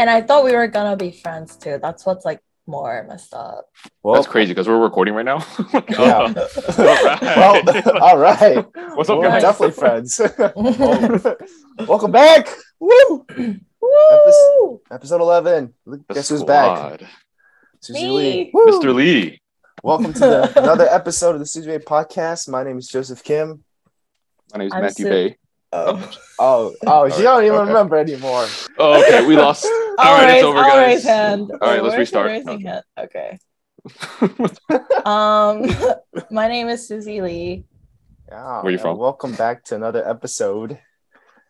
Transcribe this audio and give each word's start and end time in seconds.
And 0.00 0.08
I 0.08 0.22
thought 0.22 0.44
we 0.44 0.56
were 0.56 0.66
gonna 0.66 0.96
be 0.96 1.10
friends 1.10 1.56
too. 1.56 1.78
That's 1.82 2.06
what's 2.06 2.24
like 2.24 2.40
more 2.66 3.04
messed 3.06 3.34
up. 3.34 3.66
Well, 4.02 4.14
That's 4.14 4.26
crazy 4.26 4.52
because 4.54 4.66
we're 4.66 4.78
recording 4.78 5.12
right 5.12 5.26
now. 5.26 5.44
Oh 5.74 5.84
yeah. 5.90 6.08
all 6.08 6.32
right. 6.32 7.84
well, 7.84 8.02
all 8.02 8.18
right. 8.18 8.66
What's 8.96 9.10
up, 9.10 9.18
We're 9.18 9.28
guys? 9.28 9.42
definitely 9.42 9.74
friends. 9.74 10.18
Welcome 11.86 12.12
back. 12.12 12.48
Woo! 12.78 13.26
Woo! 13.82 14.80
Episode 14.90 15.20
11. 15.20 15.74
The 15.84 15.98
Guess 16.14 16.30
who's 16.30 16.44
back? 16.44 17.02
Suzie 17.82 17.92
Me. 17.92 18.08
Lee. 18.10 18.50
Woo! 18.54 18.66
Mr. 18.68 18.94
Lee. 18.94 19.42
Welcome 19.82 20.14
to 20.14 20.20
the, 20.20 20.62
another 20.62 20.88
episode 20.88 21.34
of 21.34 21.40
the 21.40 21.44
Suzie 21.44 21.66
Lee 21.66 21.76
podcast. 21.76 22.48
My 22.48 22.64
name 22.64 22.78
is 22.78 22.88
Joseph 22.88 23.22
Kim. 23.22 23.64
My 24.54 24.60
name 24.60 24.68
is 24.68 24.72
I'm 24.72 24.80
Matthew 24.80 25.04
Su- 25.04 25.10
Bae. 25.28 25.36
Oh, 25.72 26.10
oh, 26.38 26.74
oh 26.86 27.04
you 27.04 27.22
don't 27.22 27.44
even 27.44 27.58
okay. 27.58 27.68
remember 27.68 27.96
anymore. 27.96 28.46
Oh, 28.78 29.00
okay, 29.04 29.24
we 29.26 29.36
lost. 29.36 29.64
All 29.66 29.94
I'll 29.98 30.18
right, 30.18 30.26
raise, 30.26 30.36
it's 30.36 30.44
over, 30.44 30.58
I'll 30.58 30.64
guys. 30.70 30.86
raise 30.86 31.04
hand. 31.04 31.50
All 31.52 31.58
right, 31.60 31.82
let's 31.82 31.92
Where's 31.94 31.98
restart. 31.98 32.26
raising 32.26 32.60
hand? 32.62 32.84
Okay. 32.98 33.38
Um, 35.04 35.66
my 36.30 36.48
name 36.48 36.68
is 36.68 36.88
Suzie 36.88 37.22
Lee. 37.22 37.64
Yeah. 38.28 38.62
Where 38.62 38.72
you 38.72 38.78
from? 38.78 38.98
Welcome 38.98 39.32
back 39.34 39.64
to 39.64 39.74
another 39.76 40.06
episode. 40.06 40.78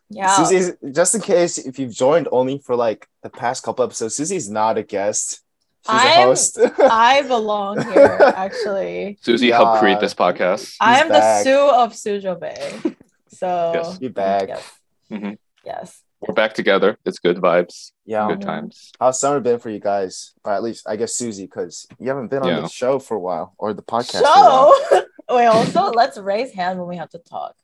Yeah. 0.09 0.35
Suzie's 0.35 0.73
just 0.93 1.15
in 1.15 1.21
case 1.21 1.57
if 1.57 1.79
you've 1.79 1.93
joined 1.93 2.27
only 2.31 2.59
for 2.59 2.75
like 2.75 3.07
the 3.23 3.29
past 3.29 3.63
couple 3.63 3.83
episodes, 3.83 4.17
Suzie's 4.17 4.49
not 4.49 4.77
a 4.77 4.83
guest. 4.83 5.41
She's 5.85 5.95
a 5.95 5.97
I'm- 5.97 6.27
host. 6.27 6.59
I 6.79 7.23
belong 7.23 7.81
here, 7.81 8.17
actually. 8.35 9.17
Suzie 9.25 9.49
Yeah. 9.49 9.57
helped 9.57 9.79
create 9.79 9.99
this 9.99 10.13
podcast. 10.13 10.75
I 10.79 10.99
am 11.01 11.09
the 11.09 11.43
Sue 11.43 11.69
of 11.69 11.93
Sujobae. 11.93 12.95
So 13.41 13.71
Yes. 13.73 13.97
you 13.99 14.09
back. 14.11 14.49
yes. 14.49 14.71
Mhm. 15.09 15.37
Yes. 15.65 16.03
We're 16.19 16.35
back 16.35 16.53
together. 16.53 16.99
It's 17.05 17.17
good 17.17 17.37
vibes, 17.37 17.91
Yeah. 18.05 18.27
good 18.27 18.41
times. 18.41 18.91
How's 18.99 19.19
summer 19.19 19.39
been 19.39 19.57
for 19.57 19.71
you 19.71 19.79
guys? 19.79 20.33
Or 20.43 20.53
at 20.53 20.61
least 20.61 20.87
I 20.87 20.95
guess 20.95 21.17
Suzie, 21.17 21.49
because 21.49 21.87
you 21.97 22.07
haven't 22.09 22.27
been 22.29 22.43
on 22.43 22.49
Yeah. 22.49 22.59
the 22.61 22.69
show 22.69 22.99
for 22.99 23.15
a 23.15 23.19
while 23.19 23.55
or 23.57 23.73
the 23.73 23.81
podcast. 23.81 24.21
For 24.21 24.27
a. 24.27 24.71
So 24.93 25.05
wait, 25.35 25.47
also 25.47 25.81
let's 26.01 26.19
raise 26.19 26.51
hand 26.53 26.77
when 26.79 26.87
we 26.87 26.97
have 26.97 27.09
to 27.09 27.17
talk. 27.17 27.55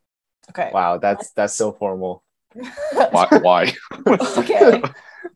Okay. 0.49 0.71
Wow, 0.73 0.97
that's 0.97 1.29
that's 1.33 1.53
so 1.53 1.71
formal. 1.71 2.23
Why? 3.11 3.27
why? 3.43 3.63
okay. 4.41 4.81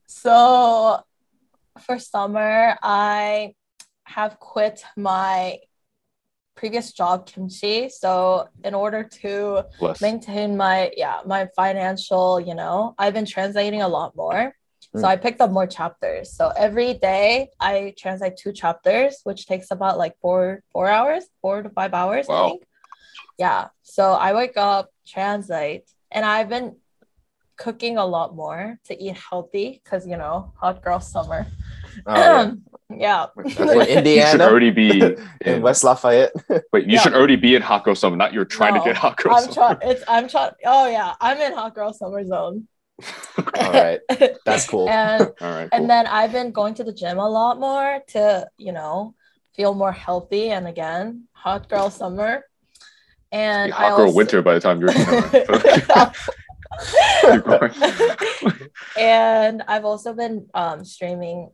So 0.07 1.03
for 1.85 1.99
summer, 1.99 2.75
I 2.81 3.53
have 4.05 4.39
quit 4.39 4.83
my 4.97 5.59
previous 6.55 6.91
job, 6.93 7.25
Kimchi. 7.25 7.89
So 7.89 8.47
in 8.63 8.73
order 8.73 9.03
to 9.21 9.63
Bless. 9.79 10.01
maintain 10.01 10.57
my 10.57 10.91
yeah 10.95 11.19
my 11.25 11.47
financial, 11.55 12.39
you 12.39 12.55
know, 12.55 12.93
I've 12.97 13.13
been 13.13 13.25
translating 13.25 13.81
a 13.81 13.87
lot 13.87 14.15
more. 14.15 14.53
So 14.93 15.03
Mm. 15.03 15.13
I 15.13 15.15
picked 15.15 15.39
up 15.39 15.51
more 15.51 15.67
chapters. 15.67 16.33
So 16.35 16.51
every 16.57 16.93
day 16.95 17.49
I 17.59 17.93
translate 17.97 18.35
two 18.35 18.51
chapters, 18.51 19.21
which 19.23 19.45
takes 19.45 19.71
about 19.71 19.97
like 19.97 20.15
four 20.21 20.61
four 20.73 20.87
hours, 20.87 21.23
four 21.41 21.63
to 21.63 21.69
five 21.69 21.93
hours, 21.93 22.27
I 22.29 22.33
Wow. 22.33 22.47
think. 22.49 22.63
Yeah. 23.37 23.67
So 23.83 24.03
I 24.13 24.33
wake 24.33 24.57
up, 24.57 24.89
translate, 25.07 25.85
and 26.11 26.25
I've 26.25 26.49
been 26.49 26.75
cooking 27.57 27.97
a 27.97 28.05
lot 28.05 28.35
more 28.35 28.79
to 28.87 28.93
eat 29.03 29.15
healthy 29.15 29.79
because 29.83 30.05
you 30.07 30.17
know, 30.17 30.51
hot 30.59 30.83
girl 30.83 30.99
summer. 30.99 31.45
Oh, 32.05 32.15
yeah. 32.15 32.51
yeah. 32.99 33.27
In 33.37 33.49
You 34.05 34.21
should 34.27 34.41
already 34.41 34.71
be 34.71 34.99
in 35.01 35.27
in, 35.45 35.61
West 35.61 35.83
Lafayette. 35.83 36.31
Wait, 36.73 36.85
you 36.87 36.93
Yeah. 36.95 37.01
should 37.01 37.13
already 37.13 37.35
be 37.35 37.55
in 37.55 37.61
hot 37.61 37.83
girl 37.83 37.95
summer. 37.95 38.15
Not 38.15 38.33
you're 38.33 38.45
trying 38.45 38.73
No, 38.73 38.79
to 38.81 38.85
get 38.85 38.97
hot 38.97 39.17
girl 39.17 39.35
I'm 39.35 39.43
summer. 39.51 39.75
trying. 39.75 39.91
It's 39.91 40.03
I'm 40.07 40.27
trying. 40.27 40.51
Oh 40.65 40.87
yeah, 40.89 41.13
I'm 41.21 41.37
in 41.39 41.53
hot 41.53 41.75
girl 41.75 41.93
summer 41.93 42.23
zone. 42.25 42.67
All 43.59 43.71
right, 43.73 43.99
that's 44.45 44.67
cool. 44.67 44.87
and 44.89 45.31
All 45.41 45.51
right. 45.51 45.69
and 45.71 45.89
then 45.89 46.05
I've 46.07 46.31
been 46.31 46.51
going 46.51 46.73
to 46.75 46.83
the 46.83 46.93
gym 46.93 47.17
a 47.17 47.27
lot 47.27 47.59
more 47.59 47.99
to, 48.09 48.47
you 48.57 48.71
know, 48.71 49.15
feel 49.55 49.73
more 49.73 49.91
healthy. 49.91 50.51
And 50.51 50.67
again, 50.67 51.23
hot 51.33 51.67
girl 51.69 51.89
summer. 51.89 52.45
And 53.31 53.69
Be 53.69 53.73
I 53.73 53.89
hot 53.89 53.97
girl 53.97 54.05
also- 54.07 54.17
winter 54.17 54.41
by 54.41 54.53
the 54.53 54.59
time 54.59 54.81
you're. 54.81 54.93
Keep 57.21 57.43
going. 57.45 57.71
and 58.97 59.63
I've 59.67 59.85
also 59.85 60.13
been 60.13 60.47
um, 60.53 60.83
streaming 60.85 61.49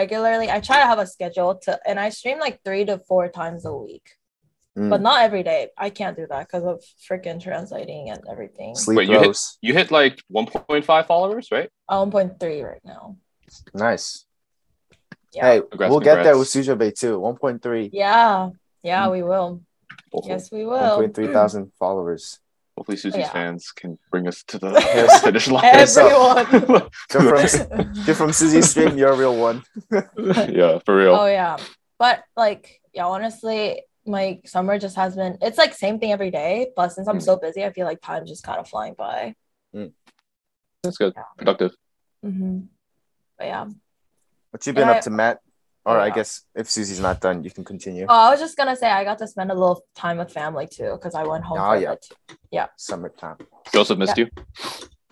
regularly. 0.00 0.46
I 0.56 0.58
try 0.68 0.78
to 0.82 0.88
have 0.92 1.00
a 1.06 1.08
schedule 1.16 1.50
to, 1.64 1.72
and 1.88 1.96
I 2.06 2.08
stream 2.18 2.38
like 2.46 2.56
three 2.66 2.84
to 2.90 2.96
four 3.08 3.24
times 3.40 3.62
a 3.72 3.74
week, 3.86 4.06
Mm. 4.78 4.90
but 4.92 5.00
not 5.08 5.18
every 5.26 5.44
day. 5.52 5.60
I 5.86 5.88
can't 5.98 6.16
do 6.20 6.26
that 6.32 6.42
because 6.46 6.64
of 6.72 6.76
freaking 7.06 7.38
translating 7.46 8.04
and 8.12 8.20
everything. 8.32 8.70
Sleep 8.74 8.96
Wait, 8.98 9.08
you 9.12 9.18
hit- 9.26 9.52
you 9.66 9.72
hit 9.80 9.88
like 10.00 10.16
1.5 10.38 11.04
followers, 11.12 11.46
right? 11.56 11.70
I'm 11.88 12.10
1.3 12.10 12.62
right 12.70 12.84
now. 12.94 13.02
Nice. 13.88 14.06
Yeah. 15.36 15.44
Hey, 15.46 15.58
Congrats, 15.60 15.90
we'll 15.90 16.00
get 16.10 16.18
there 16.26 16.36
with 16.40 16.50
congrats. 16.50 16.68
Sujobae 16.68 16.92
too. 17.02 17.14
1.3. 17.20 17.90
Yeah. 17.92 18.50
Yeah, 18.90 19.02
Mm. 19.06 19.12
we 19.16 19.22
will. 19.30 19.50
Cool. 20.10 20.24
Yes, 20.32 20.50
we 20.56 20.62
will. 20.72 20.96
1.3 20.98 21.32
thousand 21.36 21.64
followers. 21.82 22.22
Hopefully, 22.76 22.96
Suzie's 22.98 23.16
Yeah. 23.16 23.30
fans 23.30 23.70
can 23.70 23.98
bring 24.10 24.26
us 24.26 24.42
to 24.48 24.58
the 24.58 24.70
Yes. 24.72 25.22
finish 25.24 25.48
line. 25.48 25.64
Everyone. 25.72 26.46
You're 27.12 27.48
from, 27.48 27.92
you're 28.06 28.14
from 28.16 28.30
Suzie's 28.30 28.70
stream, 28.70 28.98
you're 28.98 29.12
a 29.12 29.16
real 29.16 29.36
one. 29.36 29.62
yeah, 30.18 30.78
for 30.84 30.96
real. 30.96 31.14
Oh 31.14 31.26
yeah. 31.26 31.56
But 31.98 32.24
like, 32.36 32.80
yeah, 32.92 33.06
honestly, 33.06 33.82
my 34.06 34.40
summer 34.44 34.78
just 34.78 34.96
has 34.96 35.14
been 35.14 35.38
it's 35.40 35.56
like 35.56 35.72
same 35.74 35.98
thing 36.00 36.10
every 36.12 36.30
day. 36.32 36.68
But 36.74 36.88
since 36.92 37.06
I'm 37.06 37.18
Mm. 37.18 37.22
so 37.22 37.36
busy, 37.36 37.64
I 37.64 37.70
feel 37.72 37.86
like 37.86 38.00
time 38.02 38.26
just 38.26 38.42
kind 38.42 38.58
of 38.58 38.68
flying 38.68 38.94
by. 38.94 39.34
That's 40.82 40.98
good. 40.98 41.12
Yeah. 41.16 41.22
Productive. 41.38 41.72
hmm 42.22 42.60
But 43.38 43.46
yeah. 43.46 43.66
What 44.50 44.66
you 44.66 44.72
been 44.72 44.88
Yeah. 44.88 44.94
up 44.94 45.02
to, 45.02 45.10
Matt? 45.10 45.38
Or 45.86 45.98
I 45.98 46.08
guess 46.10 46.42
if 46.54 46.66
Suzie's 46.68 47.00
not 47.00 47.20
done, 47.20 47.44
you 47.44 47.50
can 47.50 47.62
continue. 47.64 48.06
Oh, 48.08 48.14
I 48.28 48.30
was 48.30 48.40
just 48.40 48.56
gonna 48.56 48.74
say 48.74 48.88
I 48.90 49.04
got 49.04 49.18
to 49.18 49.26
spend 49.28 49.50
a 49.50 49.54
little 49.54 49.82
time 49.94 50.16
with 50.18 50.32
family 50.32 50.66
too, 50.66 50.92
because 50.92 51.14
I 51.14 51.24
went 51.24 51.44
home 51.44 51.58
Oh, 51.60 51.74
for 51.74 51.80
yeah. 51.80 51.94
yeah. 52.50 52.66
Summertime. 52.76 53.36
Joseph 53.72 53.98
missed 53.98 54.16
you. 54.16 54.28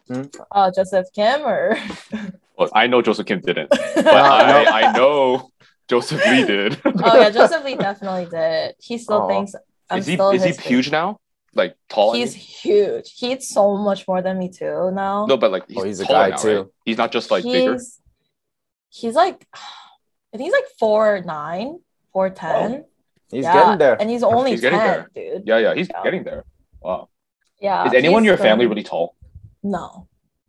Hmm? 0.09 0.23
Uh 0.51 0.71
Joseph 0.75 1.07
Kim 1.15 1.43
or 1.43 1.77
Well, 2.59 2.71
I 2.75 2.87
know 2.87 3.03
Joseph 3.03 3.27
Kim 3.27 3.41
didn't, 3.41 3.69
but 3.95 4.07
oh 4.07 4.11
I, 4.11 4.83
I 4.85 4.93
know 4.93 5.51
Joseph 5.89 6.25
Lee 6.27 6.45
did. 6.47 6.81
Oh 6.85 7.21
yeah, 7.21 7.31
Joseph 7.31 7.65
Lee 7.65 7.77
definitely 7.77 8.27
did. 8.31 8.75
He 8.79 8.97
still 8.99 9.23
Oh. 9.25 9.29
thinks 9.29 9.55
I'm 9.91 9.99
is 9.99 10.07
he 10.07 10.15
still 10.15 10.31
is 10.31 10.43
he 10.43 10.49
his 10.49 10.61
huge 10.61 10.91
now? 10.91 11.19
Like 11.55 11.77
tall? 11.91 12.15
He's 12.15 12.35
huge. 12.35 13.13
He 13.15 13.33
eats 13.33 13.49
so 13.51 13.77
much 13.77 14.09
more 14.09 14.23
than 14.23 14.39
me 14.39 14.49
too 14.49 14.91
now. 14.93 15.27
no, 15.27 15.37
but 15.37 15.51
like 15.53 15.65
he's, 15.69 15.77
Oh, 15.79 15.85
he's 15.85 16.01
a 16.01 16.07
guy, 16.07 16.31
now, 16.31 16.37
too. 16.37 16.57
right? 16.57 16.67
He's 16.87 16.97
not 16.97 17.13
just 17.13 17.31
like 17.31 17.45
bigger. 17.45 17.73
he's 17.75 18.01
he's 18.89 19.15
like 19.15 19.47
I 20.33 20.37
think 20.39 20.47
he's 20.49 20.53
like 20.53 20.65
four 20.79 21.21
nine, 21.25 21.79
four 22.13 22.31
ten. 22.31 22.85
He's 23.31 23.45
yeah. 23.45 23.53
getting 23.55 23.79
there. 23.79 23.97
And 24.01 24.11
he's 24.11 24.23
only 24.23 24.51
He's 24.53 24.61
getting 24.61 24.79
10, 24.79 25.07
dude. 25.15 25.43
Yeah, 25.47 25.59
yeah, 25.59 25.75
he's 25.75 25.89
Yeah. 25.89 26.03
getting 26.03 26.23
there. 26.25 26.45
Wow. 26.81 27.09
Yeah. 27.61 27.87
is 27.87 27.95
anyone 27.95 28.23
in 28.23 28.27
your 28.27 28.37
family 28.37 28.67
really 28.67 28.83
tall? 28.83 29.15
No. 29.63 30.09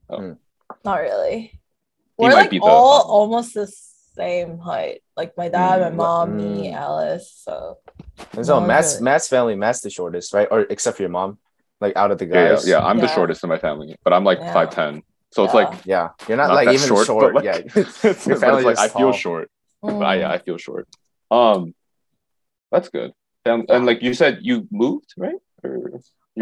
Oh. 0.10 0.18
Hmm. 0.18 0.34
Not 0.84 1.00
really. 1.02 1.40
He 1.52 1.60
We're 2.18 2.34
like 2.34 2.50
the- 2.50 2.60
all 2.62 3.02
almost 3.04 3.54
the 3.54 3.68
same 3.68 4.58
height. 4.58 5.02
Like 5.16 5.38
my 5.38 5.48
dad, 5.50 5.80
my 5.82 5.90
Hmm. 5.92 5.96
mom, 5.96 6.38
me, 6.38 6.70
Hmm. 6.70 6.76
Alice. 6.76 7.32
So 7.44 7.78
And 8.36 8.46
so 8.46 8.60
No, 8.60 8.66
Matt's 8.68 8.94
really. 8.96 9.04
Matt's 9.06 9.28
family, 9.28 9.56
Matt's 9.56 9.82
the 9.82 9.90
shortest, 9.90 10.34
right? 10.34 10.48
Or 10.52 10.62
except 10.70 10.98
for 10.98 11.04
your 11.04 11.10
mom, 11.10 11.38
like 11.80 11.96
out 11.96 12.12
of 12.12 12.18
the 12.18 12.26
Yeah, 12.26 12.34
yeah, 12.36 12.50
guys. 12.50 12.68
yeah. 12.68 12.80
I'm 12.86 13.00
the 13.00 13.08
shortest 13.08 13.44
in 13.44 13.50
my 13.50 13.58
family, 13.58 13.96
but 14.04 14.12
I'm 14.14 14.24
like 14.24 14.40
Yeah. 14.40 14.54
five 14.54 14.70
ten. 14.72 15.04
So 15.32 15.44
it's 15.46 15.54
like 15.54 15.86
Yeah, 15.86 16.10
you're 16.28 16.38
not, 16.38 16.48
not 16.48 16.56
like 16.56 16.68
even 16.68 16.88
short, 16.88 17.06
short. 17.08 17.34
like, 17.34 17.44
yeah, 17.46 17.58
it's, 17.76 18.02
but 18.02 18.40
family 18.40 18.64
like 18.64 18.74
is 18.74 18.80
I 18.80 18.88
feel 18.90 19.12
short. 19.14 19.50
Mm, 19.84 20.00
But 20.00 20.06
I, 20.06 20.16
yeah, 20.20 20.32
I 20.32 20.38
feel 20.40 20.58
short. 20.58 20.88
Um, 21.30 21.74
that's 22.72 22.90
good. 22.90 23.12
And, 23.46 23.70
and 23.70 23.86
like 23.86 24.02
you 24.02 24.14
said, 24.14 24.40
you 24.42 24.68
moved, 24.72 25.14
right? 25.18 25.36
Or 25.64 25.90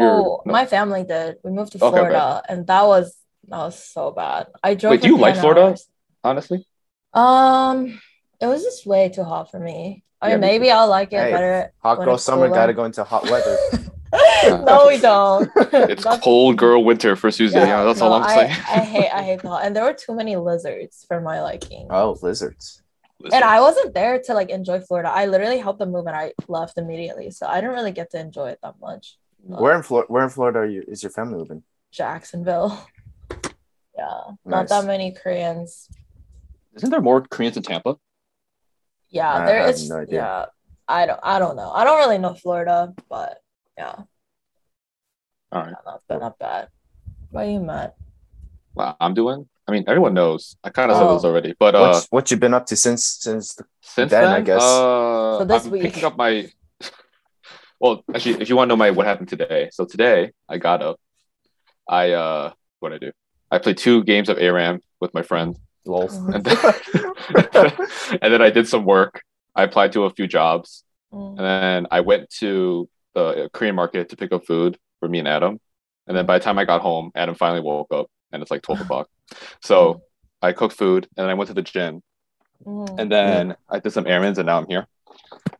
oh, 0.00 0.42
no. 0.46 0.52
my 0.52 0.66
family 0.66 1.04
did. 1.04 1.36
We 1.44 1.50
moved 1.50 1.72
to 1.72 1.78
Okay, 1.78 1.86
okay. 1.86 1.96
Florida, 1.98 2.42
and 2.48 2.66
that 2.66 2.84
was 2.86 3.16
that 3.48 3.58
was 3.58 3.78
so 3.84 4.10
bad. 4.12 4.46
I 4.62 4.74
drove. 4.74 4.92
Wait, 4.92 5.00
for 5.00 5.06
do 5.06 5.12
you 5.12 5.18
like 5.18 5.34
10 5.34 5.42
Florida? 5.42 5.60
hours. 5.62 5.88
honestly. 6.24 6.66
Um, 7.14 8.00
it 8.40 8.46
was 8.46 8.62
just 8.62 8.86
way 8.86 9.08
too 9.10 9.24
hot 9.24 9.50
for 9.50 9.58
me. 9.60 10.04
I 10.20 10.28
Yeah, 10.28 10.34
mean, 10.36 10.40
me 10.40 10.46
maybe 10.46 10.70
I'll 10.70 10.88
like 10.88 11.12
it 11.12 11.18
Hey, 11.18 11.32
better. 11.32 11.72
hot 11.82 11.96
girl 11.96 12.16
summer 12.18 12.46
cooler. 12.46 12.54
got 12.54 12.66
to 12.66 12.72
go 12.74 12.84
into 12.84 13.02
hot 13.04 13.24
weather. 13.28 13.56
no, 14.44 14.86
we 14.88 14.98
don't. 14.98 15.50
It's 15.72 16.04
That's- 16.04 16.22
cold 16.22 16.56
girl 16.56 16.84
winter 16.84 17.16
for 17.16 17.30
Suzie. 17.30 17.54
Yeah, 17.54 17.82
that's 17.84 18.00
all 18.00 18.12
I'm 18.12 18.22
I, 18.24 18.34
saying. 18.34 18.50
I 18.50 18.80
hate 18.84 19.10
I 19.10 19.22
hate 19.28 19.42
the 19.42 19.48
hot, 19.48 19.64
and 19.64 19.74
there 19.76 19.84
were 19.84 19.92
too 19.94 20.14
many 20.14 20.36
lizards 20.36 21.04
for 21.08 21.20
my 21.20 21.42
liking. 21.42 21.88
oh, 21.90 22.16
lizards. 22.22 22.81
And 23.32 23.44
I 23.44 23.60
wasn't 23.60 23.94
there 23.94 24.20
to 24.20 24.34
like 24.34 24.50
enjoy 24.50 24.80
Florida. 24.80 25.10
I 25.10 25.26
literally 25.26 25.58
helped 25.58 25.78
them 25.78 25.92
move, 25.92 26.06
and 26.06 26.16
I 26.16 26.32
left 26.48 26.78
immediately, 26.78 27.30
so 27.30 27.46
I 27.46 27.60
didn't 27.60 27.76
really 27.76 27.92
get 27.92 28.10
to 28.12 28.20
enjoy 28.20 28.48
it 28.50 28.58
that 28.62 28.74
much. 28.80 29.18
Where 29.44 29.72
in 29.72 29.78
um, 29.78 29.82
Florida? 29.82 30.12
Where 30.12 30.24
in 30.24 30.30
Florida 30.30 30.58
are 30.60 30.66
you? 30.66 30.84
Is 30.88 31.02
your 31.02 31.10
family 31.10 31.38
moving? 31.38 31.62
Jacksonville. 31.90 32.86
Yeah, 33.94 34.22
Nice. 34.28 34.36
not 34.46 34.68
that 34.68 34.86
many 34.86 35.12
Koreans. 35.12 35.88
Isn't 36.74 36.88
there 36.90 37.02
more 37.02 37.20
Koreans 37.20 37.58
in 37.58 37.62
Tampa? 37.62 37.98
Yeah, 39.10 39.30
I 39.30 39.44
there 39.44 39.62
have 39.66 39.78
no 39.86 39.96
idea. 39.96 40.18
Yeah, 40.18 40.46
I 40.88 41.06
don't. 41.06 41.20
I 41.22 41.38
don't 41.38 41.56
know. 41.56 41.70
I 41.70 41.84
don't 41.84 41.98
really 41.98 42.16
know 42.16 42.32
Florida, 42.32 42.94
but 43.10 43.42
yeah, 43.76 43.94
All 45.52 45.62
right. 45.62 45.74
not 45.84 46.02
bad. 46.08 46.20
Not 46.20 46.38
bad. 46.38 46.68
What 47.30 47.44
are 47.44 47.50
you, 47.50 47.60
Matt? 47.60 47.94
Wow, 48.74 48.96
I'm 48.98 49.12
doing. 49.12 49.46
I 49.68 49.72
mean, 49.72 49.84
everyone 49.86 50.14
knows. 50.14 50.56
I 50.64 50.70
kind 50.70 50.90
of 50.90 50.96
said 50.96 51.06
Oh. 51.06 51.14
this 51.14 51.24
already, 51.24 51.54
but 51.58 51.74
uh, 51.74 51.80
what 51.80 52.06
what 52.10 52.30
you 52.30 52.36
been 52.36 52.54
up 52.54 52.66
to 52.66 52.76
since 52.76 53.04
since 53.04 53.56
since 53.80 54.10
then, 54.10 54.24
then, 54.24 54.32
I 54.32 54.40
guess. 54.40 54.62
Uh, 54.62 55.38
So 55.38 55.44
this 55.44 55.64
I'm 55.66 55.70
week. 55.70 55.82
picking 55.82 56.04
up 56.04 56.16
my. 56.16 56.50
well, 57.80 58.02
actually, 58.14 58.40
if 58.42 58.48
you 58.48 58.56
want 58.56 58.68
to 58.68 58.72
know 58.72 58.76
my 58.76 58.90
what 58.90 59.06
happened 59.06 59.28
today, 59.28 59.68
so 59.72 59.84
today 59.84 60.32
I 60.48 60.58
got 60.58 60.82
up. 60.82 60.98
I 61.88 62.12
uh, 62.12 62.52
what 62.80 62.92
I 62.92 62.98
do? 62.98 63.12
I 63.50 63.58
played 63.58 63.78
two 63.78 64.02
games 64.04 64.28
of 64.28 64.38
ARAM 64.38 64.80
with 65.00 65.12
my 65.14 65.22
friend, 65.22 65.56
lol. 65.84 66.08
and 66.34 66.42
then, 66.44 66.56
and 68.22 68.32
then 68.32 68.42
I 68.42 68.50
did 68.50 68.66
some 68.68 68.84
work. 68.84 69.22
I 69.54 69.62
applied 69.64 69.92
to 69.92 70.04
a 70.04 70.10
few 70.10 70.26
jobs, 70.26 70.84
Mm. 71.12 71.36
and 71.36 71.44
then 71.46 71.86
I 71.90 72.00
went 72.00 72.30
to 72.40 72.88
the 73.14 73.50
Korean 73.52 73.74
market 73.74 74.08
to 74.08 74.16
pick 74.16 74.32
up 74.32 74.46
food 74.46 74.78
for 74.98 75.08
me 75.10 75.18
and 75.18 75.28
Adam. 75.28 75.60
And 76.06 76.16
then 76.16 76.24
by 76.24 76.38
the 76.38 76.44
time 76.44 76.58
I 76.58 76.64
got 76.64 76.80
home, 76.80 77.10
Adam 77.14 77.34
finally 77.34 77.60
woke 77.60 77.92
up, 77.92 78.06
and 78.32 78.42
it's 78.42 78.50
like 78.50 78.62
twelve 78.62 78.80
o'clock. 78.84 79.08
So 79.62 80.02
I 80.40 80.52
cooked 80.52 80.76
food, 80.76 81.06
and 81.16 81.24
then 81.24 81.30
I 81.30 81.34
went 81.34 81.48
to 81.48 81.54
the 81.54 81.62
gym, 81.62 82.02
Mm. 82.66 82.94
and 83.00 83.10
then 83.10 83.56
I 83.68 83.80
did 83.80 83.92
some 83.92 84.06
errands, 84.06 84.38
and 84.38 84.46
now 84.46 84.58
I'm 84.58 84.68
here. 84.68 84.86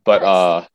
But 0.05 0.21
Nice. 0.21 0.27
uh, 0.27 0.65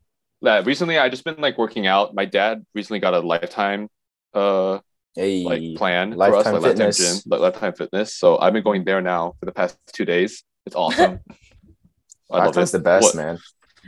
yeah, 0.42 0.62
recently 0.64 0.98
I 0.98 1.08
just 1.08 1.24
been 1.24 1.36
like 1.40 1.56
working 1.56 1.86
out. 1.86 2.14
My 2.14 2.26
dad 2.26 2.64
recently 2.74 3.00
got 3.00 3.14
a 3.14 3.20
lifetime 3.20 3.88
uh 4.34 4.78
Hey, 5.16 5.42
like 5.42 5.62
plan 5.76 6.12
for 6.12 6.22
us, 6.36 6.44
Lifetime 6.46 6.52
like 6.54 6.62
lifetime 6.62 6.92
Fitness. 6.92 6.98
gym, 7.24 7.32
like 7.32 7.40
lifetime 7.40 7.72
fitness. 7.72 8.14
So 8.14 8.38
I've 8.38 8.52
been 8.52 8.62
going 8.62 8.84
there 8.84 9.00
now 9.00 9.34
for 9.40 9.46
the 9.46 9.52
past 9.52 9.78
two 9.92 10.04
days. 10.04 10.44
It's 10.66 10.76
awesome. 10.76 11.18
I 12.30 12.36
love 12.38 12.46
Lifetime's 12.48 12.72
the 12.72 12.78
best, 12.78 13.02
What? 13.02 13.14
man. 13.16 13.38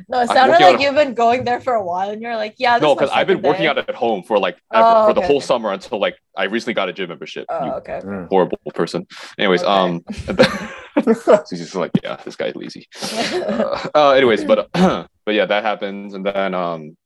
No, 0.08 0.20
it 0.20 0.28
sounded 0.28 0.60
like 0.60 0.80
you've 0.80 0.94
been 0.94 1.14
going 1.14 1.44
there 1.44 1.60
for 1.60 1.74
a 1.74 1.84
while, 1.84 2.10
and 2.10 2.20
you're 2.22 2.36
like, 2.36 2.54
yeah. 2.58 2.78
This 2.78 2.82
No, 2.86 2.94
because 2.94 3.10
I've 3.10 3.26
been 3.26 3.42
working 3.42 3.66
out 3.66 3.78
at 3.78 3.94
home 3.94 4.22
for 4.22 4.38
like 4.38 4.60
ever, 4.72 4.86
Oh, 4.88 5.06
for 5.06 5.12
the 5.12 5.20
whole 5.20 5.36
okay. 5.36 5.46
summer 5.46 5.72
until 5.72 6.00
like 6.00 6.16
I 6.36 6.44
recently 6.44 6.74
got 6.74 6.88
a 6.88 6.92
gym 6.92 7.08
membership. 7.08 7.46
Oh, 7.48 7.70
okay. 7.78 8.00
Horrible 8.30 8.58
person. 8.74 9.06
Anyways, 9.38 9.62
Okay. 9.62 9.70
um, 9.70 10.02
so 11.14 11.42
he's 11.50 11.60
just 11.60 11.74
like, 11.74 11.92
yeah, 12.02 12.16
this 12.24 12.36
guy's 12.36 12.54
lazy. 12.54 12.86
Uh, 13.02 13.88
uh, 13.94 14.10
anyways, 14.10 14.44
but 14.44 14.68
but 14.72 15.34
yeah, 15.34 15.46
that 15.46 15.62
happens, 15.62 16.14
and 16.14 16.24
then 16.26 16.54
um, 16.54 16.96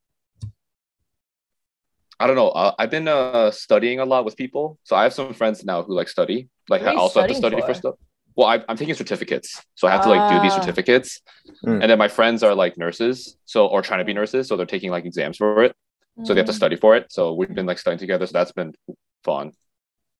I 2.20 2.26
don't 2.26 2.36
know. 2.36 2.50
Uh, 2.50 2.74
I've 2.78 2.90
been 2.90 3.08
uh 3.08 3.50
studying 3.50 4.00
a 4.00 4.04
lot 4.04 4.24
with 4.24 4.36
people, 4.36 4.78
so 4.84 4.96
I 4.96 5.02
have 5.04 5.12
some 5.12 5.34
friends 5.34 5.64
now 5.64 5.82
who 5.82 5.94
like 5.94 6.08
study. 6.08 6.48
Like 6.68 6.82
I 6.82 6.94
also 6.94 7.20
have 7.20 7.28
to 7.28 7.34
study 7.34 7.60
for 7.60 7.66
for? 7.66 7.74
stuff. 7.74 7.94
Well, 8.36 8.48
I, 8.48 8.64
I'm 8.68 8.76
taking 8.76 8.94
certificates, 8.94 9.62
so 9.76 9.86
I 9.86 9.92
have 9.92 10.02
to 10.02 10.08
like 10.08 10.32
do 10.32 10.40
these 10.42 10.52
Ah. 10.52 10.60
certificates, 10.60 11.20
Mm. 11.64 11.80
and 11.82 11.88
then 11.90 11.98
my 11.98 12.08
friends 12.08 12.42
are 12.42 12.54
like 12.54 12.76
nurses, 12.76 13.36
so 13.44 13.66
or 13.66 13.80
trying 13.82 14.00
to 14.00 14.04
be 14.04 14.12
nurses, 14.12 14.48
so 14.48 14.56
they're 14.56 14.66
taking 14.66 14.90
like 14.90 15.04
exams 15.04 15.36
for 15.36 15.62
it, 15.62 15.74
so 16.24 16.34
they 16.34 16.40
have 16.40 16.46
to 16.46 16.52
Mm. 16.52 16.56
study 16.56 16.76
for 16.76 16.96
it. 16.96 17.12
So 17.12 17.32
we've 17.34 17.54
been 17.54 17.66
like 17.66 17.78
studying 17.78 17.98
together, 18.00 18.26
so 18.26 18.32
that's 18.32 18.52
been 18.52 18.74
fun. 19.22 19.52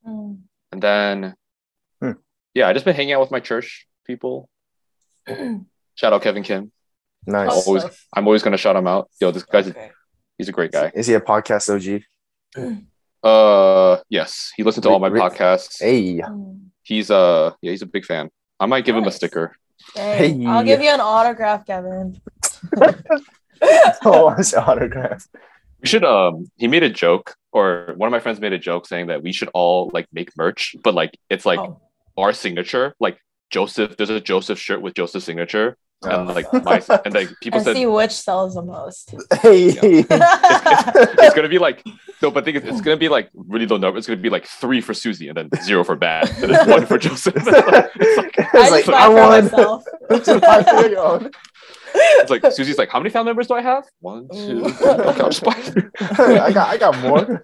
Mm. 0.06 0.38
And 0.72 0.80
then, 0.82 1.34
Hmm. 2.00 2.12
yeah, 2.54 2.68
I 2.68 2.72
just 2.72 2.84
been 2.84 2.94
hanging 2.94 3.14
out 3.14 3.20
with 3.20 3.30
my 3.32 3.40
church 3.40 3.86
people. 4.06 4.48
Shout 5.96 6.12
out 6.12 6.22
Kevin 6.22 6.42
Kim. 6.42 6.70
Nice. 7.26 7.50
How's 7.50 7.66
always- 7.66 7.84
I'm 8.14 8.26
always 8.26 8.42
gonna 8.42 8.56
shout 8.58 8.76
him 8.76 8.86
out. 8.86 9.08
Yo, 9.20 9.30
this 9.30 9.44
guy's 9.44 9.68
Okay. 9.68 9.90
he's 10.38 10.48
a 10.48 10.52
great 10.52 10.72
guy. 10.72 10.92
Is 10.94 11.06
he 11.06 11.14
a 11.14 11.20
podcast 11.20 11.68
OG? 11.72 12.04
Uh, 13.22 13.98
yes, 14.10 14.52
he 14.56 14.62
listens 14.62 14.84
to 14.84 14.90
all 14.90 14.98
my 14.98 15.08
Re- 15.08 15.20
re- 15.20 15.26
podcasts. 15.26 15.80
Hey, 15.80 16.18
Mm. 16.20 16.66
He's 16.84 17.10
uh, 17.10 17.52
yeah, 17.62 17.70
he's 17.72 17.82
a 17.82 17.86
big 17.86 18.04
fan. 18.04 18.30
I 18.60 18.66
might 18.66 18.84
give 18.84 18.94
him 18.96 19.04
a 19.04 19.10
sticker. 19.10 19.56
Dang. 19.94 20.42
Hey. 20.42 20.46
I'll 20.46 20.62
give 20.64 20.80
you 20.80 20.90
an 20.90 21.00
autograph, 21.00 21.66
Kevin. 21.66 22.20
oh, 24.04 24.30
his 24.36 24.54
autograph. 24.54 25.26
We 25.80 25.88
should 25.88 26.04
um, 26.04 26.46
he 26.56 26.68
made 26.68 26.82
a 26.82 26.90
joke, 26.90 27.34
or 27.52 27.92
one 27.96 28.06
of 28.06 28.12
my 28.12 28.20
friends 28.20 28.40
made 28.40 28.52
a 28.52 28.58
joke 28.58 28.86
saying 28.86 29.08
that 29.08 29.22
we 29.22 29.32
should 29.32 29.50
all 29.54 29.90
like 29.92 30.06
make 30.12 30.36
merch, 30.36 30.76
but 30.82 30.94
like 30.94 31.18
it's 31.28 31.44
like 31.44 31.58
Oh. 31.58 31.80
our 32.16 32.32
signature, 32.32 32.94
like 33.00 33.18
Joseph. 33.50 33.96
There's 33.96 34.10
a 34.10 34.20
Joseph 34.20 34.58
shirt 34.58 34.80
with 34.80 34.94
Joseph's 34.94 35.26
signature, 35.26 35.76
and 36.02 36.30
Oh. 36.30 36.32
like 36.32 36.52
my 36.52 36.82
and 37.04 37.14
like 37.14 37.28
people 37.42 37.58
and 37.58 37.64
said 37.66 37.76
see 37.76 37.86
which 37.86 38.12
sells 38.12 38.54
the 38.54 38.62
most. 38.62 39.14
Hey, 39.42 39.72
it's 39.78 41.34
gonna 41.34 41.48
be 41.48 41.58
like 41.58 41.82
no, 42.24 42.30
but 42.30 42.42
I 42.42 42.44
think 42.44 42.56
it's, 42.56 42.66
it's 42.66 42.80
gonna 42.80 42.96
be 42.96 43.08
like 43.10 43.28
really 43.34 43.66
low 43.66 43.76
number. 43.76 43.98
It's 43.98 44.06
gonna 44.06 44.16
be 44.20 44.30
like 44.30 44.46
three 44.46 44.80
for 44.80 44.92
Suzie 44.94 45.28
and 45.28 45.36
then 45.36 45.62
zero 45.62 45.84
for 45.84 45.94
Bad, 45.94 46.30
and 46.42 46.54
then 46.54 46.70
one 46.76 46.86
for 46.86 46.96
Joseph. 46.98 47.34
it's 47.36 47.46
like, 47.46 47.90
It's 48.38 48.54
I 48.54 48.68
like, 48.70 48.84
just 48.84 48.86
buy 48.86 48.98
I 48.98 49.06
for 49.06 49.14
won. 49.14 49.44
myself. 49.44 49.84
I 50.10 50.62
feel 50.62 50.90
your 50.90 51.00
own. 51.00 51.30
it's 51.94 52.30
like 52.30 52.42
Suzie's 52.42 52.78
like, 52.78 52.88
how 52.88 52.98
many 52.98 53.10
family 53.10 53.26
members 53.28 53.46
do 53.48 53.54
I 53.54 53.60
have? 53.60 53.84
One, 54.00 54.26
two. 54.32 54.64
Okay, 54.64 55.20
I'll 55.20 55.28
just 55.30 55.44
buy. 55.44 55.54
I 56.00 56.50
got, 56.50 56.68
I 56.70 56.76
got 56.78 56.98
more. 57.00 57.42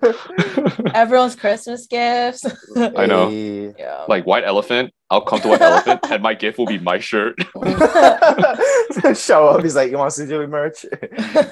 Everyone's 0.95 1.37
Christmas 1.37 1.87
gifts. 1.87 2.45
I 2.77 3.05
know. 3.07 3.29
Yeah. 3.29 4.07
like 4.09 4.25
white 4.25 4.45
elephant. 4.45 4.93
I'll 5.11 5.21
come 5.21 5.41
to 5.43 5.49
white 5.49 5.61
elephant, 5.61 6.01
and 6.11 6.23
my 6.23 6.35
gift 6.35 6.59
will 6.59 6.67
be 6.67 6.79
my 6.79 6.99
shirt. 6.99 7.37
Show 9.17 9.49
up. 9.49 9.63
He's 9.63 9.77
like, 9.77 9.91
you 9.91 9.99
want 9.99 10.15
to 10.15 10.27
do 10.27 10.47
merch? 10.47 10.87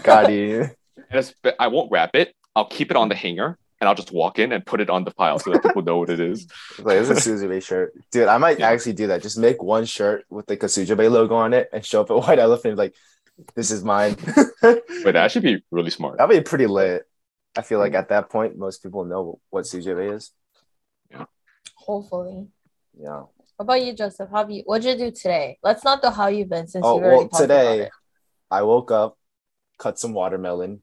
Got 0.02 0.32
you. 0.32 0.70
And 1.10 1.18
it's, 1.20 1.34
I 1.58 1.68
won't 1.68 1.90
wrap 1.90 2.14
it. 2.14 2.34
I'll 2.56 2.66
keep 2.66 2.90
it 2.90 2.96
on 2.96 3.08
the 3.08 3.14
hanger, 3.14 3.58
and 3.80 3.88
I'll 3.88 3.94
just 3.94 4.12
walk 4.12 4.38
in 4.38 4.52
and 4.52 4.64
put 4.66 4.80
it 4.80 4.90
on 4.90 5.04
the 5.04 5.10
pile 5.12 5.38
so 5.38 5.52
that 5.52 5.62
people 5.62 5.82
know 5.82 5.98
what 5.98 6.10
it 6.10 6.20
is. 6.20 6.46
Like, 6.78 6.98
it's 6.98 7.10
a 7.10 7.14
Sujobae 7.14 7.62
shirt. 7.62 7.92
Dude, 8.10 8.28
I 8.28 8.38
might 8.38 8.58
Yeah. 8.58 8.68
actually 8.70 8.94
do 8.94 9.08
that. 9.08 9.22
Just 9.22 9.38
make 9.38 9.62
one 9.62 9.84
shirt 9.84 10.24
with 10.30 10.46
the 10.46 10.54
a 10.92 10.96
Bay 10.96 11.08
logo 11.08 11.34
on 11.36 11.52
it 11.54 11.68
and 11.72 11.84
show 11.84 12.00
up 12.00 12.10
at 12.10 12.16
White 12.26 12.38
Elephant. 12.38 12.76
Like, 12.76 12.94
this 13.54 13.70
is 13.70 13.84
mine. 13.84 14.16
But 14.60 15.12
that 15.12 15.30
should 15.30 15.44
be 15.44 15.62
really 15.70 15.90
smart. 15.90 16.18
That'd 16.18 16.36
be 16.36 16.48
pretty 16.48 16.66
lit. 16.66 17.04
I 17.56 17.62
feel 17.62 17.78
like 17.78 17.94
at 17.94 18.08
that 18.08 18.28
point, 18.30 18.58
most 18.58 18.82
people 18.82 19.04
know 19.04 19.38
what 19.50 19.64
Sujobae 19.64 20.14
is. 20.16 20.32
Hopefully. 21.76 22.48
Yeah. 23.00 23.22
What 23.56 23.64
about 23.64 23.82
you, 23.84 23.92
Joseph? 23.94 24.28
How 24.30 24.38
have 24.38 24.50
you? 24.50 24.62
What'd 24.66 24.84
you 24.84 24.96
do 24.96 25.10
today? 25.10 25.58
Let's 25.62 25.84
not 25.84 26.02
know 26.02 26.10
how 26.10 26.26
you've 26.28 26.48
been 26.50 26.66
since 26.68 26.84
Oh, 26.84 26.96
you've 26.96 27.04
already 27.04 27.16
well, 27.18 27.28
talked 27.28 27.44
about 27.44 27.72
today. 27.72 27.88
I 28.50 28.62
woke 28.62 28.90
up, 28.90 29.16
cut 29.78 29.98
some 29.98 30.12
watermelon, 30.12 30.82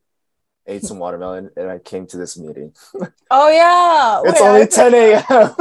ate 0.67 0.83
some 0.83 0.99
watermelon, 0.99 1.49
and 1.57 1.69
I 1.69 1.79
came 1.79 2.05
to 2.07 2.17
this 2.17 2.37
meeting. 2.37 2.73
Oh 3.31 3.49
yeah, 3.49 4.21
It's 4.23 4.39
Wait, 4.39 4.47
only 4.47 4.61
I- 4.61 4.65
10 4.65 4.93
a.m. 4.93 5.55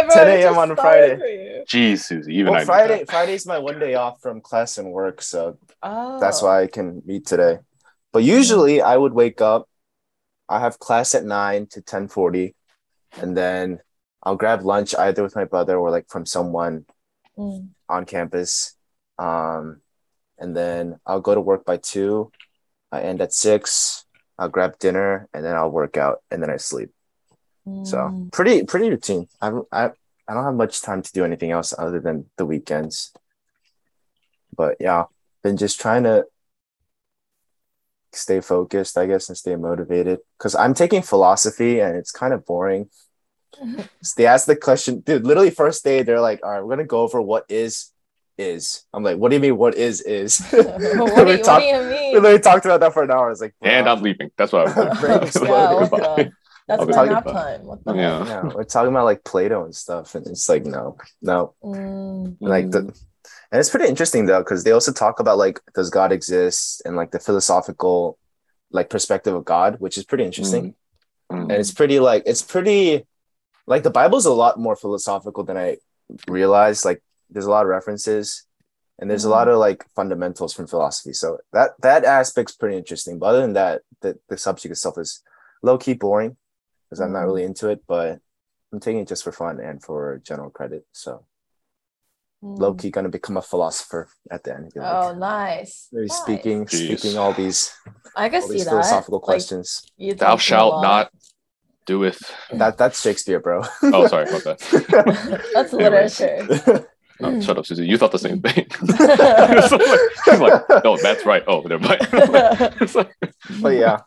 10 0.10 0.28
a.m. 0.28 0.58
on 0.58 0.70
a 0.70 0.76
Friday. 0.76 1.16
for. 1.16 1.64
Jeez, 1.76 2.10
Suzie, 2.10 2.28
even 2.30 2.48
I 2.48 2.50
well, 2.50 2.60
knew 2.60 2.66
Friday. 2.66 3.04
Friday's 3.04 3.46
my 3.46 3.58
one 3.58 3.78
day 3.78 3.94
off 3.94 4.20
from 4.20 4.40
class 4.40 4.78
and 4.78 4.90
work, 4.90 5.22
so 5.22 5.58
Oh, 5.82 6.18
that's 6.20 6.42
why 6.42 6.62
I 6.62 6.66
can 6.66 7.02
meet 7.04 7.26
today. 7.26 7.58
But 8.12 8.24
usually 8.24 8.80
I 8.82 8.96
would 8.96 9.12
wake 9.12 9.40
up, 9.40 9.68
I 10.48 10.60
have 10.60 10.78
class 10.78 11.14
at 11.14 11.24
9 11.24 11.66
to 11.72 11.82
10:40, 11.82 12.54
and 13.20 13.36
then 13.36 13.80
I'll 14.22 14.36
grab 14.36 14.62
lunch 14.62 14.94
either 14.94 15.22
with 15.22 15.36
my 15.36 15.44
brother 15.44 15.76
or 15.78 15.90
like 15.90 16.08
from 16.08 16.26
someone 16.26 16.86
Mm. 17.38 17.68
on 17.88 18.04
campus. 18.06 18.74
Um, 19.18 19.80
and 20.38 20.56
then 20.56 20.98
I'll 21.06 21.20
go 21.20 21.34
to 21.34 21.40
work 21.40 21.64
by 21.64 21.76
2. 21.76 22.32
I 22.92 23.02
end 23.02 23.20
at 23.20 23.32
6. 23.32 24.04
I'll 24.38 24.48
grab 24.48 24.78
dinner 24.78 25.28
and 25.34 25.44
then 25.44 25.54
I'll 25.54 25.70
work 25.70 25.96
out 25.96 26.22
and 26.30 26.42
then 26.42 26.50
I 26.50 26.56
sleep. 26.56 26.90
So 27.84 27.98
Mm. 27.98 28.32
pretty 28.32 28.64
pretty 28.64 28.90
routine. 28.90 29.28
I 29.40 29.48
I, 29.72 29.84
I 30.28 30.34
don't 30.34 30.44
have 30.44 30.54
much 30.54 30.80
time 30.82 31.02
to 31.02 31.12
do 31.12 31.24
anything 31.24 31.50
else 31.50 31.74
other 31.76 32.00
than 32.00 32.26
the 32.36 32.46
weekends. 32.46 33.12
But 34.56 34.76
yeah, 34.80 35.04
been 35.42 35.56
just 35.56 35.80
trying 35.80 36.04
to 36.04 36.26
stay 38.12 38.40
focused, 38.40 38.98
I 38.98 39.06
guess, 39.06 39.28
and 39.28 39.38
stay 39.38 39.56
motivated. 39.56 40.18
Because 40.38 40.54
I'm 40.54 40.74
taking 40.74 41.02
philosophy 41.02 41.80
and 41.80 41.96
it's 41.96 42.10
kind 42.10 42.32
of 42.34 42.44
boring. 42.44 42.90
So 44.02 44.14
they 44.16 44.26
ask 44.26 44.46
the 44.46 44.56
question, 44.56 45.00
dude. 45.00 45.24
Literally, 45.26 45.50
first 45.50 45.84
day 45.84 46.02
they're 46.02 46.20
like, 46.20 46.40
"All 46.42 46.50
right, 46.50 46.62
we're 46.62 46.70
gonna 46.74 46.84
go 46.84 47.00
over 47.02 47.20
what 47.20 47.44
is 47.48 47.92
is." 48.40 48.84
I'm 48.92 49.02
like, 49.04 49.18
"What 49.18 49.28
do 49.30 49.36
you 49.36 49.40
mean? 49.40 49.56
What 49.56 49.74
is 49.74 50.00
is?" 50.00 50.38
what, 50.50 50.78
do 50.78 50.86
you, 50.88 51.04
we, 51.04 51.10
what 51.10 51.26
do 51.26 51.36
talked, 51.42 51.64
you 51.64 51.78
we 51.78 52.14
literally 52.18 52.38
talked 52.40 52.64
about 52.64 52.80
that 52.80 52.92
for 52.92 53.02
an 53.02 53.10
hour. 53.10 53.26
I 53.26 53.30
was 53.30 53.40
like, 53.40 53.54
And 53.62 53.84
"Bro." 53.84 53.92
I'm 53.92 54.02
leaving. 54.02 54.30
That's 54.36 54.52
what 54.52 54.68
I'm 54.68 54.98
Brain 55.00 55.20
yeah, 56.68 56.78
what 56.78 56.86
that's 56.86 56.86
my 56.86 56.92
talking 56.92 57.12
nap 57.12 57.26
about- 57.26 57.32
time. 57.34 57.64
What 57.66 57.84
the 57.84 57.94
Yeah. 57.94 58.26
yeah, 58.26 58.42
we're 58.54 58.64
talking 58.64 58.90
about 58.90 59.04
like 59.04 59.24
Plato 59.24 59.64
and 59.64 59.74
stuff, 59.74 60.14
and 60.14 60.26
it's 60.26 60.48
like, 60.48 60.64
no, 60.64 60.96
no, 61.20 61.54
Mm. 61.64 62.36
like 62.40 62.70
the 62.70 62.78
and 63.52 63.58
it's 63.58 63.70
pretty 63.70 63.88
interesting 63.88 64.26
though 64.26 64.38
because 64.40 64.62
they 64.64 64.70
also 64.70 64.92
talk 64.92 65.18
about 65.18 65.36
like 65.36 65.60
does 65.74 65.90
god 65.90 66.12
exist 66.12 66.82
and 66.84 66.94
like 66.94 67.10
the 67.10 67.18
philosophical 67.18 68.16
like 68.70 68.88
perspective 68.88 69.34
of 69.34 69.44
god 69.44 69.80
which 69.80 69.98
is 69.98 70.04
pretty 70.04 70.22
interesting 70.24 70.74
Mm. 71.32 71.42
and 71.42 71.52
it's 71.52 71.72
pretty 71.72 71.98
like 71.98 72.22
it's 72.26 72.42
pretty 72.42 73.04
like 73.66 73.82
the 73.82 73.90
bible's 73.90 74.24
a 74.26 74.32
lot 74.32 74.56
more 74.58 74.76
philosophical 74.76 75.42
than 75.42 75.56
i 75.56 75.76
realized 76.28 76.84
like 76.84 77.02
there's 77.30 77.46
a 77.46 77.50
lot 77.50 77.62
of 77.62 77.68
references 77.68 78.44
and 78.98 79.08
there's 79.10 79.24
a 79.24 79.30
lot 79.30 79.48
of 79.48 79.58
like 79.58 79.84
fundamentals 79.96 80.52
from 80.52 80.66
philosophy 80.66 81.12
so 81.12 81.38
that 81.52 81.70
that 81.80 82.04
aspect's 82.04 82.54
pretty 82.54 82.76
interesting 82.76 83.18
but 83.18 83.26
other 83.26 83.40
than 83.40 83.54
that 83.54 83.82
the, 84.02 84.18
the 84.28 84.36
subject 84.36 84.72
itself 84.72 84.98
is 84.98 85.22
low-key 85.62 85.94
boring 85.94 86.36
because 86.88 87.00
i'm 87.00 87.12
not 87.12 87.20
Mhm. 87.20 87.26
really 87.26 87.44
into 87.44 87.68
it 87.68 87.82
but 87.86 88.18
i'm 88.72 88.80
taking 88.80 89.00
it 89.00 89.08
just 89.08 89.24
for 89.24 89.32
fun 89.32 89.60
and 89.60 89.82
for 89.82 90.20
general 90.24 90.50
credit 90.50 90.84
so 90.92 91.24
Mm. 92.42 92.58
low 92.58 92.72
key 92.72 92.90
gonna 92.90 93.10
become 93.10 93.36
a 93.36 93.42
philosopher 93.42 94.08
at 94.30 94.44
the 94.44 94.54
end. 94.54 94.72
Be 94.72 94.80
like, 94.80 94.88
Oh, 94.88 95.12
nice. 95.14 95.88
maybe 95.92 96.06
Nice. 96.08 96.22
speaking, 96.22 96.64
Jeez. 96.64 96.86
speaking 96.86 97.18
all 97.18 97.34
these 97.34 97.70
I 98.16 98.30
can 98.30 98.40
all 98.40 98.48
see 98.48 98.54
these 98.54 98.64
that. 98.64 98.70
philosophical 98.70 99.18
Like, 99.18 99.24
questions. 99.24 99.82
Thou 99.98 100.14
talk 100.16 100.16
to 100.16 100.34
a 100.34 100.38
shalt 100.38 100.80
not 100.80 101.10
do 101.84 101.98
with 101.98 102.18
That 102.50 102.78
that's 102.78 103.02
Shakespeare, 103.02 103.40
bro. 103.40 103.62
oh 103.82 104.06
sorry 104.06 104.24
about 104.30 104.44
that. 104.48 104.58
That's 105.54 105.72
literature. 105.74 106.86
Oh, 107.22 107.40
shut 107.40 107.58
up, 107.58 107.64
Suzie. 107.64 107.86
You 107.86 107.96
thought 107.98 108.12
the 108.12 108.18
same 108.18 108.40
thing. 108.40 108.66
She's 110.24 110.40
like, 110.40 110.62
no, 110.84 110.96
that's 110.96 111.24
right. 111.26 111.42
Oh, 111.46 111.60
never 111.62 111.86
mind. 111.86 112.00
It's 112.80 112.94
like- 112.94 113.14
but 113.60 113.70
yeah, 113.70 113.98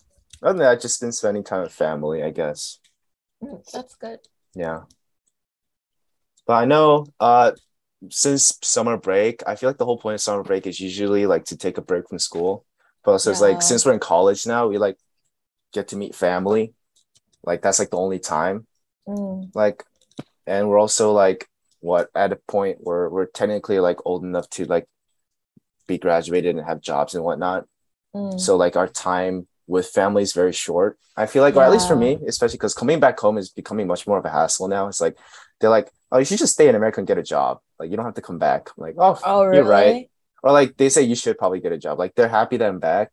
other 0.42 0.54
than 0.54 0.58
that, 0.60 0.82
just 0.82 1.00
been 1.02 1.12
spending 1.12 1.44
time 1.44 1.62
with 1.64 1.72
family, 1.72 2.24
I 2.24 2.32
guess. 2.32 2.80
That's 3.74 3.96
good. 3.96 4.20
Yeah. 4.56 4.82
But 6.46 6.54
I 6.54 6.66
know 6.66 7.06
uh 7.20 7.52
since 8.10 8.58
summer 8.62 8.98
break, 8.98 9.44
I 9.48 9.56
feel 9.56 9.70
like 9.70 9.78
the 9.78 9.86
whole 9.86 9.98
point 9.98 10.16
of 10.16 10.22
summer 10.22 10.44
break 10.44 10.68
is 10.68 10.80
usually 10.80 11.26
like 11.26 11.46
to 11.46 11.58
take 11.58 11.78
a 11.78 11.82
break 11.82 12.10
from 12.10 12.20
school. 12.20 12.66
But 13.04 13.12
also 13.12 13.32
it's 13.32 13.42
like 13.42 13.62
since 13.62 13.86
we're 13.86 13.94
in 13.94 14.00
college 14.00 14.46
now, 14.46 14.68
we 14.68 14.78
like 14.78 14.98
get 15.74 15.90
to 15.90 15.96
meet 15.98 16.16
family. 16.16 16.74
Like 17.46 17.62
that's 17.62 17.80
like 17.80 17.90
the 17.92 17.98
only 17.98 18.20
time. 18.20 18.66
Mm, 19.08 19.52
Like 19.56 19.84
and 20.46 20.68
we're 20.70 20.80
also 20.80 21.12
like 21.14 21.48
what 21.84 22.10
at 22.16 22.32
a 22.32 22.38
point 22.48 22.78
where 22.80 23.10
we're 23.10 23.26
technically 23.26 23.78
like 23.80 23.98
old 24.06 24.24
enough 24.24 24.50
to 24.52 24.64
like 24.66 24.86
be 25.86 25.98
graduated 25.98 26.56
and 26.56 26.66
have 26.66 26.80
jobs 26.82 27.14
and 27.14 27.24
whatnot. 27.24 27.66
mm. 28.16 28.40
So 28.40 28.56
like 28.56 28.76
our 28.78 28.88
time 28.88 29.48
with 29.68 29.88
family 29.88 30.24
is 30.24 30.32
very 30.34 30.54
short. 30.54 30.98
I 31.18 31.26
feel 31.26 31.44
like, 31.44 31.56
or 31.56 31.64
at 31.64 31.72
least 31.72 31.88
for 31.88 31.96
me, 31.96 32.18
especially 32.28 32.58
because 32.58 32.74
coming 32.74 33.00
back 33.00 33.20
home 33.20 33.38
is 33.38 33.50
becoming 33.50 33.86
much 33.86 34.08
more 34.08 34.18
of 34.18 34.26
a 34.26 34.30
hassle 34.30 34.68
now. 34.68 34.88
It's 34.88 35.02
like 35.02 35.18
they're 35.60 35.70
like, 35.70 35.92
oh, 36.12 36.18
you 36.20 36.26
should 36.26 36.40
just 36.40 36.54
stay 36.54 36.68
in 36.70 36.76
America 36.76 37.02
and 37.02 37.08
get 37.08 37.18
a 37.18 37.24
job. 37.24 37.60
Like 37.80 37.92
you 37.92 37.98
don't 37.98 38.06
have 38.06 38.16
to 38.16 38.22
come 38.22 38.40
back. 38.40 38.70
I'm 38.78 38.82
like, 38.82 38.96
oh, 38.98 39.20
Oh, 39.24 39.44
really? 39.44 39.58
you're 39.58 39.66
right. 39.70 40.10
Or 40.42 40.52
like 40.54 40.78
they 40.78 40.90
say 40.90 41.04
you 41.04 41.16
should 41.16 41.38
probably 41.38 41.60
get 41.60 41.72
a 41.74 41.78
job. 41.78 42.00
Like 42.00 42.16
they're 42.16 42.30
happy 42.30 42.58
that 42.58 42.68
I'm 42.70 42.80
back, 42.80 43.12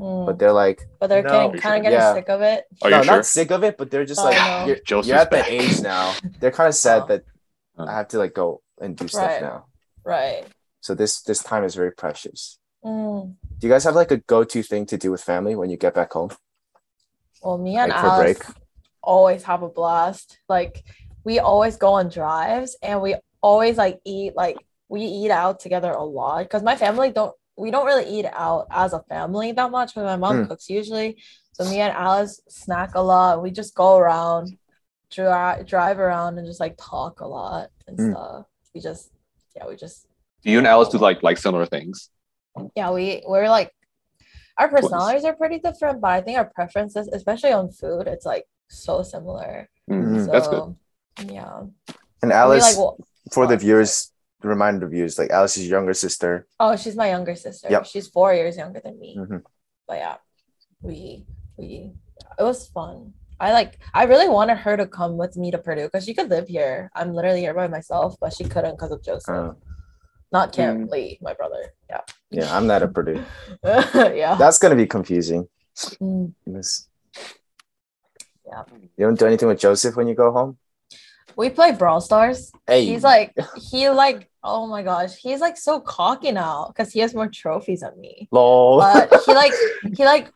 Mm. 0.00 0.26
but 0.26 0.38
they're 0.38 0.52
like, 0.52 0.80
But 1.00 1.08
they're 1.08 1.22
No. 1.22 1.30
getting, 1.48 1.60
kind 1.60 1.76
of 1.76 1.82
getting 1.82 1.98
Yeah. 1.98 2.14
sick 2.14 2.28
of 2.28 2.40
it. 2.42 2.64
Are 2.82 2.90
no, 2.90 2.98
you 2.98 3.04
sure? 3.04 3.14
not 3.16 3.26
sick 3.26 3.50
of 3.50 3.62
it, 3.64 3.76
but 3.78 3.90
they're 3.90 4.04
just 4.04 4.20
Oh, 4.20 4.24
like, 4.24 4.36
no. 4.36 4.66
you're, 4.66 5.02
you're 5.02 5.16
at 5.16 5.30
the 5.30 5.44
age 5.52 5.80
now. 5.82 6.14
They're 6.40 6.50
kind 6.50 6.68
of 6.68 6.74
sad 6.74 7.02
Oh. 7.02 7.06
that. 7.08 7.22
I 7.88 7.94
have 7.94 8.08
to 8.08 8.18
like 8.18 8.34
go 8.34 8.62
and 8.80 8.96
do 8.96 9.08
stuff 9.08 9.22
Right. 9.32 9.42
now. 9.42 9.66
Right. 10.04 10.44
So 10.80 10.94
this 10.94 11.22
this 11.22 11.42
time 11.42 11.64
is 11.64 11.74
very 11.74 11.92
precious. 11.92 12.58
Mm. 12.84 13.36
Do 13.58 13.66
you 13.66 13.72
guys 13.72 13.84
have 13.84 13.94
like 13.94 14.10
a 14.10 14.16
go-to 14.16 14.62
thing 14.62 14.86
to 14.86 14.96
do 14.96 15.10
with 15.12 15.22
family 15.22 15.54
when 15.54 15.70
you 15.70 15.76
get 15.76 15.94
back 15.94 16.12
home? 16.12 16.30
Well, 17.42 17.58
me 17.58 17.76
and 17.76 17.90
Like 17.90 18.00
for 18.00 18.06
Alice 18.06 18.38
break? 18.38 18.56
always 19.02 19.42
have 19.44 19.62
a 19.62 19.68
blast. 19.68 20.38
Like 20.48 20.84
we 21.24 21.38
always 21.38 21.76
go 21.76 21.92
on 21.94 22.08
drives 22.08 22.76
and 22.82 23.00
we 23.00 23.14
always 23.40 23.76
like 23.76 24.00
eat 24.04 24.34
like 24.36 24.58
we 24.88 25.02
eat 25.02 25.30
out 25.30 25.60
together 25.60 25.90
a 25.90 26.02
lot 26.04 26.42
because 26.44 26.62
my 26.62 26.76
family 26.76 27.10
don't 27.10 27.34
we 27.56 27.70
don't 27.70 27.86
really 27.86 28.08
eat 28.08 28.26
out 28.32 28.66
as 28.70 28.92
a 28.92 29.02
family 29.08 29.52
that 29.52 29.70
much 29.70 29.94
but 29.94 30.04
my 30.04 30.16
mom 30.16 30.42
Hmm. 30.42 30.48
cooks 30.48 30.68
usually. 30.70 31.18
So 31.52 31.64
me 31.64 31.80
and 31.80 31.92
Alice 31.92 32.40
snack 32.48 32.94
a 32.94 33.00
lot. 33.00 33.42
We 33.42 33.50
just 33.50 33.74
go 33.74 33.96
around, 33.98 34.56
dri- 35.16 35.64
drive 35.64 35.98
around 35.98 36.38
and 36.38 36.46
just 36.46 36.60
like 36.60 36.74
talk 36.78 37.20
a 37.20 37.26
lot 37.26 37.68
and 37.86 37.96
Hmm. 37.98 38.10
stuff. 38.12 38.46
We 38.74 38.80
just 38.80 39.10
yeah, 39.56 39.66
we 39.68 39.76
just 39.76 40.06
Do 40.42 40.50
you 40.50 40.58
and 40.58 40.66
Alice 40.66 40.88
do 40.88 40.98
like 40.98 41.22
like 41.22 41.38
similar 41.38 41.66
things? 41.66 42.08
yeah, 42.74 42.90
we 42.90 43.22
we're 43.26 43.48
like 43.48 43.70
our 44.58 44.68
personalities 44.68 45.24
are 45.24 45.34
pretty 45.42 45.58
different, 45.58 46.00
but 46.00 46.10
I 46.10 46.20
think 46.20 46.36
our 46.38 46.44
preferences, 46.58 47.08
especially 47.12 47.52
on 47.52 47.70
food, 47.70 48.06
it's 48.06 48.26
like 48.26 48.44
so 48.68 49.02
similar. 49.02 49.68
Mhm. 49.90 50.24
So 50.26 50.30
That's 50.32 50.48
good. 50.48 50.76
yeah. 51.32 51.60
And 52.22 52.30
We, 52.30 52.32
Alice, 52.42 52.64
like, 52.68 52.76
well, 52.76 52.96
for 53.32 53.46
the 53.46 53.56
viewers, 53.56 54.12
remind 54.42 54.80
the 54.82 54.86
viewers, 54.88 55.18
like 55.18 55.30
Alice's 55.30 55.68
younger 55.68 55.94
sister. 55.94 56.46
oh, 56.60 56.76
she's 56.76 56.96
my 56.96 57.08
younger 57.08 57.34
sister. 57.34 57.68
Yep. 57.70 57.86
She's 57.86 58.08
four 58.08 58.32
years 58.34 58.56
younger 58.56 58.80
than 58.84 58.98
me. 59.00 59.16
Mhm. 59.18 59.42
But 59.88 59.96
yeah, 60.04 60.16
we 60.80 61.26
we 61.56 61.92
it 62.38 62.42
was 62.42 62.66
fun. 62.68 63.14
I 63.42 63.52
like 63.52 63.80
I 63.92 64.04
really 64.04 64.28
wanted 64.28 64.56
her 64.58 64.76
to 64.76 64.86
come 64.86 65.16
with 65.16 65.36
me 65.36 65.50
to 65.50 65.58
Purdue 65.58 65.86
because 65.86 66.04
she 66.04 66.14
could 66.14 66.30
live 66.30 66.46
here. 66.46 66.92
I'm 66.94 67.12
literally 67.12 67.40
here 67.40 67.54
by 67.54 67.66
myself, 67.66 68.14
but 68.20 68.32
she 68.32 68.44
couldn't 68.44 68.76
because 68.76 68.92
of 68.92 69.02
Joseph. 69.02 69.34
Uh, 69.34 69.52
Not 70.30 70.52
Cam 70.52 70.86
Lee, 70.86 71.18
my 71.20 71.34
brother. 71.34 71.74
Yeah. 71.90 72.02
yeah, 72.30 72.56
I'm 72.56 72.68
not 72.68 72.84
at 72.84 72.94
Purdue. 72.94 73.20
yeah. 73.64 74.36
That's 74.36 74.60
gonna 74.60 74.76
be 74.76 74.86
confusing. 74.86 75.48
Mm. 76.00 76.32
Yeah. 78.46 78.62
You 78.96 79.06
don't 79.06 79.18
do 79.18 79.26
anything 79.26 79.48
with 79.48 79.58
Joseph 79.58 79.96
when 79.96 80.06
you 80.06 80.14
go 80.14 80.30
home? 80.30 80.56
We 81.34 81.50
play 81.50 81.72
Brawl 81.72 82.00
Stars. 82.00 82.52
Hey, 82.68 82.86
He's 82.86 83.02
like 83.02 83.34
he 83.70 83.90
like 83.90 84.30
oh 84.44 84.68
my 84.68 84.84
gosh, 84.84 85.16
he's 85.16 85.40
like 85.40 85.56
so 85.56 85.80
cocky 85.80 86.30
now 86.30 86.68
because 86.68 86.92
he 86.92 87.00
has 87.00 87.12
more 87.12 87.26
trophies 87.28 87.80
than 87.80 88.00
me. 88.00 88.28
lol. 88.30 88.78
But 88.78 89.12
he 89.26 89.34
like 89.34 89.52
he 89.96 90.04
like 90.04 90.30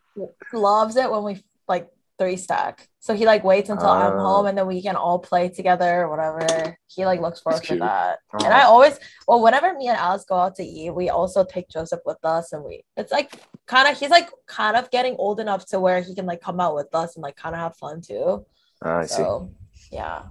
loves 0.53 0.97
it 0.97 1.09
when 1.09 1.23
we 1.23 1.45
like 1.69 1.89
three 2.19 2.37
stack. 2.37 2.89
So 3.01 3.15
he 3.15 3.27
like 3.27 3.45
waits 3.45 3.69
until 3.71 3.89
I'm 3.89 4.19
Ah. 4.19 4.23
home 4.23 4.47
and 4.47 4.57
then 4.59 4.67
we 4.67 4.81
can 4.83 4.97
all 4.97 5.19
play 5.19 5.49
together 5.49 6.03
or 6.03 6.09
whatever. 6.11 6.77
He 6.89 7.05
like 7.05 7.21
looks 7.21 7.41
forward 7.41 7.63
to 7.65 7.77
that. 7.79 8.19
Oh. 8.33 8.45
And 8.45 8.53
I 8.55 8.63
always 8.63 8.99
well 9.29 9.43
whenever 9.43 9.75
me 9.75 9.89
and 9.89 9.99
Alice 9.99 10.25
go 10.25 10.37
out 10.37 10.55
to 10.57 10.65
eat, 10.65 10.91
we 10.91 11.11
also 11.11 11.45
take 11.45 11.69
Joseph 11.69 12.01
with 12.07 12.19
us 12.25 12.53
and 12.53 12.65
we 12.65 12.85
it's 12.97 13.13
like 13.13 13.33
kind 13.67 13.87
of 13.89 13.99
he's 13.99 14.11
like 14.11 14.31
kind 14.47 14.77
of 14.77 14.91
getting 14.91 15.15
old 15.19 15.41
enough 15.41 15.67
to 15.67 15.79
where 15.81 16.01
he 16.01 16.15
can 16.15 16.27
like 16.27 16.41
come 16.41 16.59
out 16.61 16.75
with 16.75 16.93
us 16.95 17.17
and 17.17 17.23
like 17.23 17.37
kind 17.37 17.55
of 17.55 17.61
have 17.61 17.77
fun 17.77 18.01
too. 18.01 18.45
Ah, 18.83 18.99
I 18.99 19.07
see. 19.07 19.17
So 19.17 19.51
yeah. 19.93 20.23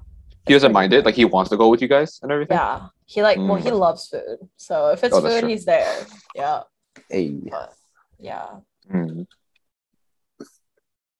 He 0.47 0.53
doesn't 0.53 0.73
mind 0.73 0.93
it. 0.93 1.05
Like 1.05 1.15
he 1.15 1.25
wants 1.25 1.49
to 1.51 1.57
go 1.57 1.69
with 1.69 1.81
you 1.81 1.87
guys 1.87 2.19
and 2.21 2.31
everything. 2.31 2.57
yeah. 2.57 2.87
He 3.05 3.21
like 3.21 3.37
well 3.37 3.57
Mm. 3.57 3.63
he 3.63 3.71
loves 3.71 4.07
food. 4.07 4.39
So 4.57 4.89
if 4.89 5.03
it's 5.03 5.15
Oh, 5.15 5.21
food, 5.21 5.41
true. 5.41 5.49
he's 5.49 5.65
there. 5.65 6.05
Yeah. 6.35 6.63
Hey, 7.09 7.29
But 7.29 7.73
yeah. 8.19 8.47
Mm. 8.91 9.27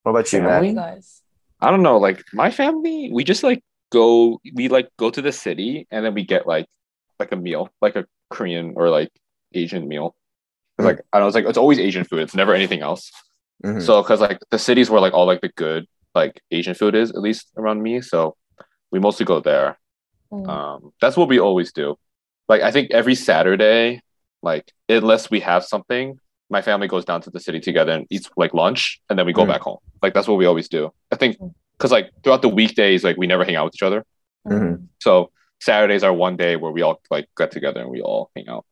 What 0.06 0.10
about 0.12 0.32
you, 0.32 0.40
How 0.40 0.46
about 0.48 0.62
Matt? 0.62 0.74
guys? 0.76 1.22
I 1.60 1.70
don't 1.70 1.82
know. 1.82 1.98
Like 1.98 2.22
my 2.32 2.50
family, 2.50 3.10
we 3.12 3.24
just 3.24 3.42
like 3.42 3.62
go. 3.90 4.40
We 4.54 4.68
like 4.68 4.88
go 4.98 5.10
to 5.10 5.20
the 5.20 5.32
city 5.32 5.86
and 5.90 6.04
then 6.04 6.14
we 6.14 6.24
get 6.24 6.46
like 6.46 6.66
like 7.18 7.32
a 7.32 7.36
meal, 7.36 7.70
like 7.82 7.96
a 7.96 8.04
Korean 8.30 8.74
or 8.76 8.88
like 8.88 9.10
Asian 9.52 9.88
meal. 9.88 10.14
Mm. 10.80 10.84
Like 10.84 11.00
I 11.12 11.18
don't 11.18 11.24
know, 11.24 11.26
it's 11.28 11.34
like 11.34 11.46
it's 11.46 11.58
always 11.58 11.78
Asian 11.80 12.04
food. 12.04 12.20
It's 12.20 12.34
never 12.36 12.54
anything 12.54 12.82
else. 12.82 13.10
Mhm. 13.64 13.82
So 13.82 14.00
because 14.02 14.20
like 14.20 14.38
the 14.50 14.58
cities 14.58 14.90
where 14.90 15.00
like 15.00 15.12
all 15.14 15.26
like 15.26 15.40
the 15.40 15.48
good 15.48 15.86
like 16.14 16.40
Asian 16.52 16.74
food 16.74 16.94
is 16.94 17.10
at 17.10 17.20
least 17.20 17.50
around 17.56 17.82
me. 17.82 18.00
So 18.00 18.36
we 18.92 19.00
mostly 19.00 19.26
go 19.26 19.40
there. 19.40 19.76
Mm. 20.32 20.48
Um, 20.48 20.92
that's 21.00 21.16
what 21.16 21.28
we 21.28 21.40
always 21.40 21.72
do. 21.72 21.96
Like 22.48 22.62
I 22.62 22.70
think 22.70 22.90
every 22.92 23.16
Saturday, 23.16 24.02
like 24.42 24.70
unless 24.88 25.30
we 25.30 25.40
have 25.40 25.64
something, 25.64 26.20
my 26.50 26.62
family 26.62 26.86
goes 26.86 27.04
down 27.04 27.22
to 27.22 27.30
the 27.30 27.40
city 27.40 27.60
together 27.60 27.92
and 27.92 28.06
eats 28.10 28.28
like 28.36 28.54
lunch, 28.54 29.00
and 29.08 29.18
then 29.18 29.26
we 29.26 29.32
go 29.32 29.44
Mm. 29.44 29.48
back 29.48 29.62
home. 29.62 29.78
Like 30.02 30.14
that's 30.14 30.28
what 30.28 30.36
we 30.38 30.46
always 30.46 30.68
do. 30.68 30.92
I 31.12 31.16
think 31.16 31.38
Mm. 31.38 31.54
because 31.76 31.92
like 31.92 32.10
throughout 32.22 32.42
the 32.42 32.48
weekdays, 32.48 33.04
like 33.04 33.16
we 33.16 33.26
never 33.26 33.44
hang 33.44 33.56
out 33.56 33.64
with 33.66 33.74
each 33.74 33.82
other. 33.82 34.04
Mhm. 34.46 34.88
So 35.00 35.30
Saturdays 35.60 36.02
are 36.04 36.12
one 36.12 36.36
day 36.36 36.56
where 36.56 36.70
we 36.72 36.82
all 36.82 37.00
like 37.10 37.28
get 37.36 37.50
together 37.50 37.80
and 37.80 37.90
we 37.90 38.00
all 38.02 38.30
hang 38.36 38.48
out. 38.48 38.64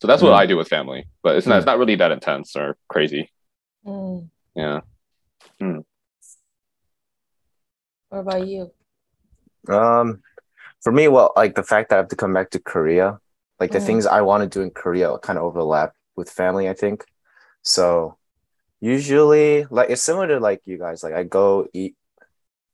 So 0.00 0.06
that's 0.06 0.22
what 0.22 0.32
Mm. 0.32 0.36
I 0.42 0.46
do 0.46 0.56
with 0.56 0.68
family, 0.68 1.06
but 1.22 1.36
it's 1.36 1.46
not 1.46 1.58
it's 1.58 1.66
not 1.66 1.78
really 1.78 1.96
that 1.96 2.12
intense 2.12 2.56
or 2.56 2.76
crazy. 2.88 3.30
Mm. 3.84 4.30
Yeah. 4.54 4.80
What 8.08 8.18
about 8.20 8.46
you? 8.46 8.70
Um, 9.68 10.22
for 10.82 10.92
me, 10.92 11.08
well, 11.08 11.32
like 11.36 11.54
the 11.54 11.62
fact 11.62 11.90
that 11.90 11.96
I 11.96 11.98
have 11.98 12.08
to 12.08 12.16
come 12.16 12.32
back 12.32 12.50
to 12.50 12.58
Korea, 12.60 13.18
like 13.60 13.72
the 13.72 13.78
Mm. 13.80 13.86
things 13.86 14.06
I 14.06 14.22
want 14.22 14.42
to 14.42 14.48
do 14.48 14.62
in 14.62 14.70
Korea 14.70 15.18
kind 15.18 15.38
of 15.38 15.44
overlap 15.44 15.92
with 16.16 16.30
family, 16.30 16.68
I 16.68 16.74
think. 16.74 17.04
So 17.62 18.16
usually, 18.80 19.66
like 19.70 19.90
it's 19.90 20.02
similar 20.02 20.28
to 20.28 20.40
like 20.40 20.62
you 20.64 20.78
guys. 20.78 21.02
Like 21.02 21.14
I 21.14 21.24
go 21.24 21.66
eat, 21.72 21.96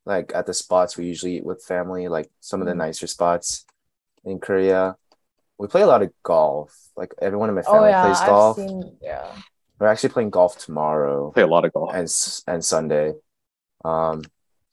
like 0.04 0.32
at 0.34 0.46
the 0.46 0.54
spots 0.54 0.96
we 0.96 1.06
usually 1.06 1.36
eat 1.36 1.44
with 1.44 1.64
family, 1.64 2.08
like 2.08 2.30
some 2.40 2.60
of 2.60 2.66
the 2.66 2.74
Mm. 2.74 2.78
nicer 2.78 3.06
spots 3.06 3.64
in 4.24 4.38
Korea. 4.38 4.96
We 5.58 5.68
play 5.68 5.82
a 5.82 5.86
lot 5.86 6.02
of 6.02 6.10
golf. 6.22 6.74
Like 6.96 7.14
everyone 7.20 7.48
in 7.48 7.54
my 7.54 7.62
Oh 7.62 7.72
family 7.72 7.90
yeah, 7.90 8.02
plays 8.02 8.20
I've 8.20 8.28
golf. 8.28 8.56
seen 8.56 8.96
yeah. 9.00 9.32
We're 9.78 9.88
actually 9.88 10.10
playing 10.10 10.30
golf 10.30 10.58
tomorrow 10.58 11.32
Play 11.32 11.42
a 11.42 11.46
lot 11.46 11.64
of 11.64 11.72
golf. 11.72 11.90
and 11.94 12.08
and 12.46 12.64
Sunday. 12.64 13.14
Um, 13.84 14.22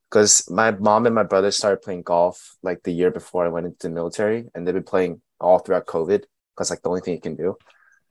because 0.10 0.50
my 0.50 0.72
mom 0.72 1.06
and 1.06 1.16
my 1.16 1.24
brother 1.24 1.52
started 1.52 1.82
playing 1.82 2.02
golf 2.04 2.58
like 2.62 2.84
the 2.84 2.92
year 2.92 3.12
before 3.12 3.46
I 3.46 3.50
went 3.50 3.66
into 3.66 3.88
the 3.88 3.94
military, 3.94 4.50
and 4.54 4.68
they've 4.68 4.74
been 4.76 4.84
playing 4.84 5.22
all 5.40 5.60
throughout 5.60 5.86
COVID 5.86 6.24
because 6.54 6.70
like 6.70 6.82
the 6.82 6.90
only 6.90 7.02
thing 7.02 7.14
you 7.16 7.22
can 7.22 7.36
do. 7.38 7.58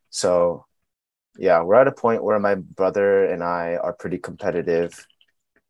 So, 0.08 0.64
yeah, 1.40 1.62
we're 1.62 1.80
at 1.80 1.88
a 1.88 1.92
point 1.92 2.22
where 2.22 2.38
my 2.38 2.54
brother 2.54 3.24
and 3.24 3.42
I 3.42 3.76
are 3.76 3.94
pretty 3.94 4.18
competitive, 4.18 5.06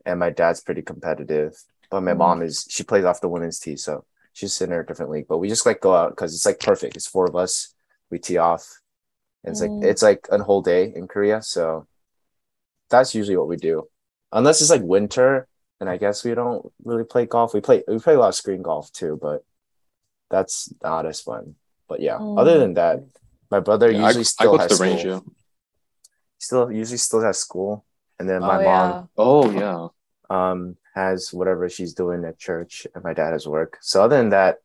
and 0.04 0.18
my 0.18 0.30
dad's 0.30 0.60
pretty 0.60 0.82
competitive. 0.82 1.52
But 1.90 2.02
my 2.02 2.12
Mhm. 2.12 2.18
mom 2.24 2.42
is 2.42 2.66
she 2.68 2.82
plays 2.84 3.04
off 3.04 3.20
the 3.22 3.28
women's 3.28 3.60
tee, 3.60 3.76
so 3.76 4.04
she's 4.32 4.60
in 4.60 4.72
a 4.72 4.84
different 4.84 5.12
league. 5.12 5.28
But 5.28 5.38
we 5.38 5.48
just 5.48 5.66
like 5.66 5.80
go 5.80 5.94
out 5.94 6.10
because 6.10 6.34
it's 6.34 6.46
like 6.46 6.60
perfect. 6.60 6.96
It's 6.96 7.06
four 7.06 7.26
of 7.26 7.36
us. 7.36 7.74
We 8.10 8.18
tee 8.18 8.38
off. 8.38 8.64
And 9.44 9.52
it's 9.52 9.62
Mm. 9.62 9.82
like 9.82 9.90
it's 9.90 10.02
like 10.02 10.28
a 10.30 10.42
whole 10.42 10.62
day 10.62 10.92
in 10.94 11.06
Korea, 11.08 11.40
so 11.42 11.86
that's 12.90 13.14
usually 13.14 13.36
what 13.36 13.48
we 13.48 13.56
do. 13.56 13.88
Unless 14.32 14.60
it's 14.60 14.70
like 14.70 14.82
winter, 14.82 15.46
and 15.80 15.88
I 15.88 15.96
guess 15.96 16.24
we 16.24 16.34
don't 16.34 16.72
really 16.84 17.04
play 17.04 17.26
golf. 17.26 17.54
We 17.54 17.60
play 17.60 17.84
we 17.88 17.98
play 17.98 18.14
a 18.14 18.18
lot 18.18 18.28
of 18.28 18.34
screen 18.34 18.62
golf 18.62 18.92
too, 18.92 19.18
but 19.22 19.44
that's 20.30 20.72
not 20.82 21.06
as 21.06 21.20
fun. 21.20 21.54
But 21.88 22.00
yeah, 22.00 22.18
other 22.18 22.56
Mm. 22.56 22.60
than 22.62 22.74
that, 22.74 22.96
my 23.50 23.60
brother 23.60 23.90
Yeah, 23.90 24.06
usually 24.06 24.28
I 24.28 24.34
still 24.36 24.52
go 24.52 24.58
has 24.58 24.68
to 24.68 24.74
the 24.74 24.76
school. 24.76 24.88
range. 24.88 25.04
Yeah. 25.04 25.20
Still 26.40 26.72
usually 26.72 26.96
still 26.96 27.20
has 27.20 27.38
school, 27.38 27.84
and 28.18 28.28
then 28.28 28.42
Oh 28.42 28.46
my 28.46 28.58
yeah. 28.58 28.64
mom 28.64 29.08
Oh 29.16 29.50
yeah. 29.50 29.88
um, 30.30 30.76
has 30.94 31.32
whatever 31.32 31.68
she's 31.68 31.92
doing 31.92 32.24
at 32.24 32.38
church, 32.38 32.86
and 32.94 33.04
my 33.04 33.12
dad 33.12 33.32
has 33.32 33.46
work. 33.46 33.76
So 33.82 34.02
other 34.02 34.16
than 34.16 34.30
that, 34.30 34.58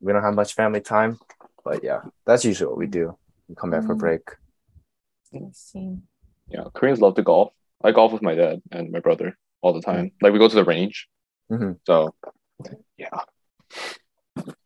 we 0.00 0.12
don't 0.12 0.22
have 0.22 0.34
much 0.36 0.54
family 0.54 0.80
time. 0.80 1.18
But 1.64 1.82
yeah, 1.82 2.02
that's 2.24 2.44
usually 2.44 2.68
what 2.68 2.78
we 2.78 2.86
do. 2.86 3.18
We 3.48 3.56
come 3.56 3.70
back 3.70 3.84
for 3.84 3.96
Mm. 3.96 3.98
break. 3.98 4.22
I 5.34 5.40
see. 5.52 5.98
Yeah, 6.48 6.64
Koreans 6.72 7.00
love 7.00 7.16
to 7.16 7.22
golf. 7.22 7.52
I 7.82 7.90
golf 7.90 8.12
with 8.12 8.22
my 8.22 8.36
dad 8.36 8.62
and 8.70 8.92
my 8.92 9.00
brother 9.00 9.36
all 9.62 9.72
the 9.72 9.82
time. 9.82 10.12
Like 10.22 10.32
we 10.32 10.38
go 10.38 10.48
to 10.48 10.54
the 10.54 10.64
range. 10.64 11.08
Mhm. 11.50 11.80
So 11.86 12.14
yeah. 12.96 13.18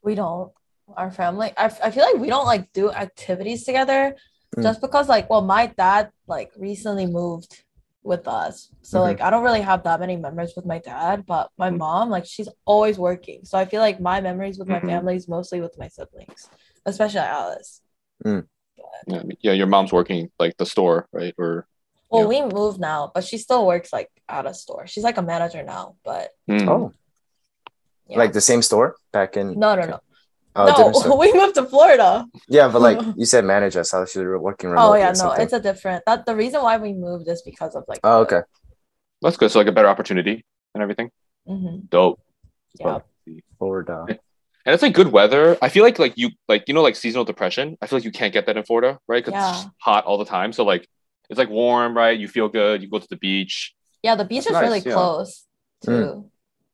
We 0.03 0.15
don't. 0.15 0.53
Our 0.97 1.11
family, 1.11 1.53
I, 1.57 1.67
I 1.67 1.91
feel 1.91 2.05
like 2.05 2.17
we 2.17 2.29
don't 2.29 2.47
like 2.47 2.73
do 2.73 2.91
activities 2.91 3.65
together 3.65 4.17
Mm. 4.59 4.63
just 4.63 4.81
because, 4.81 5.09
like, 5.09 5.31
well, 5.31 5.43
my 5.43 5.67
dad 5.67 6.11
like 6.27 6.51
recently 6.57 7.07
moved 7.07 7.65
with 8.03 8.27
us. 8.27 8.71
So, 8.83 8.99
Mhm. 8.99 9.03
like, 9.03 9.21
I 9.21 9.31
don't 9.31 9.45
really 9.45 9.61
have 9.61 9.83
that 9.85 10.01
many 10.01 10.17
memories 10.17 10.55
with 10.57 10.65
my 10.67 10.79
dad, 10.79 11.27
but 11.27 11.51
my 11.59 11.71
Mhm. 11.71 11.79
mom, 11.79 12.11
like, 12.11 12.27
she's 12.27 12.49
always 12.65 12.99
working. 12.99 13.45
So, 13.45 13.59
I 13.59 13.65
feel 13.67 13.81
like 13.81 14.01
my 14.01 14.21
memories 14.21 14.59
with 14.59 14.69
my 14.69 14.81
Mhm. 14.81 14.87
family 14.87 15.17
is 15.17 15.29
mostly 15.29 15.61
with 15.61 15.77
my 15.79 15.89
siblings, 15.89 16.49
especially 16.87 17.21
Alice. 17.21 17.83
yeah. 18.25 19.23
Yeah, 19.41 19.53
your 19.53 19.67
mom's 19.67 19.93
working 19.93 20.31
like 20.39 20.57
the 20.57 20.67
store, 20.67 21.09
right? 21.13 21.35
Or 21.39 21.67
Well, 22.11 22.23
Yeah. 22.23 22.29
we 22.29 22.55
moved 22.55 22.81
now, 22.81 23.11
but 23.15 23.23
she 23.25 23.37
still 23.39 23.67
works 23.67 23.93
like 23.93 24.11
at 24.29 24.47
a 24.47 24.55
store. 24.55 24.87
She's 24.87 25.05
like 25.05 25.19
a 25.19 25.23
manager 25.23 25.63
now, 25.63 25.97
but 26.05 26.33
Mm. 26.49 26.69
Oh, 26.69 26.93
yeah. 28.07 28.19
like 28.19 28.33
the 28.33 28.41
same 28.41 28.63
store 28.63 28.97
back 29.13 29.37
in? 29.37 29.59
no, 29.59 29.75
no, 29.77 29.87
no. 29.87 30.01
Oh, 30.59 31.03
no, 31.07 31.17
we 31.23 31.33
moved 31.33 31.55
to 31.55 31.65
Florida. 31.65 32.27
Yeah, 32.49 32.69
but 32.69 32.81
like 32.83 32.99
you 33.17 33.25
said, 33.27 33.45
manager. 33.45 33.85
So 33.85 34.05
she 34.07 34.19
was 34.19 34.41
working 34.41 34.71
remotely. 34.71 35.01
Oh 35.01 35.03
yeah, 35.03 35.13
no, 35.13 35.33
it's 35.33 35.53
a 35.53 35.61
different. 35.61 36.03
That 36.07 36.27
the 36.27 36.35
reason 36.35 36.63
why 36.63 36.77
we 36.79 36.93
moved 36.93 37.29
is 37.29 37.43
because 37.43 37.75
of 37.77 37.85
like. 37.89 38.01
Oh, 38.05 38.25
the- 38.25 38.37
okay. 38.37 38.47
that's 39.23 39.37
good. 39.37 39.51
So 39.51 39.59
like 39.61 39.69
a 39.69 39.73
better 39.73 39.89
opportunity 39.89 40.45
and 40.75 40.83
everything. 40.83 41.11
mhm, 41.49 41.89
Dope. 41.89 42.21
Yeah. 42.81 43.01
Florida. 43.59 44.05
And 44.09 44.75
it's 44.75 44.83
like 44.83 44.93
good 44.95 45.13
weather. 45.13 45.57
I 45.63 45.69
feel 45.71 45.83
like 45.85 45.99
like 45.99 46.15
you 46.17 46.31
like 46.49 46.65
you 46.69 46.75
know 46.75 46.83
like 46.83 46.97
seasonal 46.97 47.25
depression. 47.25 47.77
I 47.81 47.87
feel 47.87 47.97
like 47.99 48.05
you 48.05 48.13
can't 48.13 48.33
get 48.33 48.47
that 48.47 48.57
in 48.57 48.65
Florida, 48.65 48.99
right? 49.09 49.25
Because 49.25 49.39
Yeah. 49.41 49.63
it's 49.63 49.71
hot 49.81 50.05
all 50.05 50.19
the 50.19 50.25
time. 50.27 50.53
So 50.53 50.65
like 50.65 50.87
it's 51.31 51.39
like 51.39 51.49
warm, 51.49 51.97
right? 51.97 52.19
You 52.19 52.29
feel 52.29 52.49
good. 52.49 52.83
You 52.83 52.89
go 52.91 52.99
to 52.99 53.07
the 53.09 53.17
beach. 53.17 53.75
Yeah, 54.03 54.15
the 54.15 54.25
beach 54.25 54.45
That's 54.45 54.57
is 54.57 54.63
really 54.63 54.81
yeah. 54.81 54.93
close 54.93 55.45
Mm. 55.87 56.29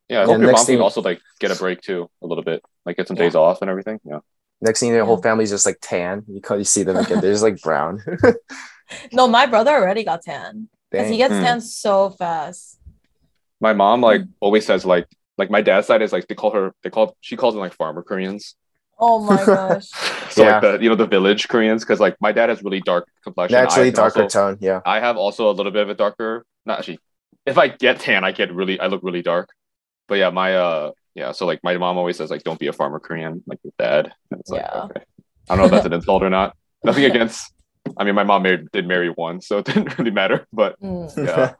Too. 0.09 0.13
Yeah, 0.13 0.19
I 0.19 0.21
Yeah, 0.21 0.25
hope 0.27 0.37
your 0.39 0.47
next 0.47 0.59
mom 0.61 0.65
thing- 0.65 0.75
can 0.77 0.83
also 0.83 1.01
like 1.01 1.21
get 1.39 1.51
a 1.51 1.55
break 1.55 1.81
too 1.81 2.09
a 2.21 2.27
little 2.27 2.43
bit, 2.43 2.63
like 2.85 2.97
get 2.97 3.07
some 3.07 3.17
Yeah. 3.17 3.23
days 3.23 3.35
off 3.35 3.61
and 3.61 3.69
everything. 3.69 3.99
Yeah. 4.03 4.19
Next 4.61 4.79
thing 4.79 4.87
you 4.89 4.93
know, 4.93 4.99
your 4.99 5.05
whole 5.05 5.21
family's 5.21 5.49
just 5.49 5.65
like 5.65 5.77
tan. 5.81 6.23
You 6.27 6.41
can 6.41 6.57
you 6.59 6.63
see 6.63 6.83
them 6.83 6.95
again. 6.97 7.19
They're 7.21 7.31
just 7.33 7.43
like 7.43 7.61
brown. 7.61 8.01
No, 9.11 9.27
my 9.27 9.47
brother 9.47 9.71
already 9.71 10.03
got 10.03 10.21
tan 10.21 10.69
because 10.91 11.09
he 11.09 11.17
gets 11.17 11.33
Hmm. 11.33 11.41
tan 11.43 11.61
so 11.61 12.11
fast. 12.11 12.79
My 13.59 13.73
mom 13.73 14.01
like 14.01 14.21
Mm. 14.21 14.29
always 14.39 14.63
says 14.65 14.85
like 14.85 15.07
like 15.39 15.49
my 15.49 15.61
dad's 15.61 15.87
side 15.87 16.01
is 16.03 16.13
like 16.13 16.27
they 16.27 16.35
call 16.35 16.51
her 16.51 16.71
they 16.83 16.91
call 16.91 17.17
she 17.19 17.35
calls 17.35 17.55
them 17.55 17.61
like 17.61 17.73
farmer 17.73 18.03
Koreans. 18.03 18.55
Oh 18.99 19.19
my 19.19 19.37
gosh. 19.45 19.87
So 20.29 20.43
Yeah. 20.43 20.51
like 20.51 20.61
the 20.61 20.83
you 20.83 20.89
know 20.89 20.95
the 20.95 21.07
village 21.07 21.47
Koreans 21.47 21.83
because 21.83 21.99
like 21.99 22.15
my 22.21 22.31
dad 22.31 22.49
has 22.49 22.61
really 22.63 22.79
dark 22.79 23.07
complexion. 23.23 23.59
Naturally 23.59 23.89
darker 23.91 24.21
also- 24.23 24.39
tone. 24.51 24.57
Yeah. 24.61 24.81
I 24.85 24.99
have 24.99 25.17
also 25.17 25.49
a 25.49 25.53
little 25.57 25.71
bit 25.71 25.81
of 25.81 25.89
a 25.89 25.95
darker. 25.95 26.45
Not 26.67 26.77
actually. 26.79 26.99
If 27.47 27.57
I 27.57 27.69
get 27.69 27.99
tan, 28.01 28.23
I 28.23 28.31
get 28.33 28.53
really. 28.53 28.79
I 28.79 28.85
look 28.85 29.01
really 29.03 29.23
dark. 29.23 29.49
But 30.07 30.15
yeah, 30.15 30.29
my 30.29 30.55
uh, 30.55 30.91
yeah. 31.15 31.31
So 31.31 31.45
like 31.45 31.59
my 31.63 31.77
mom 31.77 31.97
always 31.97 32.17
says 32.17 32.29
like, 32.29 32.43
don't 32.43 32.59
be 32.59 32.67
a 32.67 32.73
farmer 32.73 32.99
Korean 32.99 33.43
like 33.47 33.59
your 33.63 33.73
dad. 33.79 34.11
And 34.31 34.39
it's 34.39 34.49
like 34.49 34.61
Yeah. 34.61 34.81
okay. 34.83 35.01
I 35.49 35.55
don't 35.55 35.59
know 35.59 35.65
if 35.65 35.71
that's 35.71 35.85
an 35.85 35.93
insult 35.99 36.23
or 36.23 36.29
not. 36.29 36.55
Nothing 36.83 37.05
against. 37.11 37.51
I 37.97 38.03
mean, 38.03 38.15
my 38.15 38.23
mom 38.23 38.43
married, 38.43 38.71
did 38.71 38.87
marry 38.87 39.09
one, 39.09 39.41
so 39.41 39.59
it 39.59 39.65
didn't 39.65 39.97
really 39.97 40.11
matter. 40.11 40.47
But 40.51 40.79
Mm, 40.81 41.09
yeah, 41.25 41.53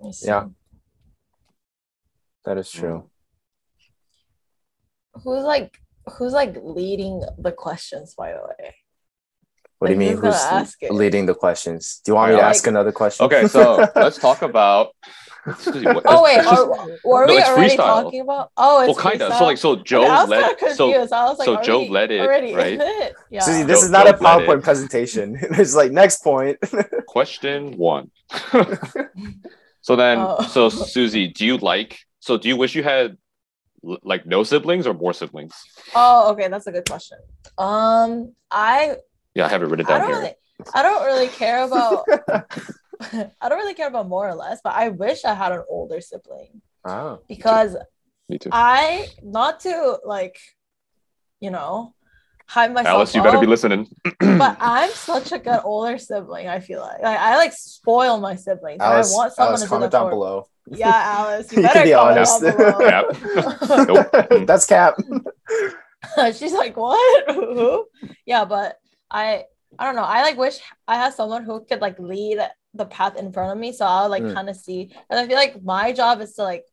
Yeah. 0.22 0.44
that 2.44 2.58
is 2.58 2.70
true. 2.70 3.08
Who's 5.24 5.42
like 5.44 5.76
who's 6.18 6.32
like 6.32 6.56
leading 6.62 7.22
the 7.38 7.52
questions? 7.52 8.14
By 8.16 8.32
the 8.32 8.40
way. 8.48 8.74
What 9.78 9.88
do 9.88 9.92
you 9.94 9.98
mean? 9.98 10.16
who's 10.16 10.42
Who's 10.44 10.74
leading 10.90 11.26
the 11.26 11.34
questions? 11.34 12.00
Do 12.04 12.10
you 12.10 12.16
want 12.16 12.30
me 12.30 12.36
to 12.36 12.42
like- 12.42 12.50
ask 12.50 12.66
another 12.66 12.92
question? 12.92 13.26
okay. 13.26 13.46
So 13.46 13.86
let's 13.94 14.18
talk 14.18 14.42
about. 14.42 14.94
Oh 16.06 16.22
wait, 16.24 16.38
It's 16.38 16.46
are, 16.46 16.68
were 17.04 17.26
No, 17.26 17.34
we 17.34 17.42
already 17.42 17.76
freestyle. 17.76 17.76
talking 18.02 18.20
about? 18.20 18.50
Oh, 18.56 18.78
well, 18.80 18.90
it's 18.90 18.98
kind 19.00 19.20
of. 19.22 19.32
So 19.34 19.44
like, 19.44 19.58
so 19.58 19.76
Joe 19.76 20.02
Okay, 20.02 20.10
I 20.10 20.20
was 20.20 20.28
led. 20.30 20.42
kind 20.42 20.58
confused. 20.58 21.10
So 21.10 21.16
I 21.16 21.24
was 21.24 21.38
like, 21.38 21.46
so 21.46 21.62
Joe 21.62 21.80
we 21.80 21.88
led 21.88 22.10
it, 22.10 22.20
already 22.20 22.54
right? 22.54 22.72
in 22.74 22.80
it? 22.80 23.14
Yeah. 23.30 23.40
Suzie, 23.40 23.66
this 23.66 23.80
Joe- 23.80 23.84
is 23.86 23.90
not 23.90 24.08
a 24.08 24.12
Joe 24.12 24.18
led 24.18 24.46
PowerPoint 24.48 24.62
presentation. 24.62 25.36
it's 25.40 25.74
like 25.74 25.92
next 25.92 26.22
point. 26.22 26.58
question 27.06 27.76
one. 27.78 28.10
so 29.80 29.96
then, 29.96 30.18
Oh. 30.20 30.42
so 30.42 30.68
Suzie, 30.68 31.32
do 31.32 31.44
you 31.46 31.56
like? 31.58 31.98
So 32.20 32.36
do 32.36 32.48
you 32.48 32.56
wish 32.56 32.74
you 32.74 32.82
had 32.82 33.16
like 33.82 34.26
no 34.26 34.42
siblings 34.42 34.86
or 34.86 34.94
more 34.94 35.12
siblings? 35.12 35.54
Oh, 35.94 36.32
okay, 36.32 36.48
that's 36.48 36.66
a 36.66 36.72
good 36.72 36.88
question. 36.88 37.18
Um, 37.56 38.34
I 38.50 38.96
Yeah, 39.34 39.46
I 39.46 39.48
have 39.48 39.62
it 39.62 39.66
written 39.66 39.86
I 39.86 39.90
down 39.90 40.00
don't 40.00 40.08
here. 40.10 40.18
really, 40.20 40.34
I 40.74 40.82
don't 40.82 41.04
really 41.06 41.28
care 41.28 41.62
about 41.64 42.04
I 43.40 43.48
don't 43.48 43.58
really 43.58 43.74
care 43.74 43.88
about 43.88 44.08
more 44.08 44.28
or 44.28 44.34
less, 44.34 44.60
but 44.62 44.74
I 44.74 44.88
wish 44.88 45.24
I 45.24 45.34
had 45.34 45.52
an 45.52 45.62
older 45.68 46.00
sibling 46.00 46.60
oh. 46.84 47.20
because 47.28 47.76
Me 48.28 48.38
too. 48.38 48.50
I 48.52 49.08
not 49.22 49.60
to 49.60 49.98
like, 50.04 50.38
you 51.40 51.50
know, 51.50 51.94
hype 52.46 52.72
myself 52.72 52.94
Alice, 52.94 53.14
you 53.14 53.22
better 53.22 53.38
be 53.38 53.46
listening. 53.46 53.88
but 54.20 54.56
I'm 54.60 54.90
such 54.90 55.32
a 55.32 55.38
good 55.38 55.60
older 55.64 55.98
sibling. 55.98 56.48
I 56.48 56.60
feel 56.60 56.80
like, 56.80 57.02
like 57.02 57.18
I 57.18 57.36
like 57.36 57.52
spoil 57.52 58.18
my 58.18 58.34
siblings. 58.34 58.80
Alice, 58.80 59.12
I 59.12 59.16
want 59.16 59.32
someone 59.34 59.50
Alice, 59.50 59.60
to 59.60 59.66
do 59.66 59.70
comment 59.70 59.92
down 59.92 60.06
for. 60.06 60.10
below. 60.10 60.48
Yeah, 60.70 60.92
Alice, 60.94 61.52
you 61.52 61.56
You 61.62 61.68
better 61.68 61.84
be 61.84 61.92
comment 61.92 62.18
honest. 62.18 62.42
down 62.42 62.56
below. 62.56 62.78
Yeah. 62.80 63.02
Mm. 64.28 64.46
That's 64.46 64.66
cap. 64.66 64.96
She's 66.34 66.52
like, 66.52 66.76
what? 66.76 67.86
Yeah, 68.26 68.44
but 68.44 68.78
I 69.10 69.44
I 69.78 69.84
don't 69.84 69.96
know. 69.96 70.02
I 70.02 70.22
like 70.22 70.36
wish 70.36 70.58
I 70.86 70.96
had 70.96 71.14
someone 71.14 71.44
who 71.44 71.64
could 71.64 71.80
like 71.80 71.98
lead 71.98 72.40
the 72.74 72.86
path 72.86 73.16
in 73.16 73.32
front 73.32 73.52
of 73.52 73.58
me. 73.58 73.72
So 73.72 73.84
I'll 73.86 74.08
like 74.08 74.22
Mm. 74.22 74.34
kind 74.34 74.48
of 74.50 74.56
see. 74.56 74.92
And 75.10 75.18
I 75.18 75.26
feel 75.26 75.36
like 75.36 75.62
my 75.62 75.92
job 75.92 76.20
is 76.20 76.34
to 76.34 76.42
like 76.42 76.64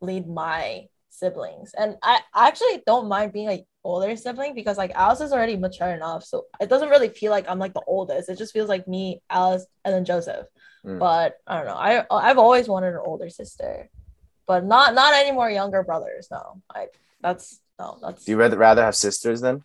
lead 0.00 0.28
my 0.28 0.86
siblings. 1.10 1.74
And 1.74 1.96
I 2.02 2.20
actually 2.34 2.82
don't 2.86 3.08
mind 3.08 3.32
being 3.32 3.46
like 3.48 3.66
older 3.84 4.14
sibling 4.16 4.54
because 4.54 4.78
like 4.78 4.92
Alice 4.94 5.20
is 5.20 5.32
already 5.32 5.56
mature 5.56 5.88
enough. 5.88 6.24
So 6.24 6.46
it 6.60 6.68
doesn't 6.68 6.88
really 6.88 7.08
feel 7.08 7.30
like 7.30 7.48
I'm 7.48 7.58
like 7.58 7.74
the 7.74 7.82
oldest. 7.86 8.28
It 8.28 8.38
just 8.38 8.52
feels 8.52 8.68
like 8.68 8.86
me, 8.88 9.22
Alice, 9.28 9.66
and 9.84 9.92
then 9.94 10.04
Joseph. 10.04 10.46
Mm. 10.84 10.98
But 10.98 11.36
I 11.46 11.56
don't 11.56 11.66
know. 11.66 11.74
I 11.74 12.04
I've 12.10 12.38
always 12.38 12.68
wanted 12.68 12.94
an 12.94 13.00
older 13.04 13.28
sister. 13.28 13.90
But 14.46 14.64
not 14.64 14.94
not 14.94 15.14
any 15.14 15.32
more 15.32 15.50
younger 15.50 15.82
brothers. 15.82 16.28
No. 16.30 16.62
I 16.74 16.88
that's 17.20 17.60
no, 17.78 17.98
that's 18.02 18.24
Do 18.24 18.32
you 18.32 18.38
rather 18.38 18.56
rather 18.56 18.82
have 18.84 18.96
sisters 18.96 19.40
then? 19.40 19.62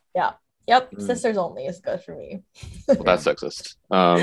Yep, 0.68 0.92
Mm. 0.94 1.02
sisters 1.06 1.38
only 1.38 1.66
is 1.66 1.80
good 1.80 2.02
for 2.02 2.16
me. 2.16 2.42
Well, 2.88 3.04
that's 3.04 3.24
sexist. 3.30 3.76
Um, 3.92 4.20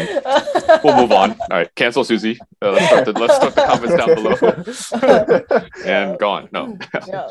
we'll 0.83 0.97
move 0.97 1.13
on. 1.13 1.33
All 1.33 1.47
right, 1.51 1.75
cancel 1.77 2.03
Suzie. 2.05 2.37
Uh, 2.61 2.73
let's, 2.73 2.87
start 2.87 3.05
the, 3.05 3.13
let's 3.13 3.37
start 3.37 3.55
the 3.55 3.63
comments 3.63 3.97
down 3.97 4.15
below 4.17 5.87
and 5.87 6.19
gone. 6.19 6.49
No, 6.53 6.77
Yeah. 7.07 7.29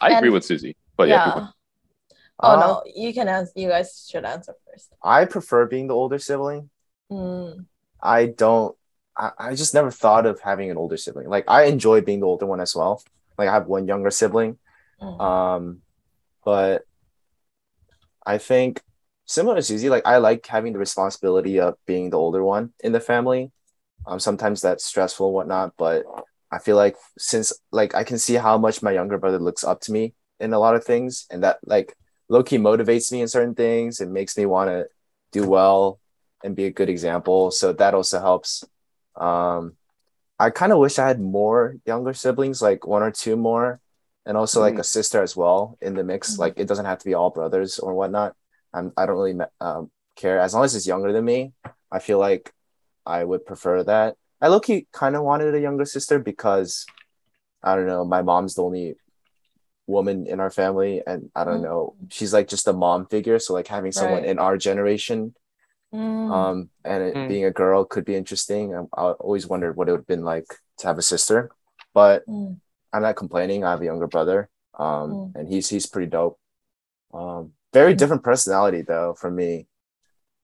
I 0.00 0.16
agree 0.16 0.28
And- 0.28 0.32
with 0.34 0.42
Suzie, 0.42 0.74
but 0.96 1.08
yeah, 1.08 1.26
yeah. 1.36 1.46
Oh 2.40 2.48
Uh, 2.48 2.60
no, 2.60 2.82
you 2.96 3.14
can 3.14 3.28
answer. 3.28 3.52
You 3.54 3.68
guys 3.68 4.08
should 4.10 4.24
answer 4.24 4.54
first. 4.68 4.92
I 5.02 5.24
prefer 5.26 5.66
being 5.66 5.86
the 5.86 5.94
older 5.94 6.18
sibling. 6.18 6.70
Mm, 7.10 7.66
I 8.02 8.26
don't. 8.26 8.74
I, 9.16 9.30
I 9.38 9.54
just 9.54 9.74
never 9.74 9.90
thought 9.92 10.26
of 10.26 10.40
having 10.40 10.70
an 10.70 10.76
older 10.76 10.96
sibling. 10.96 11.28
Like 11.28 11.44
I 11.46 11.64
enjoy 11.64 12.00
being 12.00 12.18
the 12.20 12.26
older 12.26 12.46
one 12.46 12.60
as 12.60 12.74
well. 12.74 13.00
Like 13.38 13.48
I 13.48 13.52
have 13.52 13.66
one 13.68 13.86
younger 13.86 14.10
sibling. 14.10 14.58
mm. 15.00 15.20
Um, 15.20 15.82
but 16.44 16.84
I 18.26 18.38
think 18.38 18.80
similar 19.26 19.56
to 19.56 19.60
Suzie, 19.62 19.90
like 19.90 20.06
I 20.06 20.18
like 20.18 20.46
having 20.46 20.72
the 20.72 20.78
responsibility 20.78 21.60
of 21.60 21.74
being 21.86 22.10
the 22.10 22.18
older 22.18 22.44
one 22.44 22.72
in 22.80 22.92
the 22.92 23.00
family. 23.00 23.50
Um, 24.06 24.18
sometimes 24.20 24.60
that's 24.60 24.84
stressful 24.84 25.26
and 25.26 25.34
whatnot, 25.34 25.74
but 25.78 26.04
I 26.50 26.58
feel 26.58 26.76
like 26.76 26.96
since 27.18 27.52
like 27.70 27.94
I 27.94 28.04
can 28.04 28.18
see 28.18 28.34
how 28.34 28.58
much 28.58 28.82
my 28.82 28.92
younger 28.92 29.18
brother 29.18 29.38
looks 29.38 29.64
up 29.64 29.80
to 29.82 29.92
me 29.92 30.14
in 30.40 30.52
a 30.52 30.58
lot 30.58 30.74
of 30.74 30.84
things, 30.84 31.26
and 31.30 31.42
that 31.44 31.58
like 31.64 31.94
low 32.28 32.42
key 32.42 32.58
motivates 32.58 33.12
me 33.12 33.20
in 33.20 33.28
certain 33.28 33.54
things. 33.54 34.00
It 34.00 34.08
makes 34.08 34.36
me 34.36 34.46
want 34.46 34.70
to 34.70 34.86
do 35.32 35.48
well 35.48 36.00
and 36.44 36.56
be 36.56 36.64
a 36.64 36.70
good 36.72 36.88
example. 36.88 37.50
So 37.50 37.72
that 37.74 37.94
also 37.94 38.20
helps. 38.20 38.64
Um, 39.16 39.76
I 40.38 40.50
kind 40.50 40.72
of 40.72 40.78
wish 40.78 40.98
I 40.98 41.06
had 41.06 41.20
more 41.20 41.76
younger 41.86 42.14
siblings, 42.14 42.60
like 42.60 42.86
one 42.86 43.02
or 43.02 43.12
two 43.12 43.36
more, 43.36 43.80
and 44.26 44.36
also 44.36 44.60
like 44.60 44.78
a 44.78 44.84
sister 44.84 45.22
as 45.22 45.36
well 45.36 45.76
in 45.80 45.94
the 45.94 46.04
mix. 46.04 46.34
Mhm. 46.34 46.38
Like 46.38 46.54
it 46.56 46.68
doesn't 46.68 46.84
have 46.86 46.98
to 46.98 47.04
be 47.04 47.14
all 47.14 47.30
brothers 47.30 47.78
or 47.78 47.94
whatnot. 47.94 48.34
I'm 48.72 48.92
I 48.96 49.06
don't 49.06 49.16
really 49.16 49.38
um, 49.60 49.90
care 50.16 50.38
as 50.38 50.54
long 50.54 50.64
as 50.64 50.74
it's 50.74 50.86
younger 50.86 51.12
than 51.12 51.24
me. 51.24 51.52
I 51.90 51.98
feel 51.98 52.18
like 52.18 52.52
I 53.04 53.24
would 53.24 53.44
prefer 53.44 53.82
that. 53.84 54.16
I 54.40 54.48
low 54.48 54.60
key 54.60 54.86
kind 54.92 55.16
of 55.16 55.22
wanted 55.22 55.54
a 55.54 55.60
younger 55.60 55.84
sister 55.84 56.18
because 56.18 56.86
I 57.62 57.76
don't 57.76 57.86
know. 57.86 58.04
My 58.04 58.22
mom's 58.22 58.54
the 58.54 58.62
only 58.64 58.94
woman 59.86 60.26
in 60.26 60.38
our 60.40 60.50
family, 60.50 61.02
and 61.06 61.30
I 61.34 61.44
don't 61.44 61.58
Mm. 61.60 61.68
know. 61.68 61.94
She's 62.08 62.32
like 62.32 62.48
just 62.48 62.68
a 62.68 62.72
mom 62.72 63.06
figure. 63.06 63.38
So 63.38 63.52
like 63.52 63.66
having 63.66 63.92
someone 63.92 64.22
Right. 64.22 64.30
in 64.30 64.38
our 64.38 64.56
generation 64.56 65.34
Mm. 65.94 66.30
Um, 66.32 66.70
and 66.86 67.02
it, 67.02 67.14
Mm. 67.14 67.28
being 67.28 67.44
a 67.44 67.50
girl 67.50 67.84
could 67.84 68.06
be 68.06 68.16
interesting. 68.16 68.74
I, 68.74 68.80
I 68.98 69.12
always 69.12 69.46
wondered 69.46 69.76
what 69.76 69.88
it 69.88 69.92
would 69.92 69.98
have 69.98 70.06
been 70.06 70.24
like 70.24 70.46
to 70.78 70.86
have 70.86 70.96
a 70.96 71.02
sister, 71.02 71.50
but 71.92 72.24
Mm. 72.26 72.60
I'm 72.92 73.02
not 73.02 73.16
complaining. 73.16 73.64
I 73.64 73.70
have 73.70 73.80
a 73.80 73.84
younger 73.86 74.06
brother, 74.06 74.48
um, 74.78 75.10
Mm. 75.14 75.34
and 75.34 75.48
he's 75.48 75.68
he's 75.68 75.86
pretty 75.86 76.10
dope. 76.10 76.38
Um, 77.14 77.52
very 77.72 77.94
Mm. 77.94 77.98
different 77.98 78.22
personality 78.22 78.82
though 78.82 79.14
from 79.14 79.34
me. 79.36 79.66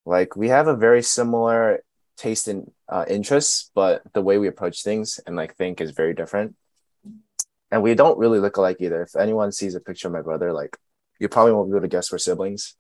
Like 0.07 0.37
we 0.37 0.49
have 0.49 0.67
a 0.69 0.77
very 0.77 1.03
similar 1.03 1.83
taste 2.17 2.49
in 2.49 2.73
uh, 2.89 3.05
interests, 3.09 3.71
but 3.75 4.03
the 4.15 4.23
way 4.23 4.39
we 4.39 4.49
approach 4.49 4.83
things 4.83 5.21
and 5.27 5.37
like 5.37 5.55
think 5.57 5.81
is 5.81 5.91
very 5.93 6.15
different. 6.15 6.57
And 7.71 7.83
we 7.83 7.95
don't 7.95 8.19
really 8.19 8.41
look 8.41 8.57
alike 8.57 8.79
either. 8.81 9.03
If 9.03 9.15
anyone 9.15 9.53
sees 9.53 9.75
a 9.75 9.81
picture 9.81 10.09
of 10.09 10.15
my 10.15 10.23
brother, 10.23 10.53
like 10.53 10.79
you 11.21 11.29
probably 11.29 11.53
won't 11.53 11.69
be 11.71 11.77
able 11.77 11.83
to 11.83 11.89
guess 11.89 12.11
we're 12.11 12.19
siblings, 12.19 12.75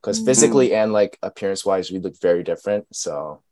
because 0.00 0.18
Mm. 0.20 0.24
physically 0.24 0.74
and 0.74 0.92
like 0.94 1.18
appearance 1.22 1.64
wise, 1.66 1.90
we 1.92 1.98
look 1.98 2.18
very 2.20 2.42
different. 2.42 2.86
So 2.96 3.42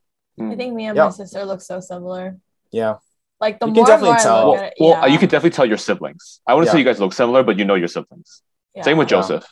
I 0.40 0.56
think 0.56 0.74
me 0.74 0.86
and 0.86 0.96
Yeah. 0.96 1.04
my 1.04 1.10
sister 1.10 1.44
look 1.44 1.60
so 1.60 1.80
similar. 1.80 2.38
yeah, 2.70 2.96
Like 3.42 3.58
the 3.60 3.66
You 3.66 3.72
can 3.74 3.82
more 3.82 3.90
and 3.92 4.00
definitely 4.02 4.22
tell. 4.22 4.52
Well, 4.52 4.60
at 4.62 4.66
it, 4.68 4.74
well, 4.80 5.08
you 5.12 5.18
could 5.18 5.28
definitely 5.30 5.54
tell 5.58 5.66
your 5.66 5.76
siblings. 5.88 6.40
I 6.46 6.54
wouldn't 6.54 6.70
say 6.72 6.78
you 6.78 6.84
guys 6.84 7.00
look 7.00 7.12
similar, 7.12 7.42
but 7.42 7.58
you 7.58 7.64
know 7.64 7.74
your 7.74 7.88
siblings. 7.88 8.42
yeah. 8.74 8.82
Same 8.84 8.96
with 8.98 9.10
Yeah. 9.10 9.16
Joseph. 9.20 9.44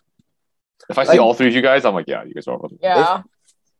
If 0.88 0.96
I 0.98 1.04
see 1.04 1.08
Like- 1.10 1.20
all 1.20 1.34
three 1.34 1.48
of 1.48 1.54
you 1.54 1.60
guys, 1.62 1.84
I'm 1.84 1.94
like, 1.94 2.08
yeah, 2.08 2.22
you 2.24 2.32
guys 2.34 2.46
are 2.48 2.54
all. 2.56 2.70
Yeah. 2.80 3.22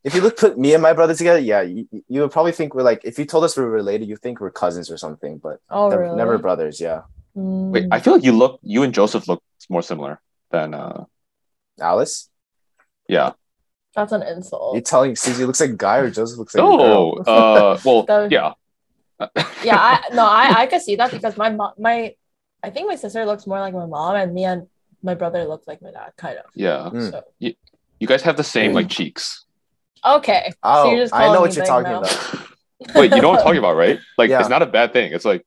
if 0.03 0.15
you 0.15 0.21
look 0.23 0.37
put 0.37 0.59
me 0.59 0.73
and 0.75 0.83
my 0.83 0.93
brother 0.95 1.15
together, 1.15 1.39
yeah, 1.39 1.61
you, 1.63 1.87
you 2.09 2.21
would 2.23 2.31
probably 2.33 2.53
think 2.53 2.75
we're 2.75 2.83
like 2.83 3.01
if 3.05 3.19
you 3.19 3.25
told 3.25 3.45
us 3.45 3.57
we're 3.57 3.67
related, 3.83 4.09
you 4.09 4.17
think 4.17 4.41
we're 4.41 4.51
cousins 4.51 4.91
or 4.91 4.97
something, 4.97 5.39
but 5.39 5.57
oh, 5.71 5.89
never, 5.91 6.03
really? 6.03 6.17
never 6.17 6.39
brothers. 6.39 6.81
Yeah, 6.81 7.03
Mm. 7.37 7.71
Wait, 7.71 7.87
I 7.93 8.01
feel 8.01 8.15
like 8.15 8.25
you 8.25 8.33
look, 8.33 8.59
you 8.63 8.83
and 8.83 8.93
Joseph 8.93 9.29
look 9.29 9.41
more 9.69 9.83
similar 9.83 10.21
than, 10.51 10.75
uh, 10.75 11.05
Alice. 11.81 12.29
yeah. 13.09 13.33
That's 13.95 14.13
an 14.13 14.23
insult. 14.23 14.75
You're 14.75 14.83
telling 14.83 15.13
Suzie 15.15 15.47
looks 15.47 15.61
like 15.61 15.71
a 15.71 15.77
guy 15.77 15.97
or 15.99 16.11
Joseph 16.11 16.39
looks 16.39 16.55
like 16.55 16.63
a 16.65 16.67
girl? 16.77 17.23
Oh, 17.27 17.33
uh, 17.33 17.79
well, 17.85 18.03
That- 18.09 18.31
yeah. 18.33 18.53
yeah, 19.65 19.77
I, 19.77 20.15
no, 20.15 20.25
I, 20.25 20.63
I 20.63 20.67
could 20.67 20.81
see 20.83 20.97
that 20.97 21.11
because 21.11 21.37
my 21.37 21.51
mom, 21.51 21.73
my, 21.79 22.15
I 22.63 22.71
think 22.71 22.89
my 22.89 22.97
sister 22.97 23.25
looks 23.25 23.47
more 23.47 23.61
like 23.61 23.75
my 23.75 23.87
mom, 23.87 24.17
and 24.17 24.33
me 24.35 24.45
and 24.45 24.67
my 25.03 25.15
brother 25.15 25.45
look 25.45 25.63
like 25.67 25.81
my 25.83 25.91
dad, 25.91 26.13
kind 26.17 26.39
of. 26.39 26.45
yeah. 26.55 26.89
Mm. 26.93 27.11
So 27.11 27.23
You 27.39 28.07
guys 28.07 28.23
have 28.23 28.37
the 28.37 28.45
same 28.45 28.73
like 28.73 28.89
cheeks. 28.89 29.45
okay, 30.05 30.53
Oh, 30.63 30.85
so 30.85 30.91
you're 30.91 31.05
just 31.05 31.15
I 31.15 31.33
know 31.33 31.41
what 31.43 31.55
you're 31.57 31.65
talking 31.67 31.93
now. 31.93 32.01
about. 32.01 32.37
Wait, 32.95 33.13
you 33.15 33.21
know 33.21 33.29
what 33.31 33.41
I'm 33.41 33.45
talking 33.49 33.59
about, 33.59 33.77
right? 33.77 33.99
Like, 34.17 34.31
Yeah. 34.31 34.41
it's 34.41 34.49
not 34.49 34.63
a 34.63 34.67
bad 34.67 34.93
thing. 34.93 35.13
It's 35.13 35.25
like, 35.25 35.45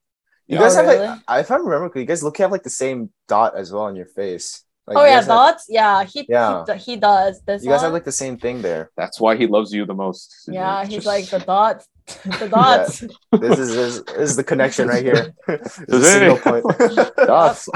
You 0.48 0.56
Yeah. 0.58 0.62
guys 0.64 0.76
have 0.76 0.86
really? 0.86 1.08
like, 1.08 1.20
I- 1.28 1.40
if 1.40 1.50
I 1.52 1.56
remember, 1.56 1.80
correctly, 1.80 2.02
you 2.02 2.08
guys 2.08 2.22
look 2.24 2.38
have 2.38 2.52
like 2.52 2.64
the 2.64 2.70
same 2.70 3.10
dot 3.28 3.56
as 3.58 3.72
well 3.72 3.84
on 3.84 3.96
your 3.96 4.06
face. 4.06 4.64
Like, 4.86 4.98
oh 4.98 5.02
you 5.02 5.08
yeah, 5.08 5.16
guys 5.18 5.28
have- 5.28 5.36
dots. 5.38 5.66
Yeah, 5.70 6.04
he 6.04 6.26
Yeah. 6.30 6.66
he, 6.68 6.74
he 6.92 6.96
does 6.98 7.42
this. 7.42 7.64
you 7.64 7.70
guys 7.70 7.78
one. 7.80 7.86
have 7.86 7.94
like 7.94 8.04
the 8.04 8.12
same 8.12 8.38
thing 8.38 8.62
there. 8.62 8.92
that's 8.98 9.20
why 9.20 9.36
he 9.38 9.48
loves 9.48 9.74
you 9.74 9.86
the 9.86 9.94
most. 9.96 10.34
yeah, 10.48 10.84
he's 10.86 10.96
just- 10.96 11.08
like 11.08 11.26
the 11.30 11.40
dots, 11.40 11.88
the 12.40 12.50
dots. 12.50 13.00
This 13.32 13.60
is 13.60 13.76
this, 13.76 14.02
this 14.02 14.30
is 14.32 14.36
the 14.36 14.44
connection 14.44 14.88
right 14.88 15.04
here. 15.04 15.34
this 15.48 15.80
is 15.80 15.90
a 15.90 15.96
Is 15.96 16.12
single 16.12 16.38
point. 16.38 17.18
dots. 17.18 17.70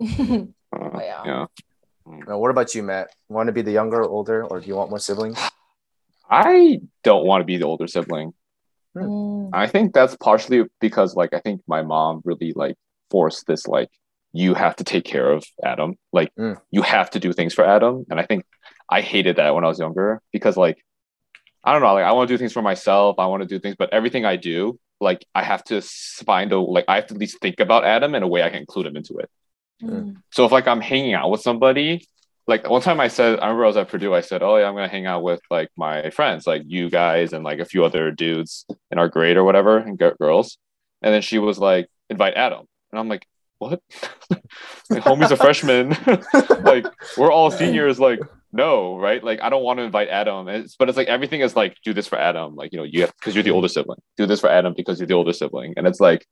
Oh, 0.00 0.48
yeah. 1.00 1.22
yeah. 1.24 1.46
now, 2.26 2.38
what 2.38 2.50
about 2.50 2.74
you, 2.74 2.82
Matt? 2.82 3.08
Want 3.28 3.46
to 3.46 3.52
be 3.52 3.62
the 3.62 3.72
younger 3.72 4.00
or 4.02 4.08
older, 4.08 4.44
or 4.44 4.60
do 4.60 4.66
you 4.66 4.74
want 4.76 4.90
more 4.90 4.98
siblings? 4.98 5.38
I 6.28 6.80
don't 7.02 7.24
want 7.26 7.42
to 7.42 7.44
be 7.44 7.56
the 7.58 7.64
older 7.66 7.86
sibling. 7.86 8.32
Mm. 8.96 9.50
I 9.52 9.66
think 9.66 9.92
that's 9.92 10.16
partially 10.16 10.64
because 10.80 11.14
like 11.16 11.32
I 11.34 11.40
think 11.40 11.60
my 11.66 11.82
mom 11.82 12.22
really 12.24 12.52
like 12.54 12.76
forced 13.10 13.46
this 13.46 13.66
like 13.66 13.90
you 14.32 14.54
have 14.54 14.76
to 14.76 14.84
take 14.84 15.04
care 15.04 15.30
of 15.30 15.44
Adam. 15.64 15.96
Like 16.12 16.32
Mm. 16.38 16.60
you 16.70 16.82
have 16.82 17.10
to 17.10 17.20
do 17.20 17.32
things 17.32 17.54
for 17.54 17.64
Adam. 17.64 18.04
And 18.10 18.18
I 18.20 18.24
think 18.26 18.44
I 18.88 19.00
hated 19.00 19.36
that 19.36 19.54
when 19.54 19.64
I 19.64 19.68
was 19.68 19.78
younger 19.78 20.20
because 20.32 20.56
like 20.56 20.78
I 21.64 21.72
don't 21.72 21.82
know, 21.82 21.94
like 21.94 22.04
I 22.04 22.12
want 22.12 22.28
to 22.28 22.34
do 22.34 22.38
things 22.38 22.52
for 22.52 22.62
myself. 22.62 23.18
I 23.18 23.26
want 23.26 23.42
to 23.42 23.48
do 23.48 23.58
things, 23.58 23.76
but 23.78 23.92
everything 23.92 24.24
I 24.24 24.36
do, 24.36 24.78
like 25.00 25.24
I 25.34 25.42
have 25.42 25.64
to 25.64 25.80
find 25.80 26.52
a 26.52 26.60
like 26.60 26.84
I 26.88 26.96
have 26.96 27.06
to 27.08 27.14
at 27.14 27.20
least 27.20 27.38
think 27.40 27.58
about 27.60 27.84
Adam 27.84 28.14
in 28.14 28.22
a 28.22 28.28
way 28.28 28.42
I 28.42 28.50
can 28.50 28.60
include 28.60 28.86
him 28.86 28.96
into 28.96 29.16
it. 29.18 29.30
Mm. 29.82 30.16
So 30.30 30.44
if 30.44 30.52
like 30.52 30.68
I'm 30.68 30.80
hanging 30.80 31.14
out 31.14 31.30
with 31.30 31.40
somebody, 31.40 32.06
like 32.46 32.68
one 32.68 32.82
time 32.82 33.00
I 33.00 33.08
said, 33.08 33.38
I 33.40 33.46
remember 33.46 33.64
I 33.64 33.68
was 33.68 33.76
at 33.76 33.88
Purdue, 33.88 34.14
I 34.14 34.20
said, 34.20 34.42
Oh 34.42 34.56
yeah, 34.56 34.68
I'm 34.68 34.74
gonna 34.74 34.88
hang 34.88 35.06
out 35.06 35.22
with 35.22 35.40
like 35.50 35.70
my 35.76 36.10
friends, 36.10 36.46
like 36.46 36.62
you 36.66 36.90
guys 36.90 37.32
and 37.32 37.44
like 37.44 37.60
a 37.60 37.64
few 37.64 37.84
other 37.84 38.10
dudes 38.10 38.66
in 38.90 38.98
our 38.98 39.08
grade 39.08 39.36
or 39.36 39.44
whatever, 39.44 39.78
and 39.78 39.98
g- 39.98 40.10
girls. 40.20 40.58
And 41.02 41.12
then 41.12 41.22
she 41.22 41.38
was 41.38 41.58
like, 41.58 41.88
invite 42.08 42.34
Adam. 42.34 42.66
And 42.90 42.98
I'm 42.98 43.08
like, 43.08 43.26
what? 43.58 43.80
like, 44.30 45.02
homie's 45.02 45.30
a 45.30 45.36
freshman. 45.36 45.90
like 46.64 46.86
we're 47.16 47.32
all 47.32 47.50
seniors, 47.62 47.98
like, 47.98 48.20
no, 48.54 48.96
right? 48.96 49.22
Like 49.22 49.40
I 49.42 49.48
don't 49.50 49.64
want 49.64 49.78
to 49.80 49.82
invite 49.82 50.08
Adam. 50.08 50.48
It's, 50.48 50.76
but 50.76 50.88
it's 50.88 50.96
like 50.96 51.08
everything 51.08 51.40
is 51.40 51.56
like, 51.56 51.76
do 51.84 51.92
this 51.92 52.06
for 52.06 52.16
Adam. 52.16 52.54
Like, 52.54 52.72
you 52.72 52.78
know, 52.78 52.84
you 52.84 53.00
have 53.02 53.12
because 53.18 53.34
you're 53.34 53.42
the 53.42 53.50
older 53.50 53.68
sibling. 53.68 54.00
Do 54.16 54.26
this 54.26 54.40
for 54.40 54.48
Adam 54.48 54.74
because 54.76 55.00
you're 55.00 55.08
the 55.08 55.14
older 55.14 55.32
sibling. 55.32 55.74
And 55.76 55.86
it's 55.88 56.00
like 56.00 56.24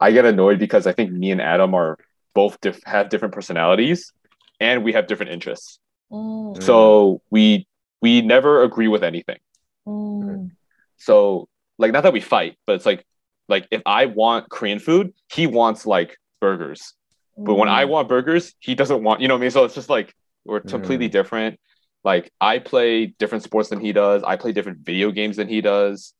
I 0.00 0.10
get 0.10 0.24
annoyed 0.24 0.58
because 0.58 0.86
I 0.86 0.92
think 0.92 1.12
me 1.12 1.30
and 1.30 1.40
Adam 1.40 1.72
are 1.74 1.96
both 2.34 2.60
diff- 2.60 2.82
have 2.84 3.08
different 3.08 3.32
personalities 3.34 4.12
and 4.58 4.82
we 4.82 4.92
have 4.94 5.06
different 5.06 5.30
interests. 5.30 5.78
Mm. 6.10 6.60
So 6.60 7.22
we 7.30 7.68
we 8.02 8.20
never 8.20 8.62
agree 8.64 8.88
with 8.88 9.04
anything. 9.04 9.38
Mm. 9.86 10.50
So 10.96 11.48
like 11.78 11.92
not 11.92 12.02
that 12.02 12.12
we 12.12 12.20
fight, 12.20 12.58
but 12.66 12.74
it's 12.74 12.86
like 12.86 13.06
like 13.48 13.68
if 13.70 13.82
I 13.86 14.06
want 14.06 14.48
Korean 14.50 14.80
food, 14.80 15.14
he 15.32 15.46
wants 15.46 15.86
like 15.86 16.16
burgers. 16.40 16.94
But 17.36 17.54
when 17.54 17.68
I 17.68 17.84
Mm. 17.84 17.88
want 17.90 18.08
burgers, 18.08 18.54
he 18.60 18.74
doesn't 18.74 19.02
want, 19.02 19.20
you 19.20 19.28
know 19.28 19.34
what 19.34 19.38
I 19.38 19.42
mean? 19.42 19.50
So 19.50 19.64
it's 19.64 19.74
just 19.74 19.90
like 19.90 20.14
we're 20.44 20.60
Mm. 20.60 20.68
completely 20.68 21.08
different. 21.08 21.58
Like 22.04 22.30
I 22.40 22.58
play 22.58 23.06
different 23.06 23.44
sports 23.44 23.68
than 23.70 23.80
he 23.80 23.92
does. 23.92 24.22
I 24.22 24.36
play 24.36 24.52
different 24.52 24.78
video 24.80 25.10
games 25.10 25.36
than 25.36 25.48
he 25.48 25.60
does. 25.60 26.12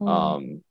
Mm. 0.00 0.08
Um 0.08 0.64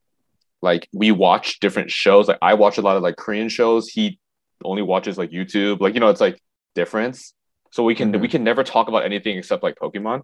like 0.62 0.88
we 0.92 1.10
watch 1.10 1.58
different 1.60 1.90
shows. 1.90 2.28
Like 2.28 2.38
I 2.42 2.54
watch 2.54 2.76
a 2.78 2.82
lot 2.82 2.96
of 2.96 3.02
like 3.02 3.16
Korean 3.16 3.48
shows. 3.48 3.88
He 3.88 4.18
only 4.64 4.82
watches 4.82 5.16
like 5.16 5.30
YouTube. 5.30 5.80
Like, 5.80 5.94
you 5.94 6.00
know, 6.00 6.08
it's 6.10 6.20
like 6.20 6.38
difference. 6.74 7.34
So 7.72 7.82
we 7.82 7.94
can 7.94 8.12
Mhm. 8.12 8.20
we 8.20 8.28
can 8.28 8.44
never 8.44 8.62
talk 8.62 8.88
about 8.88 9.04
anything 9.04 9.38
except 9.38 9.62
like 9.62 9.76
Pokemon. 9.76 10.22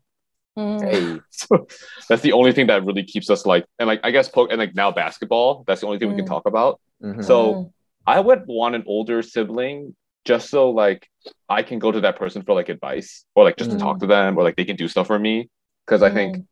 Mm. 0.59 0.81
Hey, 0.91 1.21
So 1.31 1.67
that's 2.09 2.23
the 2.23 2.33
only 2.33 2.53
thing 2.53 2.67
that 2.69 2.85
really 2.85 3.03
keeps 3.05 3.29
us 3.31 3.47
like 3.47 3.65
and 3.79 3.87
like 3.89 4.01
I 4.05 4.11
guess 4.11 4.29
po- 4.29 4.47
and 4.47 4.59
like 4.59 4.75
now 4.75 4.91
basketball. 4.93 5.65
That's 5.67 5.81
the 5.81 5.87
only 5.87 5.99
thing 5.99 6.09
we 6.11 6.17
can 6.17 6.25
Mm. 6.25 6.29
talk 6.29 6.47
about. 6.47 6.81
mhm. 7.03 7.25
So 7.25 7.73
I 8.07 8.21
would 8.21 8.43
want 8.47 8.75
an 8.75 8.85
older 8.87 9.23
sibling 9.23 9.97
just 10.27 10.51
so 10.51 10.71
like 10.71 11.09
I 11.49 11.63
can 11.63 11.79
go 11.79 11.91
to 11.91 12.01
that 12.03 12.17
person 12.17 12.43
for 12.43 12.53
like 12.55 12.69
advice 12.69 13.25
or 13.35 13.45
like 13.45 13.57
just 13.57 13.71
to 13.71 13.77
Mm. 13.77 13.81
talk 13.81 14.01
to 14.01 14.07
them 14.07 14.37
or 14.37 14.43
like 14.43 14.57
they 14.57 14.65
can 14.67 14.77
do 14.77 14.89
stuff 14.89 15.07
for 15.07 15.19
me. 15.19 15.49
Cause 15.87 16.03
I 16.03 16.11
think, 16.11 16.37
Mm. 16.37 16.45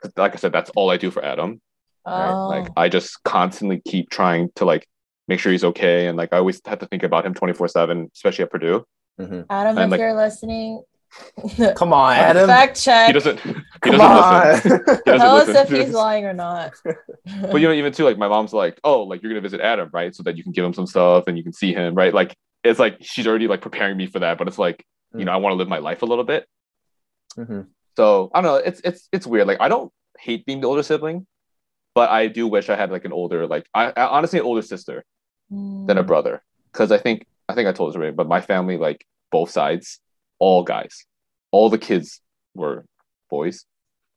'cause 0.00 0.12
like 0.16 0.32
I 0.32 0.36
said, 0.36 0.52
that's 0.52 0.70
all 0.76 0.90
I 0.90 0.96
do 0.96 1.10
for 1.10 1.22
Adam. 1.24 1.60
Right? 2.06 2.30
Oh. 2.30 2.48
Like 2.48 2.68
I 2.76 2.88
just 2.88 3.22
constantly 3.24 3.82
keep 3.84 4.08
trying 4.10 4.48
to 4.56 4.64
like 4.64 4.86
make 5.28 5.40
sure 5.40 5.52
he's 5.52 5.64
okay. 5.64 6.06
And 6.06 6.16
like 6.16 6.32
I 6.32 6.38
always 6.38 6.60
have 6.66 6.78
to 6.80 6.86
think 6.86 7.02
about 7.02 7.26
him 7.26 7.34
24 7.34 7.68
seven, 7.68 8.10
especially 8.14 8.44
at 8.44 8.50
Purdue. 8.50 8.84
Mhm. 9.20 9.46
Adam, 9.50 9.76
and, 9.78 9.86
if 9.86 9.90
like- 9.92 10.00
you're 10.00 10.14
listening, 10.14 10.82
Come 11.76 11.92
on, 11.92 12.16
Adam. 12.28 12.48
fact 12.48 12.80
check. 12.82 13.06
He 13.06 13.12
doesn't, 13.12 13.38
he 13.40 13.52
Come 13.82 13.98
doesn't 13.98 14.00
on. 14.00 14.46
listen. 14.48 14.70
He 14.72 14.76
doesn't 14.76 15.04
Tell 15.20 15.36
us 15.36 15.48
if 15.48 15.68
he's 15.68 15.90
lying 15.94 16.24
or 16.24 16.32
not. 16.32 16.72
but 17.50 17.60
you 17.60 17.68
know, 17.68 17.72
even 17.72 17.92
too, 17.92 18.04
like 18.04 18.18
my 18.18 18.26
mom's 18.28 18.52
like, 18.52 18.78
oh, 18.84 19.02
like 19.04 19.22
you're 19.22 19.30
gonna 19.30 19.40
visit 19.40 19.60
Adam, 19.60 19.88
right? 19.92 20.12
So 20.14 20.22
that 20.24 20.36
you 20.36 20.42
can 20.42 20.50
give 20.52 20.64
him 20.64 20.74
some 20.74 20.86
stuff 20.86 21.24
and 21.28 21.36
you 21.38 21.44
can 21.44 21.52
see 21.52 21.72
him, 21.72 21.94
right? 21.94 22.12
Like 22.12 22.34
it's 22.64 22.78
like 22.80 22.96
she's 23.02 23.26
already 23.26 23.46
like 23.48 23.60
preparing 23.60 23.96
me 23.96 24.06
for 24.06 24.18
that, 24.20 24.38
but 24.38 24.48
it's 24.48 24.58
like, 24.58 24.84
you 25.16 25.24
know, 25.24 25.32
I 25.32 25.36
want 25.36 25.52
to 25.52 25.56
live 25.56 25.68
my 25.68 25.78
life 25.78 26.02
a 26.02 26.06
little 26.06 26.24
bit. 26.24 26.46
Mhm. 27.36 27.68
So 27.96 28.30
I 28.34 28.40
don't 28.40 28.50
know. 28.50 28.56
It's 28.56 28.80
it's 28.84 29.08
it's 29.12 29.26
weird. 29.26 29.46
Like 29.46 29.60
I 29.60 29.68
don't 29.68 29.92
hate 30.18 30.44
being 30.46 30.60
the 30.60 30.66
older 30.66 30.82
sibling, 30.82 31.26
but 31.94 32.10
I 32.10 32.26
do 32.28 32.46
wish 32.48 32.68
I 32.68 32.76
had 32.76 32.90
like 32.90 33.04
an 33.04 33.12
older, 33.12 33.46
like 33.46 33.66
I, 33.74 33.92
I 33.96 34.06
honestly 34.06 34.38
an 34.38 34.44
older 34.44 34.62
sister 34.62 35.04
than 35.50 35.98
a 35.98 36.02
Mm. 36.02 36.06
brother. 36.06 36.42
Because 36.72 36.90
I 36.90 36.98
think 36.98 37.26
I 37.48 37.54
think 37.54 37.68
I 37.68 37.72
told 37.72 37.90
this 37.90 37.96
already, 37.96 38.12
but 38.16 38.26
my 38.26 38.40
family, 38.40 38.76
like 38.78 39.06
both 39.30 39.50
sides, 39.50 40.00
all 40.38 40.62
guys, 40.64 41.04
all 41.52 41.68
the 41.70 41.78
kids 41.78 42.20
were 42.54 42.84
boys. 43.30 43.66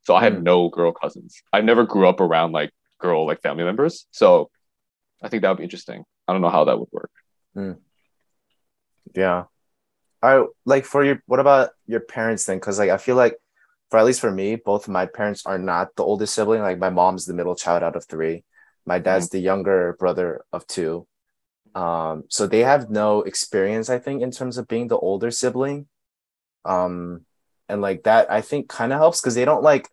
So 0.03 0.15
I 0.15 0.23
have 0.23 0.35
Hmm. 0.37 0.43
no 0.43 0.69
girl 0.69 0.91
cousins. 0.93 1.41
I 1.51 1.61
never 1.61 1.83
grew 1.85 2.07
up 2.07 2.21
around 2.21 2.53
like 2.53 2.71
girl 2.99 3.27
like 3.27 3.41
family 3.41 3.63
members. 3.65 4.07
So 4.11 4.49
I 5.21 5.27
think 5.29 5.41
that 5.41 5.49
would 5.49 5.57
be 5.57 5.63
interesting. 5.63 6.03
I 6.27 6.33
don't 6.33 6.41
know 6.41 6.49
how 6.49 6.63
that 6.65 6.79
would 6.79 6.89
work. 6.91 7.11
Yeah. 9.15 9.45
I 10.21 10.45
like 10.65 10.85
for 10.85 11.03
your 11.03 11.21
what 11.25 11.39
about 11.39 11.69
your 11.85 11.99
parents 11.99 12.45
then? 12.45 12.57
Because 12.57 12.79
like 12.79 12.89
I 12.89 12.97
feel 12.97 13.15
like 13.15 13.37
for 13.89 13.99
at 13.99 14.05
least 14.05 14.21
for 14.21 14.31
me, 14.31 14.55
both 14.55 14.87
of 14.87 14.93
my 14.93 15.05
parents 15.05 15.45
are 15.45 15.59
not 15.59 15.95
the 15.95 16.03
oldest 16.03 16.33
sibling. 16.33 16.61
Like 16.61 16.79
my 16.79 16.89
mom's 16.89 17.25
the 17.25 17.33
middle 17.33 17.55
child 17.55 17.83
out 17.83 17.95
of 17.95 18.05
three. 18.05 18.43
My 18.85 18.99
dad's 18.99 19.29
the 19.29 19.39
younger 19.39 19.95
brother 19.99 20.41
of 20.51 20.65
two. 20.67 21.07
Um, 21.75 22.23
so 22.29 22.47
they 22.47 22.61
have 22.61 22.89
no 22.89 23.21
experience, 23.21 23.89
I 23.89 23.99
think, 23.99 24.21
in 24.21 24.31
terms 24.31 24.57
of 24.57 24.67
being 24.67 24.87
the 24.87 24.97
older 24.97 25.29
sibling. 25.29 25.87
Um, 26.65 27.25
and 27.69 27.81
like 27.81 28.03
that, 28.03 28.31
I 28.31 28.41
think 28.41 28.69
kind 28.69 28.91
of 28.91 28.99
helps 28.99 29.21
because 29.21 29.35
they 29.35 29.45
don't 29.45 29.61
like, 29.61 29.87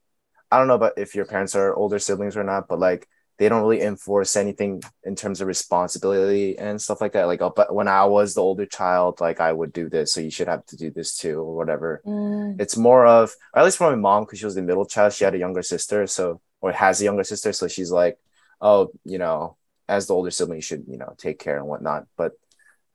I 0.50 0.58
don't 0.58 0.68
know 0.68 0.76
about 0.76 0.96
if 0.96 1.14
your 1.14 1.26
parents 1.26 1.54
are 1.54 1.74
older 1.74 1.98
siblings 1.98 2.36
or 2.36 2.44
not, 2.44 2.68
but 2.68 2.78
like 2.78 3.06
they 3.38 3.48
don't 3.48 3.62
really 3.62 3.82
enforce 3.82 4.36
anything 4.36 4.82
in 5.02 5.16
terms 5.16 5.40
of 5.40 5.48
responsibility 5.48 6.56
and 6.58 6.80
stuff 6.80 7.00
like 7.00 7.12
that. 7.12 7.26
Like, 7.26 7.42
oh, 7.42 7.52
but 7.54 7.74
when 7.74 7.88
I 7.88 8.04
was 8.04 8.34
the 8.34 8.42
older 8.42 8.66
child, 8.66 9.20
like 9.20 9.40
I 9.40 9.52
would 9.52 9.72
do 9.72 9.88
this, 9.88 10.12
so 10.12 10.20
you 10.20 10.30
should 10.30 10.48
have 10.48 10.64
to 10.66 10.76
do 10.76 10.90
this 10.90 11.16
too, 11.16 11.40
or 11.40 11.56
whatever. 11.56 12.00
Mm, 12.06 12.60
It's 12.60 12.76
more 12.76 13.04
of, 13.06 13.34
or 13.52 13.60
at 13.60 13.64
least 13.64 13.78
for 13.78 13.90
my 13.90 13.96
mom, 13.96 14.24
because 14.24 14.38
she 14.38 14.44
was 14.44 14.54
the 14.54 14.62
middle 14.62 14.86
child, 14.86 15.12
she 15.12 15.24
had 15.24 15.34
a 15.34 15.38
younger 15.38 15.62
sister, 15.62 16.06
so 16.06 16.40
or 16.60 16.72
has 16.72 17.00
a 17.00 17.04
younger 17.04 17.24
sister, 17.24 17.52
so 17.52 17.68
she's 17.68 17.90
like, 17.90 18.18
oh, 18.60 18.90
you 19.04 19.18
know, 19.18 19.56
as 19.88 20.06
the 20.06 20.14
older 20.14 20.30
sibling, 20.30 20.58
you 20.58 20.62
should, 20.62 20.84
you 20.88 20.96
know, 20.96 21.14
take 21.18 21.38
care 21.38 21.58
and 21.58 21.66
whatnot. 21.66 22.06
But 22.16 22.32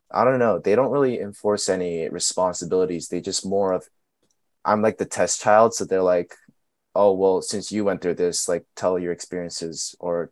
I 0.09 0.23
don't 0.23 0.39
know, 0.39 0.57
they 0.57 0.75
don't 0.75 0.91
really 0.91 1.19
enforce 1.19 1.69
any 1.69 2.09
responsibilities. 2.09 3.09
They 3.09 3.21
just 3.21 3.45
more 3.45 3.73
of, 3.73 3.87
I'm 4.65 4.81
like 4.81 4.97
the 4.97 5.05
test 5.05 5.41
child, 5.41 5.75
so 5.75 5.85
they're 5.85 6.01
like, 6.01 6.33
oh, 6.99 7.13
well, 7.13 7.41
since 7.41 7.71
you 7.71 7.85
went 7.85 8.01
through 8.01 8.15
this, 8.15 8.49
like 8.49 8.65
tell 8.75 8.99
your 8.99 9.13
experiences 9.13 9.95
or 10.01 10.31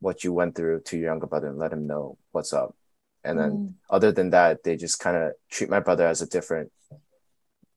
what 0.00 0.24
you 0.24 0.30
went 0.30 0.54
through 0.54 0.80
to 0.80 0.98
your 0.98 1.08
younger 1.10 1.26
brother 1.26 1.48
and 1.48 1.56
let 1.56 1.72
him 1.72 1.86
know 1.86 2.18
what's 2.32 2.52
up. 2.52 2.76
And 3.24 3.38
then 3.38 3.50
mm, 3.50 3.72
other 3.88 4.12
than 4.12 4.28
that, 4.30 4.62
they 4.62 4.76
just 4.76 5.00
kind 5.00 5.16
of 5.16 5.32
treat 5.50 5.70
my 5.70 5.80
brother 5.80 6.06
as 6.06 6.20
a 6.20 6.28
different 6.28 6.70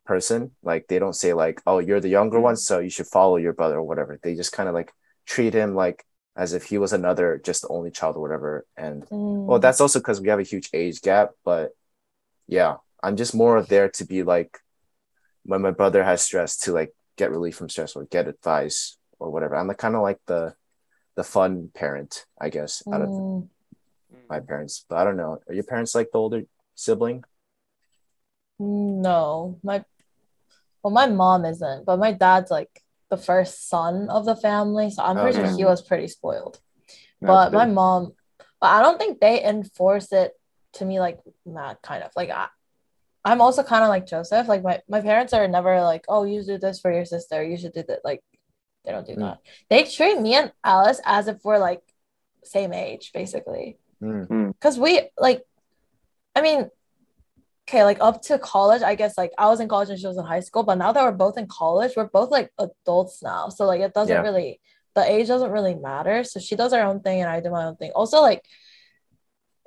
person. 0.05 0.51
Like 0.61 0.87
they 0.89 0.99
don't 0.99 1.15
say 1.15 1.31
like, 1.33 1.61
"Oh, 1.65 1.79
you're 1.79 2.01
the 2.01 2.15
younger 2.19 2.41
one, 2.41 2.57
so 2.57 2.79
you 2.79 2.89
should 2.89 3.07
follow 3.07 3.37
your 3.37 3.53
brother" 3.53 3.77
or 3.77 3.83
whatever. 3.83 4.19
They 4.21 4.35
just 4.35 4.51
kind 4.51 4.67
of 4.67 4.75
like 4.75 4.91
treat 5.25 5.53
him 5.53 5.73
like 5.73 6.03
as 6.35 6.51
if 6.51 6.65
he 6.65 6.77
was 6.77 6.91
another, 6.91 7.41
just 7.43 7.61
the 7.61 7.69
only 7.69 7.89
child 7.89 8.17
or 8.17 8.21
whatever. 8.21 8.65
And 8.75 9.03
mm. 9.03 9.45
well, 9.45 9.59
that's 9.59 9.79
also 9.79 9.99
because 9.99 10.19
we 10.19 10.27
have 10.27 10.43
a 10.43 10.51
huge 10.53 10.69
age 10.73 11.01
gap. 11.01 11.29
But 11.45 11.71
yeah, 12.47 12.75
I'm 13.01 13.15
just 13.15 13.33
more 13.33 13.61
there 13.63 13.89
to 13.97 14.03
be 14.05 14.23
like 14.23 14.59
when 15.43 15.61
my 15.61 15.71
brother 15.71 16.03
has 16.03 16.21
stress 16.21 16.57
to 16.65 16.73
like 16.73 16.93
get 17.19 17.31
relief 17.31 17.55
from 17.57 17.69
stress 17.69 17.95
or 17.95 18.05
get 18.05 18.27
advice 18.27 18.97
or 19.19 19.29
whatever. 19.29 19.55
I'm 19.55 19.67
like 19.67 19.77
kind 19.77 19.95
of 19.95 20.01
like 20.01 20.19
the 20.25 20.55
the 21.15 21.23
fun 21.23 21.69
parent, 21.75 22.25
I 22.39 22.47
guess, 22.49 22.81
out 22.93 23.01
of 23.01 23.09
Mm. 23.09 23.47
my 24.29 24.39
parents. 24.39 24.85
But 24.87 24.97
I 24.99 25.03
don't 25.03 25.17
know. 25.17 25.39
Are 25.47 25.53
your 25.53 25.65
parents 25.67 25.93
like 25.93 26.09
the 26.11 26.17
older 26.17 26.43
sibling? 26.75 27.23
No, 28.59 29.59
my 29.63 29.83
well, 30.83 30.91
my 30.93 31.07
mom 31.07 31.45
isn't, 31.45 31.85
but 31.85 31.99
my 31.99 32.13
dad's 32.13 32.51
like 32.51 32.71
the 33.09 33.17
first 33.17 33.67
son 33.69 34.09
of 34.09 34.23
the 34.25 34.35
family, 34.35 34.89
so 34.91 35.03
I'm 35.03 35.17
pretty 35.17 35.39
Okay. 35.39 35.47
sure 35.49 35.57
he 35.57 35.65
was 35.65 35.81
pretty 35.81 36.07
spoiled. 36.07 36.59
That's 37.21 37.27
But 37.27 37.53
my 37.53 37.65
mom, 37.65 38.13
but 38.61 38.67
I 38.67 38.81
don't 38.81 38.97
think 38.97 39.19
they 39.19 39.43
enforce 39.43 40.13
it 40.13 40.31
to 40.73 40.85
me 40.85 40.99
like 40.99 41.19
that 41.47 41.81
kind 41.81 42.03
of 42.03 42.11
like 42.15 42.29
I, 42.29 42.47
I'm 43.25 43.41
also 43.41 43.63
kind 43.63 43.83
of 43.83 43.89
like 43.89 44.05
Joseph. 44.07 44.47
Like 44.47 44.63
my 44.63 44.79
my 44.87 45.01
parents 45.01 45.33
are 45.33 45.47
never 45.47 45.81
like, 45.81 46.05
oh, 46.07 46.23
you 46.23 46.43
do 46.43 46.57
this 46.57 46.79
for 46.79 46.91
your 46.91 47.05
sister, 47.05 47.43
you 47.43 47.57
should 47.57 47.73
do 47.73 47.83
that. 47.87 47.99
Like 48.03 48.21
they 48.85 48.91
don't 48.91 49.05
do 49.05 49.15
Mm. 49.15 49.19
that. 49.19 49.39
They 49.69 49.83
treat 49.83 50.19
me 50.19 50.35
and 50.35 50.51
Alice 50.63 51.01
as 51.05 51.27
if 51.27 51.37
we're 51.43 51.57
like 51.59 51.81
same 52.43 52.73
age, 52.73 53.11
basically 53.13 53.77
Mm, 54.01 54.53
because 54.53 54.79
we 54.79 55.09
like 55.17 55.41
i 56.33 56.41
mean 56.41 56.69
okay 57.67 57.83
like 57.83 57.97
up 57.99 58.21
to 58.21 58.39
college 58.39 58.81
i 58.81 58.95
guess 58.95 59.17
like 59.17 59.31
i 59.37 59.47
was 59.47 59.59
in 59.59 59.67
college 59.67 59.89
and 59.89 59.99
she 59.99 60.07
was 60.07 60.17
in 60.17 60.23
high 60.23 60.39
school 60.39 60.63
but 60.63 60.77
now 60.77 60.93
that 60.93 61.03
we're 61.03 61.11
both 61.11 61.37
in 61.37 61.47
college 61.47 61.91
we're 61.97 62.07
both 62.07 62.31
like 62.31 62.49
adults 62.59 63.21
now 63.21 63.49
so 63.49 63.65
like 63.65 63.81
it 63.81 63.93
doesn't 63.93 64.15
Yeah. 64.15 64.21
really 64.21 64.61
the 64.95 65.03
age 65.03 65.27
doesn't 65.27 65.51
really 65.51 65.75
matter 65.75 66.23
so 66.23 66.39
she 66.39 66.55
does 66.55 66.71
her 66.71 66.81
own 66.81 67.01
thing 67.01 67.19
and 67.21 67.29
i 67.29 67.41
do 67.41 67.49
my 67.51 67.65
own 67.65 67.75
thing 67.75 67.91
also 67.93 68.21
like 68.21 68.41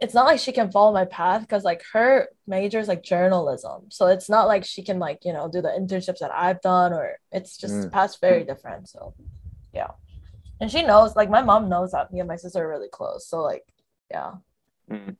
it's 0.03 0.15
not 0.19 0.27
like 0.27 0.41
she 0.41 0.53
can 0.53 0.71
follow 0.71 0.93
my 0.93 1.05
path 1.07 1.41
because 1.43 1.65
like 1.65 1.83
her 1.95 2.29
major 2.47 2.79
is 2.81 2.89
like 2.89 3.03
journalism 3.03 3.79
so 3.89 4.07
it's 4.15 4.29
not 4.29 4.49
like 4.53 4.65
she 4.65 4.83
can 4.89 4.99
like 4.99 5.21
you 5.25 5.33
know 5.33 5.49
do 5.55 5.63
the 5.63 5.69
internships 5.81 6.19
that 6.25 6.33
i've 6.45 6.61
done 6.61 6.93
or 6.93 7.05
it's 7.31 7.57
just 7.57 7.75
Mm. 7.75 7.93
paths 7.93 8.19
very 8.21 8.45
different 8.51 8.89
so 8.89 9.15
yeah 9.73 9.93
and 10.61 10.71
she 10.71 10.83
knows 10.83 11.17
like 11.17 11.31
my 11.31 11.43
mom 11.51 11.69
knows 11.69 11.93
that 11.93 12.13
me 12.13 12.21
and 12.21 12.29
my 12.29 12.37
sister 12.37 12.61
are 12.65 12.69
really 12.75 12.89
close 12.99 13.23
so 13.33 13.37
like 13.51 13.65
yeah 14.11 14.33
Mm. 14.91 15.17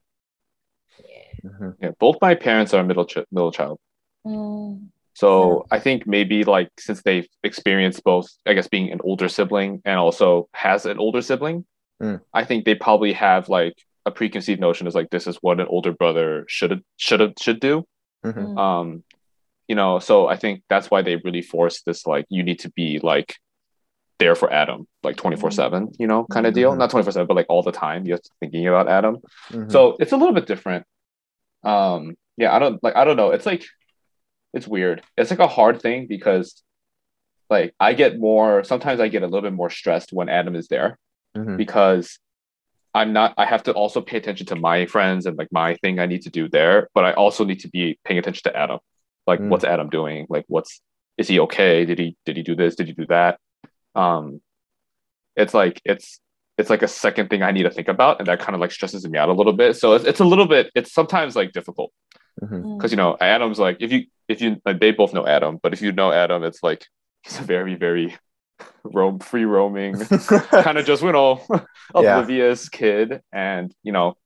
yeah 0.99 1.51
mhm. 1.51 1.75
Yeah, 1.81 1.93
both 1.99 2.17
my 2.21 2.35
parents 2.35 2.75
are 2.75 2.83
middle 2.85 3.07
ch- 3.07 3.27
middle 3.31 3.53
child. 3.53 3.79
Mm, 4.27 4.89
So 5.15 5.67
I 5.71 5.79
think 5.79 6.07
maybe 6.07 6.45
like 6.45 6.71
since 6.79 7.03
they've 7.03 7.29
experienced 7.45 8.03
both, 8.05 8.29
I 8.47 8.55
guess 8.55 8.69
being 8.69 8.91
an 8.93 9.01
older 9.05 9.29
sibling 9.29 9.83
and 9.85 9.99
also 9.99 10.49
has 10.55 10.87
an 10.87 10.99
older 10.99 11.23
sibling, 11.23 11.65
Mm. 12.03 12.21
I 12.35 12.45
think 12.45 12.65
they 12.65 12.75
probably 12.75 13.13
have 13.13 13.49
like 13.49 13.75
a 14.07 14.11
preconceived 14.11 14.61
notion 14.61 14.87
is 14.87 14.95
like 14.95 15.11
this 15.11 15.27
is 15.27 15.37
what 15.43 15.61
an 15.61 15.67
older 15.69 15.93
brother 15.93 16.45
should 16.49 16.83
should 16.97 17.39
should 17.41 17.61
do. 17.61 17.85
Mhm. 18.25 18.35
mm, 18.35 18.59
Um, 18.59 19.05
you 19.69 19.75
know, 19.77 19.99
so 19.99 20.27
I 20.27 20.37
think 20.37 20.63
that's 20.69 20.91
why 20.91 21.03
they 21.03 21.17
really 21.17 21.43
force 21.43 21.83
this 21.83 22.07
like 22.07 22.27
you 22.29 22.43
need 22.43 22.59
to 22.61 22.71
be 22.73 22.99
like 23.03 23.37
there 24.19 24.35
for 24.35 24.53
Adam 24.53 24.87
like 25.03 25.17
twenty 25.17 25.37
four 25.37 25.51
seven, 25.51 25.89
you 25.99 26.07
know, 26.07 26.25
kind 26.31 26.47
of 26.47 26.55
deal. 26.55 26.73
Mhm. 26.73 26.79
Not 26.79 26.91
twenty 26.91 27.05
four 27.05 27.13
seven, 27.13 27.27
but 27.27 27.37
like 27.37 27.47
all 27.49 27.63
the 27.63 27.73
time. 27.73 28.05
You're 28.05 28.19
thinking 28.41 28.67
about 28.69 28.89
Adam. 28.89 29.19
Mhm. 29.51 29.71
So 29.71 29.97
it's 30.01 30.13
a 30.13 30.17
little 30.17 30.35
bit 30.35 30.47
different. 30.47 30.85
Um, 31.65 32.17
yeah, 32.37 32.55
I 32.55 32.59
don't 32.59 32.83
like 32.83 32.97
I 32.97 33.05
don't 33.05 33.17
know. 33.17 33.31
It's 33.31 33.47
like 33.47 33.65
it's 34.53 34.67
weird. 34.69 35.03
It's 35.17 35.31
like 35.31 35.39
a 35.41 35.47
hard 35.49 35.81
thing 35.81 36.07
because 36.09 36.63
like 37.51 37.75
I 37.81 37.95
get 37.95 38.19
more 38.19 38.65
sometimes 38.65 39.01
I 39.01 39.09
get 39.09 39.23
a 39.23 39.27
little 39.27 39.43
bit 39.43 39.53
more 39.55 39.71
stressed 39.71 40.13
when 40.13 40.29
Adam 40.29 40.55
is 40.57 40.69
there 40.69 40.99
Mhm. 41.37 41.57
because 41.57 42.19
I'm 42.95 43.13
not 43.13 43.35
I 43.39 43.47
have 43.47 43.63
to 43.65 43.73
also 43.73 44.01
pay 44.01 44.17
attention 44.19 44.47
to 44.49 44.57
my 44.57 44.87
friends 44.87 45.27
and 45.27 45.37
like 45.39 45.49
my 45.51 45.75
thing 45.77 45.99
I 45.99 46.07
need 46.07 46.23
to 46.23 46.31
do 46.31 46.49
there, 46.49 46.89
but 46.95 47.05
I 47.05 47.13
also 47.13 47.45
need 47.45 47.61
to 47.61 47.69
be 47.69 47.99
paying 48.05 48.19
attention 48.19 48.43
to 48.45 48.57
Adam. 48.57 48.79
Like 49.27 49.41
Mm. 49.41 49.49
what's 49.49 49.65
Adam 49.65 49.89
doing? 49.89 50.27
Like 50.29 50.45
what's 50.49 50.81
is 51.17 51.29
he 51.29 51.41
okay? 51.41 51.85
Did 51.85 51.99
he 51.99 52.17
did 52.27 52.37
he 52.37 52.43
do 52.43 52.55
this? 52.55 52.75
Did 52.77 52.87
he 52.89 52.93
do 52.93 53.07
that? 53.07 53.39
Um 53.95 54.41
it's 55.37 55.55
like 55.55 55.81
it's 55.85 56.21
it's 56.59 56.69
like 56.71 56.83
a 56.83 56.89
second 56.89 57.31
thing 57.31 57.43
I 57.43 57.51
need 57.53 57.63
to 57.63 57.71
think 57.71 57.89
about, 57.89 58.19
and 58.19 58.29
that 58.29 58.39
kind 58.41 58.55
of 58.55 58.61
like 58.61 58.73
stresses 58.73 59.09
me 59.09 59.19
out 59.19 59.31
a 59.31 59.33
little 59.33 59.55
bit. 59.55 59.77
So 59.77 59.95
it's, 59.95 60.05
it's 60.05 60.21
a 60.21 60.25
little 60.25 60.47
bit 60.47 60.71
it's 60.75 60.93
sometimes 60.93 61.35
like 61.37 61.53
difficult 61.53 61.93
Mhm. 62.43 62.63
mm, 62.63 62.77
because 62.79 62.91
you 62.93 62.97
know 62.97 63.17
Adam's 63.21 63.59
like 63.59 63.77
if 63.81 63.91
you 63.93 64.05
if 64.29 64.41
you 64.43 64.57
like 64.67 64.81
they 64.81 64.91
both 64.93 65.13
know 65.15 65.27
Adam, 65.27 65.59
but 65.63 65.73
if 65.73 65.81
you 65.83 65.93
know 65.93 66.13
Adam, 66.13 66.45
it's 66.45 66.63
like 66.63 66.85
he's 67.23 67.39
a 67.39 67.43
very 67.43 67.75
very 67.75 68.17
roam 68.85 69.19
free 69.19 69.45
roaming 69.45 69.99
kind 70.51 70.79
of 70.79 70.85
just 70.85 71.03
you 71.03 71.13
know 71.13 71.41
Yeah. 71.49 71.63
oblivious 71.95 72.69
kid, 72.69 73.21
and 73.33 73.75
you 73.83 73.93
know 73.93 74.17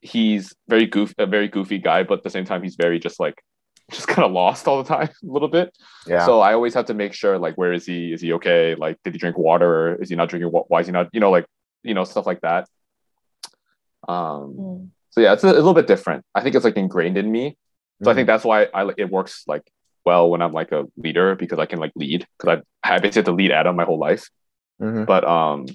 he's 0.00 0.54
very 0.68 0.86
goof 0.86 1.14
a 1.18 1.26
very 1.26 1.48
goofy 1.48 1.78
guy, 1.78 2.02
but 2.04 2.18
at 2.18 2.22
the 2.24 2.30
same 2.30 2.44
time 2.44 2.62
he's 2.62 2.76
very 2.76 2.98
just 2.98 3.18
like 3.18 3.42
just 3.90 4.08
kind 4.08 4.24
of 4.26 4.32
lost 4.32 4.66
all 4.68 4.82
the 4.82 4.88
time 4.88 5.08
a 5.08 5.32
little 5.32 5.48
bit. 5.48 5.76
yeah. 6.06 6.24
So 6.26 6.40
I 6.40 6.52
always 6.54 6.74
have 6.74 6.86
to 6.86 6.94
make 6.94 7.12
sure, 7.14 7.38
like, 7.38 7.54
where 7.56 7.72
is 7.72 7.86
he? 7.86 8.12
Is 8.12 8.20
he 8.20 8.32
okay? 8.34 8.74
Like, 8.74 8.96
did 9.04 9.12
he 9.14 9.18
drink 9.18 9.38
water? 9.38 9.90
Or 9.90 9.94
is 10.02 10.08
he 10.10 10.16
not 10.16 10.28
drinking? 10.28 10.50
wa- 10.50 10.64
Why 10.68 10.80
is 10.80 10.86
he 10.86 10.92
not? 10.92 11.08
You 11.12 11.20
know, 11.20 11.30
like, 11.30 11.46
you 11.84 11.94
know, 11.94 12.02
stuff 12.04 12.26
like 12.26 12.40
that. 12.40 12.66
Um. 14.08 14.54
mm, 14.58 14.88
So 15.10 15.20
yeah, 15.20 15.32
it's 15.34 15.44
a, 15.44 15.48
a 15.48 15.52
little 15.52 15.74
bit 15.74 15.86
different. 15.86 16.24
I 16.34 16.40
think 16.42 16.54
it's 16.56 16.64
like 16.64 16.76
ingrained 16.76 17.16
in 17.16 17.30
me. 17.30 17.56
So 18.04 18.10
I 18.10 18.14
think 18.14 18.26
that's 18.26 18.44
why 18.44 18.66
I 18.74 18.90
it 18.98 19.08
works 19.10 19.44
like 19.46 19.62
well 20.06 20.30
when 20.30 20.40
I'm 20.40 20.52
like 20.52 20.72
a 20.72 20.84
leader 20.96 21.34
because 21.34 21.58
I 21.58 21.66
can 21.66 21.78
like 21.80 21.92
lead 21.96 22.26
because 22.38 22.62
I 22.84 22.88
I 22.94 22.98
basically 22.98 23.20
have 23.20 23.24
to 23.26 23.32
lead 23.32 23.52
Adam 23.52 23.76
my 23.76 23.84
whole 23.84 23.98
life. 23.98 24.30
Mhm. 24.80 25.06
But 25.06 25.24
um, 25.26 25.66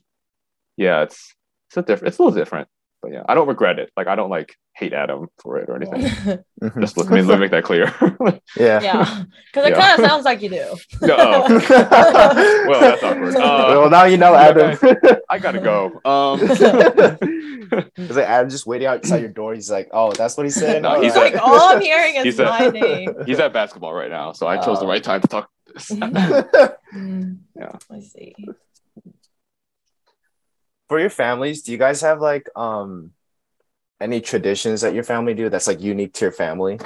yeah, 0.77 1.03
it's 1.03 1.35
it's 1.69 1.77
a 1.77 1.81
different. 1.81 2.07
It's 2.09 2.17
a 2.19 2.23
little 2.23 2.37
different. 2.37 2.67
But 3.01 3.13
yeah, 3.13 3.23
I 3.27 3.33
don't 3.33 3.47
regret 3.47 3.79
it. 3.79 3.91
Like 3.97 4.05
I 4.07 4.15
don't 4.15 4.29
like 4.29 4.55
hate 4.75 4.93
Adam 4.93 5.27
for 5.41 5.57
it 5.57 5.67
or 5.69 5.75
anything. 5.75 6.01
yeah, 6.03 6.37
Mhm. 6.61 6.79
Just 6.81 6.95
let 6.97 7.09
me, 7.09 7.21
let 7.23 7.35
me 7.39 7.41
make 7.41 7.51
that 7.51 7.63
clear. 7.63 7.85
yeah. 8.55 8.79
Yeah. 8.81 9.23
Because 9.47 9.65
it 9.67 9.71
Yeah. 9.75 9.79
kind 9.81 9.99
of 10.03 10.07
sounds 10.09 10.23
like 10.23 10.41
you 10.43 10.49
do. 10.49 10.75
No, 11.01 11.15
oh. 11.17 11.47
well, 12.67 12.79
that's 12.79 13.01
awkward. 13.03 13.35
Uh, 13.35 13.65
well, 13.69 13.89
now 13.89 14.03
you 14.05 14.17
know, 14.17 14.33
yeah, 14.33 14.41
Adam. 14.49 14.77
I 15.29 15.39
gotta 15.39 15.59
go. 15.59 15.99
Um, 16.05 16.39
It's 17.97 18.15
like 18.15 18.25
Adam 18.27 18.49
just 18.49 18.65
waiting 18.67 18.87
outside 18.87 19.21
your 19.21 19.29
door. 19.29 19.53
He's 19.55 19.71
like, 19.71 19.89
"Oh, 19.93 20.11
that's 20.11 20.35
what 20.37 20.45
he 20.45 20.49
said." 20.51 20.81
No, 20.81 20.95
he's 21.01 21.13
He's 21.13 21.15
like, 21.15 21.35
all 21.41 21.69
I'm 21.69 21.81
hearing 21.81 22.15
is 22.15 22.23
He's 22.25 22.39
a- 22.39 22.45
my 22.45 22.67
name. 22.69 23.15
he's 23.25 23.39
at 23.39 23.53
basketball 23.53 23.93
right 23.93 24.09
now, 24.11 24.33
so 24.33 24.45
I 24.45 24.57
chose 24.57 24.79
the 24.79 24.85
Oh. 24.85 24.89
right 24.89 25.03
time 25.03 25.21
to 25.21 25.27
talk. 25.27 25.49
This. 25.73 25.89
Yeah. 25.91 27.71
I 27.89 27.99
see. 28.01 28.35
For 30.91 30.99
your 30.99 31.09
families, 31.09 31.61
do 31.61 31.71
you 31.71 31.77
guys 31.77 32.01
have 32.01 32.19
like 32.19 32.49
um 32.53 33.11
any 34.01 34.19
traditions 34.19 34.81
that 34.81 34.93
your 34.93 35.05
family 35.05 35.33
do 35.33 35.47
that's 35.47 35.67
like 35.67 35.79
unique 35.79 36.13
to 36.15 36.25
your 36.25 36.33
family? 36.33 36.79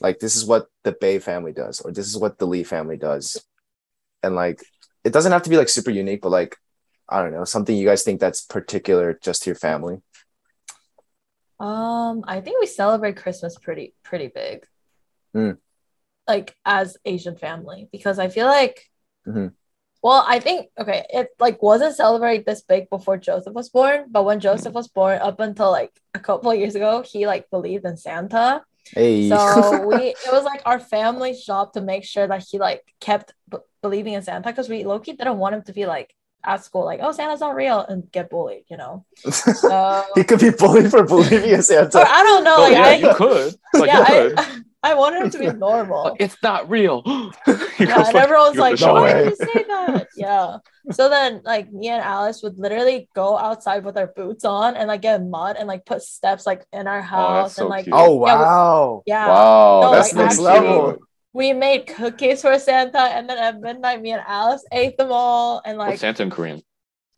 Like 0.00 0.18
this 0.18 0.34
is 0.34 0.44
what 0.44 0.66
the 0.82 0.90
Bae 0.90 1.20
family 1.20 1.52
does, 1.52 1.80
or 1.80 1.92
this 1.92 2.08
is 2.08 2.18
what 2.18 2.38
the 2.38 2.46
Lee 2.48 2.64
family 2.64 2.96
does, 2.96 3.40
and 4.20 4.34
like 4.34 4.64
it 5.04 5.12
doesn't 5.12 5.30
have 5.30 5.44
to 5.44 5.50
be 5.50 5.56
like 5.56 5.68
super 5.68 5.92
unique, 5.92 6.22
but 6.22 6.30
like 6.30 6.56
I 7.08 7.22
don't 7.22 7.32
know 7.32 7.44
something 7.44 7.76
you 7.76 7.86
guys 7.86 8.02
think 8.02 8.18
that's 8.18 8.40
particular 8.40 9.16
just 9.22 9.44
to 9.44 9.50
your 9.50 9.54
family. 9.54 10.02
Um, 11.60 12.24
I 12.26 12.40
think 12.40 12.58
we 12.58 12.66
celebrate 12.66 13.16
Christmas 13.16 13.56
pretty 13.58 13.94
pretty 14.02 14.26
big. 14.26 14.66
Mm. 15.36 15.58
Like 16.26 16.56
as 16.64 16.96
Asian 17.04 17.36
family 17.36 17.88
because 17.92 18.18
I 18.18 18.26
feel 18.26 18.46
like 18.46 18.90
Mhm. 19.24 19.54
Well, 20.02 20.24
I 20.26 20.40
think 20.40 20.68
okay, 20.78 21.04
it 21.10 21.28
like 21.38 21.62
wasn't 21.62 21.96
celebrated 21.96 22.44
this 22.46 22.62
big 22.62 22.90
before 22.90 23.16
Joseph 23.18 23.54
was 23.54 23.68
born, 23.70 24.06
but 24.10 24.24
when 24.24 24.40
Joseph 24.40 24.74
was 24.74 24.88
born 24.88 25.18
up 25.20 25.40
until 25.40 25.70
like 25.70 25.92
a 26.14 26.20
couple 26.20 26.50
of 26.50 26.58
years 26.58 26.74
ago, 26.74 27.02
he 27.02 27.26
like 27.26 27.48
believed 27.50 27.84
in 27.84 27.96
Santa. 27.96 28.62
Hey, 28.94 29.28
So 29.28 29.86
we 29.86 29.96
it 30.08 30.32
was 30.32 30.44
like 30.44 30.62
our 30.66 30.80
family's 30.80 31.44
job 31.44 31.72
to 31.74 31.80
make 31.80 32.04
sure 32.04 32.26
that 32.26 32.44
he 32.50 32.58
like 32.58 32.82
kept 33.00 33.32
b- 33.48 33.58
believing 33.80 34.14
in 34.14 34.22
Santa 34.22 34.50
because 34.50 34.68
we 34.68 34.84
Loki 34.84 35.12
didn't 35.12 35.38
want 35.38 35.54
him 35.54 35.62
to 35.64 35.72
be 35.72 35.86
like 35.86 36.14
at 36.44 36.64
school 36.64 36.84
like, 36.84 36.98
oh, 37.02 37.12
Santa's 37.12 37.40
not 37.40 37.54
real, 37.54 37.80
and 37.80 38.10
get 38.10 38.28
bullied, 38.28 38.64
you 38.68 38.76
know. 38.76 39.04
So 39.30 40.04
he 40.16 40.24
could 40.24 40.40
be 40.40 40.50
bullied 40.50 40.90
for 40.90 41.04
believing 41.04 41.50
in 41.50 41.60
or 41.60 41.62
Santa. 41.62 42.00
I 42.00 42.22
don't 42.24 42.42
know, 42.44 42.56
Oh, 42.58 42.62
like 42.62 42.72
yeah, 42.72 42.84
I, 42.84 42.94
you 42.94 43.14
could. 43.14 43.54
Like, 43.74 43.86
yeah, 43.86 43.98
you 44.00 44.04
could. 44.30 44.38
I, 44.38 44.56
I 44.82 44.94
wanted 44.94 45.22
him 45.22 45.30
to 45.30 45.38
be 45.38 45.46
normal. 45.58 46.16
It's 46.18 46.36
not 46.42 46.68
real. 46.68 47.02
He 47.76 47.84
yeah, 47.86 47.96
goes 47.96 48.08
and 48.08 48.16
everyone's 48.16 48.58
like, 48.58 48.76
to 48.76 48.86
No 48.86 48.94
why 48.94 49.12
did 49.14 49.30
you 49.30 49.36
say 49.36 49.64
that? 49.66 50.08
Yeah. 50.16 50.58
So 50.90 51.08
then, 51.08 51.40
like, 51.44 51.72
me 51.72 51.88
and 51.88 52.02
Alice 52.02 52.42
would 52.42 52.58
literally 52.58 53.08
go 53.14 53.38
outside 53.38 53.84
with 53.84 53.96
our 53.96 54.08
boots 54.08 54.44
on 54.44 54.76
and 54.76 54.88
like 54.88 55.02
get 55.02 55.22
mud 55.24 55.56
and 55.56 55.66
like 55.66 55.86
put 55.86 56.02
steps 56.02 56.44
like 56.46 56.64
in 56.72 56.86
our 56.86 56.98
oh, 56.98 57.02
house 57.02 57.54
so 57.54 57.62
and 57.62 57.70
like, 57.70 57.84
cute. 57.84 57.94
Oh 57.96 58.26
Yeah, 58.26 58.36
we- 58.38 58.42
wow. 58.44 59.02
yeah. 59.06 59.26
Wow, 59.28 59.80
No, 59.82 59.92
That's 59.92 60.12
like, 60.12 60.24
next 60.24 60.34
actually- 60.34 60.44
level. 60.44 60.96
We 61.34 61.54
made 61.54 61.86
cookies 61.86 62.42
for 62.42 62.58
Santa, 62.58 63.00
and 63.00 63.26
then 63.26 63.38
at 63.38 63.58
midnight, 63.58 64.02
me 64.02 64.10
and 64.12 64.22
Alice 64.26 64.66
ate 64.70 64.98
them 64.98 65.08
all, 65.10 65.62
and 65.64 65.78
What's 65.78 65.88
like 65.92 65.98
Santa 65.98 66.24
in 66.24 66.30
Korean? 66.30 66.60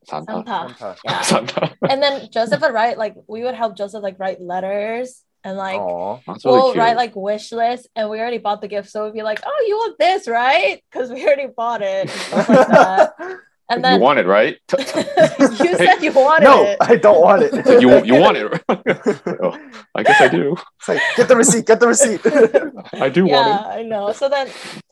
Santa. 0.05 0.45
Santa. 0.47 0.77
Santa. 0.79 0.97
Yeah. 1.05 1.21
Santa. 1.23 1.75
And 1.91 2.01
then 2.01 2.29
Joseph 2.31 2.61
would 2.61 2.73
write 2.73 2.97
like 2.97 3.17
we 3.27 3.43
would 3.43 3.57
help 3.57 3.77
Joseph 3.77 4.05
like 4.05 4.21
write 4.21 4.41
letters 4.41 5.24
and 5.45 5.57
like 5.57 5.79
Aw. 5.79 6.21
That's 6.27 6.45
really 6.45 6.57
we'll 6.57 6.73
cute. 6.73 6.79
write 6.79 6.97
like 6.97 7.15
wish 7.15 7.53
list 7.53 7.89
and 7.95 8.11
we 8.11 8.19
already 8.19 8.39
bought 8.39 8.61
the 8.61 8.69
gift, 8.69 8.91
so 8.91 9.05
we'd 9.05 9.15
be 9.15 9.23
like, 9.23 9.41
"Oh, 9.45 9.65
you 9.69 9.77
want 9.77 9.99
this, 9.99 10.27
right?" 10.27 10.83
Because 10.91 11.11
we 11.11 11.25
already 11.25 11.49
bought 11.55 11.83
it, 11.83 12.11
and 12.33 12.49
like. 12.49 13.11
And 13.67 13.83
then 13.83 13.95
you 13.95 14.01
want 14.03 14.19
it, 14.19 14.27
right? 14.27 14.59
you 14.79 15.75
said 15.75 15.97
you 16.03 16.13
wanted 16.13 16.45
No, 16.45 16.65
it. 16.65 16.77
No 16.79 16.87
i 16.87 16.97
don't 16.97 17.23
want 17.23 17.43
it. 17.45 17.81
you 17.81 18.05
you 18.05 18.21
want 18.21 18.37
it? 18.37 18.63
Oh, 18.69 19.59
I 19.95 20.03
guess 20.03 20.21
I 20.21 20.29
do. 20.29 20.55
It's 20.81 20.89
like, 20.89 21.01
get 21.17 21.29
the 21.29 21.37
receipt, 21.37 21.65
get 21.65 21.81
the 21.81 21.89
receipt. 21.89 22.21
I 22.93 23.09
do 23.09 23.25
yeah, 23.25 23.33
want 23.37 23.67
I 23.67 23.83
know. 23.83 24.13
So 24.13 24.29
then 24.29 24.51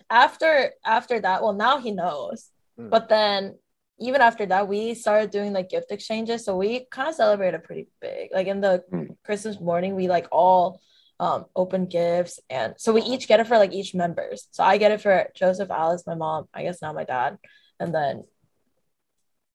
after 0.08 0.70
after 0.86 1.20
that, 1.20 1.42
well, 1.42 1.52
now 1.52 1.78
he 1.78 1.90
knows. 1.90 2.48
Mm. 2.80 2.88
But 2.88 3.10
then 3.10 3.58
even 4.02 4.20
after 4.20 4.44
that, 4.46 4.68
we 4.68 4.94
started 4.94 5.30
doing 5.30 5.52
like 5.52 5.68
gift 5.70 5.90
exchanges. 5.90 6.44
So 6.44 6.56
we 6.56 6.86
kind 6.90 7.08
of 7.08 7.14
celebrated 7.14 7.64
pretty 7.64 7.88
big. 8.00 8.30
Like 8.32 8.46
in 8.46 8.60
the 8.60 8.84
Mm. 8.92 9.16
Christmas 9.24 9.60
morning, 9.60 9.94
we 9.94 10.08
like 10.08 10.26
all 10.32 10.80
um 11.20 11.44
open 11.54 11.86
gifts 11.86 12.40
and 12.50 12.74
so 12.78 12.92
we 12.92 13.02
each 13.02 13.28
get 13.28 13.38
it 13.38 13.46
for 13.46 13.58
like 13.58 13.72
each 13.72 13.94
members. 13.94 14.48
So 14.50 14.64
I 14.64 14.76
get 14.78 14.90
it 14.90 15.00
for 15.00 15.28
Joseph, 15.34 15.70
Alice, 15.70 16.04
my 16.06 16.14
mom, 16.16 16.48
I 16.52 16.62
guess 16.64 16.82
now 16.82 16.92
my 16.92 17.04
dad, 17.04 17.38
and 17.78 17.94
then 17.94 18.24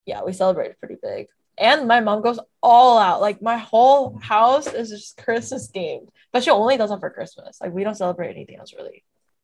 yeah, 0.06 0.24
we 0.24 0.32
celebrated 0.34 0.80
pretty 0.80 0.96
big. 1.02 1.28
And 1.58 1.88
my 1.88 2.00
mom 2.00 2.22
goes 2.22 2.40
all 2.62 2.98
out. 3.00 3.20
Like 3.20 3.42
my 3.42 3.58
whole 3.58 4.18
house 4.20 4.68
is 4.72 4.90
just 4.90 5.18
Christmas 5.18 5.70
themed. 5.72 6.08
But 6.32 6.44
she 6.44 6.52
only 6.52 6.78
does 6.78 6.92
it 6.92 7.00
for 7.00 7.10
Christmas. 7.10 7.60
Like 7.60 7.74
we 7.74 7.84
don't 7.84 7.96
celebrate 7.98 8.30
anything 8.30 8.58
else 8.60 8.74
really. 8.78 9.04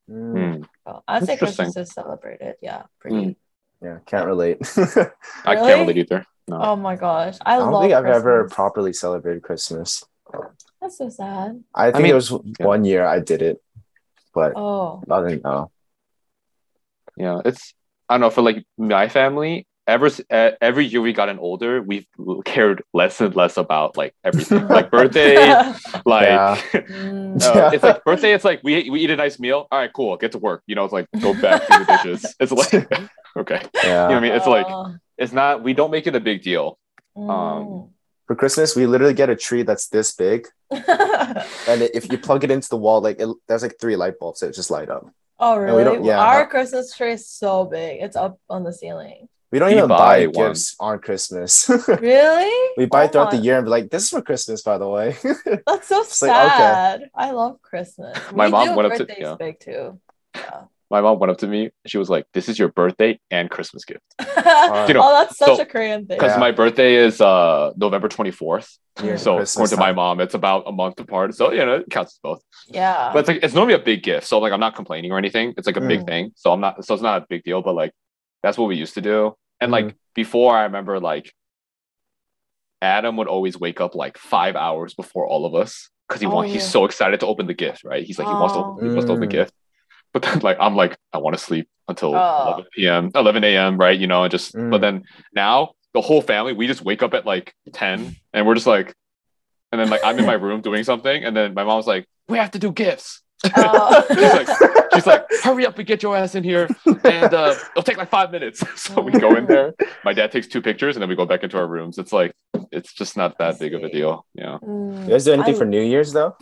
Mm. 0.09 0.65
Well, 0.85 1.03
I'd 1.07 1.25
say 1.25 1.37
Christmas 1.37 1.75
is 1.75 1.91
celebrated. 1.91 2.55
Yeah, 2.61 2.83
pretty. 2.99 3.15
Mm. 3.15 3.35
Yeah, 3.83 3.97
can't 4.05 4.25
relate. 4.25 4.57
I 5.45 5.55
can't 5.55 5.79
relate 5.81 5.97
either. 5.97 6.25
No. 6.47 6.57
Oh 6.61 6.75
my 6.75 6.95
gosh, 6.95 7.37
I, 7.45 7.55
I 7.55 7.57
don't 7.57 7.71
love. 7.71 7.83
think 7.83 7.93
I've 7.93 8.05
ever 8.05 8.41
Christmas. 8.43 8.55
properly 8.55 8.93
celebrated 8.93 9.43
Christmas. 9.43 10.03
That's 10.81 10.97
so 10.97 11.09
sad. 11.09 11.63
I 11.73 11.91
think 11.91 12.03
mean- 12.03 12.07
there 12.07 12.15
was 12.15 12.31
yeah. 12.31 12.65
one 12.65 12.83
year 12.85 13.05
I 13.05 13.19
did 13.19 13.41
it, 13.41 13.61
but 14.33 14.53
Oh, 14.55 15.03
other 15.09 15.29
than 15.29 15.41
no. 15.43 15.71
Yeah, 17.17 17.41
it's 17.45 17.73
I 18.09 18.15
don't 18.15 18.21
know 18.21 18.29
for 18.29 18.41
like 18.41 18.65
my 18.77 19.07
family. 19.07 19.67
Ever 19.85 20.05
s- 20.05 20.21
uh, 20.31 20.51
every 20.61 20.85
year 20.85 21.01
we 21.01 21.11
gotten 21.11 21.39
older, 21.39 21.81
we've 21.81 22.07
cared 22.45 22.83
less 22.93 23.19
and 23.19 23.35
less 23.35 23.57
about 23.57 23.97
like 23.97 24.15
everything, 24.23 24.65
like 24.77 24.89
birthday, 24.89 25.35
like 26.05 26.27
Yeah. 26.27 26.55
Mm. 26.73 27.41
uh, 27.43 27.51
Yeah. 27.55 27.71
it's 27.73 27.83
like 27.83 28.03
birthday. 28.05 28.31
It's 28.33 28.45
like 28.45 28.61
we 28.63 28.89
we 28.89 29.01
eat 29.01 29.11
a 29.11 29.15
nice 29.17 29.39
meal. 29.39 29.67
All 29.71 29.79
right, 29.79 29.91
cool. 29.91 30.15
Get 30.17 30.31
to 30.33 30.39
work. 30.39 30.63
You 30.67 30.75
know, 30.75 30.85
it's 30.85 30.93
like 30.93 31.07
go 31.21 31.33
back 31.39 31.61
to 31.67 31.85
the 31.85 31.85
dishes. 32.03 32.35
It's 32.39 32.51
like 32.51 32.89
okay. 33.37 33.61
Yeah. 33.75 33.81
You 33.83 33.89
know 33.89 34.05
what 34.07 34.15
I 34.15 34.19
mean? 34.19 34.31
It's 34.33 34.47
like 34.47 34.65
Oh. 34.69 34.95
it's 35.17 35.33
not. 35.33 35.63
We 35.63 35.73
don't 35.73 35.91
make 35.91 36.07
it 36.07 36.15
a 36.15 36.19
big 36.19 36.41
deal. 36.43 36.77
Mm. 37.17 37.89
For 38.27 38.35
Christmas, 38.35 38.75
we 38.75 38.85
literally 38.85 39.13
get 39.13 39.29
a 39.29 39.35
tree 39.35 39.63
that's 39.63 39.87
this 39.89 40.15
big, 40.15 40.47
and 40.71 41.81
it, 41.83 41.91
if 41.93 42.09
you 42.11 42.17
plug 42.17 42.43
it 42.45 42.51
into 42.51 42.69
the 42.69 42.77
wall, 42.77 43.01
like 43.01 43.19
it, 43.19 43.27
there's 43.47 43.61
like 43.63 43.75
three 43.79 43.95
light 43.97 44.17
bulbs 44.17 44.39
that 44.39 44.53
just 44.55 44.71
light 44.71 44.89
up. 44.89 45.05
oh 45.39 45.59
we 45.59 45.65
really? 45.65 45.83
don't- 45.83 46.03
yeah. 46.05 46.19
Our 46.19 46.47
Christmas 46.47 46.95
tree 46.95 47.11
is 47.13 47.27
so 47.27 47.65
big. 47.65 48.01
It's 48.01 48.15
up 48.15 48.39
on 48.49 48.63
the 48.63 48.71
ceiling. 48.71 49.27
We 49.51 49.59
don't 49.59 49.69
You 49.71 49.77
even 49.77 49.89
buy 49.89 50.25
buy, 50.25 50.31
gifts 50.31 50.75
on 50.79 50.97
Christmas. 50.99 51.69
Really? 51.87 52.69
we 52.77 52.85
buy 52.87 53.01
Oh 53.01 53.05
it 53.05 53.11
throughout 53.11 53.31
the 53.31 53.37
year 53.37 53.57
and 53.57 53.65
be 53.65 53.69
like, 53.69 53.91
"This 53.91 54.03
is 54.03 54.09
for 54.09 54.21
Christmas, 54.23 54.63
by 54.63 54.77
the 54.79 54.87
way." 54.89 55.15
That's 55.67 55.87
so 55.89 56.01
It's 56.01 56.21
like, 56.23 56.31
okay. 56.31 56.57
sad. 56.57 57.09
I 57.13 57.31
love 57.31 57.61
Christmas. 57.61 58.17
My 58.33 58.45
We 58.45 58.51
mom 58.51 58.75
went 58.75 58.91
up 58.91 58.97
to- 58.97 59.05
birthdays 59.05 59.17
yeah. 59.21 59.35
big 59.37 59.59
too. 59.59 59.99
Yeah. 60.33 60.63
My 60.93 61.01
mom 61.01 61.17
went 61.19 61.31
up 61.31 61.39
to 61.39 61.47
me. 61.47 61.71
She 61.87 61.97
was 61.97 62.09
like, 62.09 62.25
"This 62.33 62.47
is 62.47 62.59
your 62.59 62.67
birthday 62.69 63.19
and 63.31 63.49
Christmas 63.49 63.83
gift." 63.83 64.01
You 64.87 64.93
know, 64.95 65.01
oh, 65.03 65.13
that's 65.19 65.37
such 65.37 65.55
so- 65.57 65.61
a 65.61 65.65
Korean 65.65 66.05
thing. 66.05 66.17
Because 66.17 66.33
Yeah. 66.33 66.45
my 66.45 66.51
birthday 66.51 66.95
is 66.95 67.19
uh 67.19 67.71
November 67.75 68.07
twenty 68.09 68.31
fourth. 68.31 68.67
Near 69.01 69.17
So 69.17 69.37
Christmas 69.37 69.55
according 69.55 69.77
to 69.77 69.79
my 69.87 69.91
mom, 69.93 70.19
it's 70.21 70.35
about 70.35 70.63
a 70.67 70.71
month 70.71 70.99
apart. 70.99 71.33
So 71.33 71.51
you 71.51 71.65
know, 71.65 71.75
it 71.81 71.89
counts 71.89 72.13
as 72.15 72.19
both. 72.21 72.41
Yeah. 72.67 73.09
But 73.11 73.19
it's 73.21 73.27
like 73.29 73.39
it's 73.43 73.55
normally 73.55 73.73
a 73.73 73.79
big 73.91 74.03
gift. 74.03 74.27
So 74.27 74.37
like 74.39 74.53
I'm 74.53 74.59
not 74.67 74.75
complaining 74.75 75.11
or 75.11 75.17
anything. 75.17 75.53
It's 75.57 75.65
like 75.65 75.77
a 75.77 75.81
big 75.93 76.01
Mm. 76.01 76.07
thing. 76.07 76.31
So 76.35 76.51
I'm 76.53 76.61
not 76.61 76.85
so 76.85 76.93
it's 76.93 77.01
not 77.09 77.23
a 77.23 77.25
big 77.27 77.41
deal, 77.43 77.61
but 77.63 77.73
like 77.73 77.91
that's 78.43 78.57
what 78.59 78.67
we 78.67 78.75
used 78.75 78.93
to 78.93 79.01
do. 79.01 79.33
And 79.61 79.71
Mm-hmm. 79.71 79.87
like 79.87 79.95
before 80.13 80.55
I 80.55 80.63
remember 80.69 80.99
like 80.99 81.33
Adam 82.81 83.15
would 83.17 83.27
always 83.27 83.57
wake 83.59 83.79
up 83.81 83.95
like 83.95 84.17
five 84.17 84.55
hours 84.55 84.93
before 84.93 85.25
all 85.25 85.45
of 85.45 85.55
us 85.55 85.89
because 86.07 86.21
he 86.21 86.27
Oh, 86.27 86.31
want 86.35 86.47
yeah. 86.49 86.55
he's 86.55 86.69
so 86.69 86.85
excited 86.85 87.19
to 87.21 87.27
open 87.27 87.47
the 87.47 87.53
gift, 87.53 87.83
right? 87.83 88.03
He's 88.03 88.19
like 88.19 88.27
he 88.27 88.33
wants 88.35 88.53
to 88.53 88.59
open, 88.59 88.83
he 88.85 88.89
wants 88.93 89.05
to 89.07 89.13
open 89.13 89.21
the 89.29 89.35
Oh. 89.37 89.39
gift. 89.43 89.53
But 90.13 90.21
then 90.21 90.39
like 90.39 90.57
I'm 90.59 90.75
like, 90.75 90.95
I 91.11 91.17
want 91.17 91.35
to 91.37 91.43
sleep 91.43 91.67
until 91.87 92.15
Oh. 92.15 92.43
11 92.53 92.65
p.m. 92.75 93.11
11 93.15 93.43
a.m. 93.43 93.77
right? 93.77 93.99
You 93.99 94.07
know, 94.07 94.23
and 94.23 94.31
just 94.31 94.53
Mm. 94.55 94.71
but 94.71 94.79
then 94.81 95.03
now 95.33 95.73
the 95.93 96.01
whole 96.01 96.21
family, 96.21 96.53
we 96.53 96.67
just 96.67 96.81
wake 96.81 97.03
up 97.03 97.13
at 97.13 97.25
like 97.25 97.53
10 97.73 98.15
and 98.33 98.47
we're 98.47 98.55
just 98.55 98.67
like 98.67 98.93
and 99.71 99.81
then 99.81 99.89
like 99.89 100.01
I'm 100.03 100.17
in 100.19 100.25
my 100.25 100.33
room 100.33 100.61
doing 100.61 100.83
something, 100.83 101.23
and 101.25 101.35
then 101.35 101.53
my 101.55 101.63
mom's 101.63 101.87
like, 101.87 102.05
We 102.29 102.37
have 102.37 102.51
to 102.51 102.59
do 102.59 102.71
gifts. 102.71 103.21
Oh. 103.57 104.05
she's 104.13 104.17
like, 104.21 104.47
she's 104.93 105.05
like, 105.07 105.25
hurry 105.41 105.65
up 105.65 105.77
and 105.79 105.85
get 105.87 106.01
your 106.03 106.15
ass 106.15 106.35
in 106.35 106.43
here. 106.43 106.69
And 106.85 107.33
uh, 107.33 107.55
it'll 107.71 107.81
take 107.83 107.97
like 107.97 108.09
five 108.09 108.31
minutes. 108.31 108.63
so 108.81 109.01
we 109.01 109.11
go 109.11 109.35
in 109.35 109.47
there. 109.47 109.73
My 110.05 110.13
dad 110.13 110.31
takes 110.31 110.47
two 110.47 110.61
pictures 110.61 110.95
and 110.95 111.01
then 111.01 111.09
we 111.09 111.15
go 111.15 111.25
back 111.25 111.43
into 111.43 111.57
our 111.57 111.67
rooms. 111.67 111.97
It's 111.97 112.13
like 112.13 112.33
it's 112.71 112.93
just 112.93 113.17
not 113.17 113.37
that 113.39 113.59
big 113.59 113.73
of 113.73 113.83
a 113.83 113.89
deal. 113.89 114.25
Yeah. 114.35 114.59
Mm, 114.63 115.05
You 115.05 115.09
guys 115.09 115.25
do 115.25 115.33
anything 115.33 115.55
I- 115.55 115.57
for 115.57 115.65
New 115.65 115.81
Year's 115.81 116.13
though? 116.13 116.37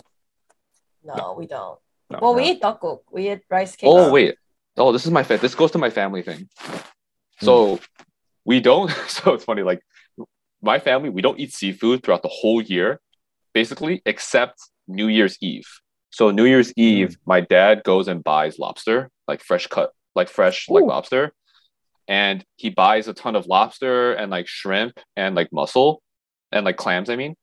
No, 1.03 1.33
we 1.37 1.47
don't. 1.47 1.79
No, 2.11 2.19
well, 2.21 2.33
no. 2.33 2.37
we 2.37 2.49
eat 2.51 2.61
tteokguk. 2.61 2.99
We 3.11 3.31
eat 3.31 3.41
rice 3.49 3.75
cake. 3.75 3.89
Oh 3.89 4.11
wait. 4.11 4.35
Oh, 4.77 4.91
this 4.91 5.05
is 5.05 5.11
my 5.11 5.23
fa- 5.23 5.37
this 5.37 5.55
goes 5.55 5.71
to 5.71 5.77
my 5.77 5.89
family 5.89 6.21
thing. 6.21 6.49
Hmm. 6.57 7.45
So 7.45 7.79
we 8.45 8.59
don't 8.59 8.91
so 9.07 9.33
it's 9.33 9.45
funny, 9.45 9.63
like 9.63 9.81
my 10.61 10.79
family, 10.79 11.09
we 11.09 11.21
don't 11.21 11.39
eat 11.39 11.53
seafood 11.53 12.03
throughout 12.03 12.21
the 12.21 12.29
whole 12.29 12.61
year, 12.61 12.99
basically, 13.53 14.01
except 14.05 14.59
New 14.87 15.07
Year's 15.07 15.37
Eve. 15.41 15.67
So 16.11 16.31
New 16.31 16.45
Year's 16.45 16.69
hmm. 16.69 16.81
Eve, 16.81 17.17
my 17.25 17.41
dad 17.41 17.83
goes 17.83 18.07
and 18.07 18.23
buys 18.23 18.59
lobster, 18.59 19.09
like 19.27 19.41
fresh 19.41 19.67
cut, 19.67 19.91
like 20.15 20.29
fresh 20.29 20.69
like 20.69 20.83
lobster. 20.83 21.33
And 22.07 22.43
he 22.57 22.69
buys 22.69 23.07
a 23.07 23.13
ton 23.13 23.35
of 23.35 23.47
lobster 23.47 24.13
and 24.13 24.29
like 24.29 24.47
shrimp 24.47 24.99
and 25.15 25.33
like 25.33 25.53
mussel 25.53 26.01
and 26.51 26.65
like 26.65 26.75
clams, 26.75 27.09
I 27.09 27.15
mean. 27.15 27.35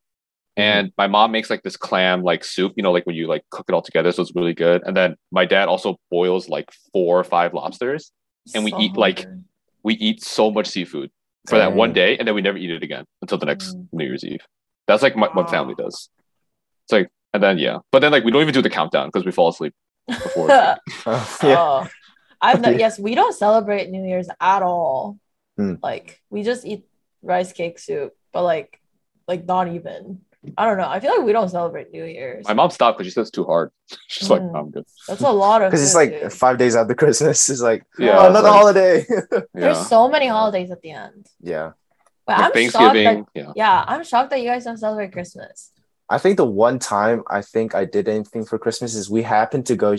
And 0.58 0.92
my 0.98 1.06
mom 1.06 1.30
makes 1.30 1.50
like 1.50 1.62
this 1.62 1.76
clam 1.76 2.22
like 2.22 2.42
soup, 2.44 2.72
you 2.76 2.82
know, 2.82 2.90
like 2.90 3.06
when 3.06 3.14
you 3.16 3.28
like 3.28 3.44
cook 3.50 3.66
it 3.68 3.72
all 3.72 3.82
together. 3.82 4.10
So 4.12 4.22
it's 4.22 4.34
really 4.34 4.54
good. 4.54 4.82
And 4.84 4.96
then 4.96 5.16
my 5.30 5.44
dad 5.44 5.68
also 5.68 5.98
boils 6.10 6.48
like 6.48 6.68
four 6.92 7.18
or 7.18 7.24
five 7.24 7.54
lobsters. 7.54 8.10
and 8.54 8.64
we 8.64 8.72
eat, 8.78 8.96
like, 8.96 9.18
hungry. 9.20 9.42
We 9.84 9.94
eat 9.94 10.24
so 10.24 10.50
much 10.50 10.66
seafood 10.66 11.10
for 11.48 11.58
that 11.58 11.72
one 11.74 11.92
day 11.92 12.18
and 12.18 12.26
then 12.26 12.34
we 12.34 12.42
never 12.42 12.58
eat 12.58 12.70
it 12.70 12.82
again 12.82 13.04
until 13.22 13.38
the 13.38 13.46
next 13.46 13.76
Mm. 13.76 13.88
New 13.92 14.04
Year's 14.06 14.24
Eve. 14.24 14.44
That's 14.86 15.02
like 15.02 15.16
my, 15.16 15.28
what 15.28 15.46
Wow. 15.46 15.50
family 15.50 15.74
does. 15.74 16.10
It's 16.84 16.92
like, 16.92 17.08
and 17.32 17.42
then 17.42 17.58
yeah, 17.58 17.78
but 17.92 18.00
then 18.00 18.10
like 18.10 18.24
we 18.24 18.30
don't 18.32 18.42
even 18.42 18.54
do 18.54 18.62
the 18.62 18.70
countdown 18.70 19.08
because 19.08 19.24
we 19.24 19.32
fall 19.32 19.48
asleep 19.48 19.74
before. 20.08 20.48
Oh, 21.06 21.38
yeah. 21.42 21.56
Oh, 21.58 21.88
I've 22.40 22.60
no, 22.60 22.70
yes, 22.84 22.98
we 22.98 23.14
don't 23.14 23.34
celebrate 23.34 23.90
New 23.90 24.04
Year's 24.04 24.28
at 24.40 24.62
all. 24.62 25.18
Hmm. 25.56 25.74
Like 25.82 26.20
we 26.30 26.42
just 26.42 26.64
eat 26.66 26.84
rice 27.22 27.52
cake 27.52 27.78
soup, 27.78 28.14
but 28.32 28.42
like, 28.42 28.80
like 29.26 29.44
not 29.44 29.68
even. 29.68 30.22
I 30.56 30.66
don't 30.66 30.78
know. 30.78 30.88
I 30.88 31.00
feel 31.00 31.10
like 31.16 31.26
we 31.26 31.32
don't 31.32 31.48
celebrate 31.48 31.90
New 31.92 32.04
Year's. 32.04 32.46
my 32.46 32.54
mom 32.54 32.70
stopped 32.70 32.96
because 32.98 33.10
she 33.10 33.14
said 33.14 33.22
it's 33.22 33.30
too 33.30 33.44
hard. 33.44 33.70
She's 34.06 34.30
like, 34.30 34.40
Mm. 34.40 34.58
I'm 34.58 34.70
good. 34.70 34.84
That's 35.08 35.20
a 35.20 35.30
lot 35.30 35.62
of. 35.62 35.66
Because 35.70 35.82
it's 35.82 35.94
like 35.96 36.10
dude. 36.10 36.32
five 36.32 36.58
days 36.58 36.76
after 36.76 36.94
Christmas. 36.94 37.48
It's 37.50 37.60
like, 37.60 37.84
Yeah, 37.98 38.18
oh, 38.18 38.30
another 38.30 38.48
like- 38.48 38.56
holiday. 38.58 39.06
There's 39.52 39.86
so 39.88 40.08
many 40.08 40.28
holidays 40.28 40.70
at 40.70 40.80
the 40.80 40.90
end. 40.92 41.26
yeah. 41.40 41.72
But 42.26 42.38
Like 42.38 42.56
I'm 42.56 42.70
shocked 42.70 42.74
Thanksgiving. 42.94 43.26
that 43.34 43.40
yeah. 43.40 43.52
yeah, 43.56 43.84
I'm 43.88 44.04
shocked 44.04 44.30
that 44.30 44.40
you 44.40 44.48
guys 44.48 44.64
don't 44.64 44.76
celebrate 44.76 45.12
Christmas. 45.12 45.72
I 46.10 46.18
think 46.18 46.36
the 46.36 46.44
one 46.44 46.78
time 46.78 47.22
I 47.28 47.42
think 47.42 47.74
I 47.74 47.84
did 47.84 48.08
anything 48.08 48.44
for 48.44 48.58
Christmas 48.58 48.94
is 48.94 49.08
we 49.10 49.22
happened 49.22 49.66
to 49.66 49.76
go 49.76 49.96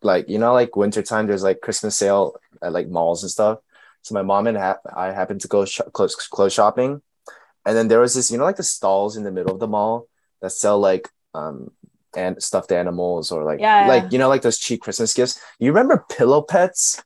like 0.00 0.28
you 0.28 0.38
know 0.38 0.52
like 0.54 0.74
wintertime 0.74 1.26
there's 1.26 1.42
like 1.42 1.60
Christmas 1.60 1.96
sale 1.96 2.34
at 2.62 2.72
like 2.72 2.88
malls 2.88 3.22
and 3.24 3.30
stuff. 3.30 3.58
So 4.02 4.14
my 4.14 4.22
mom 4.22 4.46
and 4.46 4.56
ha- 4.56 4.78
I 4.96 5.12
happened 5.12 5.40
to 5.42 5.48
go 5.48 5.64
sh- 5.64 5.80
clothes 5.92 6.14
clothes 6.16 6.52
shopping, 6.52 7.02
and 7.66 7.76
then 7.76 7.88
there 7.88 8.00
was 8.00 8.14
this 8.14 8.30
you 8.30 8.38
know 8.38 8.44
like 8.44 8.56
the 8.56 8.62
stalls 8.62 9.16
in 9.16 9.24
the 9.24 9.30
middle 9.32 9.52
of 9.54 9.60
the 9.60 9.68
mall 9.68 10.08
that 10.40 10.50
sell 10.50 10.78
like 10.78 11.08
um 11.34 11.70
and 12.14 12.42
stuffed 12.42 12.72
animals 12.72 13.32
or 13.32 13.44
like 13.44 13.60
Yeah, 13.60 13.86
like 13.86 14.02
yeah. 14.04 14.08
you 14.12 14.18
know 14.18 14.28
like 14.28 14.42
those 14.42 14.58
cheap 14.58 14.82
Christmas 14.82 15.14
gifts. 15.14 15.40
You 15.58 15.72
remember 15.72 16.04
pillow 16.10 16.42
pets? 16.42 17.02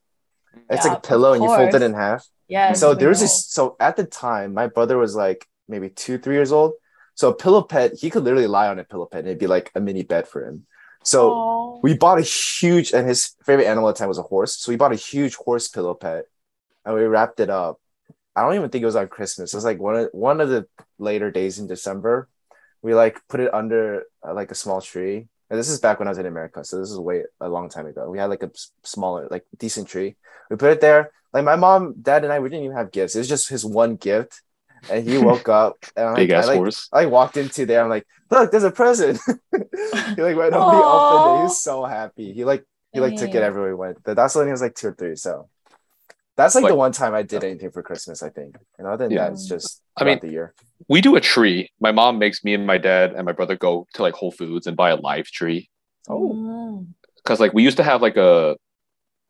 It's 0.69 0.85
Yeah, 0.85 0.91
like 0.93 0.99
a 0.99 1.09
pillow 1.09 1.33
and 1.33 1.43
you 1.43 1.49
fold 1.49 1.75
it 1.75 1.83
in 1.83 1.95
half. 1.95 2.27
Yeah. 2.49 2.73
so 2.73 2.95
there 2.95 3.09
was 3.09 3.21
this 3.21 3.47
so 3.47 3.77
at 3.81 3.97
the 3.97 4.05
time 4.05 4.55
my 4.55 4.67
brother 4.67 4.97
was 4.99 5.15
like 5.15 5.47
maybe 5.69 5.89
two 5.91 6.17
three 6.19 6.35
years 6.35 6.53
old 6.53 6.73
so 7.15 7.29
a 7.31 7.35
pillow 7.35 7.63
pet 7.63 7.95
he 7.95 8.09
could 8.11 8.23
literally 8.25 8.47
lie 8.47 8.69
on 8.69 8.79
a 8.79 8.85
pillow 8.85 9.07
pet 9.07 9.21
and 9.21 9.29
it'd 9.29 9.39
be 9.39 9.47
like 9.49 9.71
a 9.75 9.81
mini 9.81 10.03
bed 10.03 10.27
for 10.29 10.47
him 10.47 10.65
so 11.03 11.31
Aw. 11.33 11.81
we 11.83 11.95
bought 11.95 12.19
a 12.19 12.23
huge 12.23 12.93
and 12.93 13.07
his 13.09 13.35
favorite 13.45 13.67
animal 13.67 13.89
at 13.89 13.95
the 13.97 13.99
time 13.99 14.09
was 14.09 14.19
a 14.19 14.23
horse 14.23 14.55
so 14.57 14.71
we 14.73 14.77
bought 14.77 14.93
a 14.93 14.97
huge 14.97 15.35
horse 15.35 15.67
pillow 15.69 15.95
pet 15.95 16.27
and 16.85 16.95
we 16.95 17.03
wrapped 17.03 17.41
it 17.41 17.51
up 17.51 17.81
i 18.37 18.43
don't 18.43 18.55
even 18.55 18.69
think 18.71 18.83
it 18.83 18.87
was 18.87 18.97
on 18.97 19.09
christmas 19.09 19.53
it 19.53 19.57
was 19.57 19.65
like 19.65 19.81
one 19.81 19.97
of 19.97 20.09
one 20.13 20.41
of 20.41 20.49
the 20.49 20.67
later 20.99 21.31
days 21.31 21.59
in 21.59 21.67
december 21.67 22.29
we 22.83 22.95
like 22.95 23.21
put 23.29 23.41
it 23.41 23.53
under 23.53 24.05
uh, 24.27 24.35
like 24.35 24.51
a 24.51 24.55
small 24.55 24.81
tree 24.81 25.27
and 25.51 25.59
this 25.59 25.69
is 25.69 25.81
back 25.81 25.99
when 25.99 26.09
i 26.09 26.11
was 26.11 26.19
in 26.19 26.27
america 26.27 26.65
so 26.65 26.79
this 26.79 26.91
is 26.91 26.99
way 26.99 27.25
a 27.41 27.49
long 27.49 27.69
time 27.69 27.87
ago 27.87 28.09
we 28.09 28.19
had 28.19 28.31
like 28.31 28.43
a 28.43 28.51
smaller 28.85 29.27
like 29.31 29.45
decent 29.59 29.89
tree 29.89 30.17
we 30.51 30.57
put 30.57 30.71
it 30.71 30.81
there 30.81 31.11
like 31.33 31.45
my 31.45 31.57
mom 31.57 31.95
dad 32.01 32.23
and 32.23 32.33
i 32.33 32.39
we 32.39 32.49
didn't 32.49 32.65
even 32.65 32.77
have 32.77 32.93
gifts 32.93 33.17
it 33.17 33.21
was 33.21 33.29
just 33.29 33.49
his 33.49 33.65
one 33.65 33.97
gift 33.97 34.43
and 34.91 35.09
he 35.09 35.19
woke 35.19 35.49
up 35.49 35.77
and 35.97 36.17
Big 36.17 36.31
I, 36.31 36.39
ass 36.39 36.45
I, 36.45 36.49
like, 36.49 36.57
horse. 36.59 36.89
I 36.93 37.07
walked 37.07 37.37
into 37.37 37.67
there. 37.67 37.83
I'm 37.83 37.89
like, 37.89 38.07
look, 38.31 38.51
there's 38.51 38.65
a 38.65 38.71
present. 38.71 39.19
he 39.27 40.23
like 40.23 40.37
went 40.37 40.55
up, 40.55 40.73
he 40.73 40.79
open. 40.79 41.35
it. 41.35 41.37
He 41.39 41.43
was 41.45 41.63
so 41.63 41.85
happy. 41.85 42.33
He 42.33 42.45
like 42.45 42.65
he 42.93 43.01
like 43.01 43.17
took 43.17 43.35
it 43.35 43.43
everywhere 43.43 43.71
he 43.71 43.75
went. 43.75 44.03
But 44.03 44.17
that's 44.17 44.35
when 44.35 44.47
he 44.47 44.53
was 44.53 44.63
like 44.63 44.75
two 44.75 44.89
or 44.89 44.95
three. 44.95 45.17
So 45.17 45.49
that's 46.37 46.55
like, 46.55 46.63
Like- 46.65 46.73
the 46.73 46.77
one 46.77 46.93
time 46.93 47.15
I 47.15 47.23
did 47.23 47.43
anything 47.45 47.71
for 47.71 47.83
Christmas. 47.83 48.23
I 48.23 48.29
think. 48.31 48.57
And 48.79 48.87
other 48.87 49.05
than 49.05 49.13
Yeah. 49.13 49.25
that, 49.25 49.33
it's 49.33 49.47
just 49.49 49.83
I 49.97 50.05
mean- 50.05 50.19
the 50.21 50.31
year. 50.31 50.55
We 50.89 51.01
do 51.01 51.17
a 51.17 51.21
tree. 51.21 51.71
My 51.81 51.91
mom 51.93 52.19
makes 52.19 52.45
me 52.45 52.53
and 52.55 52.67
my 52.67 52.79
dad 52.79 53.13
and 53.15 53.25
my 53.25 53.33
brother 53.33 53.57
go 53.57 53.87
to 53.95 54.03
like 54.03 54.15
Whole 54.15 54.31
Foods 54.33 54.67
and 54.67 54.77
buy 54.77 54.91
a 54.91 54.97
live 54.97 55.27
tree. 55.27 55.71
Oh, 56.09 56.33
Mm. 56.35 56.87
Because 57.17 57.41
like 57.41 57.53
we 57.55 57.63
used 57.65 57.79
to 57.79 57.83
have 57.83 58.03
like 58.03 58.17
a 58.17 58.57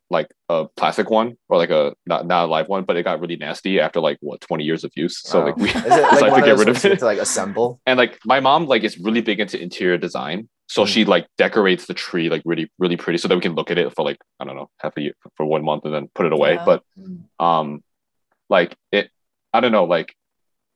like 0.09 0.27
a 0.47 0.65
plastic 0.77 1.09
one 1.09 1.35
or 1.49 1.57
like 1.57 1.69
a 1.69 1.93
not 2.05 2.25
not 2.27 2.45
a 2.45 2.47
live 2.47 2.67
one, 2.69 2.83
but 2.83 2.95
it 2.95 3.03
got 3.03 3.19
really 3.19 3.35
nasty 3.35 3.79
after 3.79 3.99
like 3.99 4.17
what 4.21 4.39
20 4.41 4.63
years 4.63 4.83
of 4.83 4.91
use. 4.95 5.19
So 5.21 5.39
Wow. 5.39 5.45
like 5.47 5.57
we 5.57 5.69
is 5.69 5.75
it 5.75 5.83
decided 6.11 6.21
like 6.31 6.43
to 6.43 6.49
get 6.49 6.57
rid 6.57 6.69
of 6.69 6.85
it. 6.85 6.99
to 6.99 7.05
like 7.05 7.19
assemble? 7.19 7.81
And 7.85 7.97
like 7.97 8.17
my 8.25 8.39
mom 8.39 8.67
like 8.67 8.83
is 8.83 8.97
really 8.99 9.21
big 9.21 9.39
into 9.39 9.61
interior 9.61 9.97
design. 9.97 10.47
So 10.67 10.83
Mm. 10.83 10.87
she 10.87 11.05
like 11.05 11.27
decorates 11.37 11.85
the 11.85 11.93
tree 11.93 12.29
like 12.29 12.41
really, 12.45 12.69
really 12.77 12.97
pretty 12.97 13.17
so 13.17 13.27
that 13.27 13.35
we 13.35 13.41
can 13.41 13.55
look 13.55 13.71
at 13.71 13.77
it 13.77 13.93
for 13.95 14.03
like, 14.03 14.17
I 14.39 14.45
don't 14.45 14.55
know, 14.55 14.69
half 14.79 14.95
a 14.97 15.01
year 15.01 15.13
for 15.35 15.45
one 15.45 15.63
month 15.63 15.85
and 15.85 15.93
then 15.93 16.09
put 16.13 16.25
it 16.25 16.33
away. 16.33 16.55
Yeah. 16.55 16.63
But 16.65 16.83
Mm. 16.99 17.23
um 17.39 17.83
like 18.49 18.75
it 18.91 19.09
I 19.53 19.59
don't 19.61 19.71
know, 19.71 19.85
like 19.85 20.13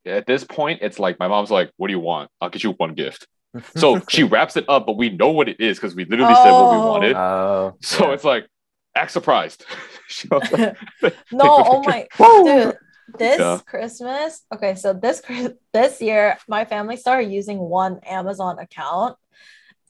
at 0.05 0.25
this 0.25 0.43
point 0.43 0.79
it's 0.81 0.97
like 0.99 1.19
my 1.19 1.27
mom's 1.27 1.51
like, 1.51 1.71
What 1.77 1.87
do 1.87 1.93
you 1.93 1.99
want? 1.99 2.29
I'll 2.39 2.49
get 2.49 2.63
you 2.63 2.71
one 2.71 2.93
gift. 2.93 3.27
So 3.75 3.99
she 4.09 4.23
wraps 4.23 4.55
it 4.57 4.65
up, 4.69 4.85
but 4.85 4.97
we 4.97 5.09
know 5.09 5.29
what 5.31 5.49
it 5.49 5.59
is 5.59 5.77
because 5.77 5.93
we 5.95 6.05
literally 6.05 6.35
said 6.35 6.51
what 6.51 6.71
we 6.71 6.77
Oh. 6.77 6.87
wanted. 6.89 7.15
Oh, 7.17 7.73
so 7.81 8.07
yeah. 8.07 8.13
it's 8.13 8.23
like 8.23 8.47
act 8.95 9.11
surprised. 9.11 9.65
She 10.07 10.27
was 10.29 10.51
like, 10.51 10.75
no, 11.31 11.45
oh 11.71 11.83
my 11.83 12.07
dude. 12.43 12.77
This 13.17 13.39
Yeah. 13.39 13.59
Christmas, 13.65 14.41
okay, 14.53 14.75
so 14.75 14.93
this 14.93 15.21
this 15.73 16.01
year, 16.01 16.37
my 16.47 16.63
family 16.65 16.95
started 16.97 17.31
using 17.31 17.59
one 17.59 17.99
Amazon 18.05 18.57
account, 18.59 19.17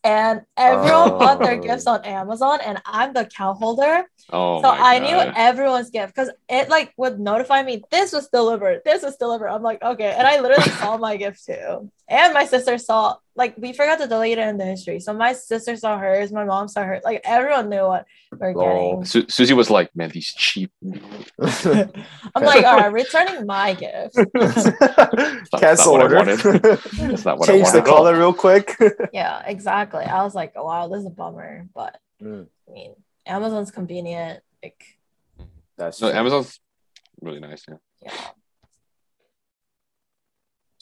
and 0.04 0.42
everyone 0.58 1.12
oh. 1.12 1.20
bought 1.20 1.40
their 1.40 1.60
Oh. 1.60 1.62
gifts 1.62 1.88
on 1.88 2.04
Amazon, 2.06 2.60
and 2.66 2.82
I'm 2.86 3.14
the 3.14 3.22
account 3.22 3.58
holder, 3.58 4.06
oh 4.32 4.62
so 4.62 4.70
I 4.70 5.00
knew 5.00 5.18
everyone's 5.36 5.90
gift 5.90 6.16
because 6.16 6.32
it 6.50 6.70
like 6.70 6.94
would 6.98 7.20
notify 7.20 7.64
me 7.64 7.84
this 7.92 8.12
was 8.12 8.30
delivered, 8.30 8.82
this 8.86 9.04
was 9.04 9.18
delivered. 9.18 9.48
I'm 9.50 9.64
like, 9.64 9.82
okay, 9.84 10.12
and 10.18 10.28
I 10.28 10.40
literally 10.40 10.70
saw 10.72 10.98
my 10.98 11.18
gift 11.18 11.46
too, 11.46 11.92
and 12.08 12.34
my 12.34 12.46
sister 12.46 12.78
saw 12.78 13.18
like 13.36 13.56
we 13.58 13.72
forgot 13.74 13.98
to 14.00 14.08
delete 14.08 14.38
it 14.38 14.48
in 14.48 14.58
the 14.58 14.66
history, 14.66 15.00
so 15.00 15.14
my 15.14 15.32
sister 15.34 15.76
saw 15.78 15.98
hers, 15.98 16.32
my 16.34 16.44
mom 16.44 16.68
saw 16.68 16.84
hers, 16.84 17.02
like 17.06 17.22
everyone 17.24 17.70
knew 17.70 17.84
what 17.84 18.06
we're 18.38 18.54
Oh. 18.58 18.98
getting. 19.02 19.06
Su- 19.06 19.24
Suzie 19.28 19.54
was 19.56 19.70
like, 19.70 19.96
man, 19.96 20.10
these 20.10 20.28
cheap. 20.34 20.72
I'm 20.84 22.44
like, 22.44 22.66
all 22.66 22.78
right, 22.78 22.92
returning 22.92 23.46
my 23.46 23.74
gift. 23.74 24.16
Cancel 25.60 25.94
order. 25.94 26.24
That's 26.26 27.26
not 27.26 27.40
what 27.40 27.50
I 27.50 27.54
Change 27.54 27.68
the 27.72 27.78
wanted 27.78 27.78
at 27.80 27.86
color 27.86 28.18
real 28.18 28.34
quick. 28.34 28.76
Yeah, 29.14 29.44
exactly. 29.46 30.04
I 30.04 30.24
was 30.24 30.36
like, 30.36 30.56
wow, 30.56 30.88
this 30.88 31.00
is 31.00 31.06
a 31.08 31.10
bummer, 31.10 31.68
but 31.74 31.98
Mm, 32.22 32.48
I 32.70 32.72
mean, 32.72 32.94
Amazon's 33.26 33.72
convenient. 33.72 34.42
Like, 34.62 34.84
that's 35.78 36.00
No, 36.02 36.10
true. 36.12 36.20
Amazon's 36.20 36.60
really 37.22 37.40
nice. 37.40 37.64
Yeah. 37.68 37.78
yeah. 38.02 38.12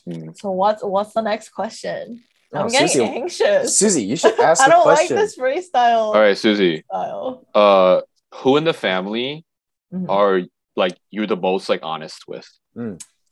Mm. 0.07 0.37
So 0.37 0.51
what's 0.51 0.83
what's 0.83 1.13
the 1.13 1.21
next 1.21 1.49
question? 1.49 2.23
Oh, 2.51 2.61
I'm 2.61 2.67
getting 2.69 2.87
Suzie, 2.87 3.07
anxious. 3.15 3.79
Suzie, 3.81 4.05
you 4.07 4.15
should 4.21 4.39
ask 4.39 4.61
I 4.63 4.69
don't 4.69 4.81
question. 4.83 5.15
like 5.17 5.25
this 5.25 5.37
freestyle 5.37 5.97
All 5.97 6.13
right, 6.13 6.35
Suzie. 6.35 6.83
style. 6.85 7.45
Uh, 7.53 8.01
who 8.35 8.57
in 8.57 8.63
the 8.63 8.73
family 8.73 9.45
Mhm. 9.93 10.05
are 10.09 10.41
like 10.75 10.97
you're 11.11 11.27
the 11.27 11.35
most 11.35 11.67
like 11.69 11.81
honest 11.83 12.27
with? 12.27 12.47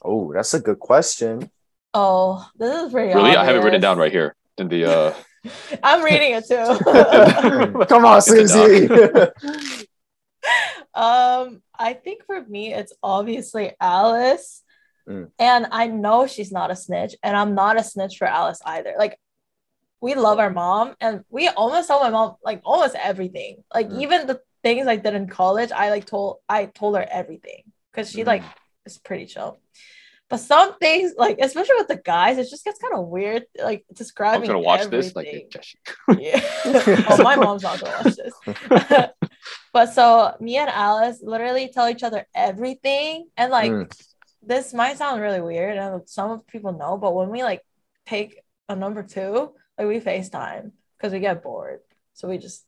Oh, 0.03 0.33
that's 0.33 0.53
a 0.53 0.59
good 0.59 0.79
question. 0.79 1.49
Oh, 1.93 2.45
this 2.57 2.85
is 2.85 2.91
pretty. 2.91 3.13
Really, 3.13 3.35
I 3.35 3.45
have 3.45 3.55
it 3.55 3.59
written 3.59 3.75
obvious. 3.75 3.81
down 3.81 3.97
right 3.97 4.11
here 4.11 4.35
in 4.57 4.67
the. 4.67 4.85
uh 4.91 5.13
I'm 5.83 6.03
reading 6.03 6.33
it 6.33 6.45
too. 6.47 7.85
Come 7.85 8.05
on, 8.05 8.19
Suzie. 8.21 8.89
um, 10.93 11.61
I 11.77 11.93
think 11.93 12.25
for 12.25 12.41
me, 12.43 12.73
it's 12.73 12.93
obviously 13.01 13.73
Alice. 13.79 14.63
Mm. 15.07 15.31
And 15.39 15.67
I 15.71 15.87
know 15.87 16.27
she's 16.27 16.51
not 16.51 16.71
a 16.71 16.75
snitch, 16.75 17.15
and 17.23 17.35
I'm 17.37 17.55
not 17.55 17.77
a 17.79 17.83
snitch 17.83 18.17
for 18.17 18.25
Alice 18.27 18.59
either. 18.65 18.93
Like, 18.97 19.17
we 20.01 20.13
love 20.15 20.37
our 20.39 20.49
mom, 20.51 20.95
and 20.99 21.23
we 21.29 21.47
almost 21.47 21.87
tell 21.87 22.01
my 22.01 22.09
mom 22.09 22.35
like 22.43 22.61
almost 22.65 22.95
everything. 22.95 23.63
Like, 23.73 23.89
Mm. 23.89 24.01
even 24.01 24.27
the 24.27 24.41
things 24.63 24.85
I 24.87 24.95
did 24.97 25.13
in 25.15 25.27
college, 25.27 25.71
I 25.71 25.89
like 25.91 26.05
told 26.05 26.37
I 26.49 26.65
told 26.65 26.97
her 26.97 27.07
everything 27.09 27.63
because 27.91 28.11
she 28.11 28.23
Mm. 28.23 28.27
like 28.27 28.43
is 28.85 28.97
pretty 28.97 29.25
chill. 29.27 29.59
But 30.29 30.37
some 30.41 30.77
things, 30.77 31.13
like 31.17 31.37
especially 31.39 31.77
with 31.77 31.87
the 31.87 31.95
guys, 31.95 32.37
it 32.37 32.49
just 32.49 32.65
gets 32.65 32.79
kind 32.79 32.93
of 32.93 33.07
weird. 33.07 33.45
Like 33.63 33.85
describing. 33.93 34.41
I'm 34.41 34.47
gonna 34.47 34.59
watch 34.59 34.81
everything. 34.81 35.47
this. 35.53 35.75
Like, 36.09 36.19
Yeah. 36.19 36.41
oh, 37.09 37.23
my 37.23 37.35
mom's 37.45 37.63
not 37.63 37.79
gonna 37.79 37.95
watch 38.03 38.15
this. 38.17 39.09
but 39.73 39.93
so 39.93 40.35
me 40.41 40.57
and 40.57 40.69
Alice 40.69 41.19
literally 41.23 41.69
tell 41.73 41.87
each 41.87 42.03
other 42.03 42.27
everything. 42.35 43.29
And 43.37 43.51
like 43.51 43.71
Mm. 43.71 44.01
This 44.43 44.73
might 44.73 44.97
sound 44.97 45.21
really 45.21 45.41
weird, 45.41 45.77
and 45.77 46.07
some 46.07 46.39
people 46.41 46.71
know, 46.73 46.97
but 46.97 47.13
when 47.15 47.29
we 47.29 47.43
like 47.43 47.61
take 48.05 48.41
a 48.69 48.75
number 48.75 49.03
two, 49.03 49.51
like 49.77 49.87
we 49.87 49.99
FaceTime 49.99 50.71
because 50.97 51.13
we 51.13 51.19
get 51.19 51.43
bored. 51.43 51.79
So 52.13 52.27
we 52.27 52.37
just 52.37 52.63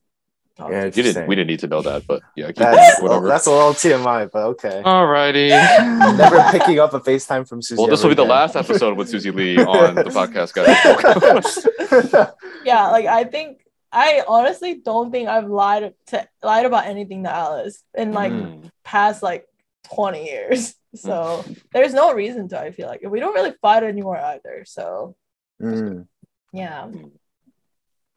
talk 0.58 0.72
Yeah, 0.72 0.86
You 0.86 0.92
didn't. 0.92 1.28
We 1.28 1.36
didn't 1.36 1.48
need 1.48 1.60
to 1.62 1.68
know 1.68 1.82
that, 1.82 2.06
but 2.08 2.22
yeah, 2.36 2.48
keep 2.48 2.58
That's, 2.58 3.00
going, 3.00 3.10
whatever. 3.10 3.28
that's 3.28 3.46
a 3.48 3.52
little 3.52 3.74
TMI, 3.74 4.30
but 4.32 4.44
okay. 4.48 4.82
Alrighty. 4.86 5.50
Never 6.18 6.44
picking 6.52 6.80
up 6.80 6.94
a 6.94 7.00
FaceTime 7.00 7.48
from 7.48 7.62
Suzie. 7.62 7.78
Well, 7.78 7.88
this 7.88 8.02
will 8.04 8.12
ever 8.12 8.16
be 8.16 8.24
the 8.24 8.30
last 8.30 8.56
episode 8.56 8.98
with 8.98 9.12
Suzie 9.12 9.34
Lee 9.34 9.58
on 9.64 9.96
the 9.96 10.04
podcast, 10.04 10.54
guys. 10.54 12.28
yeah, 12.66 12.90
like 12.90 13.06
I 13.06 13.24
think 13.24 13.60
I 13.92 14.22
honestly 14.28 14.76
don't 14.76 15.12
think 15.12 15.28
I've 15.30 15.48
lied 15.50 15.94
to 16.08 16.28
lied 16.44 16.66
about 16.66 16.86
anything 16.86 17.24
to 17.24 17.32
Alice 17.34 17.84
in 17.96 18.12
like 18.12 18.32
Mm. 18.32 18.70
past 18.84 19.24
like 19.24 19.48
20 19.94 20.26
years. 20.26 20.76
So 20.96 21.44
there's 21.74 21.94
no 21.94 22.14
reason 22.14 22.48
to, 22.50 22.60
I 22.60 22.72
feel 22.72 22.88
like. 22.88 23.02
We 23.08 23.20
don't 23.20 23.34
really 23.36 23.54
fight 23.62 23.84
anymore 23.84 24.18
either. 24.18 24.64
So 24.66 25.16
Mm. 25.62 26.08
yeah. 26.54 26.84
Mm. 26.88 27.12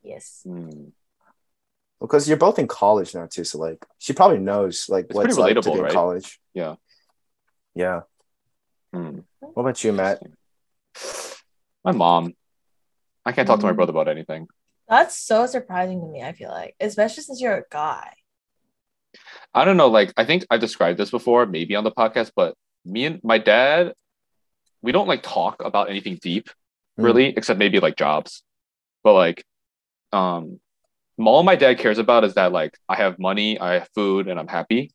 Yes. 0.03 0.43
Mm. 0.47 0.93
Because 2.01 2.29
you're 2.29 2.37
both 2.39 2.59
in 2.59 2.67
college 2.69 3.15
now 3.15 3.27
too, 3.27 3.45
so 3.45 3.59
like 3.59 3.85
she 3.99 4.13
probably 4.13 4.39
knows 4.39 4.89
like 4.89 5.07
It's 5.07 5.15
what's 5.15 5.35
pretty 5.37 5.41
like 5.41 5.55
to 5.55 5.61
relatable, 5.61 5.73
be 5.75 5.79
in 5.79 5.85
right? 5.85 5.93
college. 5.93 6.41
Yeah. 6.55 6.75
Yeah. 7.75 8.01
Mm. 8.95 9.25
What 9.41 9.63
about 9.63 9.85
you, 9.85 9.93
Matt? 9.93 10.23
My 11.85 11.93
mom. 11.93 12.35
I 13.25 13.33
can't 13.33 13.47
talk 13.47 13.61
to 13.61 13.67
my 13.67 13.73
Mm. 13.73 13.77
brother 13.77 13.91
about 13.91 14.09
anything. 14.09 14.49
That's 14.89 15.17
so 15.17 15.47
surprising 15.47 16.01
to 16.01 16.07
me, 16.07 16.23
I 16.23 16.33
feel 16.33 16.51
like, 16.51 16.75
especially 16.81 17.23
since 17.23 17.41
you're 17.41 17.55
a 17.59 17.65
guy. 17.71 18.13
I 19.55 19.65
don't 19.65 19.77
know. 19.77 19.89
Like, 19.89 20.13
I 20.17 20.25
think 20.25 20.45
I 20.51 20.57
described 20.59 20.99
this 20.99 21.11
before, 21.11 21.47
maybe 21.47 21.77
on 21.77 21.85
the 21.85 21.93
podcast, 21.93 22.33
but 22.35 22.55
me 22.85 23.05
and 23.07 23.21
my 23.25 23.39
dad, 23.39 23.93
we 24.83 24.93
don't 24.93 25.09
like 25.09 25.23
talk 25.23 25.63
about 25.65 25.89
anything 25.91 26.19
deep, 26.21 26.49
Mm. 26.99 27.05
really, 27.05 27.27
except 27.37 27.59
maybe 27.59 27.81
like 27.81 27.97
jobs. 27.97 28.43
But 29.03 29.15
like, 29.15 29.45
um, 30.13 30.61
all 31.19 31.43
my 31.43 31.57
dad 31.57 31.79
cares 31.79 31.99
about 31.99 32.25
is 32.25 32.35
that 32.35 32.53
like 32.53 32.77
I 32.89 32.97
have 32.97 33.19
money, 33.19 33.59
I 33.59 33.75
have 33.75 33.89
food, 33.95 34.29
and 34.29 34.39
I'm 34.39 34.49
happy. 34.49 34.91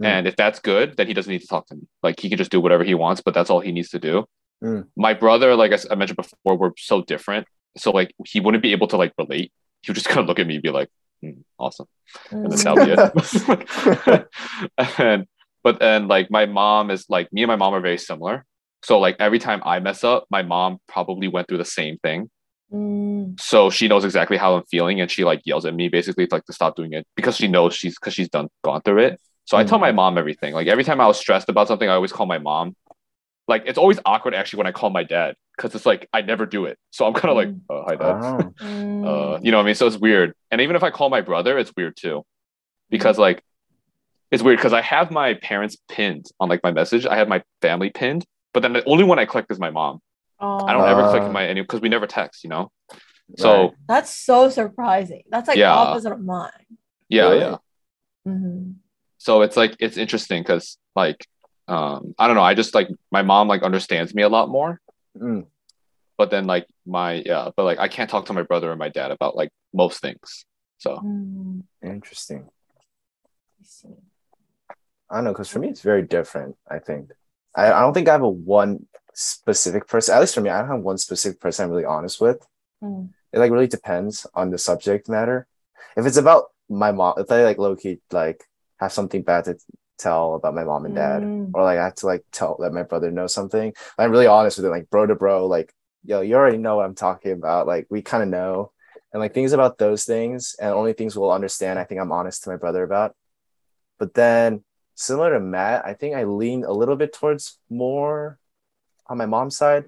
Mm. 0.00 0.06
And 0.06 0.26
if 0.28 0.36
that's 0.36 0.60
good, 0.60 0.96
then 0.96 1.06
he 1.08 1.14
doesn't 1.14 1.30
need 1.32 1.40
to 1.40 1.46
talk 1.48 1.66
to 1.68 1.74
me. 1.74 1.82
Like 2.02 2.20
he 2.20 2.28
can 2.28 2.38
just 2.38 2.50
do 2.52 2.60
whatever 2.60 2.84
he 2.84 2.94
wants, 2.94 3.22
but 3.22 3.34
that's 3.34 3.50
all 3.50 3.60
he 3.60 3.72
needs 3.72 3.88
to 3.90 3.98
do. 3.98 4.24
Mm. 4.62 4.86
My 4.96 5.14
brother, 5.14 5.56
like 5.56 5.72
I 5.90 5.94
mentioned 5.96 6.16
before, 6.16 6.56
we're 6.56 6.72
so 6.76 7.02
different. 7.02 7.48
So 7.76 7.90
like 7.90 8.12
he 8.26 8.38
wouldn't 8.38 8.62
be 8.62 8.72
able 8.72 8.86
to 8.88 8.96
like 8.96 9.12
relate. 9.18 9.52
He 9.82 9.90
would 9.90 9.96
just 9.96 10.08
kind 10.12 10.20
of 10.20 10.26
look 10.26 10.38
at 10.38 10.46
me 10.46 10.54
and 10.54 10.62
be 10.62 10.70
like, 10.70 10.88
"Hmm, 11.22 11.40
awesome 11.58 11.86
and 12.30 12.52
then 12.52 12.58
Mm. 12.58 12.62
that'll 12.62 14.14
be 14.14 14.20
it. 14.78 14.98
and 14.98 15.26
but 15.62 15.78
then 15.80 16.08
like 16.08 16.30
my 16.30 16.46
mom 16.46 16.90
is 16.90 17.06
like 17.08 17.32
me 17.32 17.42
and 17.42 17.48
my 17.48 17.56
mom 17.56 17.74
are 17.74 17.80
very 17.80 17.98
similar. 17.98 18.44
So 18.84 18.98
like 18.98 19.16
every 19.20 19.38
time 19.38 19.62
I 19.64 19.78
mess 19.80 20.02
up, 20.04 20.26
my 20.30 20.42
mom 20.42 20.78
probably 20.88 21.28
went 21.28 21.48
through 21.48 21.58
the 21.58 21.64
same 21.64 21.98
thing. 21.98 22.28
Mm. 22.72 23.38
So 23.40 23.70
she 23.70 23.86
knows 23.86 24.04
exactly 24.04 24.36
how 24.36 24.56
I'm 24.56 24.64
feeling 24.70 25.00
and 25.00 25.10
she 25.10 25.24
like 25.24 25.40
yells 25.44 25.66
at 25.66 25.74
me 25.74 25.88
basically 25.88 26.26
like 26.30 26.44
to 26.46 26.52
stop 26.52 26.74
doing 26.76 26.92
it 26.92 27.06
because 27.16 27.36
she 27.36 27.46
knows 27.48 27.74
she's 27.74 27.94
because 27.98 28.14
she's 28.14 28.28
done 28.28 28.48
gone 28.64 28.82
through 28.82 28.98
it. 29.04 29.20
So 29.44 29.56
I 29.56 29.64
tell 29.64 29.78
Mm. 29.78 29.82
my 29.82 29.92
mom 29.92 30.18
everything. 30.18 30.54
Like 30.54 30.68
every 30.68 30.84
time 30.84 31.00
I 31.00 31.06
was 31.06 31.18
stressed 31.18 31.48
about 31.48 31.68
something, 31.68 31.88
I 31.88 31.94
always 31.94 32.12
call 32.12 32.26
my 32.26 32.38
mom. 32.38 32.74
Like 33.48 33.64
it's 33.66 33.78
always 33.78 33.98
awkward 34.04 34.34
actually 34.34 34.58
when 34.58 34.66
I 34.66 34.72
call 34.72 34.90
my 34.90 35.02
dad 35.04 35.34
because 35.56 35.74
it's 35.74 35.84
like 35.86 36.08
I 36.12 36.22
never 36.22 36.46
do 36.46 36.64
it. 36.64 36.78
So 36.90 37.06
I'm 37.06 37.12
kind 37.12 37.30
of 37.30 37.36
like, 37.36 37.48
Mm. 37.48 37.60
oh, 37.70 37.84
hi 37.86 37.96
dad. 37.96 38.16
Oh. 38.22 38.52
Mm. 38.62 39.06
Uh, 39.36 39.38
you 39.42 39.50
know 39.50 39.58
what 39.58 39.64
I 39.64 39.66
mean? 39.66 39.74
So 39.74 39.86
it's 39.86 39.96
weird. 39.98 40.32
And 40.50 40.60
even 40.60 40.74
if 40.76 40.82
I 40.82 40.90
call 40.90 41.10
my 41.10 41.20
brother, 41.20 41.58
it's 41.58 41.72
weird 41.76 41.96
too. 41.96 42.24
Because 42.88 43.18
like 43.18 43.42
it's 44.32 44.42
weird 44.42 44.58
because 44.58 44.72
I 44.72 44.80
have 44.80 45.10
my 45.10 45.34
parents 45.34 45.76
pinned 45.88 46.26
on 46.40 46.48
like 46.48 46.62
my 46.64 46.72
message. 46.72 47.06
I 47.06 47.16
have 47.16 47.28
my 47.28 47.42
family 47.60 47.90
pinned, 47.90 48.24
but 48.52 48.60
then 48.62 48.72
the 48.72 48.84
only 48.86 49.04
one 49.04 49.18
I 49.18 49.26
click 49.26 49.46
is 49.50 49.60
my 49.60 49.70
mom. 49.70 50.00
Oh, 50.40 50.66
I 50.66 50.72
don't 50.72 50.88
ever 50.88 51.08
click 51.08 51.30
my 51.30 51.46
any 51.46 51.60
because 51.60 51.80
we 51.80 51.88
never 51.88 52.06
text, 52.06 52.42
you 52.42 52.50
know? 52.50 52.72
So 53.36 53.74
That's 53.86 54.10
so 54.10 54.48
surprising. 54.50 55.22
That's 55.30 55.46
like 55.48 55.58
Yeah. 55.58 55.72
opposite 55.74 56.12
of 56.12 56.20
mine. 56.20 56.50
yeah, 57.08 57.28
Really? 57.30 57.38
yeah. 57.40 57.56
Mhm. 58.26 58.74
So 59.18 59.42
it's 59.42 59.56
like 59.56 59.76
it's 59.78 59.96
interesting 59.96 60.42
because 60.42 60.78
like 60.96 61.24
um 61.68 62.14
I 62.18 62.26
don't 62.26 62.34
know, 62.36 62.42
I 62.42 62.54
just 62.54 62.74
like 62.74 62.88
my 63.12 63.22
mom 63.22 63.46
like 63.48 63.62
understands 63.62 64.14
me 64.14 64.22
a 64.22 64.28
lot 64.28 64.48
more. 64.48 64.80
Mm. 65.16 65.46
But 66.18 66.30
then 66.30 66.46
like 66.46 66.66
my 66.86 67.22
yeah, 67.24 67.50
but 67.56 67.64
like 67.64 67.78
I 67.78 67.88
can't 67.88 68.10
talk 68.10 68.26
to 68.26 68.32
my 68.32 68.42
brother 68.42 68.70
or 68.72 68.76
my 68.76 68.88
dad 68.88 69.10
about 69.12 69.36
like 69.36 69.50
most 69.72 70.00
things. 70.00 70.44
So 70.78 70.96
Mm, 70.96 71.62
Interesting. 71.82 72.48
I 73.60 73.64
see. 73.64 73.88
I 75.12 75.16
don't 75.16 75.24
know, 75.24 75.32
because 75.32 75.48
for 75.50 75.58
me, 75.58 75.68
it's 75.68 75.82
very 75.82 76.02
different. 76.02 76.56
I 76.68 76.78
think. 76.78 77.10
I, 77.54 77.70
I 77.70 77.80
don't 77.80 77.92
think 77.92 78.08
I 78.08 78.12
have 78.12 78.22
a 78.22 78.28
one 78.28 78.86
specific 79.12 79.86
person. 79.86 80.14
At 80.14 80.20
least 80.20 80.34
for 80.34 80.40
me, 80.40 80.48
I 80.48 80.60
don't 80.60 80.70
have 80.70 80.80
one 80.80 80.96
specific 80.98 81.38
person 81.38 81.64
I'm 81.66 81.70
really 81.70 81.84
honest 81.84 82.18
with. 82.20 82.44
Mm. 82.82 83.10
It 83.32 83.38
like 83.38 83.52
really 83.52 83.66
depends 83.66 84.26
on 84.34 84.50
the 84.50 84.58
subject 84.58 85.08
matter. 85.08 85.46
If 85.96 86.06
it's 86.06 86.16
about 86.16 86.46
my 86.70 86.92
mom, 86.92 87.14
if 87.18 87.30
I 87.30 87.44
like 87.44 87.58
low 87.58 87.76
key 87.76 88.00
like 88.10 88.42
have 88.80 88.92
something 88.92 89.22
bad 89.22 89.44
to 89.44 89.58
tell 89.98 90.34
about 90.34 90.54
my 90.54 90.64
mom 90.64 90.86
and 90.86 90.94
dad, 90.94 91.22
Mm. 91.22 91.50
or 91.52 91.62
like 91.62 91.78
I 91.78 91.84
have 91.84 91.94
to 91.96 92.06
like 92.06 92.24
tell 92.32 92.56
let 92.58 92.72
my 92.72 92.82
brother 92.82 93.10
know 93.10 93.26
something, 93.26 93.74
I'm 93.98 94.10
really 94.10 94.26
honest 94.26 94.56
with 94.56 94.64
it, 94.66 94.70
like 94.70 94.88
bro 94.88 95.06
to 95.06 95.14
bro, 95.14 95.46
like 95.46 95.74
yo, 96.04 96.22
you 96.22 96.34
already 96.34 96.58
know 96.58 96.76
what 96.76 96.86
I'm 96.86 96.94
talking 96.94 97.32
about. 97.32 97.66
Like 97.66 97.86
we 97.90 98.00
kind 98.00 98.22
of 98.22 98.28
know, 98.30 98.72
and 99.12 99.20
like 99.20 99.34
things 99.34 99.52
about 99.52 99.76
those 99.76 100.04
things, 100.04 100.56
and 100.58 100.72
only 100.72 100.94
things 100.94 101.14
we'll 101.16 101.30
understand. 101.30 101.78
I 101.78 101.84
think 101.84 102.00
I'm 102.00 102.12
honest 102.12 102.44
to 102.44 102.50
my 102.50 102.56
brother 102.56 102.82
about. 102.82 103.14
But 103.98 104.14
then 104.14 104.64
similar 104.94 105.32
to 105.34 105.40
Matt, 105.40 105.86
I 105.86 105.94
think 105.94 106.14
I 106.14 106.24
lean 106.24 106.64
a 106.64 106.72
little 106.72 106.96
bit 106.96 107.12
towards 107.12 107.58
more 107.70 108.38
on 109.06 109.18
my 109.18 109.26
mom's 109.26 109.56
side 109.56 109.84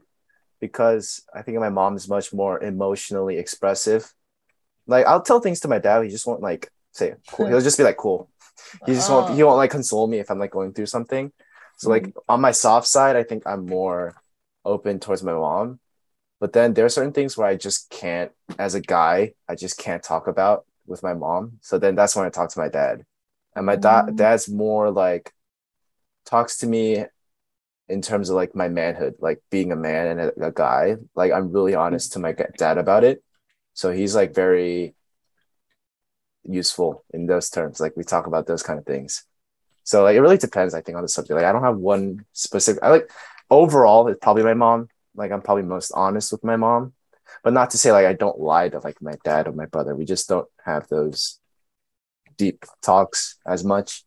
because 0.60 1.22
I 1.34 1.42
think 1.42 1.58
my 1.58 1.70
mom 1.70 1.96
is 1.96 2.08
much 2.08 2.32
more 2.32 2.62
emotionally 2.62 3.38
expressive. 3.38 4.12
Like 4.86 5.06
I'll 5.06 5.22
tell 5.22 5.40
things 5.40 5.60
to 5.60 5.68
my 5.68 5.78
dad, 5.78 6.04
he 6.04 6.10
just 6.10 6.26
won't 6.26 6.42
like 6.42 6.70
say 6.92 7.14
cool. 7.32 7.46
He'll 7.46 7.60
just 7.60 7.78
be 7.78 7.84
like 7.84 7.96
cool. 7.96 8.30
He 8.86 8.94
just 8.94 9.10
won't 9.10 9.34
he 9.34 9.42
won't 9.42 9.56
like 9.56 9.70
console 9.70 10.06
me 10.06 10.18
if 10.18 10.30
I'm 10.30 10.38
like 10.38 10.50
going 10.50 10.72
through 10.72 10.86
something. 10.86 11.32
So 11.76 11.90
like 11.90 12.04
mm-hmm. 12.04 12.18
on 12.28 12.40
my 12.40 12.52
soft 12.52 12.86
side, 12.86 13.16
I 13.16 13.22
think 13.22 13.44
I'm 13.46 13.66
more 13.66 14.14
open 14.64 15.00
towards 15.00 15.22
my 15.22 15.32
mom. 15.34 15.80
But 16.40 16.52
then 16.52 16.74
there 16.74 16.84
are 16.84 16.90
certain 16.90 17.12
things 17.12 17.36
where 17.36 17.46
I 17.46 17.56
just 17.56 17.90
can't, 17.90 18.30
as 18.58 18.74
a 18.74 18.80
guy, 18.80 19.32
I 19.48 19.54
just 19.54 19.78
can't 19.78 20.02
talk 20.02 20.26
about 20.26 20.66
with 20.86 21.02
my 21.02 21.14
mom. 21.14 21.58
So 21.62 21.78
then 21.78 21.94
that's 21.94 22.16
when 22.16 22.26
I 22.26 22.30
talk 22.30 22.50
to 22.50 22.58
my 22.58 22.68
dad. 22.68 23.04
And 23.56 23.66
my 23.66 23.76
da- 23.76 24.04
Mm. 24.06 24.16
dad's 24.16 24.48
more 24.48 24.90
like 24.90 25.32
talks 26.24 26.58
to 26.58 26.66
me 26.66 27.04
in 27.88 28.02
terms 28.02 28.30
of 28.30 28.36
like 28.36 28.54
my 28.54 28.68
manhood, 28.68 29.14
like 29.20 29.42
being 29.50 29.70
a 29.72 29.76
man 29.76 30.06
and 30.18 30.20
a, 30.20 30.46
a 30.48 30.52
guy. 30.52 30.96
Like 31.14 31.32
I'm 31.32 31.52
really 31.52 31.74
honest 31.74 32.14
to 32.14 32.18
my 32.18 32.32
dad 32.32 32.78
about 32.78 33.04
it. 33.04 33.22
So 33.74 33.90
he's 33.92 34.14
like 34.14 34.34
very 34.34 34.94
useful 36.44 37.04
in 37.12 37.26
those 37.26 37.50
terms. 37.50 37.80
Like 37.80 37.96
we 37.96 38.04
talk 38.04 38.26
about 38.26 38.46
those 38.46 38.62
kind 38.62 38.78
of 38.78 38.86
things. 38.86 39.24
So 39.82 40.02
like 40.02 40.16
it 40.16 40.20
really 40.20 40.38
depends, 40.38 40.74
I 40.74 40.80
think, 40.80 40.96
on 40.96 41.02
the 41.02 41.08
subject. 41.08 41.36
Like 41.36 41.44
I 41.44 41.52
don't 41.52 41.62
have 41.62 41.76
one 41.76 42.24
specific. 42.32 42.82
I 42.82 42.90
like 42.90 43.10
overall, 43.50 44.08
it's 44.08 44.18
probably 44.20 44.42
my 44.44 44.54
mom. 44.54 44.88
Like 45.14 45.30
I'm 45.30 45.42
probably 45.42 45.62
most 45.64 45.92
honest 45.92 46.32
with 46.32 46.42
my 46.42 46.56
mom, 46.56 46.94
but 47.42 47.52
not 47.52 47.70
to 47.70 47.78
say 47.78 47.92
like 47.92 48.06
I 48.06 48.14
don't 48.14 48.38
lie 48.40 48.68
to 48.70 48.78
like 48.80 49.00
my 49.02 49.14
dad 49.24 49.46
or 49.46 49.52
my 49.52 49.66
brother. 49.66 49.94
We 49.94 50.04
just 50.04 50.28
don't 50.28 50.48
have 50.64 50.88
those 50.88 51.38
deep 52.36 52.64
talks 52.82 53.38
as 53.46 53.64
much. 53.64 54.04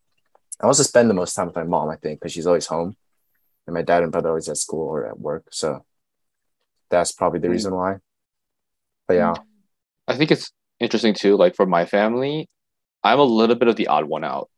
I 0.60 0.66
also 0.66 0.82
spend 0.82 1.08
the 1.08 1.14
most 1.14 1.34
time 1.34 1.46
with 1.46 1.56
my 1.56 1.64
mom, 1.64 1.88
I 1.88 1.96
think, 1.96 2.20
because 2.20 2.32
she's 2.32 2.46
always 2.46 2.66
home, 2.66 2.96
and 3.66 3.74
my 3.74 3.82
dad 3.82 4.02
and 4.02 4.10
brother 4.12 4.30
always 4.30 4.48
at 4.48 4.56
school 4.56 4.88
or 4.88 5.06
at 5.06 5.18
work. 5.20 5.44
So 5.50 5.84
that's 6.90 7.12
probably 7.12 7.40
the 7.40 7.48
Mm. 7.48 7.52
reason 7.52 7.74
why. 7.74 7.96
But 9.06 9.14
yeah, 9.14 9.34
I 10.06 10.16
think 10.16 10.30
it's 10.30 10.50
interesting 10.80 11.14
too. 11.14 11.36
Like 11.36 11.54
for 11.54 11.66
my 11.66 11.84
family, 11.86 12.48
I'm 13.04 13.18
a 13.18 13.24
little 13.24 13.56
bit 13.56 13.68
of 13.68 13.76
the 13.76 13.86
odd 13.88 14.04
one 14.04 14.24
out. 14.24 14.50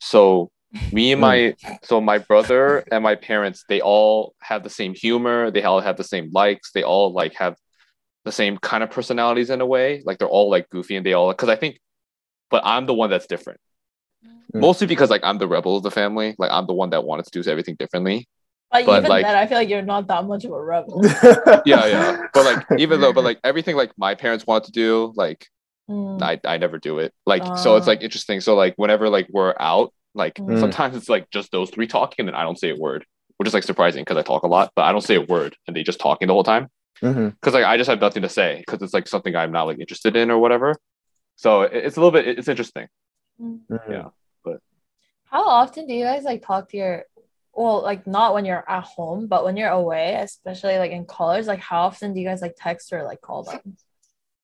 So 0.00 0.50
me 0.90 1.12
and 1.12 1.20
my 1.20 1.54
so 1.82 2.00
my 2.00 2.18
brother 2.18 2.84
and 2.90 3.02
my 3.02 3.14
parents, 3.14 3.64
they 3.68 3.80
all 3.80 4.34
have 4.40 4.62
the 4.62 4.70
same 4.70 4.94
humor. 4.94 5.50
They 5.50 5.62
all 5.62 5.80
have 5.80 5.96
the 5.96 6.04
same 6.04 6.30
likes. 6.32 6.72
They 6.72 6.82
all 6.82 7.12
like 7.12 7.34
have 7.34 7.56
the 8.24 8.32
same 8.32 8.56
kind 8.58 8.82
of 8.82 8.90
personalities 8.90 9.50
in 9.50 9.60
a 9.60 9.66
way. 9.66 10.02
Like 10.04 10.18
they're 10.18 10.28
all 10.28 10.50
like 10.50 10.68
goofy 10.70 10.96
and 10.96 11.04
they 11.04 11.12
all 11.12 11.30
because 11.30 11.48
I 11.48 11.56
think, 11.56 11.78
but 12.52 12.62
I'm 12.64 12.86
the 12.86 12.94
one 12.94 13.10
that's 13.10 13.26
different. 13.26 13.58
Mm. 14.54 14.60
Mostly 14.60 14.86
because 14.86 15.10
like 15.10 15.22
I'm 15.24 15.38
the 15.38 15.48
rebel 15.48 15.76
of 15.78 15.82
the 15.82 15.90
family. 15.90 16.36
Like 16.38 16.50
I'm 16.52 16.66
the 16.66 16.74
one 16.74 16.90
that 16.90 17.02
wanted 17.04 17.24
to 17.26 17.42
do 17.42 17.50
everything 17.50 17.74
differently. 17.76 18.28
But, 18.70 18.86
But, 18.86 18.98
even 19.00 19.10
like- 19.10 19.26
then, 19.26 19.36
I 19.36 19.46
feel 19.46 19.58
like 19.58 19.68
you're 19.68 19.82
not 19.82 20.06
that 20.06 20.24
much 20.24 20.44
of 20.44 20.52
a 20.52 20.62
rebel. 20.62 21.02
Yeah, 21.66 21.86
yeah. 21.86 22.22
But 22.32 22.44
like 22.44 22.80
even 22.80 23.00
though, 23.00 23.12
but 23.12 23.24
like 23.30 23.38
everything 23.44 23.74
like 23.76 23.90
my 23.96 24.14
parents 24.14 24.46
wanted 24.46 24.66
to 24.66 24.72
do, 24.72 25.12
like 25.16 25.46
Mm. 25.90 26.22
I, 26.22 26.40
I 26.44 26.58
never 26.58 26.78
do 26.78 27.00
it. 27.00 27.12
Like 27.26 27.42
so 27.58 27.74
it's 27.76 27.88
Ah. 27.88 27.90
like 27.90 28.02
interesting. 28.02 28.40
So 28.40 28.54
like 28.54 28.74
whenever 28.76 29.08
like 29.08 29.26
we're 29.32 29.54
out, 29.58 29.92
like 30.14 30.34
Mm. 30.36 30.60
sometimes 30.60 30.96
it's 30.96 31.08
like 31.08 31.28
just 31.30 31.50
those 31.50 31.70
three 31.70 31.88
talking 31.88 32.14
and 32.20 32.28
then 32.28 32.34
I 32.36 32.44
don't 32.44 32.58
say 32.58 32.70
a 32.70 32.76
word. 32.76 33.04
Which 33.36 33.48
is 33.48 33.54
like 33.54 33.64
surprising 33.64 34.02
because 34.02 34.16
I 34.16 34.22
talk 34.22 34.44
a 34.44 34.46
lot, 34.46 34.70
but 34.76 34.84
I 34.84 34.92
don't 34.92 35.00
say 35.02 35.16
a 35.16 35.20
word 35.20 35.56
and 35.66 35.74
they 35.74 35.82
just 35.82 35.98
talking 35.98 36.28
the 36.28 36.34
whole 36.34 36.44
time. 36.44 36.68
Because 37.00 37.52
like 37.52 37.64
I 37.64 37.76
just 37.76 37.90
have 37.90 38.00
nothing 38.00 38.22
to 38.22 38.28
say 38.28 38.62
because 38.64 38.80
it's 38.80 38.94
like 38.94 39.08
something 39.08 39.34
I'm 39.34 39.50
not 39.50 39.64
like 39.64 39.80
interested 39.80 40.14
in 40.14 40.30
or 40.30 40.38
whatever. 40.38 40.76
So 41.36 41.62
it- 41.62 41.72
it's 41.86 41.96
a 41.96 42.00
little 42.00 42.12
bit 42.12 42.26
it's 42.38 42.48
interesting. 42.48 42.88
Mhm. 43.40 43.60
Yeah. 43.90 44.08
But 44.44 44.60
how 45.24 45.44
often 45.48 45.86
do 45.86 45.94
you 45.94 46.04
guys 46.04 46.24
like 46.24 46.42
talk 46.44 46.68
to 46.70 46.76
your 46.76 47.04
well, 47.54 47.82
like 47.82 48.06
not 48.06 48.32
when 48.32 48.46
you're 48.46 48.64
at 48.66 48.82
home, 48.84 49.26
but 49.26 49.44
when 49.44 49.58
you're 49.58 49.68
away, 49.68 50.14
especially 50.14 50.78
like 50.78 50.90
in 50.90 51.04
college, 51.04 51.46
like 51.46 51.60
how 51.60 51.82
often 51.82 52.14
do 52.14 52.20
you 52.20 52.26
guys 52.26 52.40
like 52.40 52.54
text 52.56 52.92
or 52.94 53.02
like 53.04 53.20
call 53.20 53.42
them? 53.42 53.76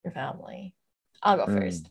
Your 0.05 0.13
family. 0.13 0.75
I'll 1.23 1.39
go 1.39 1.47
Mm. 1.47 1.59
first. 1.59 1.91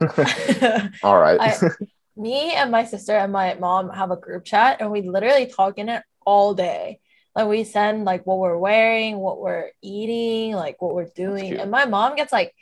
All 1.02 1.18
right. 1.18 1.40
I, 1.40 1.70
me 2.16 2.52
and 2.54 2.70
my 2.70 2.84
sister 2.84 3.12
and 3.16 3.32
my 3.32 3.54
mom 3.54 3.90
have 3.90 4.10
a 4.12 4.16
group 4.16 4.44
chat 4.44 4.80
and 4.80 4.90
we 4.92 5.02
literally 5.02 5.46
talk 5.46 5.78
in 5.78 5.88
it 5.88 6.02
all 6.24 6.54
day. 6.54 7.00
Like 7.34 7.48
we 7.48 7.64
send 7.64 8.04
like 8.04 8.24
what 8.24 8.38
we're 8.38 8.56
wearing, 8.56 9.18
what 9.18 9.40
we're 9.40 9.70
eating, 9.82 10.54
like 10.54 10.80
what 10.80 10.94
we're 10.94 11.10
doing. 11.16 11.54
And 11.54 11.70
my 11.70 11.84
mom 11.84 12.14
gets 12.14 12.32
like 12.32 12.54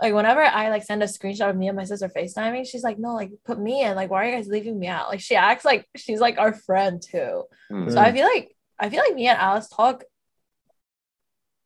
like 0.00 0.14
whenever 0.14 0.40
I 0.42 0.68
like 0.70 0.84
send 0.84 1.02
a 1.02 1.06
screenshot 1.06 1.50
of 1.50 1.56
me 1.56 1.68
and 1.68 1.76
my 1.76 1.84
sister 1.84 2.08
FaceTiming, 2.08 2.66
she's 2.68 2.84
like, 2.84 2.98
no, 2.98 3.14
like 3.14 3.32
put 3.44 3.58
me 3.58 3.82
in. 3.82 3.96
Like, 3.96 4.10
why 4.10 4.24
are 4.24 4.30
you 4.30 4.36
guys 4.36 4.46
leaving 4.48 4.78
me 4.78 4.86
out? 4.86 5.08
Like 5.08 5.20
she 5.20 5.34
acts 5.34 5.64
like 5.64 5.86
she's 5.96 6.20
like 6.20 6.38
our 6.38 6.52
friend 6.52 7.02
too. 7.02 7.44
Mm. 7.72 7.90
So 7.92 7.98
I 7.98 8.12
feel 8.12 8.24
like 8.24 8.54
I 8.78 8.90
feel 8.90 9.00
like 9.00 9.14
me 9.14 9.26
and 9.26 9.38
Alice 9.38 9.68
talk 9.68 10.04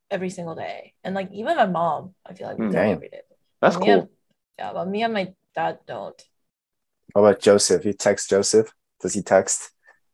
every 0.09 0.29
single 0.29 0.55
day. 0.55 0.93
And 1.03 1.15
like 1.15 1.31
even 1.31 1.57
my 1.57 1.65
mom, 1.65 2.15
I 2.25 2.33
feel 2.33 2.47
like 2.47 2.57
we 2.57 2.65
Mm. 2.67 2.71
talk 2.73 2.81
every 2.81 3.09
day. 3.09 3.21
That's 3.61 3.75
But 3.77 3.83
cool. 3.85 3.93
and- 3.93 4.07
yeah, 4.59 4.73
but 4.73 4.87
me 4.87 5.03
and 5.03 5.13
my 5.13 5.33
dad 5.55 5.79
don't. 5.87 6.21
How 7.15 7.21
about 7.25 7.39
Joseph? 7.39 7.85
You 7.85 7.93
text 7.93 8.29
Joseph? 8.29 8.71
Does 9.01 9.13
he 9.13 9.21
text? 9.21 9.71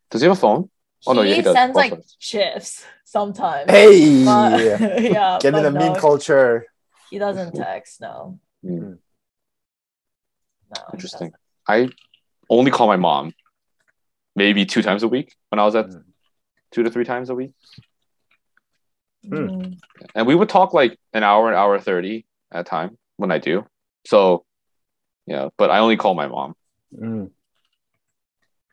Does 0.09 0.21
he 0.21 0.27
have 0.27 0.37
a 0.37 0.39
phone? 0.39 0.69
Oh, 1.07 1.13
no, 1.13 1.21
he 1.21 1.29
yeah, 1.29 1.35
he 1.35 1.41
does. 1.41 1.53
sends 1.55 1.75
like 1.75 1.91
Both 1.91 2.15
gifs 2.19 2.85
sometimes. 3.05 3.69
Hey, 3.71 4.23
But- 4.25 4.59
yeah, 5.01 5.37
get 5.41 5.45
in 5.45 5.51
but 5.53 5.61
the 5.63 5.71
meme 5.71 5.95
culture. 5.95 6.65
He 7.09 7.17
doesn't 7.19 7.55
text. 7.55 8.01
No, 8.01 8.39
Mm. 8.63 8.99
no. 10.75 10.81
Interesting. 10.93 11.31
I 11.67 11.89
only 12.49 12.71
call 12.71 12.87
my 12.87 12.97
mom 12.97 13.33
maybe 14.35 14.65
two 14.65 14.81
times 14.81 15.03
a 15.03 15.07
week 15.07 15.35
when 15.49 15.59
I 15.59 15.65
was 15.65 15.75
at 15.75 15.87
Mm. 15.87 16.03
two 16.71 16.83
to 16.83 16.89
three 16.91 17.05
times 17.05 17.29
a 17.29 17.35
week. 17.35 17.53
Hmm. 19.27 19.35
Mm. 19.35 19.79
and 20.15 20.25
we 20.27 20.33
would 20.33 20.47
talk 20.47 20.73
like 20.73 20.97
an 21.13 21.23
hour, 21.23 21.49
an 21.49 21.55
hour 21.55 21.77
thirty 21.77 22.25
at 22.53 22.61
a 22.61 22.63
time 22.63 22.97
when 23.17 23.31
I 23.31 23.37
do. 23.37 23.65
So, 24.07 24.45
yeah, 25.25 25.49
but 25.57 25.69
I 25.69 25.79
only 25.79 25.97
call 25.97 26.15
my 26.15 26.27
mom. 26.27 26.55
Mm. 26.95 27.31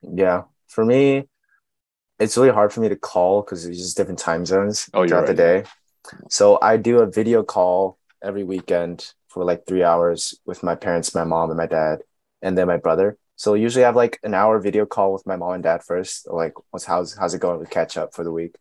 Yeah, 0.02 0.44
for 0.68 0.84
me, 0.84 1.28
it's 2.20 2.36
really 2.36 2.52
hard 2.52 2.72
for 2.72 2.80
me 2.80 2.88
to 2.88 2.96
call 2.96 3.42
because 3.42 3.64
there's 3.64 3.78
just 3.78 3.96
different 3.96 4.20
time 4.20 4.46
zones 4.46 4.88
Oh, 4.94 5.00
you're 5.00 5.08
throughout 5.08 5.26
the 5.26 5.34
day. 5.34 5.64
So 6.30 6.58
I 6.62 6.76
do 6.76 7.00
a 7.00 7.06
video 7.06 7.42
call 7.42 7.98
every 8.22 8.44
weekend 8.44 9.12
for 9.28 9.44
like 9.44 9.66
three 9.66 9.82
hours 9.82 10.34
with 10.46 10.62
my 10.62 10.74
parents, 10.74 11.14
my 11.14 11.24
mom, 11.24 11.50
and 11.50 11.56
my 11.58 11.66
dad, 11.66 12.00
and 12.42 12.56
then 12.56 12.66
my 12.66 12.76
brother. 12.78 13.18
So 13.36 13.54
usually 13.54 13.84
I 13.84 13.88
have 13.88 13.96
like 13.96 14.18
an 14.22 14.34
hour 14.34 14.58
video 14.60 14.86
call 14.86 15.12
with 15.12 15.26
my 15.26 15.36
mom 15.36 15.52
and 15.54 15.62
dad 15.62 15.82
first, 15.84 16.26
like 16.30 16.54
what's 16.70 16.84
how's 16.86 17.14
how's 17.16 17.34
it 17.34 17.40
going? 17.40 17.60
We 17.60 17.66
catch 17.66 17.96
up 17.96 18.14
for 18.14 18.24
the 18.24 18.32
week, 18.32 18.56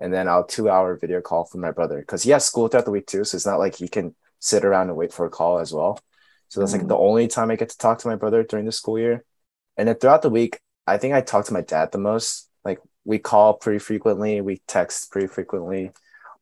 and 0.00 0.12
then 0.12 0.28
I'll 0.28 0.44
two 0.46 0.68
hour 0.70 0.96
video 0.96 1.20
call 1.20 1.44
for 1.44 1.58
my 1.58 1.70
brother 1.70 2.00
because 2.00 2.22
he 2.22 2.30
has 2.30 2.44
school 2.44 2.68
throughout 2.68 2.86
the 2.86 2.90
week 2.90 3.06
too. 3.06 3.24
So 3.24 3.36
it's 3.36 3.46
not 3.46 3.58
like 3.58 3.76
he 3.76 3.88
can 3.88 4.14
sit 4.40 4.64
around 4.64 4.88
and 4.88 4.96
wait 4.96 5.12
for 5.12 5.26
a 5.26 5.30
call 5.30 5.58
as 5.58 5.72
well. 5.72 5.98
So 6.48 6.60
that's 6.60 6.72
like 6.72 6.82
Mm. 6.82 6.88
the 6.88 6.96
only 6.98 7.28
time 7.28 7.50
I 7.50 7.56
get 7.56 7.70
to 7.70 7.78
talk 7.78 7.98
to 8.00 8.08
my 8.08 8.16
brother 8.16 8.42
during 8.42 8.66
the 8.66 8.72
school 8.72 8.98
year. 8.98 9.24
And 9.76 9.88
then 9.88 9.96
throughout 9.96 10.22
the 10.22 10.30
week, 10.30 10.60
I 10.86 10.98
think 10.98 11.14
I 11.14 11.20
talk 11.22 11.46
to 11.46 11.52
my 11.52 11.62
dad 11.62 11.92
the 11.92 11.98
most. 11.98 12.48
Like 12.64 12.80
we 13.04 13.18
call 13.18 13.54
pretty 13.54 13.78
frequently, 13.78 14.40
we 14.40 14.60
text 14.68 15.10
pretty 15.10 15.26
frequently. 15.28 15.92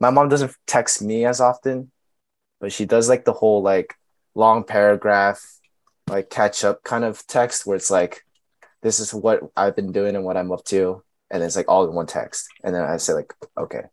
My 0.00 0.10
mom 0.10 0.28
doesn't 0.28 0.54
text 0.66 1.00
me 1.00 1.24
as 1.24 1.40
often, 1.40 1.91
but 2.62 2.72
she 2.72 2.86
does 2.86 3.10
like 3.10 3.26
the 3.26 3.34
whole 3.34 3.62
like 3.62 3.96
long 4.36 4.64
paragraph, 4.64 5.44
like 6.08 6.30
catch 6.30 6.64
up 6.64 6.84
kind 6.84 7.04
of 7.04 7.26
text 7.28 7.66
where 7.66 7.76
it's 7.76 7.92
like, 7.92 8.24
this 8.82 9.00
is 9.00 9.14
what 9.14 9.42
I've 9.56 9.76
been 9.76 9.92
doing 9.92 10.16
and 10.16 10.24
what 10.24 10.38
I'm 10.38 10.52
up 10.52 10.64
to. 10.66 11.04
And 11.30 11.42
it's 11.44 11.56
like 11.56 11.68
all 11.68 11.88
in 11.88 11.94
one 11.94 12.06
text. 12.06 12.48
And 12.64 12.74
then 12.74 12.84
I 12.84 12.98
say 12.98 13.14
like, 13.14 13.34
okay. 13.58 13.84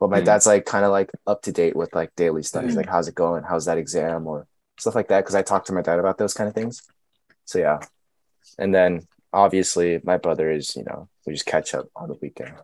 But 0.00 0.10
my 0.10 0.20
Hmm. 0.20 0.24
dad's 0.24 0.46
like 0.46 0.66
kind 0.66 0.84
of 0.86 0.92
like 0.92 1.12
up 1.26 1.42
to 1.44 1.52
date 1.52 1.76
with 1.76 1.94
like 1.94 2.16
daily 2.16 2.42
stuff. 2.44 2.64
He's 2.64 2.76
like, 2.76 2.88
how's 2.88 3.08
it 3.08 3.14
going? 3.14 3.44
How's 3.44 3.66
that 3.66 3.78
exam? 3.78 4.26
Or 4.26 4.48
stuff 4.78 4.94
like 4.96 5.08
that. 5.08 5.24
Cause 5.26 5.36
I 5.36 5.42
talk 5.42 5.66
to 5.66 5.74
my 5.74 5.82
dad 5.82 5.98
about 6.00 6.18
those 6.18 6.34
kind 6.34 6.48
of 6.48 6.54
things. 6.54 6.82
So 7.46 7.58
yeah. 7.58 7.80
And 8.58 8.74
then 8.74 9.08
obviously 9.32 10.00
my 10.04 10.18
brother 10.18 10.50
is, 10.50 10.76
you 10.76 10.84
know, 10.84 11.08
we 11.26 11.34
just 11.34 11.46
catch 11.46 11.74
up 11.74 11.88
on 11.96 12.08
the 12.08 12.16
weekend. 12.22 12.54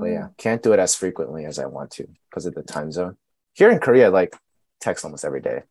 But 0.00 0.06
yeah, 0.06 0.28
can't 0.38 0.62
do 0.62 0.72
it 0.72 0.78
as 0.80 0.94
frequently 0.94 1.44
as 1.46 1.58
I 1.58 1.66
want 1.66 1.92
to 1.92 2.08
because 2.30 2.46
of 2.46 2.54
the 2.54 2.62
time 2.62 2.92
zone. 2.92 3.16
Here 3.56 3.70
in 3.70 3.78
Korea, 3.78 4.10
like 4.10 4.36
text 4.80 5.04
almost 5.04 5.24
every 5.24 5.40
day. 5.40 5.62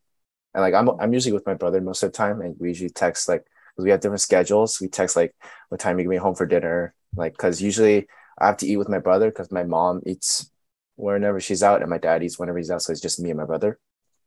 And 0.54 0.62
like 0.62 0.74
I'm 0.74 0.88
I'm 1.00 1.12
usually 1.12 1.32
with 1.32 1.46
my 1.46 1.54
brother 1.54 1.80
most 1.80 2.02
of 2.02 2.10
the 2.10 2.16
time 2.16 2.40
and 2.40 2.56
we 2.58 2.68
usually 2.68 2.90
text 2.90 3.28
like 3.28 3.44
because 3.70 3.84
we 3.84 3.90
have 3.90 4.00
different 4.00 4.20
schedules. 4.22 4.80
We 4.80 4.88
text 4.88 5.14
like 5.14 5.34
what 5.68 5.80
time 5.80 5.98
you 5.98 6.04
get 6.04 6.10
me 6.10 6.16
home 6.16 6.34
for 6.34 6.46
dinner. 6.46 6.94
Like 7.14 7.32
because 7.32 7.62
usually 7.62 8.08
I 8.38 8.46
have 8.46 8.56
to 8.58 8.66
eat 8.66 8.76
with 8.78 8.88
my 8.88 8.98
brother 8.98 9.30
because 9.30 9.52
my 9.52 9.62
mom 9.64 10.02
eats 10.04 10.50
whenever 10.96 11.40
she's 11.40 11.62
out 11.62 11.82
and 11.82 11.90
my 11.90 11.98
dad 11.98 12.22
eats 12.22 12.38
whenever 12.38 12.58
he's 12.58 12.70
out. 12.70 12.82
So 12.82 12.90
it's 12.92 13.00
just 13.00 13.20
me 13.20 13.30
and 13.30 13.38
my 13.38 13.44
brother. 13.44 13.78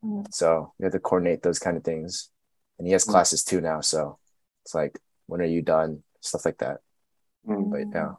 Mm. 0.03 0.32
So 0.32 0.74
we 0.78 0.86
have 0.86 0.93
to 0.93 0.99
coordinate 0.99 1.41
those 1.43 1.60
kind 1.60 1.76
of 1.78 1.84
things. 1.84 2.30
And 2.78 2.88
he 2.88 2.93
has 2.93 3.05
Mm. 3.05 3.12
classes 3.12 3.43
too 3.43 3.60
now. 3.60 3.82
So 3.82 4.20
it's 4.64 4.74
like, 4.74 4.99
when 5.26 5.41
are 5.41 5.45
you 5.55 5.62
done? 5.62 6.03
Stuff 6.22 6.45
like 6.45 6.60
that. 6.60 6.78
Mm. 7.45 7.70
But 7.72 7.80
yeah. 7.93 8.14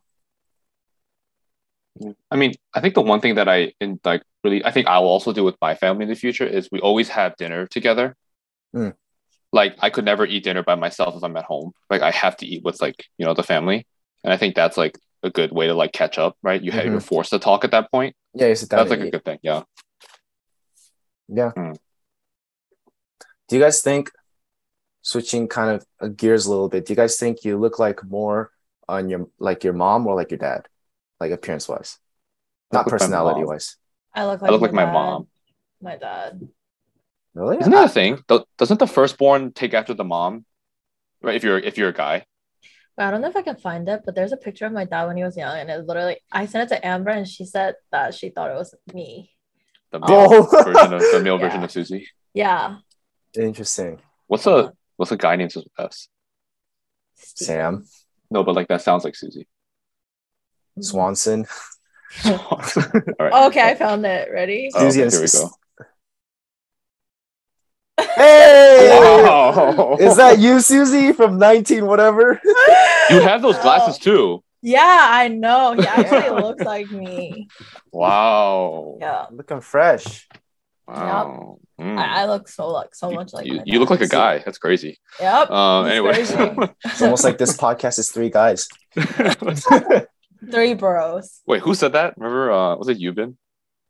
I 2.30 2.36
mean, 2.36 2.54
I 2.74 2.80
think 2.80 2.94
the 2.94 3.02
one 3.02 3.20
thing 3.20 3.34
that 3.34 3.48
I 3.48 3.72
in 3.80 4.00
like 4.04 4.22
really 4.42 4.64
I 4.64 4.70
think 4.70 4.86
I 4.86 4.98
will 4.98 5.08
also 5.08 5.32
do 5.32 5.44
with 5.44 5.56
my 5.60 5.74
family 5.74 6.04
in 6.04 6.08
the 6.08 6.14
future 6.14 6.46
is 6.46 6.68
we 6.72 6.80
always 6.80 7.08
have 7.10 7.36
dinner 7.36 7.66
together. 7.66 8.16
Mm. 8.74 8.94
Like 9.52 9.76
I 9.80 9.90
could 9.90 10.04
never 10.04 10.24
eat 10.24 10.44
dinner 10.44 10.62
by 10.62 10.76
myself 10.76 11.16
if 11.16 11.22
I'm 11.22 11.36
at 11.36 11.44
home. 11.44 11.72
Like 11.90 12.02
I 12.02 12.10
have 12.10 12.36
to 12.38 12.46
eat 12.46 12.62
with 12.64 12.80
like, 12.80 13.04
you 13.18 13.26
know, 13.26 13.34
the 13.34 13.42
family. 13.42 13.86
And 14.24 14.32
I 14.32 14.36
think 14.36 14.54
that's 14.54 14.76
like 14.76 14.98
a 15.22 15.30
good 15.30 15.52
way 15.52 15.66
to 15.66 15.74
like 15.74 15.92
catch 15.92 16.18
up, 16.18 16.36
right? 16.42 16.62
You 16.62 16.72
have 16.72 16.84
Mhm. 16.84 16.90
you're 16.92 17.00
forced 17.00 17.30
to 17.30 17.38
talk 17.38 17.64
at 17.64 17.72
that 17.72 17.90
point. 17.90 18.14
Yeah, 18.32 18.46
you 18.46 18.54
sit 18.54 18.70
down 18.70 18.78
That's 18.78 18.90
like 18.90 19.00
a 19.00 19.10
good 19.10 19.24
thing. 19.24 19.38
Yeah. 19.42 19.62
Yeah. 21.28 21.52
Mm. 21.56 21.76
Do 23.48 23.56
you 23.56 23.62
guys 23.62 23.82
think 23.82 24.10
switching 25.02 25.48
kind 25.48 25.82
of 26.00 26.16
gears 26.16 26.46
a 26.46 26.50
little 26.50 26.68
bit? 26.68 26.86
Do 26.86 26.92
you 26.92 26.96
guys 26.96 27.16
think 27.18 27.44
you 27.44 27.58
look 27.58 27.78
like 27.78 28.04
more 28.04 28.50
on 28.88 29.08
your 29.08 29.28
like 29.38 29.64
your 29.64 29.72
mom 29.72 30.06
or 30.06 30.14
like 30.14 30.30
your 30.30 30.38
dad, 30.38 30.66
like 31.20 31.30
appearance 31.32 31.68
wise, 31.68 31.98
not 32.72 32.86
look 32.86 32.92
like 32.92 33.00
my 33.00 33.04
personality 33.06 33.40
mom. 33.40 33.48
wise? 33.48 33.76
I 34.14 34.24
look 34.26 34.42
like 34.42 34.48
I 34.48 34.52
look 34.52 34.62
like 34.62 34.72
my 34.72 34.84
dad. 34.86 34.92
mom. 34.92 35.28
My 35.80 35.96
dad. 35.96 36.48
Really? 37.34 37.58
Isn't 37.58 37.70
that 37.72 37.84
a 37.84 37.88
thing? 37.88 38.18
Doesn't 38.58 38.78
the 38.80 38.86
firstborn 38.86 39.52
take 39.52 39.72
after 39.74 39.94
the 39.94 40.04
mom? 40.04 40.44
Right? 41.22 41.36
If 41.36 41.44
you're 41.44 41.58
if 41.58 41.78
you're 41.78 41.90
a 41.90 41.94
guy. 41.94 42.24
I 42.98 43.10
don't 43.10 43.22
know 43.22 43.28
if 43.28 43.36
I 43.36 43.40
can 43.42 43.56
find 43.56 43.88
it, 43.88 44.02
but 44.04 44.14
there's 44.14 44.32
a 44.32 44.36
picture 44.36 44.66
of 44.66 44.72
my 44.72 44.84
dad 44.84 45.06
when 45.06 45.16
he 45.16 45.22
was 45.24 45.34
young, 45.36 45.56
and 45.56 45.70
it 45.70 45.86
literally 45.86 46.18
I 46.30 46.44
sent 46.46 46.70
it 46.70 46.74
to 46.74 46.86
Amber, 46.86 47.10
and 47.10 47.26
she 47.26 47.46
said 47.46 47.76
that 47.92 48.12
she 48.14 48.28
thought 48.30 48.50
it 48.50 48.54
was 48.54 48.74
me. 48.92 49.30
The 49.90 50.00
Oh. 50.02 50.28
male 50.30 50.46
version 50.64 50.92
of 50.94 51.00
the 51.00 51.20
male 51.22 51.38
version 51.44 51.62
of 51.64 51.70
Suzie. 51.70 52.04
Yeah. 52.34 52.76
Interesting. 53.38 54.00
What's 54.26 54.46
a 54.46 54.72
what's 54.96 55.12
a 55.12 55.16
guy 55.16 55.36
named 55.36 55.52
with 55.56 55.66
S? 55.78 56.08
Sam 57.14 57.86
No, 58.30 58.42
but 58.44 58.54
like 58.54 58.68
that 58.68 58.82
sounds 58.82 59.04
like 59.04 59.14
Suzie. 59.14 59.46
Swanson. 60.80 61.46
All 62.24 62.62
right. 63.20 63.32
Okay, 63.46 63.62
I 63.70 63.74
found 63.74 64.04
it. 64.04 64.28
Ready? 64.32 64.70
Oh, 64.74 64.80
Suzie 64.84 65.06
okay, 65.06 65.10
here 65.10 65.20
we 65.20 65.28
go. 65.28 65.50
Hey! 68.16 68.98
Wow. 69.00 69.96
Is 70.00 70.16
that 70.16 70.38
you, 70.38 70.56
Suzie, 70.56 71.14
from 71.14 71.38
19 71.38 71.86
whatever? 71.86 72.40
You 73.10 73.20
have 73.20 73.42
those 73.42 73.58
glasses 73.58 73.98
too. 73.98 74.42
Yeah, 74.62 75.08
I 75.10 75.28
know. 75.28 75.72
He 75.72 75.86
actually 75.86 76.30
looks 76.40 76.64
like 76.64 76.90
me. 76.90 77.48
Wow. 77.92 78.98
Yeah. 79.00 79.26
Looking 79.30 79.60
fresh. 79.60 80.28
Wow. 80.86 81.58
Mm. 81.80 81.98
I, 81.98 82.22
I 82.22 82.26
look 82.26 82.48
so 82.48 82.68
like 82.68 82.94
so 82.94 83.10
you, 83.10 83.16
much 83.16 83.32
like 83.32 83.46
you, 83.46 83.62
you 83.64 83.78
look 83.78 83.90
like 83.90 84.02
a 84.02 84.08
guy. 84.08 84.38
That's 84.44 84.58
crazy. 84.58 84.98
Yep. 85.18 85.50
Um. 85.50 85.84
He's 85.86 85.92
Anyway. 85.92 86.12
crazy. 86.12 86.34
It's 86.84 87.02
almost 87.02 87.24
like 87.24 87.38
this 87.38 87.56
podcast 87.64 87.98
is 87.98 88.10
three 88.10 88.28
guys. 88.28 88.68
Three 90.50 90.74
bros. 90.74 91.40
Wait, 91.46 91.62
who 91.62 91.74
said 91.74 91.92
that? 91.92 92.14
Remember? 92.16 92.52
Uh, 92.52 92.76
was 92.76 92.88
it 92.88 92.98
Yubin? 92.98 93.36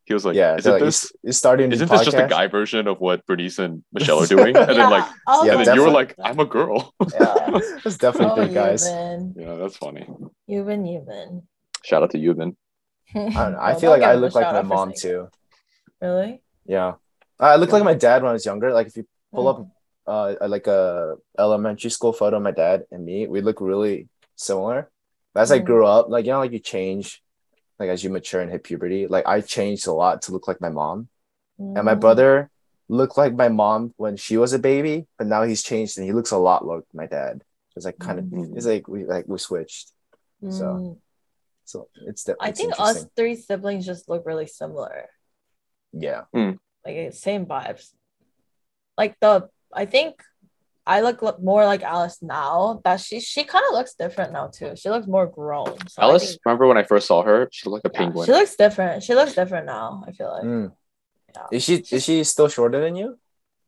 He 0.06 0.14
was 0.14 0.24
like, 0.24 0.34
yeah, 0.34 0.56
"Isn't 0.56 0.72
like, 0.72 0.82
this 0.82 1.04
s- 1.04 1.12
you 1.22 1.30
started 1.30 1.64
a 1.64 1.68
new 1.68 1.74
isn't 1.74 1.88
this 1.90 2.04
just 2.04 2.16
a 2.16 2.26
guy 2.26 2.48
version 2.48 2.88
of 2.88 2.98
what 2.98 3.24
Bernice 3.26 3.60
and 3.60 3.84
Michelle 3.92 4.18
are 4.22 4.26
doing?" 4.26 4.56
And 4.56 4.68
then 4.68 4.90
like, 4.90 5.04
I 5.28 5.38
was 5.38 5.46
Yeah, 5.46 5.56
and 5.58 5.66
then 5.66 5.76
you 5.76 5.82
were 5.82 5.90
like, 5.90 6.14
"I'm 6.18 6.40
a 6.40 6.44
girl." 6.44 6.92
Yeah. 7.12 7.58
It's 7.84 7.96
definitely 7.96 8.42
Oh, 8.42 8.46
three 8.46 8.54
guys. 8.54 8.82
Yuben. 8.88 9.34
yeah, 9.36 9.54
that's 9.54 9.76
funny. 9.76 10.06
Yuben, 10.48 10.82
Yuben. 10.88 11.42
Shout 11.84 12.02
out 12.02 12.10
to 12.10 12.18
Yubin. 12.18 12.56
I, 13.14 13.18
don't 13.18 13.34
know. 13.34 13.58
I 13.58 13.70
Well, 13.70 13.80
feel 13.80 13.90
like 13.90 14.02
I 14.02 14.14
give 14.14 14.16
him 14.16 14.22
a 14.22 14.26
look 14.26 14.34
like 14.34 14.52
my 14.52 14.62
mom 14.62 14.94
saying 14.96 15.14
too. 15.14 15.28
Really? 16.02 16.42
Yeah, 16.66 16.94
I 17.38 17.56
look 17.56 17.70
like 17.72 17.84
my 17.84 17.94
dad 17.94 18.22
when 18.22 18.30
I 18.30 18.32
was 18.32 18.44
younger. 18.44 18.72
Like 18.72 18.88
if 18.88 18.96
you 18.96 19.06
pull 19.32 19.44
Mm. 19.44 19.60
up 19.60 19.68
uh 20.06 20.48
like 20.48 20.66
a 20.66 21.14
elementary 21.38 21.90
school 21.90 22.12
photo 22.12 22.38
of 22.38 22.42
my 22.42 22.50
dad 22.50 22.84
and 22.90 23.04
me, 23.04 23.28
we 23.28 23.42
look 23.42 23.60
really 23.60 24.08
similar. 24.34 24.90
But 25.34 25.40
as 25.42 25.52
I 25.52 25.60
Mm. 25.60 25.64
grew 25.66 25.86
up, 25.86 26.08
like 26.08 26.24
you 26.26 26.32
know, 26.32 26.38
like 26.40 26.52
you 26.52 26.58
change, 26.58 27.22
like 27.78 27.88
as 27.88 28.02
you 28.04 28.10
mature 28.10 28.40
and 28.40 28.50
hit 28.50 28.64
puberty. 28.64 29.06
Like 29.06 29.26
I 29.26 29.40
changed 29.40 29.86
a 29.86 29.92
lot 29.92 30.22
to 30.22 30.32
look 30.32 30.48
like 30.48 30.60
my 30.60 30.68
mom, 30.70 31.08
and 31.58 31.84
my 31.84 31.94
Mm. 31.94 32.00
brother 32.00 32.50
looked 32.88 33.16
like 33.16 33.34
my 33.34 33.48
mom 33.48 33.94
when 33.96 34.16
she 34.16 34.36
was 34.36 34.52
a 34.52 34.58
baby, 34.58 35.06
but 35.16 35.26
now 35.28 35.42
he's 35.44 35.62
changed 35.62 35.96
and 35.96 36.04
he 36.06 36.12
looks 36.12 36.32
a 36.32 36.38
lot 36.38 36.66
like 36.66 36.82
my 36.92 37.06
dad. 37.06 37.44
It's 37.76 37.86
like 37.86 37.98
kind 37.98 38.18
of 38.18 38.24
Mm. 38.26 38.56
it's 38.56 38.66
like 38.66 38.88
we 38.88 39.04
like 39.04 39.26
we 39.28 39.38
switched. 39.38 39.92
so, 40.48 40.64
Mm. 40.64 40.98
So 41.64 41.88
it's 42.08 42.24
de- 42.24 42.34
I 42.40 42.50
think 42.50 42.74
us 42.80 43.06
three 43.14 43.36
siblings 43.36 43.86
just 43.86 44.08
look 44.08 44.26
really 44.26 44.46
similar. 44.48 45.08
Yeah. 45.92 46.24
Like 46.84 47.12
same 47.12 47.46
vibes. 47.46 47.94
Like 48.98 49.14
the 49.20 49.48
I 49.72 49.86
think 49.86 50.20
I 50.86 51.00
look 51.02 51.22
lo- 51.22 51.36
more 51.42 51.64
like 51.66 51.82
Alice 51.82 52.18
now. 52.22 52.80
That 52.84 53.00
she 53.00 53.20
she 53.20 53.44
kind 53.44 53.64
of 53.68 53.74
looks 53.74 53.94
different 53.94 54.32
now 54.32 54.48
too. 54.48 54.74
She 54.76 54.88
looks 54.90 55.06
more 55.06 55.26
grown. 55.26 55.76
So 55.88 56.02
Alice, 56.02 56.30
think- 56.30 56.40
remember 56.44 56.66
when 56.66 56.78
I 56.78 56.82
first 56.84 57.06
saw 57.06 57.22
her? 57.22 57.48
She 57.52 57.68
looked 57.68 57.84
like 57.84 57.92
a 57.92 57.94
yeah, 57.94 58.00
penguin. 58.00 58.26
she 58.26 58.32
looks 58.32 58.56
different. 58.56 59.02
She 59.02 59.14
looks 59.14 59.34
different 59.34 59.66
now. 59.66 60.04
I 60.06 60.12
feel 60.12 60.30
like. 60.32 60.42
Mm. 60.44 60.72
Yeah. 61.34 61.46
Is 61.52 61.62
she 61.64 61.74
is 61.90 62.02
she 62.04 62.24
still 62.24 62.48
shorter 62.48 62.80
than 62.80 62.96
you? 62.96 63.18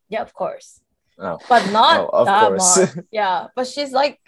Yeah, 0.08 0.22
of 0.22 0.32
course. 0.34 0.80
Oh. 1.18 1.38
But 1.48 1.70
not 1.70 2.00
Oh, 2.00 2.06
of 2.08 2.26
that 2.26 2.48
course. 2.48 2.78
much. 2.78 3.04
Yeah, 3.12 3.48
but 3.54 3.66
she's 3.68 3.92
like 3.92 4.18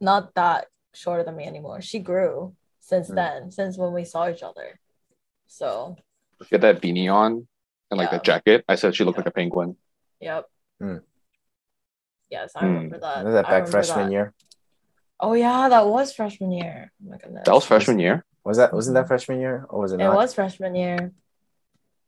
not 0.00 0.34
that 0.34 0.66
shorter 0.92 1.22
than 1.24 1.36
me 1.36 1.46
anymore. 1.46 1.80
She 1.80 1.98
grew 2.00 2.54
since 2.80 3.08
Mm. 3.08 3.14
then, 3.14 3.50
since 3.50 3.78
when 3.78 3.92
we 3.92 4.04
saw 4.04 4.28
each 4.28 4.42
other. 4.42 4.78
So, 5.46 5.96
She 6.42 6.48
had 6.54 6.60
that 6.62 6.82
beanie 6.82 7.10
on 7.12 7.46
and 7.90 7.98
like 7.98 8.08
Yeah. 8.10 8.18
that 8.18 8.24
jacket. 8.24 8.64
I 8.68 8.74
said 8.74 8.94
she 8.94 9.04
looked 9.04 9.16
Yeah. 9.16 9.20
like 9.24 9.28
a 9.28 9.38
penguin. 9.40 9.76
yep. 10.20 10.44
Mm. 10.82 11.00
Yes, 12.30 12.52
I 12.56 12.60
Mm. 12.64 12.74
remember 12.74 12.98
that. 12.98 13.24
Was 13.24 13.34
that 13.34 13.46
I 13.46 13.50
back 13.50 13.52
remember 13.52 13.70
freshman 13.70 14.06
that. 14.06 14.12
year? 14.12 14.34
Oh 15.20 15.32
yeah, 15.34 15.68
that 15.68 15.86
was 15.86 16.12
freshman 16.12 16.52
year. 16.52 16.92
Oh 17.04 17.10
my 17.10 17.16
goodness. 17.18 17.44
That 17.46 17.54
was 17.54 17.64
freshman 17.64 17.98
year. 17.98 18.24
Was 18.44 18.56
that 18.58 18.72
wasn't 18.72 18.94
that 18.94 19.08
freshman 19.08 19.40
year 19.40 19.66
or 19.68 19.80
was 19.80 19.92
it 19.92 20.00
It 20.00 20.04
not? 20.04 20.14
was 20.16 20.34
freshman 20.34 20.74
year. 20.74 21.12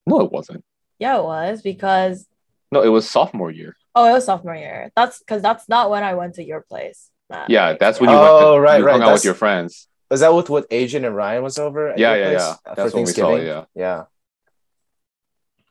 No, 0.07 0.21
it 0.21 0.31
wasn't. 0.33 0.65
Yeah, 0.99 1.19
it 1.19 1.25
was 1.25 1.63
because 1.63 2.27
No, 2.71 2.83
it 2.83 2.89
was 2.89 3.09
sophomore 3.09 3.51
year. 3.51 3.77
oh, 3.95 4.09
it 4.09 4.13
was 4.13 4.25
sophomore 4.27 4.55
year. 4.57 4.91
That's 4.95 5.19
because 5.21 5.41
that's 5.43 5.69
not 5.69 5.91
when 5.91 6.03
I 6.05 6.15
went 6.15 6.35
to 6.35 6.45
your 6.45 6.61
place. 6.61 7.11
Matt, 7.31 7.51
Yeah, 7.51 7.69
right? 7.71 7.79
that's 7.79 8.01
when 8.01 8.11
you 8.11 8.17
Oh, 8.17 8.21
went. 8.21 8.55
To, 8.57 8.61
right, 8.61 8.79
you 8.81 8.85
right, 8.87 8.93
hung 8.93 9.03
out 9.03 9.07
that's- 9.07 9.21
with 9.21 9.25
your 9.27 9.35
friends. 9.35 9.89
Was 10.11 10.21
that 10.21 10.33
with 10.35 10.49
what 10.49 10.67
Asian 10.71 11.05
and 11.05 11.15
Ryan 11.15 11.43
was 11.43 11.59
over? 11.59 11.89
at 11.91 11.99
Yeah, 11.99 12.15
your 12.15 12.19
yeah, 12.19 12.29
place, 12.31 12.41
yeah. 12.41 12.55
For 12.55 12.75
That's 12.77 12.95
when 12.95 13.05
we 13.05 13.11
saw. 13.13 13.27
Thanksgiving. 13.29 13.47
Yeah. 13.47 13.65
Yeah. 13.75 14.05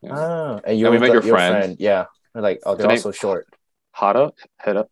Yeah. 0.01 0.15
Oh, 0.15 0.61
and 0.63 0.77
you 0.77 0.85
And 0.85 0.93
we 0.93 0.99
met 0.99 1.09
with 1.09 1.13
your 1.13 1.23
your 1.23 1.35
friend. 1.35 1.55
friend. 1.55 1.75
Yeah. 1.79 2.05
We're 2.35 2.41
like, 2.41 2.61
oh, 2.65 2.75
they're 2.75 2.97
So 2.97 3.09
they- 3.11 3.17
short. 3.17 3.47
Hada, 3.99 4.31
Heda, 4.63 4.85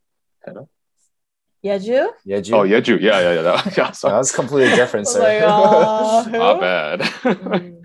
Heda. 0.47 0.67
Yeju. 1.63 2.07
Yeah, 2.25 2.39
Ju. 2.41 2.53
Oh, 2.55 2.61
Yeju. 2.61 2.99
Yeah, 3.01 3.19
yeah, 3.19 3.33
yeah. 3.33 3.41
That, 3.63 3.77
yeah. 3.77 3.85
No, 3.85 3.91
Sorry. 3.91 4.13
that's 4.13 4.31
completely 4.35 4.75
different, 4.75 5.07
sir. 5.13 5.19
like, 5.19 5.41
uh, 5.45 6.23
who? 6.23 6.37
My 6.37 6.59
bad. 6.59 6.99
Mm, 7.01 7.81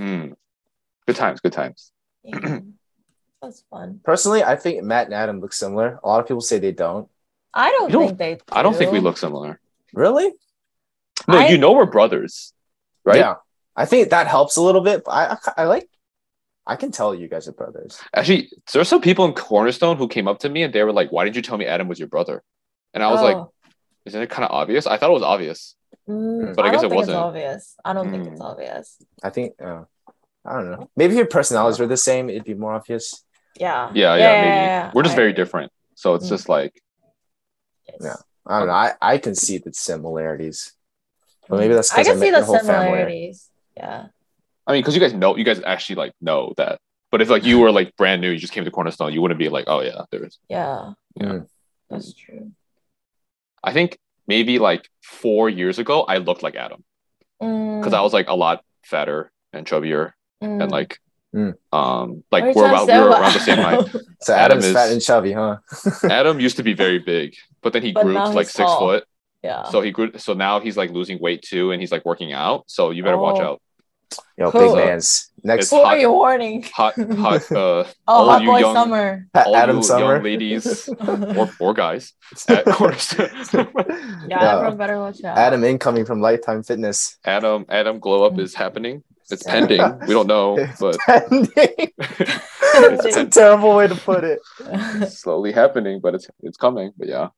Mm. 0.00 0.34
Good 1.06 1.16
times. 1.16 1.40
Good 1.40 1.52
times. 1.52 1.92
yeah. 2.24 2.60
That's 3.42 3.62
fun. 3.70 4.00
Personally, 4.04 4.42
I 4.44 4.56
think 4.56 4.82
Matt 4.82 5.06
and 5.06 5.14
Adam 5.14 5.40
look 5.40 5.52
similar. 5.54 5.98
A 6.02 6.08
lot 6.08 6.20
of 6.20 6.26
people 6.26 6.40
say 6.42 6.58
they 6.58 6.72
don't. 6.72 7.08
I 7.54 7.70
don't 7.70 7.90
don't- 7.90 8.06
think 8.08 8.18
they. 8.18 8.38
I 8.52 8.62
don't 8.62 8.76
think 8.76 8.92
we 8.92 9.00
look 9.00 9.16
similar. 9.16 9.58
Really? 9.94 10.30
No, 11.26 11.38
I- 11.38 11.48
you 11.48 11.56
know 11.58 11.72
we're 11.72 11.86
brothers, 11.86 12.52
right? 13.04 13.16
Yeah. 13.16 13.36
I 13.76 13.86
think 13.86 14.10
that 14.10 14.26
helps 14.26 14.56
a 14.56 14.62
little 14.62 14.82
bit. 14.82 15.04
But 15.04 15.10
I, 15.12 15.24
I, 15.32 15.62
I 15.62 15.64
like. 15.64 15.88
I 16.72 16.76
can 16.76 16.90
tell 16.98 17.12
you 17.20 17.26
guys 17.34 17.48
are 17.48 17.52
brothers. 17.62 17.92
Actually, 18.14 18.42
there 18.72 18.80
are 18.80 18.90
some 18.92 19.00
people 19.08 19.24
in 19.24 19.32
Cornerstone 19.34 19.96
who 19.96 20.06
came 20.16 20.28
up 20.30 20.38
to 20.40 20.48
me 20.48 20.62
and 20.62 20.72
they 20.72 20.82
were 20.84 20.92
like, 21.00 21.10
"Why 21.10 21.24
didn't 21.24 21.36
you 21.36 21.42
tell 21.42 21.58
me 21.58 21.66
Adam 21.66 21.88
was 21.88 21.98
your 21.98 22.08
brother?" 22.14 22.36
And 22.94 23.02
I 23.02 23.10
was 23.10 23.22
like, 23.28 23.36
Oh. 23.36 23.52
"Isn't 24.06 24.22
it 24.22 24.30
kind 24.30 24.44
of 24.46 24.52
obvious?" 24.60 24.86
I 24.86 24.96
thought 24.96 25.10
it 25.10 25.18
was 25.20 25.28
obvious. 25.34 25.74
Mm, 26.08 26.54
But 26.56 26.64
I 26.64 26.70
guess 26.70 26.82
don't 26.82 26.86
it 26.86 26.90
think 26.90 27.00
wasn't. 27.00 27.16
It's 27.18 27.28
obvious. 27.30 27.62
I 27.84 27.92
don't 27.92 28.10
think 28.12 28.26
it's 28.28 28.40
Mm. 28.40 28.50
obvious. 28.50 28.86
I 29.22 29.30
think. 29.30 29.48
Uh, 29.60 29.82
I 30.44 30.52
don't 30.54 30.70
know. 30.70 30.90
Maybe 30.96 31.12
if 31.14 31.18
your 31.18 31.26
personalities 31.38 31.78
were 31.80 31.86
the 31.96 31.96
same, 32.10 32.30
it'd 32.30 32.44
be 32.44 32.54
more 32.64 32.74
obvious. 32.80 33.04
Yeah. 33.58 33.90
Yeah, 33.92 34.14
yeah, 34.14 34.16
Yeah, 34.16 34.40
maybe. 34.42 34.56
yeah, 34.56 34.64
yeah. 34.86 34.90
We're 34.94 35.02
just 35.08 35.14
I 35.18 35.22
very 35.22 35.30
agree. 35.32 35.42
different. 35.42 35.72
So 36.02 36.14
it's 36.14 36.26
Mm. 36.26 36.34
just 36.36 36.48
like, 36.48 36.72
Yes. 37.88 37.98
Yeah. 38.00 38.16
I 38.46 38.58
don't 38.60 38.68
know. 38.68 38.74
I, 38.74 38.88
I 39.02 39.18
can 39.18 39.34
see 39.34 39.58
the 39.58 39.72
similarities, 39.74 40.58
but 41.48 41.58
maybe 41.58 41.74
that's 41.74 41.92
I 41.92 41.96
because 42.02 42.06
I, 42.08 42.10
can 42.12 42.20
see 42.20 42.30
the 42.30 42.44
whole 42.44 42.58
family. 42.58 42.74
similarities. 42.86 43.50
Yeah. 43.76 44.06
I 44.70 44.72
mean, 44.74 44.82
because 44.82 44.94
you 44.94 45.00
guys 45.00 45.12
know, 45.12 45.36
you 45.36 45.44
guys 45.44 45.60
actually 45.66 45.96
like 45.96 46.12
know 46.20 46.54
that. 46.56 46.78
But 47.10 47.20
if 47.20 47.28
like 47.28 47.44
you 47.44 47.58
were 47.58 47.72
like 47.72 47.96
brand 47.96 48.20
new, 48.22 48.30
you 48.30 48.38
just 48.38 48.52
came 48.52 48.64
to 48.64 48.70
Cornerstone, 48.70 49.12
you 49.12 49.20
wouldn't 49.20 49.38
be 49.38 49.48
like, 49.48 49.64
"Oh 49.66 49.80
yeah, 49.82 50.02
there 50.10 50.24
is." 50.24 50.38
Yeah. 50.48 50.92
Yeah. 51.16 51.26
Mm. 51.26 51.46
That's 51.90 52.14
true. 52.14 52.52
I 53.64 53.72
think 53.72 53.98
maybe 54.28 54.58
like 54.58 54.88
four 55.02 55.48
years 55.50 55.78
ago, 55.78 56.02
I 56.02 56.18
looked 56.18 56.42
like 56.42 56.54
Adam 56.54 56.84
because 57.40 57.92
I 57.92 58.00
was 58.00 58.12
like 58.12 58.28
a 58.28 58.34
lot 58.34 58.62
fatter 58.84 59.30
and 59.52 59.66
chubbier 59.66 60.12
Mm. 60.42 60.62
and 60.62 60.70
like, 60.72 60.98
Mm. 61.34 61.54
um, 61.72 62.24
like 62.32 62.42
What 62.42 62.48
are 62.48 62.48
you 62.50 62.56
we're 62.56 62.66
about 62.68 62.86
we 62.88 62.92
were 62.98 63.08
around 63.10 63.32
the 63.34 63.40
same 63.40 63.58
height. 63.58 63.86
So 64.22 64.34
Adam 64.34 64.58
Adam's 64.58 64.64
is- 64.66 64.72
fat 64.72 64.90
and 64.92 65.00
chubby, 65.02 65.32
huh? 65.32 65.56
Adam 66.10 66.40
used 66.40 66.56
to 66.58 66.62
be 66.62 66.74
very 66.74 66.98
big, 66.98 67.34
but 67.62 67.72
then 67.72 67.82
he 67.82 67.92
But 67.92 68.02
grew 68.04 68.14
to 68.14 68.28
like 68.30 68.46
six 68.46 68.56
tall. 68.56 68.78
foot. 68.80 69.04
yeah. 69.42 69.64
So 69.64 69.80
he 69.80 69.90
grew. 69.90 70.12
So 70.18 70.32
now 70.34 70.60
he's 70.60 70.76
like 70.76 70.90
losing 70.90 71.18
weight 71.20 71.42
too, 71.42 71.72
and 71.72 71.80
he's 71.82 71.92
like 71.92 72.04
working 72.04 72.32
out. 72.32 72.64
So 72.68 72.90
you 72.90 73.02
better 73.02 73.18
watch 73.18 73.40
Oh. 73.40 73.58
Out. 74.18 74.24
Yo, 74.36 74.50
Who- 74.50 74.58
big 74.74 74.86
man's 74.86 75.30
next. 75.42 75.64
It's 75.64 75.70
Who 75.70 75.78
are 75.78 75.86
hot- 75.86 76.00
you 76.00 76.10
warning? 76.12 76.62
Hot, 76.74 76.94
hot. 76.96 77.52
Uh, 77.52 77.84
Oh, 78.08 78.12
all 78.14 78.30
hot 78.30 78.42
you 78.42 78.48
boy 78.48 78.58
young- 78.60 78.74
summer. 78.74 79.26
all 79.34 79.56
Adam 79.56 79.76
you 79.76 79.82
Summer. 79.82 80.14
young 80.14 80.22
ladies 80.24 80.88
or 81.06 81.50
or 81.60 81.74
guys 81.74 82.12
at 82.48 82.64
Cornerstone. 82.66 83.30
Yeah, 83.52 83.64
Yeah. 84.28 84.54
everyone 84.56 84.76
better 84.76 84.98
watch 84.98 85.22
out. 85.24 85.36
Adam 85.38 85.64
incoming 85.64 86.04
from 86.04 86.20
Lifetime 86.20 86.62
Fitness. 86.62 87.18
Adam 87.24 87.64
Adam 87.68 87.98
glow 87.98 88.24
up 88.24 88.38
is 88.38 88.54
happening. 88.54 89.02
It's 89.30 89.44
pending. 89.44 89.80
We 90.08 90.12
don't 90.14 90.26
know, 90.26 90.58
but 90.80 90.96
Pending. 91.06 91.52
It's 91.98 93.04
It's 93.06 93.16
a 93.16 93.26
terrible 93.26 93.76
way 93.76 93.86
to 93.86 93.94
put 93.94 94.24
it. 94.24 94.40
it's 94.58 95.18
slowly 95.18 95.52
happening. 95.52 96.00
But 96.00 96.14
it's 96.16 96.26
it's 96.42 96.56
coming. 96.56 96.92
But 96.98 97.08
yeah, 97.08 97.28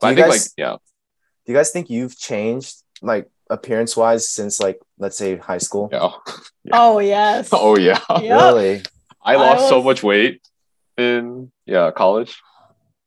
Do 0.00 0.06
I 0.06 0.10
you 0.10 0.16
think 0.16 0.26
guys- 0.28 0.46
like 0.46 0.52
yeah. 0.56 0.76
Do 1.44 1.52
you 1.52 1.58
guys 1.58 1.70
think 1.72 1.88
you've 1.90 2.16
changed, 2.16 2.76
like 3.02 3.26
appearance 3.50 3.96
wise, 3.96 4.28
since 4.28 4.60
like 4.60 4.78
let's 4.98 5.16
say 5.16 5.36
high 5.36 5.58
school? 5.58 5.88
Yeah. 5.92 6.10
oh 6.72 6.98
yes. 6.98 7.50
Oh 7.52 7.76
yeah. 7.78 8.00
Yep. 8.10 8.22
Really? 8.22 8.82
I 9.22 9.34
I 9.34 9.36
lost 9.36 9.68
so 9.68 9.82
much 9.82 10.02
weight 10.02 10.40
in 10.96 11.50
yeah 11.66 11.90
college. 11.90 12.40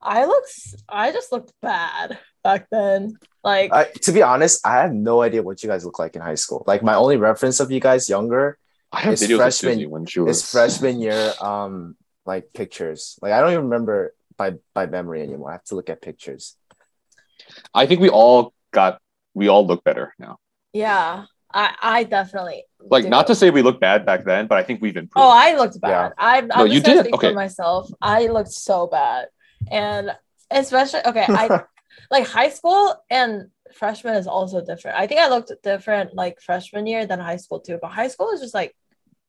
I 0.01 0.25
looked. 0.25 0.51
I 0.89 1.11
just 1.11 1.31
looked 1.31 1.53
bad 1.61 2.17
back 2.43 2.67
then. 2.71 3.17
Like 3.43 3.71
I, 3.73 3.85
to 4.03 4.11
be 4.11 4.21
honest, 4.21 4.65
I 4.65 4.81
have 4.81 4.93
no 4.93 5.21
idea 5.21 5.41
what 5.41 5.63
you 5.63 5.69
guys 5.69 5.85
look 5.85 5.99
like 5.99 6.15
in 6.15 6.21
high 6.21 6.35
school. 6.35 6.63
Like 6.67 6.83
my 6.83 6.95
only 6.95 7.17
reference 7.17 7.59
of 7.59 7.71
you 7.71 7.79
guys 7.79 8.09
younger 8.09 8.57
I 8.91 9.01
have 9.01 9.13
It's 9.13 9.23
videos 9.23 9.37
freshman- 9.37 9.89
when 9.89 10.05
she 10.05 10.19
was 10.19 10.37
is 10.43 10.51
freshman 10.51 10.99
year 10.99 11.33
um 11.41 11.95
like 12.25 12.53
pictures. 12.53 13.17
Like 13.21 13.31
I 13.31 13.39
don't 13.41 13.51
even 13.51 13.65
remember 13.65 14.13
by 14.37 14.55
by 14.73 14.85
memory 14.85 15.21
anymore. 15.21 15.49
I 15.49 15.53
have 15.53 15.63
to 15.65 15.75
look 15.75 15.89
at 15.89 16.01
pictures. 16.01 16.55
I 17.73 17.85
think 17.85 18.01
we 18.01 18.09
all 18.09 18.53
got 18.71 19.01
we 19.33 19.47
all 19.47 19.65
look 19.65 19.83
better 19.83 20.13
now. 20.19 20.37
yeah, 20.73 21.25
I 21.53 21.75
I 21.81 22.03
definitely 22.03 22.63
Like 22.79 23.03
do. 23.05 23.09
not 23.09 23.27
to 23.27 23.35
say 23.35 23.49
we 23.49 23.61
look 23.61 23.79
bad 23.79 24.05
back 24.05 24.25
then, 24.25 24.47
but 24.47 24.57
I 24.57 24.63
think 24.63 24.81
we've 24.81 24.97
improved. 24.97 25.25
Oh, 25.25 25.29
I 25.31 25.55
looked 25.55 25.77
Yeah. 25.83 26.09
bad. 26.09 26.13
I'm, 26.17 26.47
No, 26.47 26.55
I'm 26.65 26.67
you 26.67 26.79
did? 26.79 27.13
Okay. 27.13 27.29
for 27.29 27.35
myself. 27.35 27.89
I 28.01 28.27
looked 28.27 28.51
so 28.51 28.87
bad, 28.87 29.27
and 29.69 30.11
especially 30.49 31.01
okay, 31.05 31.27
I 31.29 31.63
like 32.11 32.27
high 32.27 32.49
school 32.49 32.95
and 33.09 33.49
freshman 33.73 34.15
is 34.15 34.27
also 34.27 34.63
different. 34.63 34.97
I 34.97 35.07
think 35.07 35.19
I 35.21 35.29
looked 35.29 35.51
different 35.63 36.13
like 36.15 36.41
freshman 36.41 36.87
year 36.87 37.05
than 37.05 37.19
high 37.19 37.37
school 37.37 37.59
too. 37.59 37.77
But 37.81 37.91
high 37.91 38.07
school 38.09 38.31
is 38.31 38.41
just 38.41 38.53
like 38.53 38.75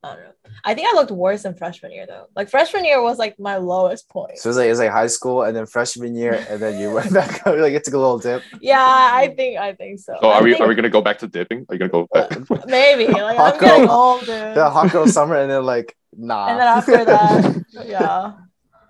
I 0.05 0.09
don't 0.15 0.25
know. 0.25 0.33
I 0.65 0.75
think 0.75 0.89
I 0.89 0.95
looked 0.95 1.13
worse 1.13 1.45
in 1.45 1.55
freshman 1.55 1.93
year 1.93 2.07
though. 2.07 2.27
Like 2.35 2.49
freshman 2.51 2.85
year 2.85 3.01
was 3.01 3.19
like 3.19 3.39
my 3.39 3.57
lowest 3.57 4.09
point. 4.09 4.37
so 4.39 4.49
it's 4.49 4.59
like 4.59 4.69
it's 4.69 4.81
like 4.81 4.91
high 4.91 5.07
school 5.07 5.43
and 5.43 5.57
then 5.57 5.65
freshman 5.67 6.17
year 6.17 6.45
and 6.51 6.61
then 6.61 6.81
you 6.81 6.91
went 6.93 7.13
back 7.21 7.47
up, 7.47 7.57
like 7.57 7.73
it 7.73 7.85
took 7.85 7.95
a 7.95 7.99
little 7.99 8.19
dip. 8.19 8.43
yeah, 8.61 8.81
I 9.23 9.33
think 9.37 9.59
I 9.59 9.75
think 9.75 10.01
so. 10.01 10.17
So 10.21 10.29
I 10.29 10.39
are 10.39 10.43
we 10.43 10.51
think 10.53 10.63
are 10.63 10.69
we 10.69 10.75
gonna 10.75 10.91
go 10.91 11.03
back 11.03 11.19
to 11.21 11.29
dipping? 11.29 11.67
Are 11.69 11.75
you 11.75 11.79
gonna 11.79 11.91
go 11.91 12.09
back? 12.13 12.31
maybe 12.67 13.07
like 13.07 13.37
Hot 13.37 13.55
I'm 13.55 13.61
getting 13.61 13.87
girl- 13.87 13.95
old, 13.97 14.21
dude. 14.27 14.55
The 14.57 14.71
hot 14.71 14.91
girl 14.91 15.07
summer 15.07 15.37
and 15.37 15.51
then 15.51 15.65
like 15.65 15.97
nah 16.17 16.49
and 16.49 16.59
then 16.61 16.67
after 16.67 17.05
that, 17.05 17.65
yeah. 17.87 18.33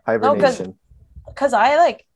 hibernation. 0.06 0.78
because 1.26 1.52
I 1.52 1.76
like 1.76 2.06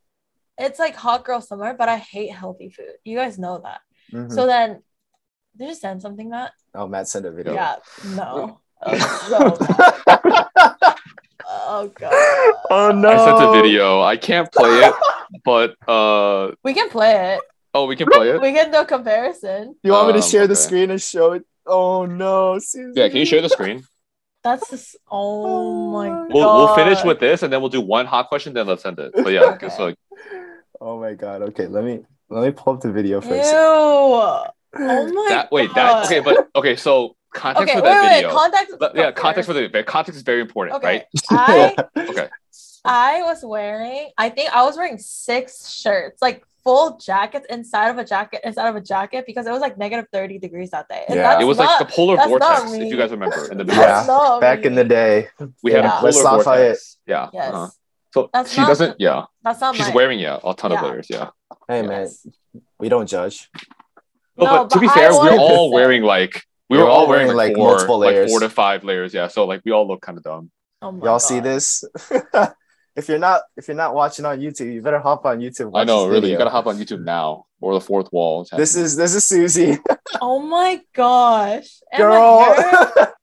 it's 0.58 0.78
like 0.78 0.96
hot 0.96 1.24
girl 1.24 1.40
summer, 1.42 1.74
but 1.74 1.88
I 1.88 1.98
hate 1.98 2.30
healthy 2.32 2.70
food. 2.70 2.94
You 3.04 3.16
guys 3.18 3.38
know 3.38 3.60
that. 3.62 3.80
Mhm. 4.12 4.32
So 4.32 4.46
then, 4.46 4.82
did 5.56 5.68
you 5.68 5.74
send 5.74 6.00
something, 6.00 6.30
Matt? 6.30 6.52
oh, 6.74 6.86
Matt 6.88 7.08
sent 7.08 7.26
a 7.26 7.30
video. 7.30 7.52
Yeah, 7.54 7.76
no. 8.14 8.60
Oh, 8.82 8.96
so 9.28 9.36
oh 11.48 11.90
god. 11.98 12.12
oh 12.70 12.92
no! 12.92 13.08
I 13.08 13.16
sent 13.24 13.42
a 13.42 13.52
video. 13.62 14.00
I 14.02 14.16
can't 14.16 14.50
play 14.52 14.70
it, 14.84 14.94
but 15.44 15.74
uh 15.88 16.52
We 16.62 16.74
can 16.74 16.88
play 16.90 17.34
it. 17.36 17.40
oh, 17.74 17.86
we 17.86 17.96
can 17.96 18.06
play 18.08 18.30
it. 18.30 18.40
We 18.40 18.52
can 18.52 18.70
do 18.70 18.78
a 18.80 18.84
comparison. 18.84 19.76
You 19.82 19.92
want 19.92 20.08
me 20.08 20.12
to 20.14 20.18
Um, 20.24 20.30
share 20.30 20.46
the 20.46 20.52
okay. 20.54 20.60
screen 20.62 20.90
and 20.90 21.00
show 21.00 21.32
it? 21.32 21.44
Oh 21.66 22.06
no, 22.06 22.56
Suzie. 22.58 22.92
Yeah, 22.94 23.08
can 23.08 23.18
you 23.18 23.26
share 23.26 23.42
the 23.42 23.48
screen? 23.48 23.82
That's 24.44 24.70
just. 24.70 24.96
Oh 25.10 25.90
my 25.90 26.08
god. 26.08 26.32
We'll 26.32 26.56
we'll 26.56 26.74
finish 26.74 27.02
with 27.02 27.18
this 27.18 27.42
and 27.42 27.52
then 27.52 27.60
we'll 27.60 27.70
do 27.70 27.80
one 27.80 28.06
hot 28.06 28.28
question, 28.28 28.52
then 28.54 28.66
let's 28.66 28.84
end 28.86 28.98
it. 28.98 29.12
But 29.14 29.32
yeah, 29.32 29.56
Okay. 29.56 29.68
so 29.70 29.86
like, 29.86 29.98
Oh 30.80 31.00
my 31.00 31.14
god. 31.14 31.42
Okay, 31.50 31.66
let 31.66 31.82
me 31.84 32.04
let 32.28 32.44
me 32.44 32.50
pull 32.52 32.74
up 32.74 32.80
the 32.80 32.92
video 32.92 33.20
Ew. 33.20 33.28
first. 33.28 33.50
Oh 33.54 34.52
my. 34.78 35.24
that 35.30 35.50
wait, 35.50 35.72
god. 35.74 35.76
that 35.76 36.06
okay, 36.06 36.20
but 36.20 36.48
okay, 36.54 36.76
so 36.76 37.16
context 37.36 37.62
Okay, 37.70 37.78
for 37.78 37.84
wait, 37.84 37.90
that 37.90 38.02
wait, 38.04 38.14
video. 38.22 38.34
Context. 38.34 38.74
But, 38.80 38.96
yeah, 38.96 39.10
context 39.12 39.46
for 39.48 39.54
the 39.54 39.82
context 39.84 40.16
is 40.16 40.22
very 40.22 40.40
important, 40.40 40.76
Okay. 40.76 40.86
right? 40.86 41.04
I 41.30 41.76
Okay. 42.10 42.28
I 42.84 43.22
was 43.22 43.40
wearing, 43.44 44.10
I 44.16 44.28
think 44.30 44.50
I 44.54 44.62
was 44.64 44.76
wearing 44.76 44.98
six 44.98 45.70
shirts, 45.70 46.22
like 46.22 46.44
full 46.62 46.98
jackets 46.98 47.46
inside 47.50 47.88
of 47.90 47.98
a 47.98 48.04
jacket, 48.04 48.40
inside 48.44 48.68
of 48.68 48.76
a 48.76 48.80
jacket, 48.80 49.24
because 49.26 49.46
it 49.46 49.50
was 49.50 49.60
like 49.60 49.76
negative 49.76 50.06
30 50.12 50.38
degrees 50.38 50.70
that 50.70 50.88
day. 50.88 51.04
And 51.08 51.16
Yeah. 51.16 51.22
that's 51.30 51.42
It 51.42 51.46
was 51.46 51.58
not, 51.58 51.66
like 51.80 51.88
the 51.88 51.92
polar 51.94 52.16
vortex, 52.16 52.72
if 52.72 52.88
you 52.92 52.96
guys 52.96 53.10
remember 53.10 53.50
in 53.50 53.58
the. 53.58 53.64
Yeah, 53.74 54.04
not 54.06 54.40
Back 54.40 54.64
in 54.64 54.74
the 54.74 54.84
day. 54.84 55.28
We 55.62 55.72
had 55.72 55.84
Yeah. 55.84 56.00
a 56.00 56.04
West 56.04 56.18
polar 56.22 56.38
Lafayette. 56.38 56.58
vortex. 56.66 56.96
Yeah. 57.06 57.28
Yes. 57.32 57.52
uh-huh. 57.54 57.68
So 58.14 58.30
That's 58.32 58.52
she 58.52 58.60
not 58.60 58.68
doesn't, 58.68 58.96
yeah. 59.00 59.24
That's 59.42 59.60
not 59.60 59.74
She's 59.76 59.88
my. 59.88 59.94
wearing, 59.94 60.18
yeah, 60.20 60.38
a 60.42 60.54
ton 60.54 60.72
of 60.72 60.80
layers, 60.82 61.06
yeah. 61.10 61.30
Hey 61.68 61.82
man, 61.82 62.08
we 62.78 62.88
don't 62.88 63.06
judge. 63.08 63.50
No, 64.38 64.44
No, 64.46 64.50
but 64.64 64.70
to 64.70 64.78
be 64.80 64.86
I 64.88 64.94
fair, 64.94 65.10
we're 65.12 65.36
all 65.38 65.70
wearing 65.78 66.02
like 66.02 66.44
we 66.68 66.78
We're 66.78 66.84
were 66.84 66.90
all 66.90 67.00
all 67.00 67.08
wearing, 67.08 67.26
wearing, 67.28 67.36
like, 67.36 67.48
like, 67.50 67.56
four, 67.56 67.70
multiple 67.70 67.98
like 68.00 68.28
four 68.28 68.40
to 68.40 68.48
five 68.48 68.84
layers. 68.84 69.14
Yeah, 69.14 69.28
so 69.28 69.44
like 69.44 69.62
we 69.64 69.72
all 69.72 69.86
look 69.86 70.00
kind 70.02 70.18
of 70.18 70.24
dumb. 70.24 70.50
Oh 70.82 70.98
Y'all 71.02 71.18
see 71.18 71.40
this? 71.40 71.84
if 72.96 73.08
you're 73.08 73.18
not 73.18 73.42
if 73.56 73.68
you're 73.68 73.76
not 73.76 73.94
watching 73.94 74.24
on 74.24 74.38
YouTube, 74.40 74.72
you 74.72 74.82
better 74.82 74.98
hop 74.98 75.24
on 75.26 75.38
YouTube. 75.38 75.72
I 75.74 75.84
know, 75.84 76.06
this 76.06 76.12
really. 76.12 76.32
You 76.32 76.38
gotta 76.38 76.50
hop 76.50 76.66
on 76.66 76.78
YouTube 76.78 77.04
now, 77.04 77.46
or 77.60 77.74
the 77.74 77.80
fourth 77.80 78.12
wall. 78.12 78.42
is 78.42 78.50
This 78.50 78.74
is 78.74 78.96
this 78.96 79.14
is 79.14 79.24
Suzie, 79.24 79.78
Oh 80.20 80.40
my 80.40 80.80
gosh. 80.94 81.80
Girl. 81.96 82.44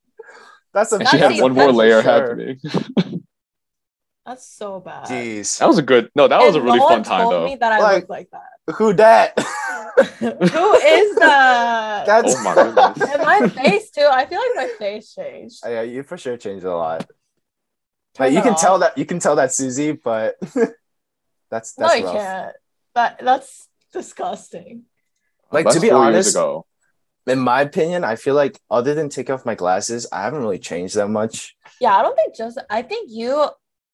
That's 0.74 0.92
a 0.92 0.96
and 0.96 1.08
she 1.08 1.18
had 1.18 1.40
one 1.40 1.54
more 1.54 1.72
layer 1.72 2.02
sure. 2.02 2.12
happening. 2.12 2.60
That's 4.26 4.48
so 4.48 4.80
bad. 4.80 5.08
Jeez, 5.08 5.60
That 5.60 5.68
was 5.68 5.78
a 5.78 5.82
good. 5.82 6.10
No, 6.16 6.28
that 6.30 6.40
was 6.40 6.56
a 6.56 6.62
really 6.62 6.78
no 6.80 6.88
fun 6.88 7.00
one 7.00 7.04
time 7.04 7.22
told 7.24 7.34
though. 7.34 7.46
me 7.46 7.56
that 7.58 7.72
I 7.74 7.80
Like- 7.80 8.02
look 8.04 8.10
like 8.10 8.30
that. 8.32 8.76
who 8.76 8.94
that? 8.94 9.38
Who 10.20 10.74
is 10.76 11.16
that? 11.18 12.06
That's 12.08 12.34
Oh 12.36 12.44
my 12.44 12.56
goodness. 12.56 13.10
and 13.12 13.22
my 13.22 13.48
face 13.50 13.92
too. 13.92 14.08
I 14.10 14.26
feel 14.26 14.40
like 14.40 14.56
my 14.56 14.76
face 14.80 15.14
changed. 15.14 15.60
Oh, 15.64 15.70
yeah, 15.70 15.82
you 15.84 16.02
for 16.02 16.18
sure 16.18 16.36
changed 16.36 16.66
a 16.66 16.76
lot. 16.76 17.06
Turn 18.16 18.26
Like 18.28 18.34
you 18.34 18.42
can 18.42 18.54
off. 18.54 18.62
tell 18.62 18.80
that 18.80 18.98
you 18.98 19.06
can 19.06 19.20
tell 19.20 19.36
that 19.36 19.50
Suzie, 19.50 20.00
but 20.02 20.36
that's 21.52 21.78
No, 21.78 21.88
that's 21.88 22.00
you 22.00 22.06
rough. 22.06 22.16
can't. 22.16 22.56
That 22.96 23.20
that's 23.24 23.68
disgusting. 23.92 24.84
Like 25.52 25.66
That's 25.66 25.76
to 25.76 25.82
be 25.82 25.90
four 25.90 26.06
years 26.06 26.16
honest, 26.16 26.36
ago. 26.36 26.66
in 27.28 27.38
my 27.40 27.62
opinion, 27.62 28.04
I 28.04 28.16
feel 28.16 28.34
like 28.34 28.58
other 28.72 28.96
than 28.96 29.10
take 29.10 29.30
off 29.30 29.46
my 29.46 29.54
glasses, 29.56 30.08
I 30.12 30.24
haven't 30.24 30.42
really 30.42 30.58
changed 30.60 30.96
that 30.96 31.10
much. 31.10 31.56
Yeah, 31.80 31.96
I 31.96 32.02
don't 32.02 32.16
think 32.16 32.36
just. 32.36 32.58
I 32.70 32.82
think 32.82 33.10
you 33.12 33.48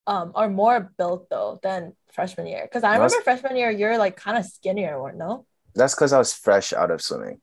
um 0.09 0.31
are 0.35 0.49
more 0.49 0.91
built 0.97 1.29
though 1.29 1.59
than 1.61 1.93
freshman 2.11 2.47
year. 2.47 2.63
Because 2.65 2.83
I 2.83 2.97
No, 2.97 3.03
remember 3.03 3.21
freshman 3.23 3.55
year 3.55 3.69
you're 3.71 3.97
like 3.97 4.15
kind 4.17 4.37
of 4.37 4.45
skinnier, 4.45 4.97
or 4.97 5.13
no? 5.13 5.45
That's 5.75 5.93
because 5.95 6.11
I 6.11 6.17
was 6.17 6.33
fresh 6.33 6.73
out 6.73 6.91
of 6.91 6.99
swimming, 7.01 7.39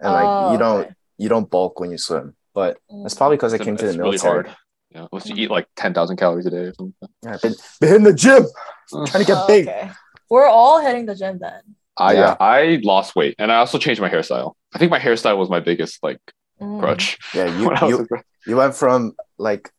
and 0.00 0.12
like 0.12 0.26
Oh, 0.28 0.52
you 0.52 0.58
don't 0.58 0.82
okay. 0.82 0.94
you 1.22 1.28
don't 1.28 1.48
bulk 1.48 1.78
when 1.80 1.90
you 1.94 1.98
swim. 1.98 2.34
But 2.54 2.76
Mm. 2.90 3.02
that's 3.04 3.14
probably 3.14 3.36
because 3.38 3.54
I 3.54 3.56
It's, 3.56 3.64
came 3.64 3.76
to 3.76 3.82
the 3.86 3.88
it's 3.90 3.98
really 3.98 4.18
military. 4.18 4.44
hard. 4.44 4.56
Yeah, 4.94 5.06
unless 5.10 5.26
you 5.28 5.36
eat 5.36 5.50
like 5.50 5.68
ten 5.76 5.94
thousand 5.94 6.16
calories 6.18 6.44
a 6.46 6.50
day 6.50 6.64
or 6.68 6.74
something. 6.74 6.94
Yeah, 7.24 7.36
been, 7.40 7.54
been 7.80 7.94
in 7.96 8.02
the 8.02 8.12
gym 8.12 8.44
trying 8.90 9.24
to 9.24 9.24
get 9.24 9.38
Oh, 9.38 9.46
big. 9.46 9.64
okay. 9.66 9.90
We're 10.28 10.48
all 10.48 10.80
hitting 10.84 11.06
the 11.06 11.14
gym 11.14 11.38
then. 11.38 11.62
I 11.96 12.14
Yeah. 12.14 12.36
I 12.40 12.80
lost 12.82 13.14
weight 13.16 13.36
and 13.38 13.50
I 13.52 13.56
also 13.56 13.78
changed 13.78 14.00
my 14.02 14.10
hairstyle. 14.10 14.52
I 14.74 14.78
think 14.78 14.90
my 14.90 14.98
hairstyle 14.98 15.38
was 15.38 15.48
my 15.48 15.60
biggest 15.60 16.02
like 16.02 16.20
Mm. 16.60 16.80
crutch. 16.80 17.16
Yeah, 17.34 17.46
you 17.56 17.66
when 17.66 17.76
I 17.78 17.84
was 17.84 17.98
you, 18.00 18.08
you 18.46 18.56
went 18.56 18.74
from 18.74 19.12
like 19.38 19.70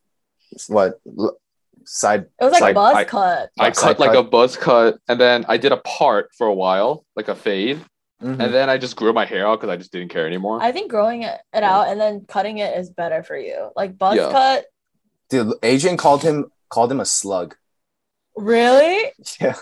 what 0.68 0.94
l- 1.18 1.36
side 1.86 2.26
It 2.40 2.44
was 2.44 2.52
like 2.52 2.62
Like, 2.62 2.74
buzz 2.74 2.94
I- 2.96 3.04
cut. 3.04 3.50
I 3.58 3.70
cut 3.70 3.98
like 3.98 4.12
cut. 4.12 4.18
a 4.18 4.22
buzz 4.22 4.56
cut, 4.56 4.98
and 5.08 5.20
then 5.20 5.44
I 5.48 5.56
did 5.56 5.72
a 5.72 5.78
part 5.78 6.30
for 6.36 6.46
a 6.46 6.54
while, 6.54 7.04
like 7.16 7.28
a 7.28 7.34
fade, 7.34 7.78
Mhm. 8.22 8.40
and 8.42 8.54
then 8.54 8.68
I 8.70 8.78
just 8.78 8.96
grew 8.96 9.12
my 9.12 9.24
hair 9.24 9.46
out 9.46 9.60
because 9.60 9.72
I 9.72 9.76
just 9.76 9.92
didn't 9.92 10.08
care 10.10 10.26
anymore. 10.26 10.58
I 10.62 10.72
think 10.72 10.90
growing 10.90 11.22
it, 11.22 11.38
it 11.52 11.62
out 11.62 11.88
and 11.88 12.00
then 12.00 12.24
cutting 12.28 12.58
it 12.58 12.76
is 12.78 12.90
better 12.90 13.22
for 13.22 13.36
you. 13.36 13.70
Like 13.76 13.98
buzz 13.98 14.16
Yeah. 14.16 14.30
cut, 14.30 14.64
dude 15.30 15.52
adrian 15.62 15.96
called 15.96 16.22
him 16.22 16.50
called 16.68 16.92
him 16.92 17.00
a 17.00 17.04
slug 17.04 17.56
really? 18.36 19.12
yeah 19.40 19.56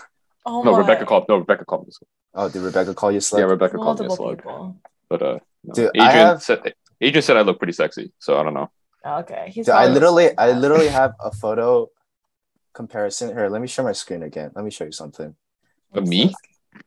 Oh 0.45 0.61
no, 0.61 0.73
my. 0.73 0.79
Rebecca 0.79 1.05
called. 1.05 1.25
No, 1.29 1.37
Rebecca 1.37 1.63
called 1.63 1.83
me. 1.87 1.89
a 1.89 1.93
slug. 1.93 2.07
oh 2.35 2.49
did 2.49 2.61
rebecca 2.63 2.93
call 2.93 3.11
you 3.13 3.19
a 3.19 3.21
slug 3.21 3.39
Yeah, 3.41 3.45
Rebecca 3.47 3.77
called 3.77 3.99
me 4.01 4.07
a 4.07 4.09
slug. 4.09 4.37
people. 4.39 4.75
But 5.09 5.21
uh, 5.21 5.39
no. 5.63 5.73
Dude, 5.73 5.91
I 5.97 6.09
Adrian 6.09 6.27
have- 6.27 6.43
said 6.43 6.73
Adrian 6.99 7.21
said 7.21 7.37
I 7.37 7.41
look 7.41 7.59
pretty 7.59 7.71
sexy, 7.73 8.11
so 8.19 8.37
I 8.37 8.43
don't 8.43 8.53
know. 8.53 8.69
Okay, 9.05 9.51
he's. 9.53 9.65
Dude, 9.67 9.75
I 9.75 9.87
literally 9.87 10.37
I 10.37 10.51
literally 10.51 10.87
have 10.89 11.13
a 11.21 11.31
photo 11.31 11.87
comparison 12.73 13.29
here 13.29 13.49
let 13.49 13.61
me 13.61 13.67
share 13.67 13.85
my 13.85 13.91
screen 13.91 14.23
again 14.23 14.51
let 14.55 14.65
me 14.65 14.71
show 14.71 14.83
you 14.85 14.91
something 14.91 15.35
Of 15.93 16.07
me? 16.07 16.33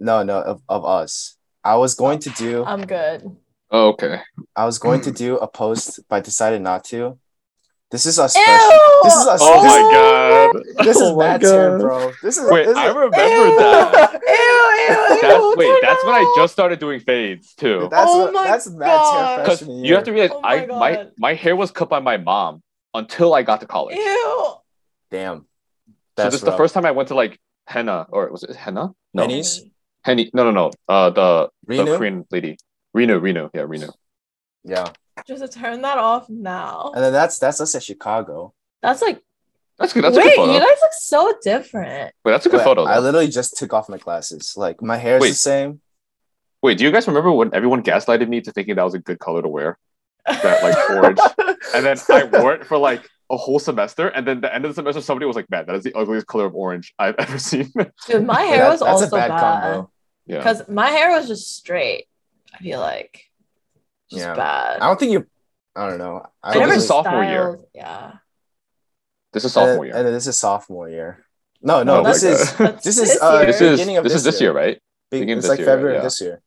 no 0.00 0.22
no 0.22 0.40
of, 0.42 0.62
of 0.68 0.84
us 0.84 1.36
i 1.64 1.76
was 1.76 1.94
going 1.94 2.18
to 2.20 2.30
do 2.30 2.64
I'm 2.64 2.86
good. 2.86 3.36
Oh, 3.70 3.88
okay. 3.88 4.20
i 4.54 4.64
was 4.64 4.78
going 4.78 5.00
to 5.02 5.10
do 5.10 5.36
a 5.38 5.46
post 5.48 6.00
but 6.08 6.16
I 6.16 6.20
decided 6.20 6.60
not 6.62 6.84
to 6.84 7.18
this 7.90 8.04
is 8.06 8.18
us 8.18 8.34
this 8.34 9.14
is 9.16 9.26
us 9.26 9.40
Oh 9.42 9.62
this, 9.62 9.72
my 9.72 9.82
god. 9.92 10.84
this 10.84 10.96
is 10.96 11.02
Oh 11.02 11.16
my 11.16 11.26
Matt's 11.28 11.44
hair 11.44 11.78
bro 11.78 12.12
this 12.22 12.36
is 12.36 12.50
Wait, 12.50 12.64
this 12.64 12.72
is, 12.72 12.76
I 12.76 12.88
remember 12.88 13.46
Ew! 13.46 13.56
that. 13.56 14.20
Ew, 14.26 14.30
ew, 14.32 15.20
That's, 15.22 15.44
ew, 15.44 15.54
wait, 15.56 15.74
that's 15.80 16.04
when 16.04 16.14
I 16.14 16.32
just 16.36 16.52
started 16.52 16.78
doing 16.80 16.98
fades 17.00 17.54
too. 17.54 17.86
that's 17.90 18.10
Oh 18.10 18.24
what, 18.24 18.32
my 18.34 18.44
that's 18.44 18.68
Matt's 18.68 19.10
God. 19.10 19.36
Because 19.42 19.58
freshman 19.60 19.84
you 19.84 19.94
have 19.94 20.04
to 20.04 20.12
realize, 20.12 20.30
Oh 20.34 20.40
my 20.42 20.56
I 20.62 20.66
my 20.66 21.06
my 21.16 21.34
hair 21.34 21.54
was 21.56 21.70
cut 21.70 21.88
by 21.88 22.00
my 22.00 22.16
mom 22.16 22.62
until 22.92 23.34
I 23.34 23.42
got 23.42 23.60
to 23.60 23.66
college. 23.66 23.96
Ew. 23.96 24.54
damn 25.10 25.45
so 26.16 26.22
that's 26.22 26.34
this 26.34 26.40
is 26.42 26.44
the 26.44 26.56
first 26.56 26.74
time 26.74 26.86
I 26.86 26.90
went 26.92 27.08
to 27.08 27.14
like 27.14 27.38
henna 27.66 28.06
or 28.10 28.30
was 28.30 28.42
it 28.42 28.54
henna? 28.56 28.90
No, 29.14 29.22
Henny's? 29.22 29.62
henny. 30.02 30.30
No, 30.32 30.44
no, 30.44 30.50
no. 30.50 30.70
Uh, 30.88 31.10
the 31.10 31.50
the 31.66 31.74
Renu? 31.74 31.96
Korean 31.98 32.24
lady, 32.30 32.58
Reno, 32.94 33.18
Reno, 33.18 33.50
yeah, 33.54 33.64
Reno. 33.66 33.92
yeah 34.64 34.88
Just 35.26 35.42
to 35.42 35.48
turn 35.48 35.82
that 35.82 35.98
off 35.98 36.28
now. 36.28 36.92
and 36.94 37.02
then 37.04 37.12
that's 37.12 37.38
that's 37.38 37.60
us 37.60 37.74
at 37.74 37.82
chicago 37.82 38.52
That's 38.82 39.02
like. 39.02 39.22
That's 39.78 39.92
good. 39.92 40.04
That's 40.04 40.16
a 40.16 40.20
wait, 40.20 40.24
good 40.24 40.36
photo. 40.36 40.52
you 40.54 40.58
guys 40.60 40.78
look 40.80 40.92
so 40.98 41.34
different. 41.42 42.14
Wait, 42.24 42.32
that's 42.32 42.46
a 42.46 42.48
good 42.48 42.58
But 42.58 42.64
photo. 42.64 42.84
i 42.84 42.98
literally 42.98 43.28
just 43.28 43.58
took 43.58 43.74
off 43.74 43.90
my 43.90 43.98
glasses 43.98 44.54
like 44.56 44.80
my 44.80 44.96
hair 44.96 45.16
is 45.16 45.20
Wait. 45.22 45.28
the 45.30 45.34
same 45.34 45.80
Wait, 46.62 46.78
do 46.78 46.84
you 46.84 46.90
guys 46.90 47.06
remember 47.06 47.30
when 47.30 47.50
everyone 47.54 47.82
gaslighted 47.82 48.26
me 48.28 48.40
to 48.40 48.50
thinking 48.52 48.74
that 48.76 48.82
was 48.84 48.94
a 48.94 48.98
good 48.98 49.18
color 49.18 49.42
to 49.42 49.48
wear? 49.48 49.78
That 50.26 50.62
like 50.62 50.90
orange, 50.90 51.18
and 51.74 51.84
then 51.84 51.96
I 52.08 52.24
wore 52.24 52.54
it 52.54 52.64
for 52.66 52.78
like 52.78 53.06
a 53.30 53.36
whole 53.36 53.58
semester, 53.58 54.08
and 54.08 54.26
then 54.26 54.40
the 54.40 54.54
end 54.54 54.64
of 54.64 54.70
the 54.70 54.74
semester, 54.74 55.00
somebody 55.00 55.26
was 55.26 55.36
like, 55.36 55.50
"Man, 55.50 55.66
that 55.66 55.74
is 55.76 55.84
the 55.84 55.94
ugliest 55.94 56.26
color 56.26 56.46
of 56.46 56.54
orange 56.54 56.94
I've 56.98 57.14
ever 57.18 57.38
seen." 57.38 57.72
Dude, 58.06 58.24
my 58.24 58.42
Yeah, 58.42 58.48
hair 58.48 58.58
that- 58.64 58.70
was 58.70 58.80
that's 58.80 59.02
also 59.02 59.06
a 59.16 59.18
bad, 59.18 59.28
bad. 59.28 59.40
combo 59.40 59.90
yeah. 60.26 60.38
Because 60.38 60.68
my 60.68 60.88
hair 60.90 61.10
was 61.10 61.28
just 61.28 61.56
straight. 61.56 62.06
I 62.54 62.58
feel 62.58 62.80
like. 62.80 63.22
Just 64.10 64.22
Yeah. 64.24 64.34
bad. 64.34 64.80
i 64.80 64.86
don't 64.86 64.98
think 65.00 65.10
you 65.12 65.26
i 65.74 65.88
don't 65.88 65.98
know 65.98 66.24
i 66.42 66.50
I 66.50 66.52
So 66.52 66.58
don't 66.60 66.68
never 66.68 66.74
this 66.74 66.84
is 66.84 66.88
think- 66.88 67.04
sophomore 67.04 67.24
year. 67.24 67.58
Yeah. 67.74 68.12
This 69.32 69.44
is 69.44 69.52
sophomore 69.52 69.74
and, 69.76 69.86
year. 69.86 69.96
and 69.96 70.06
then 70.06 70.14
this 70.14 70.26
is 70.28 70.38
sophomore 70.38 70.88
year 70.88 71.24
no 71.62 71.82
no 71.82 72.00
Oh 72.00 72.04
this 72.04 72.22
is 72.22 72.50
God. 72.52 72.58
That's 72.74 72.84
this 72.84 72.98
is, 72.98 73.18
uh, 73.20 73.44
this 73.44 73.60
is 73.60 73.72
beginning 73.80 73.96
of 73.98 74.04
this 74.04 74.14
is 74.14 74.22
this 74.24 74.34
this 74.34 74.40
year. 74.40 74.50
year, 74.52 74.56
right? 74.56 74.82
Big, 75.10 75.20
Beginning 75.22 75.38
it's 75.38 75.44
this 75.46 75.50
like 75.50 75.58
year, 75.58 75.66
February 75.66 75.94
yeah. 75.94 75.98
of 75.98 76.04
this 76.04 76.20
year. 76.20 76.40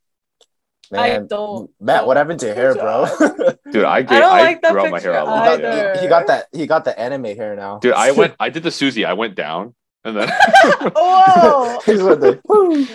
I 0.92 1.10
Man, 1.10 1.28
don't- 1.28 1.70
Matt, 1.80 2.08
what 2.08 2.18
happened 2.18 2.40
to 2.42 2.48
your 2.48 2.56
hair, 2.56 2.74
bro? 2.74 3.06
Dude, 3.72 3.84
I 3.86 3.98
I 3.98 4.02
get, 4.02 4.20
don't 4.20 4.34
I, 4.34 4.42
like 4.42 4.62
that 4.64 4.72
grew 4.72 4.82
out 4.82 4.92
my 4.92 5.00
hair 5.00 5.14
out 5.14 5.28
he, 5.28 5.62
got, 5.62 5.66
either. 5.66 5.94
he, 5.96 6.02
he 6.02 6.08
got 6.08 6.28
that. 6.28 6.46
He 6.52 6.68
got 6.68 6.86
the 6.86 7.00
anime 7.00 7.26
hair 7.26 7.56
now. 7.56 7.78
Dude, 7.80 7.94
I 7.94 8.12
went, 8.12 8.36
I 8.40 8.50
did 8.50 8.64
the 8.64 8.70
Suzie. 8.70 9.06
I 9.06 9.14
went 9.14 9.36
down, 9.36 9.76
and 10.04 10.18
then 10.18 10.30
Whoa. 10.96 11.80
He's 11.86 12.02
with 12.02 12.22
the. 12.22 12.42
Woo. 12.46 12.86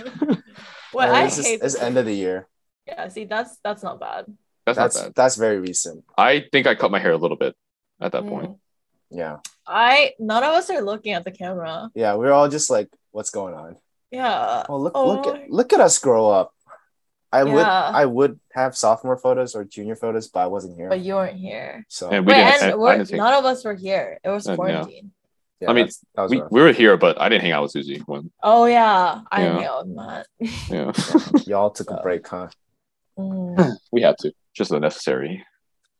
Well, 0.92 1.06
Man, 1.08 1.14
I 1.14 1.24
this 1.24 1.38
is- 1.38 1.46
hate 1.46 1.54
it's 1.62 1.74
this. 1.74 1.82
end 1.82 1.98
of 1.98 2.04
the 2.06 2.14
year. 2.14 2.48
Yeah, 2.86 3.08
see, 3.08 3.24
that's 3.24 3.56
that's 3.64 3.82
not 3.82 3.98
bad. 4.00 4.26
that's, 4.66 4.76
That's 4.76 4.96
not 4.96 5.04
bad. 5.06 5.14
that's 5.14 5.36
very 5.36 5.58
recent. 5.58 6.04
I 6.18 6.44
think 6.52 6.66
I 6.66 6.74
cut 6.74 6.90
my 6.90 6.98
hair 6.98 7.12
a 7.12 7.16
little 7.16 7.36
bit 7.36 7.54
at 8.00 8.12
that 8.12 8.24
Mm. 8.24 8.28
point. 8.28 8.56
Yeah, 9.10 9.38
I 9.66 10.12
none 10.18 10.42
of 10.42 10.50
us 10.54 10.68
are 10.70 10.82
looking 10.82 11.12
at 11.12 11.24
the 11.24 11.30
camera. 11.30 11.90
yeah. 11.94 12.14
We're 12.14 12.32
all 12.32 12.48
just 12.48 12.68
like, 12.70 12.88
what's 13.12 13.30
going 13.30 13.54
on? 13.54 13.76
Yeah. 14.10 14.64
Oh, 14.68 14.78
look, 14.78 14.92
Oh 14.94 15.06
look 15.08 15.26
at 15.26 15.50
look 15.50 15.72
at 15.72 15.80
us 15.80 15.98
grow 15.98 16.28
up. 16.28 16.52
I 17.40 17.44
would 17.44 17.66
I 17.66 18.04
would 18.06 18.38
have 18.52 18.76
sophomore 18.76 19.16
photos 19.16 19.54
or 19.54 19.64
junior 19.64 19.96
photos, 19.96 20.28
but 20.28 20.40
I 20.40 20.46
wasn't 20.46 20.76
here. 20.76 20.88
But 20.88 21.00
you 21.00 21.14
weren't 21.14 21.36
here. 21.38 21.84
so 21.88 22.08
And 22.10 22.24
we 22.26 22.32
Wait, 22.32 22.38
didn't. 22.44 22.62
and 22.62 22.72
I, 22.72 22.74
we're, 22.76 22.88
I 22.90 22.98
didn't 22.98 23.16
none 23.16 23.34
of 23.34 23.44
us 23.44 23.64
were 23.64 23.74
here. 23.74 24.18
It 24.22 24.28
was 24.28 24.46
Uh, 24.46 24.52
yeah. 24.52 24.56
quarantine. 24.56 25.10
yeah, 25.60 25.70
I 25.70 25.72
mean, 25.72 25.88
that 26.14 26.22
was 26.22 26.30
we, 26.30 26.42
we 26.50 26.60
were 26.62 26.72
here, 26.72 26.96
but 26.96 27.20
I 27.20 27.28
didn't 27.28 27.42
hang 27.42 27.52
out 27.52 27.62
with 27.64 27.72
Suzie 27.72 28.00
when. 28.06 28.30
Oh 28.42 28.66
yeah, 28.66 29.22
I 29.30 29.42
Yeah. 29.44 29.52
hang 29.56 29.64
out 29.64 29.86
with 29.86 29.96
Matt. 29.96 30.26
Yeah, 30.70 30.92
y'all 31.46 31.70
took 31.70 31.90
a 31.90 32.00
break, 32.02 32.26
huh? 32.28 32.48
Mm, 33.18 33.76
we 33.92 34.02
had 34.02 34.16
to. 34.18 34.32
Just 34.54 34.70
unnecessary. 34.70 35.44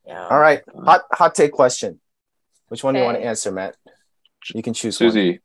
yeah. 0.07 0.27
All 0.29 0.39
right, 0.39 0.61
hot 0.85 1.01
hot 1.11 1.35
take 1.35 1.51
question. 1.51 1.99
Which 2.69 2.83
one 2.83 2.93
do 2.93 2.99
you 3.01 3.05
want 3.05 3.17
to 3.17 3.23
answer, 3.25 3.51
Matt? 3.51 3.75
You 4.53 4.63
can 4.63 4.73
choose 4.73 4.99
one. 5.01 5.09
Suzie, 5.11 5.39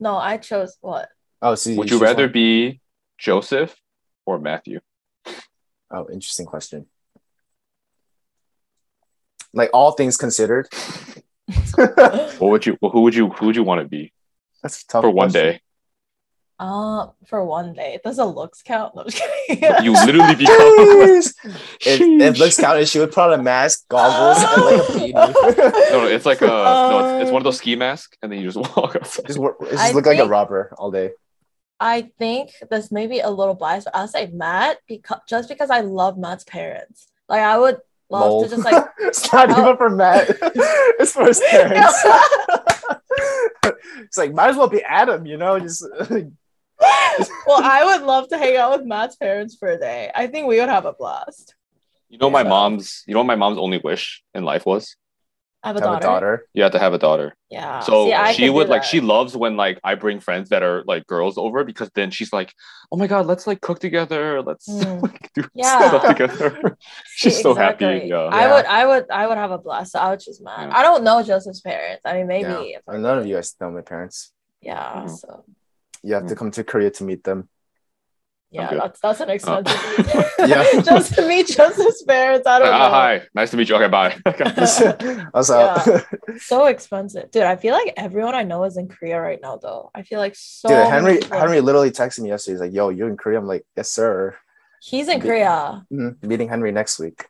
No, 0.00 0.16
I 0.16 0.36
chose 0.38 0.76
what? 0.80 1.08
Oh, 1.40 1.52
Suzie. 1.52 1.76
would 1.76 1.90
you 1.90 1.98
choose 1.98 2.00
rather 2.02 2.24
one. 2.24 2.32
be 2.32 2.80
Joseph 3.18 3.74
or 4.26 4.38
Matthew? 4.40 4.80
Oh, 5.90 6.08
interesting 6.12 6.46
question. 6.46 6.86
Like 9.52 9.70
all 9.72 9.92
things 9.92 10.16
considered, 10.16 10.68
What 11.76 12.40
would 12.40 12.66
you? 12.66 12.76
Who 12.80 13.02
would 13.02 13.14
you? 13.14 13.30
Who 13.30 13.46
would 13.46 13.56
you 13.56 13.62
want 13.62 13.80
to 13.80 13.88
be 13.88 14.12
that's 14.62 14.82
a 14.82 14.86
tough 14.86 15.02
for 15.02 15.10
one 15.10 15.30
question. 15.30 15.52
day? 15.52 15.60
Uh, 16.58 17.08
for 17.26 17.44
one 17.44 17.74
day. 17.74 18.00
Does 18.02 18.16
the 18.16 18.24
looks 18.24 18.62
count? 18.62 18.96
No, 18.96 19.02
I'm 19.02 19.08
just 19.10 19.22
kidding. 19.46 19.84
You 19.84 19.92
literally 19.92 20.34
become. 20.34 20.56
Jeez. 20.58 21.34
if, 21.80 22.00
if 22.00 22.38
looks 22.38 22.56
counted, 22.56 22.88
she 22.88 22.98
would 22.98 23.12
put 23.12 23.30
on 23.30 23.38
a 23.38 23.42
mask, 23.42 23.86
goggles, 23.88 24.42
and 24.42 24.64
like 24.64 24.74
a 24.74 24.92
beanie. 24.92 25.90
No, 25.92 25.98
no, 26.00 26.06
it's 26.08 26.26
like 26.26 26.40
a 26.40 26.46
no. 26.46 27.16
It's, 27.16 27.24
it's 27.24 27.30
one 27.30 27.40
of 27.40 27.44
those 27.44 27.58
ski 27.58 27.76
masks, 27.76 28.16
and 28.22 28.32
then 28.32 28.40
you 28.40 28.50
just 28.50 28.76
walk 28.76 28.96
outside. 28.96 29.26
just 29.26 29.38
just 29.38 29.78
I 29.78 29.92
look 29.92 30.06
like 30.06 30.18
a 30.18 30.26
robber 30.26 30.74
all 30.78 30.90
day. 30.90 31.10
I 31.78 32.10
think 32.18 32.50
this 32.70 32.90
may 32.90 33.06
be 33.06 33.20
a 33.20 33.28
little 33.30 33.54
biased, 33.54 33.84
but 33.86 33.96
I'll 33.96 34.08
say 34.08 34.28
Matt 34.32 34.78
because 34.88 35.20
just 35.28 35.48
because 35.48 35.70
I 35.70 35.80
love 35.80 36.16
Matt's 36.18 36.44
parents. 36.44 37.08
Like 37.28 37.42
I 37.42 37.58
would 37.58 37.78
love 38.08 38.30
Lol. 38.30 38.42
to 38.44 38.48
just 38.48 38.64
like 38.64 38.84
it's 38.98 39.32
not 39.32 39.50
Oh. 39.50 39.60
even 39.60 39.76
for 39.76 39.90
Matt. 39.90 40.26
it's 40.40 41.12
for 41.12 41.26
his 41.26 41.40
parents. 41.40 42.02
it's 43.98 44.16
like 44.16 44.32
might 44.32 44.48
as 44.50 44.56
well 44.56 44.68
be 44.68 44.82
Adam, 44.82 45.26
you 45.26 45.36
know, 45.36 45.58
just 45.58 45.84
well, 47.46 47.62
I 47.62 47.82
would 47.84 48.02
love 48.06 48.28
to 48.28 48.38
hang 48.38 48.56
out 48.56 48.76
with 48.78 48.86
Matt's 48.86 49.16
parents 49.16 49.56
for 49.56 49.68
a 49.68 49.78
day. 49.78 50.10
I 50.14 50.26
think 50.26 50.46
we 50.46 50.60
would 50.60 50.68
have 50.68 50.84
a 50.84 50.92
blast. 50.92 51.54
You 52.08 52.18
know, 52.18 52.30
my 52.30 52.42
mom's. 52.42 53.02
You 53.06 53.14
know, 53.14 53.20
what 53.20 53.26
my 53.26 53.34
mom's 53.36 53.58
only 53.58 53.78
wish 53.78 54.22
in 54.34 54.44
life 54.44 54.66
was 54.66 54.96
I 55.66 55.68
have 55.70 55.76
a 55.76 55.80
have 55.80 55.88
daughter. 55.88 56.06
a 56.06 56.08
daughter. 56.10 56.34
you 56.54 56.62
have 56.62 56.72
to 56.72 56.78
have 56.78 56.94
a 56.94 56.98
daughter. 56.98 57.28
Yeah. 57.50 57.80
So 57.80 57.94
See, 58.08 58.34
she 58.34 58.50
would 58.50 58.68
like 58.68 58.84
she 58.84 59.00
loves 59.00 59.36
when 59.36 59.56
like 59.56 59.76
I 59.82 59.94
bring 59.96 60.20
friends 60.20 60.48
that 60.50 60.62
are 60.62 60.82
like 60.92 61.06
girls 61.06 61.36
over 61.44 61.64
because 61.64 61.90
then 61.98 62.10
she's 62.10 62.32
like, 62.32 62.50
oh 62.92 62.96
my 62.96 63.06
god, 63.06 63.26
let's 63.26 63.46
like 63.50 63.60
cook 63.60 63.78
together, 63.80 64.42
let's 64.42 64.68
Mm. 64.68 65.02
like, 65.06 65.32
do 65.34 65.42
Yeah. 65.54 65.78
stuff 65.88 66.02
together. 66.16 66.78
she's 67.20 67.36
See, 67.36 67.42
so 67.42 67.54
happy, 67.54 67.84
yeah. 68.06 68.16
I 68.40 68.42
Yeah. 68.46 68.54
would, 68.54 68.66
I 68.66 68.82
would, 68.86 69.04
I 69.10 69.26
would 69.26 69.38
have 69.44 69.50
a 69.50 69.58
blast. 69.58 69.92
So 69.92 69.98
I 69.98 70.10
would 70.10 70.20
choose 70.20 70.40
Matt. 70.40 70.68
Yeah. 70.68 70.78
I 70.78 70.82
don't 70.82 71.02
know 71.04 71.22
Joseph's 71.22 71.60
parents. 71.60 72.02
I 72.04 72.12
mean, 72.16 72.26
maybe. 72.28 72.48
Yeah. 72.48 72.78
if 72.78 72.82
I 72.88 72.94
And 72.94 73.02
none 73.02 73.18
of 73.18 73.26
you 73.26 73.34
guys 73.36 73.54
know 73.60 73.70
my 73.70 73.82
parents. 73.82 74.32
Yeah. 74.60 75.02
Mhm. 75.04 75.10
So 75.18 75.44
You 76.02 76.14
have 76.14 76.26
to 76.28 76.36
come 76.36 76.50
to 76.52 76.62
Korea 76.62 76.90
to 76.98 77.02
meet 77.04 77.24
them. 77.24 77.48
Yeah, 78.50 78.72
that's 78.74 79.00
that's 79.00 79.20
an 79.20 79.30
expensive. 79.30 79.76
Yeah. 80.38 80.80
Just 80.82 81.14
to 81.14 81.26
meet 81.26 81.48
Joseph's 81.48 82.02
parents. 82.04 82.46
I 82.46 82.58
don't 82.60 82.68
Ah, 82.68 82.78
know. 82.86 82.90
hi, 82.94 83.22
nice 83.34 83.50
to 83.50 83.56
meet 83.56 83.68
you. 83.68 83.74
Okay, 83.76 83.88
bye. 83.88 84.14
also, 85.34 85.58
Yeah. 85.58 86.00
So 86.38 86.66
expensive, 86.66 87.30
dude. 87.32 87.42
I 87.42 87.56
feel 87.56 87.74
like 87.74 87.92
everyone 87.96 88.34
I 88.34 88.44
know 88.44 88.64
is 88.64 88.76
in 88.76 88.86
Korea 88.88 89.20
right 89.20 89.40
now, 89.42 89.56
though. 89.56 89.90
I 89.94 90.02
feel 90.02 90.20
like 90.20 90.34
so. 90.36 90.68
dude, 90.68 90.86
Henry 90.86 91.18
Henry 91.30 91.60
literally 91.60 91.90
texted 91.90 92.20
me 92.20 92.28
yesterday. 92.28 92.54
He's 92.54 92.60
like, 92.60 92.72
"Yo, 92.72 92.88
you 92.90 93.06
in 93.06 93.16
Korea?" 93.16 93.38
I'm 93.38 93.46
like, 93.48 93.64
"Yes, 93.76 93.90
sir." 93.90 94.36
He's 94.80 95.08
in 95.08 95.20
Korea. 95.20 95.84
Mhm. 95.92 96.22
Meeting 96.24 96.48
Henry 96.48 96.70
next 96.70 96.98
week. 97.00 97.26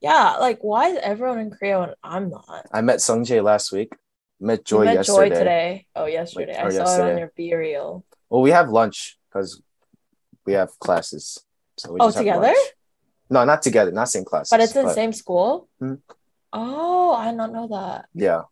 Yeah, 0.00 0.36
like 0.38 0.58
why 0.60 0.88
is 0.90 0.98
everyone 1.02 1.38
in 1.38 1.50
Korea 1.50 1.80
when 1.80 1.94
I'm 2.04 2.28
not? 2.30 2.66
I 2.72 2.82
met 2.82 3.00
Sung 3.00 3.24
Jae 3.24 3.42
last 3.42 3.72
week. 3.72 3.94
Met 4.40 4.58
You 4.60 4.64
Joy 4.78 4.84
met 4.84 4.94
yesterday. 4.94 5.28
Joy 5.30 5.34
today. 5.34 5.86
Oh, 5.96 6.06
yesterday. 6.06 6.54
I 6.56 6.62
or 6.66 6.70
saw 6.70 6.94
it 7.06 7.10
on 7.12 7.18
your 7.18 7.32
BeReal. 7.38 8.02
Well, 8.28 8.42
we 8.42 8.50
have 8.50 8.68
lunch 8.68 9.18
because 9.28 9.62
we 10.48 10.54
have 10.54 10.70
classes. 10.80 11.24
So 11.76 11.92
we 11.92 12.00
Oh, 12.00 12.06
just 12.06 12.18
together? 12.18 12.54
No, 13.30 13.44
not 13.44 13.60
together. 13.62 13.92
Not 13.92 14.08
same 14.08 14.24
classes. 14.24 14.50
But 14.50 14.60
it's 14.60 14.74
in 14.74 14.86
the 14.86 14.94
same 14.94 15.12
school. 15.12 15.68
Hmm. 15.78 15.94
Oh, 16.52 17.12
I 17.12 17.26
did 17.28 17.36
not 17.36 17.52
know 17.52 17.68
that. 17.68 18.06
Yeah. 18.14 18.42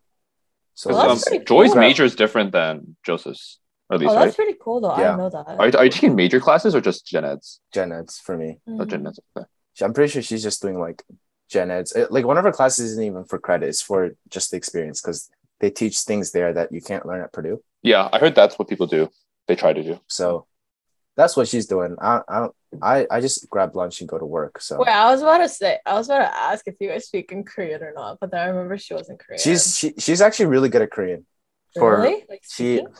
So 0.75 0.91
Well, 0.91 1.01
um, 1.01 1.17
that's 1.17 1.43
Joy's 1.51 1.73
cool. 1.73 1.81
major 1.81 2.05
is 2.05 2.15
different 2.15 2.51
than 2.51 2.95
Joseph's, 3.03 3.57
or 3.89 3.95
at 3.95 3.99
least, 4.01 4.11
Oh, 4.11 4.15
right? 4.15 4.25
that's 4.25 4.35
pretty 4.35 4.55
cool 4.61 4.79
though. 4.81 4.91
I 4.91 5.01
Yeah. 5.01 5.07
didn't 5.07 5.17
know 5.23 5.29
that. 5.31 5.59
Are 5.59 5.67
you, 5.69 5.77
are 5.79 5.85
you 5.85 5.91
taking 5.91 6.15
major 6.15 6.39
classes 6.39 6.75
or 6.75 6.81
just 6.81 7.07
gen 7.07 7.25
eds? 7.25 7.59
gen 7.73 7.91
eds 7.91 8.19
for 8.19 8.37
me. 8.37 8.59
Oh, 8.67 8.71
Mhm. 8.73 8.87
gen 8.91 9.07
eds. 9.07 9.19
Okay. 9.35 9.47
I'm 9.81 9.93
pretty 9.93 10.11
sure 10.11 10.21
she's 10.21 10.43
just 10.43 10.61
doing 10.61 10.79
like 10.79 11.03
gen 11.49 11.71
eds. 11.71 11.91
It- 11.93 12.11
like 12.11 12.25
one 12.25 12.37
of 12.37 12.43
her 12.43 12.51
classes 12.51 12.91
isn't 12.91 13.03
even 13.03 13.23
for 13.25 13.39
credit; 13.39 13.67
it's 13.69 13.81
for 13.81 14.11
just 14.29 14.51
the 14.51 14.57
experience 14.57 15.01
because 15.01 15.29
they 15.61 15.71
teach 15.71 15.95
things 16.01 16.31
there 16.31 16.53
that 16.53 16.71
you 16.71 16.81
can't 16.81 17.05
learn 17.07 17.21
at 17.21 17.33
Purdue. 17.33 17.57
Yeah, 17.81 18.07
I 18.13 18.19
heard 18.19 18.35
that's 18.35 18.59
what 18.59 18.67
people 18.67 18.85
do. 18.85 19.09
They 19.47 19.55
try 19.55 19.73
to 19.73 19.81
do. 19.83 19.99
So 20.07 20.45
that's 21.17 21.35
what 21.35 21.47
she's 21.47 21.65
doing. 21.65 21.95
I 21.99 22.21
I 22.29 22.47
I, 22.81 23.07
I 23.11 23.21
just 23.21 23.49
grab 23.49 23.75
lunch 23.75 23.99
and 24.01 24.07
go 24.09 24.17
to 24.17 24.25
work. 24.25 24.61
So 24.61 24.77
Wait, 24.79 24.87
I 24.89 25.11
was 25.11 25.21
about 25.21 25.39
to 25.39 25.49
say, 25.49 25.79
I 25.85 25.93
was 25.95 26.07
about 26.07 26.19
to 26.19 26.37
ask 26.37 26.67
if 26.67 26.75
you 26.79 26.89
guys 26.89 27.05
speak 27.07 27.31
in 27.31 27.43
Korean 27.43 27.81
or 27.81 27.91
not, 27.95 28.19
but 28.21 28.29
then 28.31 28.39
I 28.41 28.45
remember 28.45 28.77
she 28.77 28.93
wasn't 28.93 29.19
Korean. 29.19 29.39
she's 29.41 29.75
she, 29.77 29.93
she's 29.97 30.21
actually 30.21 30.45
really 30.47 30.69
good 30.69 30.81
at 30.83 30.91
Korean. 30.91 31.25
for- 31.75 31.97
really 32.01 32.23
like 32.29 32.43
she- 32.47 32.77
speaking? 32.77 32.93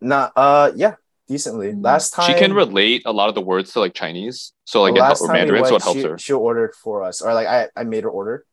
Not 0.00 0.32
uh 0.36 0.70
yeah, 0.76 0.94
decently. 1.28 1.72
Mm. 1.72 1.82
Last 1.82 2.12
time 2.12 2.30
She 2.30 2.38
can 2.38 2.52
relate 2.52 3.02
a 3.06 3.12
lot 3.12 3.28
of 3.30 3.34
the 3.34 3.40
words 3.40 3.72
to 3.72 3.80
like 3.80 3.94
Chinese, 3.94 4.52
so 4.64 4.82
like 4.82 4.94
the 4.94 5.00
it, 5.00 5.20
or 5.20 5.26
time 5.26 5.34
we 5.34 5.38
Mandarin, 5.40 5.64
so 5.64 5.70
went, 5.72 5.82
it 5.82 5.84
helps 5.84 6.00
she, 6.00 6.06
her. 6.06 6.18
She 6.18 6.32
ordered 6.34 6.74
for 6.74 7.02
us, 7.02 7.22
or 7.22 7.32
like 7.32 7.46
I, 7.46 7.68
I 7.74 7.84
made 7.84 8.04
her 8.04 8.10
order, 8.10 8.44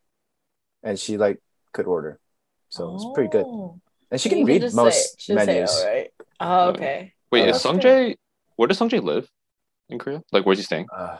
and 0.81 0.97
she 0.97 1.17
like 1.17 1.39
could 1.73 1.87
order, 1.87 2.19
so 2.69 2.95
it's 2.95 3.05
pretty 3.13 3.29
good. 3.29 3.45
Oh. 3.45 3.81
And 4.09 4.19
she 4.21 4.29
can 4.29 4.39
you 4.39 4.45
read 4.45 4.61
just 4.61 4.75
most 4.75 4.95
say, 5.21 5.35
just 5.35 5.45
say, 5.45 5.53
menus. 5.53 5.71
oh, 5.81 5.85
right? 5.87 6.09
Oh, 6.39 6.69
okay. 6.69 7.13
Wait, 7.31 7.41
Oh, 7.41 7.45
is 7.45 7.51
that's 7.53 7.63
Sung 7.63 7.79
good. 7.79 7.83
Jae? 7.83 8.15
Where 8.61 8.67
does 8.67 8.77
Sung 8.77 8.89
Jae 8.91 9.01
live 9.01 9.27
in 9.89 9.97
Korea? 9.97 10.21
Like, 10.31 10.45
where's 10.45 10.59
he 10.59 10.63
staying? 10.63 10.85
Uh, 10.95 11.17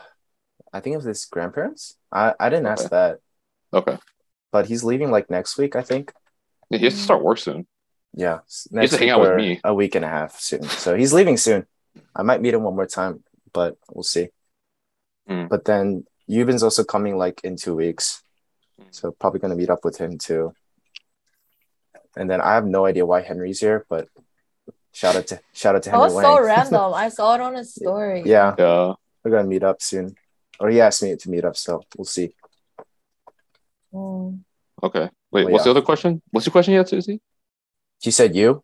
I 0.72 0.78
think 0.78 0.94
it 0.94 0.98
was 0.98 1.06
his 1.06 1.24
grandparents. 1.24 1.96
I, 2.12 2.34
I 2.38 2.48
didn't 2.48 2.66
ask 2.68 2.88
that, 2.90 3.18
Okay, 3.74 3.98
but 4.52 4.66
he's 4.66 4.84
leaving 4.84 5.10
like 5.10 5.28
next 5.28 5.58
week, 5.58 5.74
I 5.74 5.82
think. 5.82 6.12
Yeah, 6.70 6.78
he 6.78 6.84
has 6.84 6.94
to 6.94 7.00
start 7.00 7.20
work 7.20 7.38
soon. 7.38 7.66
Yeah, 8.14 8.38
he 8.70 8.76
has 8.78 8.90
to 8.92 8.98
hang 8.98 9.10
out 9.10 9.22
with 9.22 9.34
me. 9.34 9.60
a 9.64 9.74
week 9.74 9.96
and 9.96 10.04
a 10.04 10.08
half 10.08 10.38
soon. 10.38 10.62
So 10.62 10.94
he's 10.94 11.12
leaving 11.12 11.36
soon. 11.36 11.66
I 12.14 12.22
might 12.22 12.40
meet 12.40 12.54
him 12.54 12.62
one 12.62 12.76
more 12.76 12.86
time, 12.86 13.24
but 13.52 13.76
we'll 13.90 14.04
see. 14.04 14.28
Hmm. 15.26 15.46
But 15.48 15.64
then 15.64 16.04
Yubin's 16.30 16.62
also 16.62 16.84
coming 16.84 17.18
like 17.18 17.40
in 17.42 17.56
two 17.56 17.74
weeks, 17.74 18.22
Hmm. 18.78 18.86
so 18.92 19.10
probably 19.10 19.40
gonna 19.40 19.56
meet 19.56 19.68
up 19.68 19.84
with 19.84 19.96
him 19.96 20.16
too. 20.16 20.54
And 22.16 22.30
then 22.30 22.40
I 22.40 22.54
have 22.54 22.66
no 22.66 22.86
idea 22.86 23.04
why 23.04 23.22
Henry's 23.22 23.58
here, 23.58 23.84
but 23.88 24.06
shout 24.92 25.16
out 25.16 25.26
to 25.28 25.40
shout 25.52 25.74
out 25.76 25.82
to 25.84 25.90
That 25.90 25.96
Henry 25.98 26.14
was 26.14 26.22
so 26.24 26.42
random. 26.44 26.94
I 26.94 27.08
saw 27.08 27.34
it 27.34 27.40
on 27.40 27.54
his 27.54 27.74
story. 27.80 28.22
yeah, 28.26 28.54
Yeah, 28.58 28.92
we're 29.24 29.30
gonna 29.30 29.48
meet 29.48 29.62
up 29.62 29.80
soon, 29.82 30.14
or 30.60 30.68
he 30.70 30.80
asked 30.80 31.02
me 31.02 31.16
to 31.16 31.30
meet 31.30 31.44
up, 31.44 31.56
so 31.56 31.82
we'll 31.96 32.04
see. 32.04 32.34
Mm. 33.92 34.40
okay. 34.82 35.10
Wait, 35.30 35.44
Well, 35.44 35.52
what's 35.52 35.62
yeah. 35.66 35.72
the 35.72 35.78
other 35.78 35.82
question? 35.86 36.22
What's 36.30 36.46
your 36.46 36.52
question 36.52 36.74
yet, 36.74 36.86
Suzie? 36.86 37.20
She 38.02 38.10
said 38.10 38.34
you. 38.34 38.62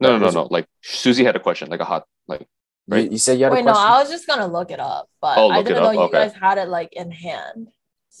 No, 0.00 0.18
no, 0.18 0.26
no, 0.26 0.30
no. 0.30 0.48
Like 0.50 0.66
Suzie 0.84 1.24
had 1.24 1.36
a 1.36 1.40
question, 1.40 1.68
like 1.70 1.80
a 1.80 1.84
hot, 1.84 2.04
like 2.28 2.46
Right. 2.86 3.10
you 3.10 3.16
said 3.18 3.38
you 3.38 3.44
had 3.44 3.52
a 3.52 3.56
Wait, 3.56 3.64
no. 3.64 3.72
I 3.72 4.00
was 4.02 4.10
just 4.10 4.26
gonna 4.26 4.46
look 4.46 4.70
it 4.70 4.80
up, 4.80 5.08
but 5.20 5.38
Oh, 5.38 5.48
I 5.50 5.56
look 5.58 5.66
it 5.66 5.68
didn't 5.68 5.82
know 5.84 5.88
up, 5.90 5.94
you 5.94 6.00
okay. 6.02 6.28
guys 6.28 6.32
had 6.34 6.58
it 6.58 6.68
like 6.68 6.92
in 6.92 7.10
hand. 7.10 7.68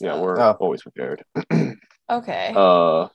yeah, 0.00 0.18
we're 0.18 0.40
Oh. 0.40 0.56
always 0.60 0.82
prepared. 0.82 1.22
okay. 2.10 2.52
Uh, 2.56 3.08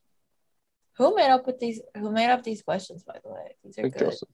who 0.99 1.15
made 1.15 1.31
up 1.31 1.47
with 1.47 1.59
these? 1.59 1.81
Who 1.97 2.11
made 2.11 2.29
up 2.29 2.43
these 2.43 2.61
questions? 2.61 3.01
By 3.03 3.17
the 3.23 3.31
way, 3.31 3.55
these 3.63 3.75
I 3.79 3.81
are 3.81 3.83
think 3.85 3.97
good. 3.97 4.05
Joseph. 4.11 4.29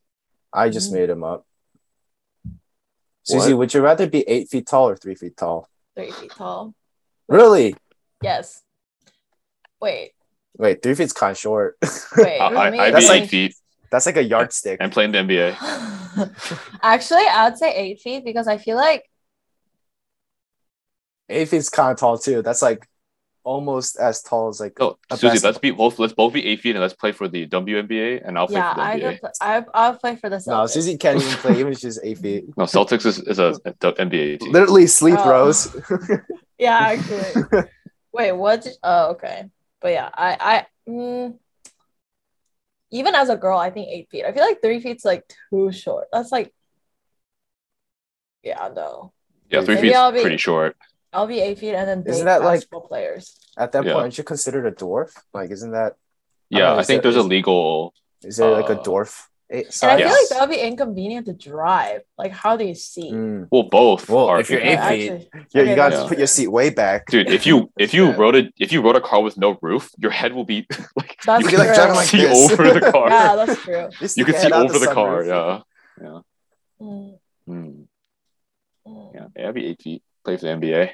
I 0.52 0.68
just 0.70 0.90
Mm. 0.92 0.94
made 0.96 1.10
them 1.10 1.24
up. 1.24 1.46
Suzie, 3.30 3.58
would 3.58 3.74
you 3.74 3.82
rather 3.82 4.08
be 4.10 4.22
eight 4.28 4.50
feet 4.50 4.68
tall 4.68 4.90
or 4.90 4.96
three 4.98 5.16
feet 5.16 5.38
tall? 5.38 5.70
Three 5.96 6.12
feet 6.12 6.32
tall. 6.32 6.76
Really? 7.28 7.76
Yes. 8.22 8.62
Wait. 9.82 10.12
Wait, 10.58 10.82
three 10.84 10.94
feet's 10.96 11.14
kind 11.14 11.32
of 11.32 11.38
short. 11.38 11.78
Wait. 12.18 12.40
I, 12.40 12.46
I, 12.48 12.68
I'd 12.88 12.94
That's 12.94 13.06
be 13.06 13.10
like- 13.10 13.24
eight 13.24 13.30
feet 13.30 13.56
That's 13.92 14.06
like 14.06 14.18
a 14.18 14.24
yardstick. 14.24 14.78
I'm 14.82 14.90
playing 14.90 15.12
the 15.12 15.20
NBA. 15.20 15.56
Actually, 16.82 17.26
I'd 17.28 17.58
say 17.58 17.74
eight 17.76 18.00
feet 18.02 18.24
because 18.26 18.48
I 18.48 18.58
feel 18.58 18.76
like 18.78 19.10
Eight 21.28 21.50
feet's 21.50 21.70
kind 21.70 21.92
of 21.92 21.98
tall 21.98 22.18
too. 22.20 22.42
That's 22.44 22.62
like 22.62 22.88
almost 23.46 23.98
as 23.98 24.22
tall 24.22 24.50
as 24.50 24.60
like. 24.60 24.78
No, 24.80 24.98
A 25.10 25.16
Suzie, 25.16 25.42
let's 25.44 25.58
be 25.58 25.72
both. 25.72 25.98
Let's 26.00 26.14
both 26.14 26.34
be 26.34 26.46
eight 26.46 26.60
feet 26.60 26.72
and 26.76 26.82
let's 26.82 26.94
play 26.94 27.12
for 27.14 27.28
the 27.30 27.48
WNBA, 27.48 28.28
and 28.28 28.38
I'll 28.38 28.48
play 28.48 28.58
yeah, 28.58 28.74
for 28.74 28.80
the 28.82 28.86
I 28.86 29.00
NBA. 29.00 29.20
could. 29.22 29.30
I 29.40 29.64
I'll 29.74 29.98
play 29.98 30.16
for 30.18 30.30
the 30.30 30.38
Celtics. 30.38 30.48
No, 30.48 30.82
Suzie 30.82 31.00
can't 31.00 31.22
even 31.22 31.34
play 31.38 31.60
even 31.60 31.72
if 31.74 31.80
she's 31.80 32.00
eight 32.04 32.18
feet. 32.24 32.46
No, 32.58 32.66
Celtics 32.66 33.06
is, 33.06 33.20
is 33.20 33.40
a, 33.40 33.56
a 33.66 33.74
NBA 33.74 34.40
team. 34.40 34.52
Literally 34.52 34.88
sleep 34.88 35.16
Oh. 35.20 35.24
throws. 35.24 35.76
Yeah, 36.58 36.78
actually. 36.80 37.64
Wait, 38.14 38.32
what? 38.32 38.66
Oh, 38.82 39.12
okay. 39.12 39.50
But 39.82 39.92
yeah, 39.92 40.10
I 40.14 40.38
I 40.40 40.90
mm, 40.90 41.38
even 42.92 43.14
as 43.14 43.30
a 43.30 43.36
girl, 43.36 43.60
I 43.60 43.70
think 43.72 43.90
eight 43.90 44.10
feet. 44.10 44.24
I 44.26 44.32
feel 44.32 44.44
like 44.44 44.62
three 44.62 44.80
feet's 44.80 45.04
like 45.04 45.24
too 45.50 45.72
short. 45.74 46.08
That's 46.14 46.32
like, 46.32 46.54
yeah, 48.42 48.70
no. 48.74 49.12
Yeah, 49.50 49.62
three 49.64 49.76
Maybe 49.76 49.90
feet 49.90 49.96
is 49.96 50.12
be- 50.14 50.22
pretty 50.22 50.38
short. 50.38 50.78
I'll 51.16 51.28
be 51.28 51.40
eight 51.40 51.58
feet 51.60 51.74
and 51.76 51.88
then 51.90 52.04
Isn't 52.06 52.26
that 52.26 52.42
like- 52.42 52.58
basketball 52.60 52.88
players. 52.88 53.26
At 53.58 53.72
that 53.72 53.84
Yeah. 53.86 53.94
point, 53.94 54.02
aren't 54.04 54.18
you 54.18 54.24
considered 54.24 54.66
a 54.66 54.72
dwarf? 54.72 55.12
Like, 55.34 55.50
isn't 55.52 55.72
that? 55.72 55.94
Yeah, 56.50 56.60
don't 56.60 56.76
know, 56.76 56.80
I 56.80 56.84
think 56.84 57.02
there- 57.04 57.12
there's 57.14 57.24
a 57.26 57.28
legal. 57.28 57.94
Is 58.24 58.38
there 58.38 58.52
like 58.52 58.70
a 58.70 58.80
Uh, 58.80 58.84
dwarf? 58.84 59.12
eight 59.52 59.68
And 59.84 59.92
I 59.92 59.98
feel 59.98 60.08
Yes. 60.08 60.14
like 60.18 60.30
that 60.32 60.40
would 60.50 60.56
be 60.56 60.62
inconvenient 60.62 61.26
to 61.28 61.34
drive. 61.34 62.02
Like, 62.18 62.32
how 62.32 62.58
do 62.58 62.66
you 62.66 62.74
see? 62.76 63.12
Mm. 63.12 63.48
Well, 63.52 63.64
both. 63.64 64.10
Well, 64.10 64.26
are 64.26 64.40
if 64.40 64.50
you're 64.50 64.60
eight 64.60 64.80
feet- 64.90 65.12
actually, 65.12 65.30
Yeah, 65.54 65.62
you 65.70 65.76
got 65.76 65.92
that's 65.92 66.02
to 66.04 66.10
put 66.10 66.18
your 66.18 66.28
seat 66.28 66.48
way 66.48 66.70
back. 66.72 67.06
dude. 67.08 67.30
If 67.30 67.46
you 67.46 67.70
if 67.78 67.94
you 67.94 68.08
Yeah. 68.08 68.16
rode 68.18 68.36
a 68.36 68.44
if 68.60 68.72
you 68.74 68.82
rode 68.82 68.96
a 68.96 69.02
car 69.02 69.22
with 69.22 69.38
no 69.38 69.58
roof, 69.62 69.92
your 70.04 70.12
head 70.12 70.34
will 70.34 70.46
be 70.46 70.66
like 71.00 71.16
That's 71.26 71.44
you 71.44 71.50
You'd 71.52 71.60
like 71.60 71.76
driving 71.76 71.96
like 71.96 72.08
see 72.08 72.22
this. 72.26 72.52
over 72.52 72.64
the 72.80 72.92
car. 72.92 73.10
yeah, 73.10 73.36
that's 73.40 73.62
true. 73.64 73.90
You 74.20 74.26
can 74.26 74.36
see 74.36 74.52
over 74.52 74.80
the, 74.80 74.88
car. 74.98 75.24
sunroof. 75.24 75.64
Yeah, 76.02 76.20
Mm, 76.82 77.20
Hmm. 77.48 77.52
mm. 78.88 79.12
yeah, 79.16 79.28
yeah. 79.38 79.48
I'd 79.50 79.54
be 79.54 79.66
eight 79.68 79.82
feet. 79.82 80.02
Play 80.26 80.38
for 80.38 80.46
the 80.48 80.52
NBA. 80.54 80.90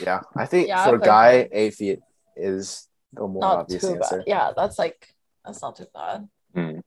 Yeah, 0.00 0.20
I 0.36 0.46
think 0.46 0.68
Yeah, 0.68 0.84
for 0.84 0.90
I 0.90 0.94
a 0.94 0.98
play 0.98 1.06
guy, 1.06 1.48
eight 1.52 1.74
feet 1.74 1.98
is 2.36 2.88
the 3.12 3.26
more 3.26 3.40
Not 3.40 3.58
obvious 3.60 3.82
too 3.82 3.94
answer. 3.96 4.18
bad. 4.18 4.24
Yeah, 4.26 4.52
that's 4.56 4.78
like 4.78 5.14
that's 5.44 5.60
not 5.62 5.76
too 5.76 5.86
bad. 5.94 6.28
Hmm. 6.54 6.78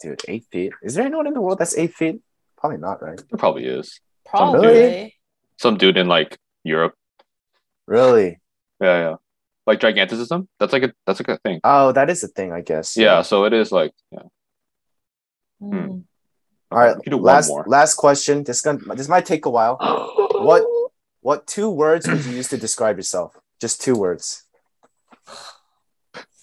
Dude, 0.00 0.20
eight 0.28 0.44
feet. 0.50 0.72
Is 0.82 0.94
there 0.94 1.06
anyone 1.06 1.26
in 1.26 1.34
the 1.34 1.40
world 1.40 1.58
that's 1.58 1.76
eight 1.78 1.94
feet? 1.94 2.20
Probably 2.58 2.78
not, 2.78 3.02
right? 3.02 3.16
There 3.30 3.38
probably 3.38 3.66
is 3.66 4.00
Probably. 4.26 4.66
Really? 4.68 5.14
some 5.58 5.76
dude 5.76 5.96
in 5.96 6.08
like 6.08 6.38
Europe. 6.64 6.94
Really? 7.86 8.40
Yeah, 8.80 8.98
yeah. 8.98 9.14
Like 9.66 9.80
giganticism. 9.80 10.48
That's 10.58 10.72
like 10.72 10.82
a 10.82 10.92
that's 11.06 11.20
like 11.20 11.28
a 11.28 11.38
thing. 11.38 11.60
Oh, 11.64 11.92
that 11.92 12.10
is 12.10 12.22
a 12.24 12.28
thing, 12.28 12.52
I 12.52 12.60
guess. 12.60 12.96
Yeah. 12.96 13.22
So 13.22 13.44
it 13.44 13.52
is 13.52 13.70
like 13.72 13.92
yeah. 14.10 14.22
Mm. 15.62 16.04
All 16.70 16.78
right. 16.78 16.96
We 16.96 17.10
do 17.10 17.16
Last 17.16 17.48
one 17.50 17.58
more. 17.58 17.64
last 17.68 17.94
question. 17.94 18.44
This 18.44 18.60
gonna 18.60 18.78
this 18.94 19.08
might 19.08 19.26
take 19.26 19.46
a 19.46 19.50
while. 19.50 19.78
What 20.34 20.62
what 21.24 21.46
two 21.46 21.70
words 21.70 22.06
would 22.06 22.22
you 22.26 22.32
use 22.36 22.48
to 22.50 22.58
describe 22.58 22.98
yourself? 22.98 23.34
Just 23.58 23.80
two 23.80 23.96
words. 23.96 24.44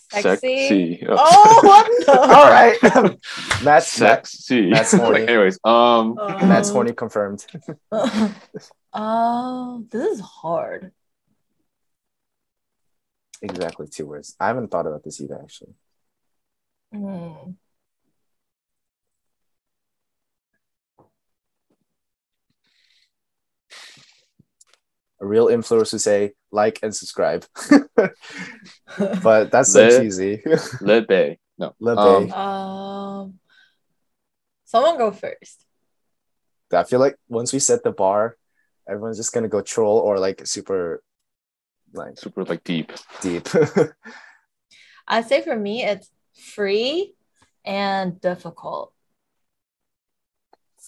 Sexy. 0.10 0.98
Yeah. 1.04 1.10
Oh, 1.18 1.60
what 1.64 1.86
the? 2.06 2.20
All 2.20 2.50
right. 2.50 2.78
Matt's 3.64 3.64
Matt, 4.00 4.26
Sexy. 4.28 4.72
That's 4.72 4.92
horny. 4.92 5.20
like, 5.22 5.30
anyways, 5.30 5.60
um, 5.64 6.16
Matt's 6.16 6.70
Um, 6.70 6.74
horny 6.74 6.94
confirmed. 6.94 7.46
Oh, 8.92 9.86
this 9.92 10.14
is 10.18 10.20
hard. 10.20 10.92
Exactly 13.44 13.88
two 13.88 14.08
words. 14.08 14.36
I 14.40 14.48
haven't 14.48 14.70
thought 14.72 14.88
about 14.88 15.04
this 15.04 15.22
either, 15.22 15.40
actually. 15.42 15.76
Hmm. 16.92 17.52
Real 25.22 25.48
influencer 25.48 25.92
would 25.94 26.02
say 26.02 26.34
like 26.52 26.80
and 26.84 26.94
subscribe. 26.96 27.46
but 29.24 29.52
that's 29.52 29.72
so 29.72 29.84
Le- 29.86 30.00
cheesy. 30.00 30.42
Le 30.82 31.02
Bay. 31.02 31.40
No. 31.58 31.76
Le 31.80 31.96
Um, 31.98 32.26
Bay. 32.28 32.34
Um, 32.34 33.40
someone 34.66 34.98
go 34.98 35.12
first. 35.12 35.66
I 36.74 36.84
feel 36.84 37.00
like 37.00 37.18
once 37.28 37.52
we 37.54 37.60
set 37.60 37.84
the 37.84 37.92
bar, 37.92 38.38
everyone's 38.88 39.18
just 39.18 39.34
gonna 39.34 39.50
go 39.50 39.62
troll 39.62 40.00
or 40.00 40.20
like 40.20 40.46
super 40.48 41.04
like 41.94 42.18
Super 42.18 42.46
like 42.46 42.64
deep. 42.64 42.92
deep. 43.22 43.48
I'd 45.08 45.28
say 45.28 45.42
for 45.42 45.56
me, 45.56 45.84
it's 45.84 46.10
free 46.56 47.14
and 47.66 48.20
difficult. 48.22 48.94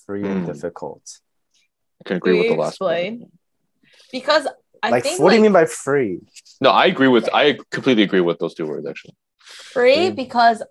Free 0.06 0.24
and 0.26 0.46
Hmm. 0.46 0.52
difficult. 0.52 1.20
I 2.02 2.08
can 2.08 2.18
agree 2.18 2.34
with 2.38 2.44
the 2.48 2.50
Will 2.54 2.56
you 2.58 2.62
last 2.62 2.80
one. 2.80 3.32
Explain? 4.14 4.22
Because 4.22 4.48
I 4.82 4.92
like 4.92 5.04
think 5.04 5.20
what 5.22 5.30
do 5.32 5.36
you 5.38 5.42
mean 5.42 5.54
by 5.54 5.66
free? 5.66 6.20
No, 6.62 6.70
I 6.70 6.86
agree 6.88 7.08
with 7.08 7.30
I 7.34 7.58
completely 7.72 8.04
agree 8.04 8.22
with 8.22 8.40
those 8.40 8.54
two 8.54 8.68
words 8.68 8.86
actually. 8.88 9.16
free 9.74 10.10
Mm. 10.12 10.16
because 10.16 10.64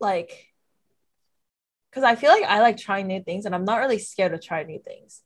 like 0.00 0.48
because 1.90 2.04
I 2.04 2.16
feel 2.16 2.30
like 2.30 2.44
I 2.44 2.60
like 2.60 2.76
trying 2.76 3.06
new 3.06 3.22
things 3.22 3.46
and 3.46 3.54
I'm 3.54 3.64
not 3.64 3.76
really 3.78 3.98
scared 3.98 4.32
to 4.32 4.38
try 4.38 4.62
new 4.64 4.80
things. 4.80 5.22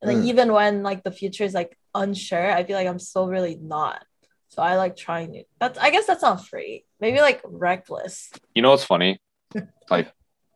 And 0.00 0.10
like 0.10 0.18
Mm. 0.18 0.26
even 0.28 0.52
when 0.52 0.82
like 0.82 1.02
the 1.04 1.10
future 1.10 1.44
is 1.44 1.54
like 1.54 1.78
unsure, 1.94 2.50
I 2.50 2.64
feel 2.64 2.76
like 2.76 2.88
I'm 2.88 2.98
still 2.98 3.28
really 3.28 3.56
not. 3.60 4.04
So 4.48 4.62
I 4.62 4.76
like 4.76 4.96
trying 4.96 5.30
new. 5.30 5.44
That's 5.60 5.78
I 5.78 5.90
guess 5.90 6.06
that's 6.06 6.22
not 6.22 6.46
free. 6.46 6.84
Maybe 7.00 7.20
like 7.20 7.40
reckless. 7.44 8.30
You 8.54 8.62
know 8.62 8.70
what's 8.70 8.84
funny? 8.84 9.20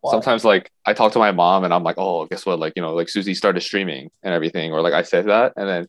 What? 0.01 0.11
Sometimes 0.11 0.43
like 0.43 0.71
I 0.85 0.93
talk 0.93 1.11
to 1.13 1.19
my 1.19 1.31
mom 1.31 1.63
and 1.63 1.73
I'm 1.73 1.83
like, 1.83 1.97
oh, 1.97 2.25
guess 2.25 2.45
what? 2.45 2.59
Like, 2.59 2.73
you 2.75 2.81
know, 2.81 2.93
like 2.93 3.07
Suzie 3.07 3.35
started 3.35 3.61
streaming 3.61 4.09
and 4.23 4.33
everything, 4.33 4.71
or 4.73 4.81
like 4.81 4.93
I 4.93 5.03
said 5.03 5.27
that, 5.27 5.53
and 5.55 5.67
then 5.69 5.87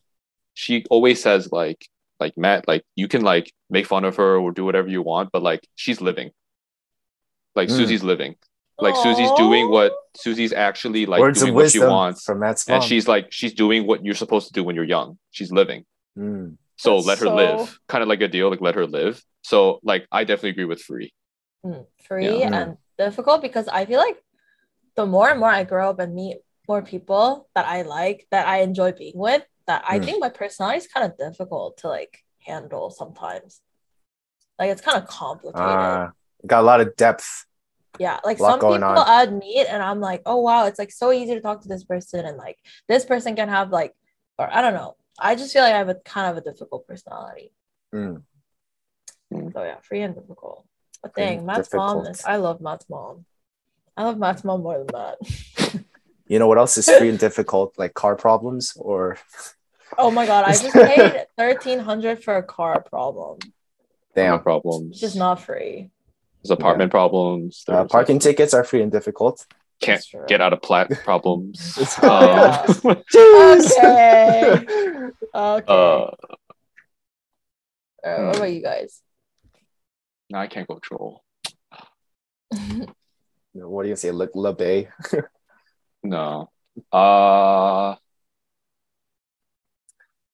she 0.55 0.85
always 0.91 1.23
says 1.23 1.51
like 1.51 1.87
like 2.21 2.37
Matt, 2.37 2.69
like 2.69 2.85
you 2.95 3.09
can 3.09 3.23
like 3.23 3.53
make 3.71 3.87
fun 3.87 4.05
of 4.05 4.17
her 4.17 4.37
or 4.37 4.53
do 4.53 4.65
whatever 4.65 4.89
you 4.89 5.03
want, 5.03 5.31
but 5.33 5.43
like 5.43 5.67
she's 5.77 6.01
living. 6.01 6.31
Like 7.55 7.69
Mm. 7.69 7.81
Suzie's 7.81 8.03
living. 8.03 8.37
Like 8.79 8.95
Suzie's 8.95 9.33
doing 9.39 9.71
what 9.71 9.93
Suzie's 10.19 10.53
actually 10.53 11.07
like 11.07 11.21
Words 11.21 11.41
doing 11.41 11.51
of 11.51 11.55
what 11.57 11.71
she 11.71 11.79
wants. 11.79 12.25
from 12.25 12.41
Matt's 12.41 12.67
mom. 12.69 12.77
And 12.77 12.85
she's 12.85 13.07
like 13.07 13.29
she's 13.31 13.55
doing 13.55 13.87
what 13.87 14.05
you're 14.05 14.15
supposed 14.15 14.47
to 14.49 14.53
do 14.53 14.65
when 14.65 14.75
you're 14.77 14.85
young. 14.85 15.19
She's 15.31 15.53
living. 15.53 15.85
Mm. 16.19 16.57
So 16.77 16.97
That's 16.97 17.07
let 17.07 17.19
her 17.21 17.27
so- 17.27 17.35
live. 17.35 17.79
Kind 17.89 18.03
of 18.03 18.09
like 18.09 18.21
a 18.23 18.29
deal, 18.29 18.51
like 18.51 18.61
let 18.61 18.75
her 18.75 18.87
live. 18.87 19.23
So 19.43 19.81
like 19.83 20.07
I 20.13 20.25
definitely 20.25 20.51
agree 20.51 20.65
with 20.65 20.81
free. 20.83 21.13
Mm, 21.65 21.87
free 22.07 22.39
Yeah. 22.41 22.47
and 22.47 22.77
difficult 22.99 23.43
because 23.43 23.69
I 23.69 23.85
feel 23.87 23.99
like 23.99 24.23
the 24.97 25.07
more 25.07 25.31
and 25.31 25.41
more 25.41 25.51
I 25.51 25.65
grow 25.65 25.91
up 25.91 25.99
and 25.99 26.15
meet 26.15 26.39
more 26.69 26.83
people 26.83 27.49
that 27.55 27.67
I 27.67 27.83
like, 27.83 28.27
that 28.31 28.47
I 28.47 28.61
enjoy 28.63 28.93
being 28.93 29.17
with, 29.17 29.45
that 29.67 29.85
I 29.87 29.99
Mm. 29.99 30.05
think 30.05 30.21
my 30.21 30.29
personality 30.29 30.79
is 30.79 30.87
kind 30.87 31.07
of 31.11 31.17
difficult 31.19 31.79
to 31.79 31.89
like 31.89 32.25
handle 32.41 32.91
sometimes. 32.91 33.61
Like 34.59 34.71
it's 34.71 34.81
kind 34.83 34.99
of 35.03 35.09
complicated. 35.09 35.65
Uh, 35.65 36.11
got 36.47 36.61
a 36.61 36.67
lot 36.67 36.81
of 36.81 36.95
depth. 36.97 37.47
yeah, 37.99 38.21
like 38.25 38.39
some 38.39 38.59
people 38.59 38.85
on. 38.85 38.99
I'd 38.99 39.33
meet 39.33 39.67
and 39.67 39.83
I'm 39.83 40.01
like, 40.01 40.23
oh 40.27 40.37
wow, 40.41 40.67
it's 40.67 40.79
like 40.79 40.93
so 40.93 41.13
easy 41.13 41.35
to 41.35 41.41
talk 41.41 41.63
to 41.63 41.69
this 41.69 41.85
person 41.85 42.25
and 42.27 42.37
like 42.37 42.59
this 42.89 43.05
person 43.05 43.35
can 43.37 43.49
have 43.49 43.71
like, 43.71 43.95
or 44.39 44.49
I 44.53 44.61
don't 44.63 44.75
know. 44.75 44.97
I 45.19 45.35
just 45.35 45.53
feel 45.53 45.63
like 45.63 45.75
I 45.75 45.79
have 45.79 45.89
a 45.89 45.95
kind 45.97 46.31
of 46.31 46.37
a 46.37 46.41
difficult 46.41 46.87
personality. 46.87 47.53
Mm. 47.95 48.23
So 49.53 49.63
yeah, 49.63 49.77
free 49.83 50.03
and 50.03 50.15
difficult. 50.15 50.67
But 51.03 51.15
Free 51.15 51.23
dang, 51.25 51.39
and 51.39 51.47
Matt's 51.47 51.73
mom 51.75 52.07
is. 52.07 52.25
I 52.25 52.37
love 52.37 52.61
Matt's 52.61 52.89
mom. 52.89 53.25
I 53.97 54.05
love 54.05 54.19
Matt's 54.19 54.45
mom 54.45 54.63
more 54.63 54.79
than 54.79 54.89
Matt. 54.93 55.19
You 56.29 56.39
know 56.39 56.47
what 56.47 56.57
else 56.57 56.79
is 56.79 56.89
free 56.89 57.11
and 57.11 57.19
difficult? 57.19 57.75
Like 57.77 57.93
car 57.93 58.17
problems 58.17 58.73
or 58.77 59.19
Oh 59.99 60.11
my 60.11 60.25
god, 60.25 60.45
I 60.47 60.53
just 60.53 60.73
paid 60.75 61.27
thirteen 61.37 61.79
hundred 61.81 62.25
for 62.25 62.37
a 62.37 62.43
car 62.43 62.81
problem. 62.81 63.39
No 63.45 63.51
damn. 64.15 64.41
problems. 64.41 64.93
It's 64.93 65.01
just 65.01 65.17
not 65.17 65.43
free. 65.43 65.91
There's 66.43 66.51
apartment 66.53 66.91
problems. 66.91 67.65
Uh, 67.69 67.73
There's 67.81 67.91
parking 67.91 68.19
tickets 68.19 68.55
are 68.55 68.65
free 68.65 68.81
and 68.81 68.91
difficult. 68.91 69.45
can't 69.81 70.03
get 70.27 70.41
out 70.41 70.55
of 70.55 70.63
plat 70.63 70.89
problems. 71.05 71.77
Oh, 72.03 72.65
Um, 72.83 72.97
Okay. 73.37 74.67
Okay. 75.35 75.65
uh, 75.69 76.11
Alright, 78.05 78.27
what 78.27 78.37
about 78.37 78.53
you 78.53 78.63
guys? 78.63 79.03
No, 80.33 80.39
I 80.39 80.47
can't 80.47 80.67
control. 80.67 81.23
what 83.53 83.83
do 83.83 83.89
you 83.89 83.97
say? 83.97 84.11
Le, 84.11 84.29
Le 84.35 84.53
Bay. 84.55 84.89
No. 86.05 86.51
Uh 86.91 87.95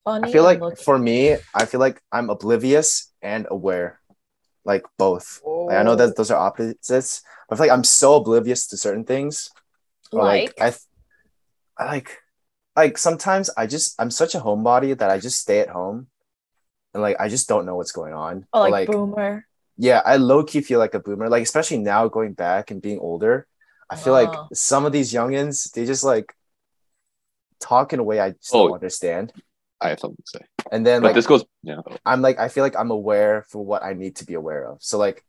Funny 0.04 0.28
I 0.28 0.32
feel 0.32 0.44
like 0.44 0.62
and 0.62 0.70
look- 0.70 0.78
for 0.78 0.98
me, 0.98 1.36
I 1.52 1.66
feel 1.66 1.80
like 1.80 2.00
I'm 2.10 2.30
oblivious 2.30 3.12
and 3.20 3.46
aware, 3.50 4.00
like 4.64 4.84
both. 4.96 5.42
Like, 5.44 5.76
I 5.76 5.82
know 5.82 5.96
that 5.96 6.16
those 6.16 6.30
are 6.30 6.38
opposites. 6.40 7.20
But 7.48 7.54
I 7.54 7.56
feel 7.56 7.66
like 7.66 7.76
I'm 7.76 7.84
so 7.84 8.14
oblivious 8.14 8.68
to 8.68 8.78
certain 8.78 9.04
things. 9.04 9.50
Or 10.10 10.24
like, 10.24 10.54
I, 10.58 10.70
th- 10.70 10.80
I 11.76 11.84
like, 11.84 12.16
like 12.74 12.96
sometimes 12.96 13.50
I 13.54 13.66
just 13.66 14.00
I'm 14.00 14.10
such 14.10 14.34
a 14.34 14.40
homebody 14.40 14.96
that 14.96 15.10
I 15.10 15.18
just 15.18 15.40
stay 15.40 15.60
at 15.60 15.68
home, 15.68 16.06
and 16.94 17.02
like 17.02 17.20
I 17.20 17.28
just 17.28 17.48
don't 17.48 17.66
know 17.66 17.76
what's 17.76 17.92
going 17.92 18.14
on. 18.14 18.46
oh, 18.54 18.64
Or, 18.64 18.70
like, 18.70 18.88
boomer. 18.88 19.44
Yeah, 19.78 20.02
I 20.04 20.16
low 20.16 20.42
key 20.44 20.60
feel 20.60 20.78
like 20.80 20.94
a 20.94 21.00
boomer. 21.00 21.28
Like 21.30 21.42
especially 21.42 21.78
now 21.78 22.08
going 22.08 22.32
back 22.34 22.70
and 22.70 22.82
being 22.82 22.98
older, 22.98 23.46
I 23.88 23.96
feel 23.96 24.12
like 24.12 24.28
Oh. 24.30 24.48
some 24.52 24.84
of 24.84 24.92
these 24.92 25.12
youngins 25.12 25.70
they 25.72 25.86
just 25.86 26.04
like 26.04 26.34
talk 27.60 27.92
in 27.92 27.98
a 28.00 28.04
way 28.04 28.20
I 28.20 28.30
just 28.32 28.54
Oh. 28.54 28.66
don't 28.68 28.74
understand. 28.74 29.32
I 29.80 29.90
have 29.90 30.00
something 30.00 30.16
to 30.24 30.38
say. 30.38 30.44
And 30.72 30.84
then 30.84 31.02
But 31.02 31.08
like 31.08 31.14
this 31.14 31.26
goes 31.26 31.44
yeah. 31.62 31.80
I'm 32.04 32.20
like 32.22 32.38
I 32.38 32.48
feel 32.48 32.64
like 32.64 32.76
I'm 32.76 32.90
aware 32.90 33.44
for 33.48 33.64
what 33.64 33.82
I 33.82 33.94
need 33.94 34.16
to 34.16 34.26
be 34.26 34.34
aware 34.34 34.66
of. 34.68 34.82
So 34.82 34.98
like 34.98 35.24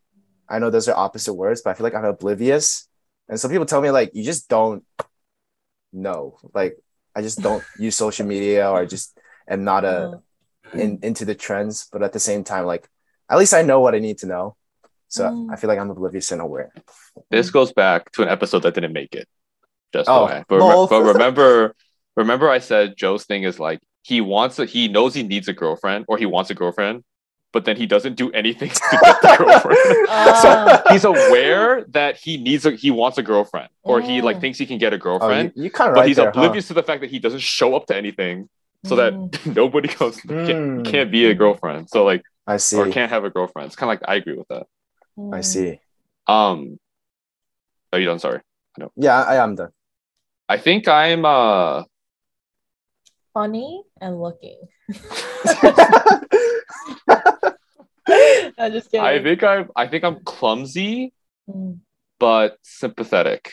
I 0.50 0.58
know 0.60 0.70
those 0.72 0.88
are 0.90 0.98
opposite 0.98 1.34
words, 1.36 1.62
but 1.62 1.70
I 1.70 1.74
feel 1.76 1.84
like 1.84 1.94
I'm 1.96 2.06
oblivious. 2.06 2.88
And 3.30 3.40
some 3.40 3.52
people 3.52 3.68
tell 3.68 3.82
me 3.82 3.92
like 3.92 4.12
you 4.16 4.24
just 4.24 4.50
don't 4.50 4.84
know. 5.94 6.38
Like 6.54 6.78
I 7.16 7.22
just 7.22 7.42
don't 7.42 7.64
use 7.80 7.96
social 7.96 8.26
media 8.26 8.70
or 8.70 8.80
I 8.80 8.86
just 8.86 9.18
am 9.48 9.64
not 9.64 9.86
a 9.86 9.98
Uh, 10.10 10.18
in 10.74 11.00
into 11.02 11.26
the 11.26 11.34
trends, 11.36 11.88
but 11.92 12.04
at 12.04 12.14
the 12.14 12.20
same 12.20 12.44
time, 12.44 12.66
like 12.66 12.88
at 13.30 13.38
least 13.38 13.54
I 13.54 13.62
know 13.62 13.80
what 13.80 13.96
I 13.96 14.00
need 14.00 14.18
to 14.20 14.28
know. 14.28 14.56
So 15.08 15.24
Mm. 15.26 15.52
I 15.52 15.56
feel 15.56 15.68
like 15.70 15.80
I'm 15.80 15.90
oblivious 15.90 16.32
and 16.32 16.42
aware. 16.42 16.72
This 17.32 17.50
goes 17.50 17.72
back 17.74 18.12
to 18.14 18.22
an 18.24 18.30
episode 18.30 18.64
that 18.64 18.74
didn't 18.76 18.94
make 18.94 19.16
it. 19.16 19.28
Just 19.94 20.08
Oh, 20.10 20.28
oh, 20.32 20.44
but, 20.48 20.60
lol. 20.60 20.88
but 20.88 21.02
remember, 21.02 21.76
remember, 22.16 22.50
I 22.50 22.60
said 22.60 22.96
Joe's 22.96 23.26
thing 23.26 23.44
is 23.44 23.60
like 23.60 23.80
he 24.04 24.22
wants 24.22 24.60
a, 24.60 24.66
he 24.66 24.88
knows 24.88 25.14
he 25.16 25.24
needs 25.24 25.48
a 25.48 25.54
girlfriend 25.54 26.06
or 26.08 26.18
he 26.18 26.26
wants 26.28 26.50
a 26.52 26.54
girlfriend, 26.56 27.04
but 27.52 27.66
then 27.66 27.76
he 27.76 27.88
doesn't 27.88 28.16
do 28.16 28.32
anything 28.34 28.70
to 28.92 28.98
get 29.02 29.22
the 29.22 29.36
girlfriend. 29.40 29.80
So 30.44 30.82
He's 30.94 31.06
aware 31.06 31.86
that 31.90 32.18
he 32.18 32.38
needs 32.38 32.66
a 32.68 32.72
he 32.72 32.92
wants 32.92 33.18
a 33.18 33.24
girlfriend 33.24 33.70
or 33.84 34.00
he 34.02 34.22
like 34.22 34.38
Mm. 34.38 34.42
thinks 34.42 34.60
he 34.60 34.68
can 34.68 34.78
get 34.78 34.94
a 34.94 34.98
Oh, 34.98 35.00
girlfriend, 35.00 35.54
you, 35.56 35.64
you 35.66 35.70
kind 35.72 35.90
of 35.90 35.96
but 35.96 36.02
right 36.02 36.08
he's 36.08 36.18
there, 36.18 36.26
huh? 36.26 36.32
oblivious 36.38 36.68
to 36.68 36.76
the 36.76 36.84
fact 36.84 37.02
that 37.02 37.10
he 37.10 37.18
doesn't 37.18 37.42
show 37.42 37.76
up 37.76 37.88
to 37.88 37.96
anything, 37.96 38.48
so 38.86 38.96
that 38.98 39.14
Mm. 39.14 39.56
nobody 39.62 39.88
goes 39.88 40.22
can't, 40.22 40.86
Mm. 40.86 40.86
can't 40.86 41.12
be 41.12 41.26
a 41.26 41.34
girlfriend. 41.34 41.90
So 41.90 42.06
like 42.06 42.22
I 42.50 42.58
see. 42.58 42.78
or 42.78 42.90
can't 42.90 43.12
have 43.12 43.24
a 43.26 43.30
girlfriend. 43.30 43.68
It's 43.68 43.76
kind 43.76 43.92
of 43.92 44.00
like 44.02 44.10
I 44.10 44.16
agree 44.16 44.36
with 44.36 44.48
that. 44.48 44.66
I 45.18 45.40
Mm. 45.40 45.44
see. 45.46 45.80
Um, 46.28 46.80
are 47.94 48.00
you 48.00 48.06
done? 48.06 48.20
Sorry. 48.20 48.42
No. 48.78 48.92
Yeah, 48.96 49.22
I 49.22 49.36
am 49.44 49.56
done. 49.56 49.72
I 50.48 50.58
think 50.58 50.88
I'm 50.88 51.26
uh 51.26 51.84
Funny 53.34 53.84
and 54.02 54.20
looking. 54.20 54.60
I'm 58.58 58.72
just 58.72 58.90
kidding. 58.92 59.06
I 59.06 59.22
think 59.22 59.44
I'm 59.44 59.70
I 59.76 59.88
think 59.88 60.04
I'm 60.04 60.24
clumsy 60.24 61.14
Mm. 61.50 61.80
but 62.20 62.58
sympathetic. 62.62 63.52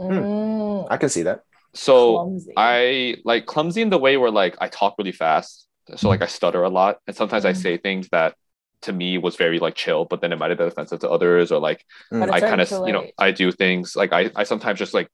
Mm. 0.00 0.86
I 0.90 0.96
can 0.96 1.08
see 1.08 1.22
that. 1.22 1.42
So 1.74 2.14
Clumsy. 2.16 2.52
I 2.56 3.16
like 3.24 3.46
clumsy 3.46 3.82
in 3.82 3.90
the 3.90 3.98
way 3.98 4.16
where 4.16 4.30
like 4.30 4.56
I 4.60 4.68
talk 4.68 4.94
really 4.98 5.12
fast. 5.12 5.66
So 5.98 6.08
like 6.08 6.22
I 6.22 6.26
stutter 6.26 6.62
a 6.62 6.68
lot 6.68 6.98
and 7.06 7.16
sometimes 7.16 7.44
I 7.44 7.52
Mm. 7.52 7.56
say 7.62 7.76
things 7.78 8.08
that 8.12 8.34
to 8.82 8.92
me 8.92 9.18
was 9.18 9.36
very 9.36 9.58
like 9.58 9.74
chill, 9.74 10.04
but 10.06 10.20
then 10.20 10.32
it 10.32 10.38
might 10.38 10.50
have 10.50 10.58
been 10.58 10.68
offensive 10.68 11.00
to 11.00 11.10
others 11.10 11.52
or 11.52 11.58
like 11.60 11.84
But 12.10 12.28
it's 12.28 12.36
I 12.36 12.40
kind 12.40 12.60
of 12.60 12.70
you 12.86 12.92
know. 12.92 13.06
I 13.18 13.30
do 13.32 13.52
things 13.52 13.96
like 13.96 14.12
I 14.12 14.30
I 14.36 14.44
sometimes 14.44 14.78
just 14.78 14.94
like 14.94 15.08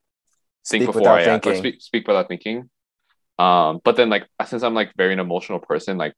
think 0.68 0.83
Speak 0.83 0.87
before 0.87 1.11
without 1.11 1.18
I 1.18 1.22
act 1.24 1.47
or 1.47 1.51
thinking. 1.53 1.61
speak 1.61 1.83
speak 1.83 2.09
without 2.09 2.29
thinking. 2.29 2.70
Um, 3.39 3.81
but 3.85 3.97
then 3.97 4.09
like 4.11 4.27
since 4.47 4.62
I'm 4.62 4.74
like 4.74 4.93
very 4.97 5.12
an 5.12 5.20
emotional 5.20 5.59
person, 5.61 5.99
like 5.99 6.14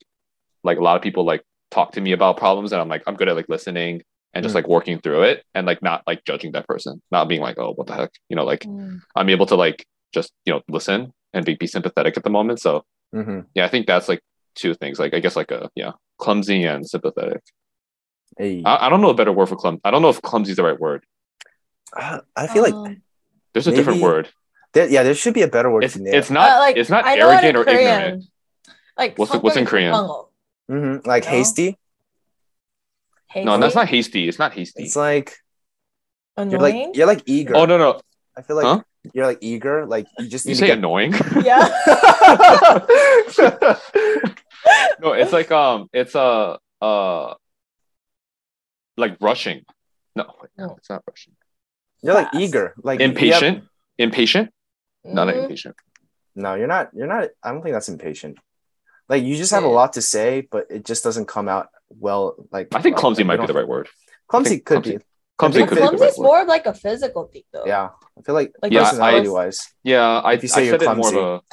like 0.64 0.78
a 0.78 0.82
lot 0.82 0.96
of 0.96 1.02
people 1.02 1.24
like 1.24 1.42
talk 1.70 1.92
to 1.92 2.00
me 2.00 2.12
about 2.12 2.36
problems 2.36 2.72
and 2.72 2.80
I'm 2.80 2.88
like 2.88 3.02
I'm 3.06 3.16
good 3.16 3.28
at 3.28 3.36
like 3.36 3.48
listening 3.48 4.02
and 4.34 4.42
just 4.42 4.54
Mm. 4.54 4.56
like 4.56 4.68
working 4.68 5.00
through 5.00 5.22
it 5.22 5.44
and 5.54 5.66
like 5.66 5.82
not 5.82 6.02
like 6.06 6.24
judging 6.24 6.52
that 6.52 6.66
person, 6.68 7.02
not 7.10 7.28
being 7.28 7.40
like, 7.40 7.58
oh 7.58 7.72
what 7.74 7.86
the 7.86 7.94
heck, 7.94 8.10
you 8.28 8.36
know, 8.36 8.44
like 8.44 8.64
Mm. 8.66 9.00
I'm 9.16 9.28
able 9.30 9.46
to 9.46 9.56
like 9.56 9.86
just 10.14 10.32
you 10.44 10.52
know 10.52 10.62
listen 10.68 11.12
and 11.34 11.44
be, 11.44 11.54
be 11.54 11.66
sympathetic 11.66 12.16
at 12.16 12.24
the 12.24 12.30
moment. 12.30 12.60
So 12.60 12.84
hmm 13.12 13.40
yeah, 13.54 13.64
I 13.64 13.68
think 13.68 13.86
that's 13.86 14.08
like 14.08 14.20
two 14.54 14.74
things. 14.74 14.98
Like 14.98 15.14
I 15.14 15.20
guess 15.20 15.36
like 15.36 15.50
a 15.50 15.70
yeah, 15.74 15.92
clumsy 16.18 16.64
and 16.64 16.88
sympathetic. 16.88 17.42
Hey. 18.36 18.62
I, 18.64 18.86
I, 18.86 18.88
don't 18.88 19.00
know 19.00 19.10
a 19.10 19.14
better 19.14 19.32
word 19.32 19.48
for 19.48 19.56
clumsy. 19.56 19.80
I 19.84 19.90
don't 19.90 20.02
know 20.02 20.10
if 20.10 20.22
clumsy 20.22 20.52
is 20.52 20.56
the 20.56 20.62
right 20.62 20.78
word. 20.78 21.04
Uh, 21.92 22.20
I 22.36 22.46
feel 22.46 22.64
um, 22.64 22.84
like 22.84 22.98
there's 23.52 23.66
a 23.66 23.70
maybe, 23.70 23.80
different 23.80 24.02
word. 24.02 24.28
There, 24.74 24.88
yeah, 24.88 25.02
there 25.02 25.14
should 25.14 25.34
be 25.34 25.42
a 25.42 25.48
better 25.48 25.70
word. 25.70 25.84
It's, 25.84 25.96
it's 25.96 26.30
not 26.30 26.50
uh, 26.50 26.58
like 26.58 26.76
it's 26.76 26.90
not 26.90 27.06
arrogant 27.06 27.56
or 27.56 27.64
Korean. 27.64 27.80
ignorant. 27.80 28.24
Like 28.96 29.18
what's 29.18 29.32
what's 29.34 29.56
in 29.56 29.64
Korean? 29.64 29.92
Mm-hmm. 29.92 31.08
Like 31.08 31.24
no. 31.24 31.30
hasty. 31.30 31.78
Hasty? 33.28 33.44
No, 33.44 33.58
that's 33.58 33.74
not 33.74 33.88
hasty. 33.88 34.28
It's 34.28 34.38
not 34.38 34.52
hasty. 34.52 34.84
It's 34.84 34.96
like 34.96 35.36
annoying. 36.36 36.50
You're 36.50 36.60
like 36.60 36.96
you're 36.96 37.06
like 37.06 37.22
eager. 37.26 37.56
Oh 37.56 37.64
no 37.64 37.78
no. 37.78 38.00
I 38.36 38.42
feel 38.42 38.56
like 38.56 38.66
huh? 38.66 38.82
You're 39.14 39.26
like 39.26 39.38
eager. 39.40 39.86
Like 39.86 40.06
you 40.18 40.28
just 40.28 40.44
you 40.46 40.50
need 40.50 40.56
say 40.58 40.66
to 40.66 40.72
get. 40.72 40.78
annoying. 40.78 41.12
yeah. 41.44 41.58
no, 45.00 45.12
it's 45.12 45.32
like 45.32 45.50
um, 45.50 45.88
it's 45.92 46.14
a 46.14 46.58
uh, 46.80 46.84
uh, 46.84 47.34
like 48.96 49.16
rushing. 49.20 49.64
No, 50.16 50.24
no, 50.56 50.66
No. 50.66 50.74
it's 50.78 50.90
not 50.90 51.02
rushing. 51.08 51.34
you're 52.02 52.14
like 52.14 52.30
Fast. 52.32 52.42
eager. 52.42 52.74
Like 52.82 53.00
you 53.00 53.06
have- 53.06 53.10
Impatient, 53.16 53.64
impatient. 53.98 54.50
No, 55.04 55.24
not 55.24 55.36
impatient. 55.36 55.76
No, 56.34 56.54
you're 56.54 56.66
not. 56.66 56.90
You're 56.94 57.06
not. 57.06 57.28
I 57.42 57.52
don't 57.52 57.62
think 57.62 57.74
that's 57.74 57.88
impatient. 57.88 58.38
Like 59.08 59.22
you 59.24 59.36
just 59.36 59.52
have 59.52 59.64
a 59.64 59.68
lot 59.68 59.94
to 59.94 60.02
say, 60.02 60.46
but 60.50 60.66
it 60.70 60.84
just 60.84 61.02
doesn't 61.02 61.26
come 61.26 61.48
out 61.48 61.68
well. 61.88 62.34
Like 62.52 62.74
I 62.74 62.82
think 62.82 62.96
well, 62.96 63.02
clumsy 63.02 63.24
like, 63.24 63.38
might 63.38 63.46
be 63.46 63.52
the 63.52 63.58
right 63.58 63.68
word. 63.68 63.88
Clumsy 64.28 64.58
could 64.60 64.82
clumsy. 64.82 64.98
be. 64.98 65.04
Clumsy 65.38 65.64
could 65.66 65.78
Clumsy 65.78 66.04
is 66.04 66.18
more 66.18 66.42
of 66.42 66.48
like 66.48 66.66
a 66.66 66.74
physical 66.74 67.26
thing 67.32 67.44
though. 67.52 67.64
Yeah, 67.66 67.90
I 68.18 68.22
feel 68.22 68.34
like 68.34 68.52
Like 68.62 68.72
Yeah, 68.72 68.82
I- 68.82 68.90
personality 68.90 69.28
wise, 69.28 69.60
Yeah, 69.84 70.20
I, 70.20 70.32
If 70.34 70.42
you 70.42 70.48
say 70.48 70.62
I 70.62 70.64
you're 70.64 70.78
said 70.78 70.96
more 70.96 71.08
of 71.08 71.12
clumsy. 71.14 71.46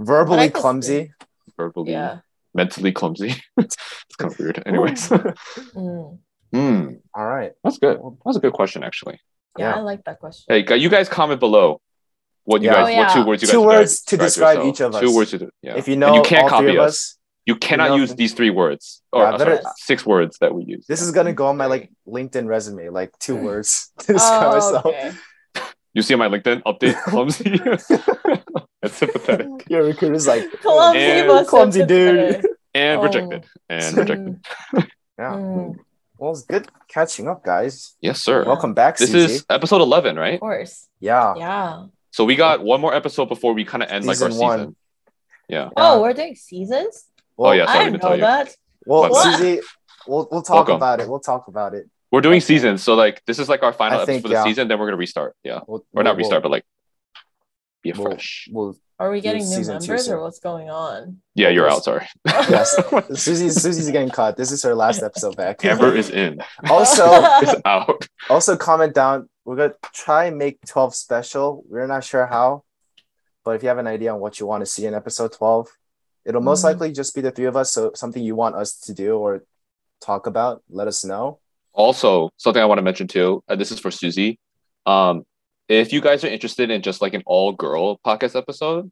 a 0.00 0.02
verbally 0.04 0.36
But 0.36 0.42
I 0.42 0.48
can 0.48 0.60
clumsy. 0.60 1.12
verbally, 1.56 1.92
Yeah. 1.92 2.18
mentally 2.54 2.92
clumsy. 2.92 3.34
it's 3.56 3.76
kind 4.18 4.32
of 4.32 4.38
weird. 4.38 4.62
Anyways, 4.66 5.08
Mm. 5.74 6.18
Hmm, 6.52 6.88
All 7.14 7.24
right. 7.26 7.52
that's 7.62 7.78
good. 7.78 8.00
That's 8.24 8.36
a 8.36 8.40
good 8.40 8.52
question, 8.52 8.82
actually. 8.82 9.20
Yeah, 9.56 9.70
Yeah. 9.70 9.76
I 9.76 9.80
like 9.80 10.02
that 10.04 10.18
question. 10.18 10.46
Hey, 10.48 10.76
you 10.78 10.88
guys 10.88 11.08
comment 11.08 11.38
below. 11.40 11.80
what 12.44 12.62
you 12.62 12.68
Yeah. 12.68 12.74
guys, 12.74 12.94
Oh, 12.94 12.98
what 12.98 13.12
two 13.12 13.18
yeah. 13.20 13.26
words 13.26 13.42
you 13.42 13.46
guys 13.46 13.52
Two 13.52 13.60
would 13.60 13.66
words 13.68 14.02
to 14.02 14.16
describe 14.16 14.56
yourself. 14.56 14.74
each 14.74 14.80
of 14.80 14.94
us. 14.96 15.00
Two 15.02 15.14
words 15.14 15.30
to 15.30 15.38
do, 15.38 15.50
yeah. 15.62 15.76
If 15.76 15.86
you 15.86 15.92
And 15.94 16.00
know 16.00 16.14
you 16.16 16.22
can't 16.22 16.44
all 16.44 16.48
copy 16.48 16.64
three 16.66 16.76
of 16.78 16.84
us. 16.84 16.94
us, 16.94 17.18
You 17.50 17.56
cannot 17.56 17.88
know- 17.90 17.96
use 18.02 18.14
these 18.14 18.32
three 18.34 18.50
words 18.50 19.02
or 19.12 19.22
Yeah, 19.24 19.36
better- 19.36 19.60
sorry, 19.62 19.74
six 19.90 20.06
words 20.06 20.38
that 20.40 20.54
we 20.54 20.62
use. 20.64 20.84
this 20.86 21.02
is 21.02 21.10
gonna 21.10 21.32
go 21.32 21.46
on 21.46 21.56
my 21.56 21.66
like 21.66 21.90
LinkedIn 22.06 22.46
resume, 22.46 22.88
like 22.90 23.10
two 23.18 23.36
words 23.46 23.90
to 24.06 24.12
describe 24.14 24.46
Oh, 24.46 24.54
myself. 24.54 24.86
okay. 24.86 25.12
You 25.92 26.02
see 26.02 26.14
my 26.14 26.28
LinkedIn 26.28 26.62
update, 26.62 26.94
clumsy. 27.10 27.50
it's 28.82 28.96
sympathetic 28.96 29.48
Your 29.68 29.82
recruiter's 29.82 30.26
like, 30.28 30.44
Clumsy, 30.62 31.00
And- 31.00 31.26
but 31.28 31.46
Clumsy 31.48 31.84
dude. 31.84 32.16
sympathetic. 32.34 32.50
and 32.74 33.00
Oh. 33.00 33.02
rejected 33.02 33.44
and 33.68 33.96
rejected. 33.96 34.40
yeah. 35.18 35.32
Mm, 35.34 35.74
Well, 36.18 36.30
it's 36.30 36.42
good 36.42 36.68
catching 36.86 37.26
up, 37.26 37.42
guys. 37.44 37.96
Yes, 38.00 38.22
sir. 38.22 38.44
Welcome 38.44 38.72
back, 38.74 38.98
This 38.98 39.10
Suzie. 39.10 39.42
is 39.42 39.44
episode 39.50 39.80
eleven, 39.80 40.14
right? 40.16 40.34
of 40.34 40.40
course. 40.40 40.86
yeah. 41.00 41.34
Yeah. 41.36 41.86
So 42.12 42.24
we 42.24 42.36
got 42.36 42.62
one 42.62 42.80
more 42.80 42.94
episode 42.94 43.26
before 43.28 43.52
we 43.54 43.64
kind 43.64 43.82
of 43.82 43.90
end 43.90 44.04
like 44.04 44.20
our 44.22 44.30
Season 44.30 44.40
one. 44.40 44.58
season. 44.60 44.76
Yeah. 45.48 45.64
Yeah. 45.64 45.68
Oh, 45.76 46.02
we're 46.02 46.12
doing 46.12 46.36
seasons? 46.36 47.04
Oh, 47.48 47.52
yeah, 47.52 47.64
I 47.68 47.72
sorry 47.72 47.84
didn't 47.86 47.92
to 47.94 47.98
tell 48.00 48.10
know 48.10 48.14
you. 48.16 48.20
that. 48.22 48.56
Well, 48.86 49.10
What? 49.10 49.40
Suzie, 49.40 49.60
we'll 50.06 50.28
we'll 50.30 50.42
talk 50.42 50.54
Welcome. 50.68 50.76
about 50.76 51.00
it. 51.00 51.08
We'll 51.08 51.20
talk 51.20 51.48
about 51.48 51.74
it. 51.74 51.88
We're 52.12 52.20
doing 52.22 52.38
uh, 52.38 52.40
seasons, 52.40 52.82
so 52.82 52.94
like 52.94 53.22
this 53.26 53.38
is 53.38 53.48
like 53.48 53.62
our 53.62 53.72
final 53.72 53.98
I 53.98 54.02
episode 54.02 54.12
think, 54.12 54.22
for 54.22 54.28
the 54.28 54.34
yeah. 54.34 54.44
season. 54.44 54.68
Then 54.68 54.78
we're 54.78 54.86
gonna 54.86 54.96
restart. 54.96 55.36
Yeah, 55.44 55.60
We'll, 55.66 55.84
or 55.94 56.02
not 56.02 56.10
we'll- 56.16 56.24
restart, 56.24 56.42
but 56.42 56.50
like 56.50 56.64
be 57.82 57.92
we'll- 57.92 58.02
fresh. 58.10 58.48
We'll, 58.50 58.76
Are 58.98 59.10
we 59.10 59.20
getting 59.20 59.48
new 59.48 59.64
members 59.64 60.08
or 60.08 60.20
what's 60.20 60.40
going 60.40 60.68
on? 60.70 61.20
Yeah, 61.34 61.48
you're 61.48 61.70
out. 61.70 61.84
Sorry. 61.84 62.06
yes. 62.26 62.74
Suzie's 63.24 63.56
Suzie's 63.56 63.90
getting 63.90 64.10
caught. 64.10 64.36
This 64.36 64.50
is 64.52 64.62
her 64.64 64.74
last 64.74 65.02
episode 65.02 65.36
back. 65.36 65.64
Amber 65.64 65.94
is 65.94 66.10
in. 66.10 66.42
also 66.68 67.04
Is 67.42 67.54
out. 67.64 68.06
also 68.28 68.56
comment 68.56 68.94
down. 68.94 69.28
We're 69.44 69.56
gonna 69.56 69.74
try 69.94 70.24
and 70.26 70.36
make 70.36 70.58
12 70.66 70.94
special. 70.94 71.64
We're 71.68 71.86
not 71.86 72.04
sure 72.04 72.26
how, 72.26 72.64
but 73.44 73.52
if 73.52 73.62
you 73.62 73.68
have 73.68 73.78
an 73.78 73.86
idea 73.86 74.12
on 74.12 74.20
what 74.20 74.38
you 74.40 74.46
want 74.46 74.60
to 74.62 74.66
see 74.66 74.84
in 74.86 74.94
episode 74.94 75.32
12, 75.32 75.68
it'll 76.24 76.40
most 76.42 76.60
Mhm. 76.60 76.64
likely 76.64 76.92
just 76.92 77.14
be 77.14 77.20
the 77.20 77.30
three 77.30 77.46
of 77.46 77.56
us. 77.56 77.72
So 77.72 77.92
something 77.94 78.22
you 78.22 78.34
want 78.34 78.54
us 78.56 78.78
to 78.80 78.94
do 78.94 79.16
or 79.16 79.44
talk 80.00 80.26
about, 80.26 80.62
let 80.70 80.88
us 80.88 81.04
know. 81.04 81.38
Also, 81.72 82.30
something 82.36 82.62
I 82.62 82.66
want 82.66 82.78
to 82.78 82.82
mention 82.82 83.06
too. 83.06 83.42
Uh, 83.48 83.56
this 83.56 83.70
is 83.70 83.78
for 83.78 83.90
Suzie. 83.90 84.38
Um, 84.86 85.24
if 85.68 85.92
you 85.92 86.00
guys 86.00 86.24
are 86.24 86.28
interested 86.28 86.70
in 86.70 86.82
just 86.82 87.00
like 87.00 87.14
an 87.14 87.22
all 87.26 87.52
girl 87.52 87.98
podcast 87.98 88.34
episode, 88.36 88.90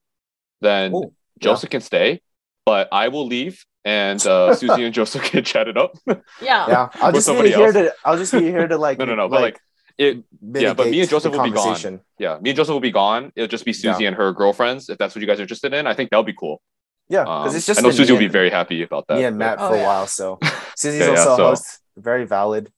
then 0.60 0.94
Ooh, 0.94 1.12
Joseph 1.40 1.70
can 1.70 1.80
stay, 1.80 2.20
but 2.64 2.88
I 2.92 3.08
will 3.08 3.26
leave, 3.26 3.64
and 3.84 4.20
uh, 4.26 4.54
Suzie 4.58 4.84
and 4.84 4.94
Joseph 4.94 5.22
can 5.24 5.42
chat 5.44 5.66
it 5.68 5.76
up. 5.76 5.92
Yeah. 6.40 6.66
Yeah, 6.68 6.88
I'll 6.94 7.06
With 7.12 7.24
just 7.26 7.28
be 7.42 7.48
here 7.50 7.64
else. 7.66 7.74
to. 7.74 7.94
I'll 8.04 8.16
just 8.16 8.32
be 8.32 8.42
here 8.42 8.68
to 8.68 8.76
like. 8.78 8.98
no, 8.98 9.04
no. 9.06 9.14
No, 9.16 9.28
but 9.28 9.40
like, 9.40 9.58
it. 9.98 10.22
yeah, 10.54 10.74
but 10.74 10.88
me 10.88 11.00
and 11.00 11.10
Joseph 11.10 11.32
will 11.32 11.42
be 11.42 11.50
gone. 11.50 12.00
Yeah, 12.18 12.38
me 12.40 12.50
and 12.50 12.56
Joseph 12.56 12.72
will 12.72 12.80
be 12.80 12.92
gone. 12.92 13.32
It'll 13.34 13.48
just 13.48 13.64
be 13.64 13.72
Suzie 13.72 14.06
and 14.06 14.14
her 14.16 14.32
girlfriends. 14.32 14.88
If 14.88 14.98
that's 14.98 15.14
what 15.16 15.20
you 15.20 15.26
guys 15.26 15.40
are 15.40 15.42
interested 15.42 15.74
in, 15.74 15.86
I 15.88 15.94
think 15.94 16.10
that'll 16.10 16.22
be 16.22 16.32
cool. 16.38 16.60
Yeah, 17.08 17.22
Um, 17.22 17.42
because 17.42 17.54
it's 17.56 17.66
just 17.66 17.80
I 17.80 17.82
know 17.82 17.88
Suzie 17.88 18.10
will 18.10 18.18
be 18.18 18.28
very 18.28 18.50
happy 18.50 18.82
about 18.82 19.06
that. 19.08 19.16
me 19.18 19.24
and 19.24 19.38
but 19.38 19.44
Matt 19.44 19.58
Oh, 19.60 19.70
for 19.70 19.76
a 19.76 19.82
while. 19.82 20.06
So 20.06 20.36
Suzie's 20.76 20.98
Yeah, 21.00 21.04
yeah, 21.04 21.10
also 21.18 21.32
a 21.32 21.36
so- 21.36 21.48
host. 21.48 21.78
Very 21.96 22.24
valid 22.26 22.70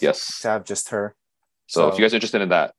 Yes. 0.00 0.40
to 0.40 0.48
have 0.48 0.64
just 0.64 0.88
her. 0.88 1.14
So, 1.66 1.88
if 1.88 1.96
you 1.98 2.04
guys 2.04 2.12
are 2.12 2.16
interested 2.16 2.42
in 2.42 2.48
that, 2.50 2.74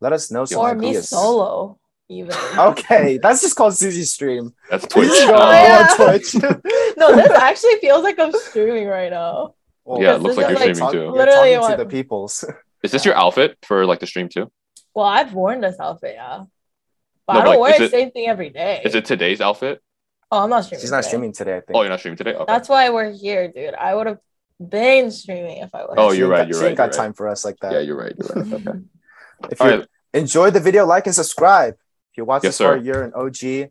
Let 0.00 0.12
us 0.12 0.30
know 0.30 0.44
some 0.44 0.60
Or 0.60 0.74
me 0.74 0.90
ideas. 0.90 1.08
solo, 1.08 1.78
even. 2.08 2.32
Okay, 2.58 3.18
that's 3.18 3.40
just 3.42 3.56
called 3.56 3.72
Suzie's 3.72 4.12
stream. 4.12 4.52
that's 4.70 4.86
Twitch. 4.92 5.08
Just 5.08 5.26
Oh, 5.32 5.50
yeah. 5.50 5.88
Twitch. 5.96 6.34
no, 6.96 7.16
this 7.16 7.30
actually 7.30 7.76
feels 7.80 8.02
like 8.04 8.18
I'm 8.18 8.32
streaming 8.32 8.86
right 8.86 9.10
now. 9.10 9.54
Well, 9.84 10.00
Yeah, 10.02 10.14
it 10.16 10.22
looks 10.22 10.36
like 10.36 10.48
you're 10.50 10.54
like 10.58 10.74
streaming 10.76 10.78
talk- 10.80 10.92
too. 10.92 10.98
you're 10.98 11.12
Literally 11.12 11.54
talking 11.54 11.76
to 11.78 11.84
the 11.84 11.88
peoples. 11.90 12.44
Is 12.84 12.92
this 12.92 13.04
your 13.04 13.16
outfit 13.16 13.56
for 13.62 13.86
like 13.86 13.98
the 14.00 14.06
stream 14.06 14.28
too? 14.28 14.52
Well, 14.94 15.06
I've 15.06 15.32
worn 15.34 15.60
this 15.62 15.80
outfit, 15.80 16.14
yeah. 16.16 16.44
But 17.26 17.32
No, 17.32 17.40
I 17.40 17.42
don't 17.44 17.50
like, 17.54 17.60
wear 17.60 17.78
the 17.78 17.84
it- 17.86 17.90
same 17.90 18.10
thing 18.12 18.28
every 18.28 18.50
day. 18.50 18.82
Is 18.84 18.94
it 18.94 19.04
today's 19.06 19.40
outfit? 19.40 19.82
Oh, 20.30 20.42
I'm 20.44 20.50
not 20.50 20.64
streaming. 20.64 20.80
She's 20.82 20.90
not 20.90 20.98
today. 20.98 21.08
streaming 21.08 21.32
today. 21.32 21.56
I 21.56 21.60
think. 21.60 21.70
Oh, 21.76 21.80
you're 21.82 21.90
not 21.90 22.00
streaming 22.00 22.18
today. 22.18 22.34
Okay. 22.34 22.44
That's 22.46 22.68
why 22.68 22.90
we're 22.90 23.12
here, 23.12 23.50
dude. 23.50 23.74
I 23.74 23.94
would 23.94 24.06
have 24.06 24.18
been 24.60 25.10
streaming 25.10 25.58
if 25.58 25.74
I 25.74 25.82
was. 25.84 25.94
Oh, 25.96 26.12
you're 26.12 26.26
ain't 26.26 26.32
right, 26.32 26.38
got- 26.40 26.48
you're 26.48 26.58
she 26.58 26.62
right, 26.64 26.68
ain't 26.70 26.76
got 26.76 26.92
you're 26.92 26.98
right. 27.00 27.06
time 27.06 27.12
for 27.14 27.28
us 27.28 27.44
like 27.44 27.58
that. 27.60 27.72
yeah, 27.72 27.80
you're 27.80 27.96
right. 27.96 28.12
You're 28.18 28.44
right. 28.44 28.52
Okay. 28.54 28.78
If 29.52 29.60
you 29.60 29.66
right. 29.66 29.86
enjoyed 30.12 30.52
the 30.52 30.58
video, 30.60 30.84
like 30.84 31.06
and 31.06 31.14
subscribe. 31.14 31.74
If 32.10 32.16
you 32.18 32.24
watch 32.24 32.42
Yes, 32.42 32.58
this 32.58 32.66
far, 32.66 32.76
sir. 32.76 32.82
you're 32.84 33.02
an 33.04 33.12
OG. 33.14 33.70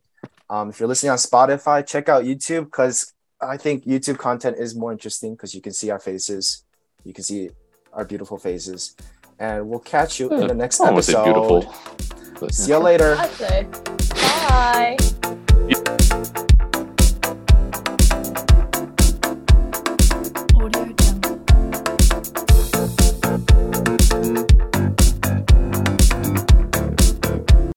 Um, 0.49 0.69
if 0.69 0.79
you're 0.79 0.87
listening 0.87 1.11
on 1.11 1.17
Spotify, 1.17 1.85
check 1.85 2.07
out 2.07 2.23
YouTube 2.23 2.65
because 2.65 3.11
I 3.41 3.57
think 3.57 3.83
YouTube 3.85 4.17
content 4.17 4.55
is 4.57 4.75
more 4.75 4.93
interesting 4.93 5.33
because 5.35 5.53
you 5.53 5.59
can 5.61 5.73
see 5.73 5.91
our 5.91 5.99
faces, 5.99 6.63
you 7.03 7.13
can 7.13 7.25
see 7.25 7.49
our 7.91 8.05
beautiful 8.05 8.37
faces, 8.37 8.95
and 9.37 9.67
we'll 9.67 9.79
catch 9.79 10.21
you 10.21 10.29
in 10.31 10.47
the 10.47 10.53
next 10.55 10.79
I 10.79 10.85
don't 10.85 10.93
want 10.93 11.05
to 11.05 11.11
say 11.11 11.17
episode. 11.19 11.33
beautiful. 11.33 11.75
but- 12.39 12.53
See 12.53 12.71
you 12.71 12.77
later. 12.77 13.15
I'd 13.19 13.29
say. 13.31 13.67
Bye. 14.47 14.95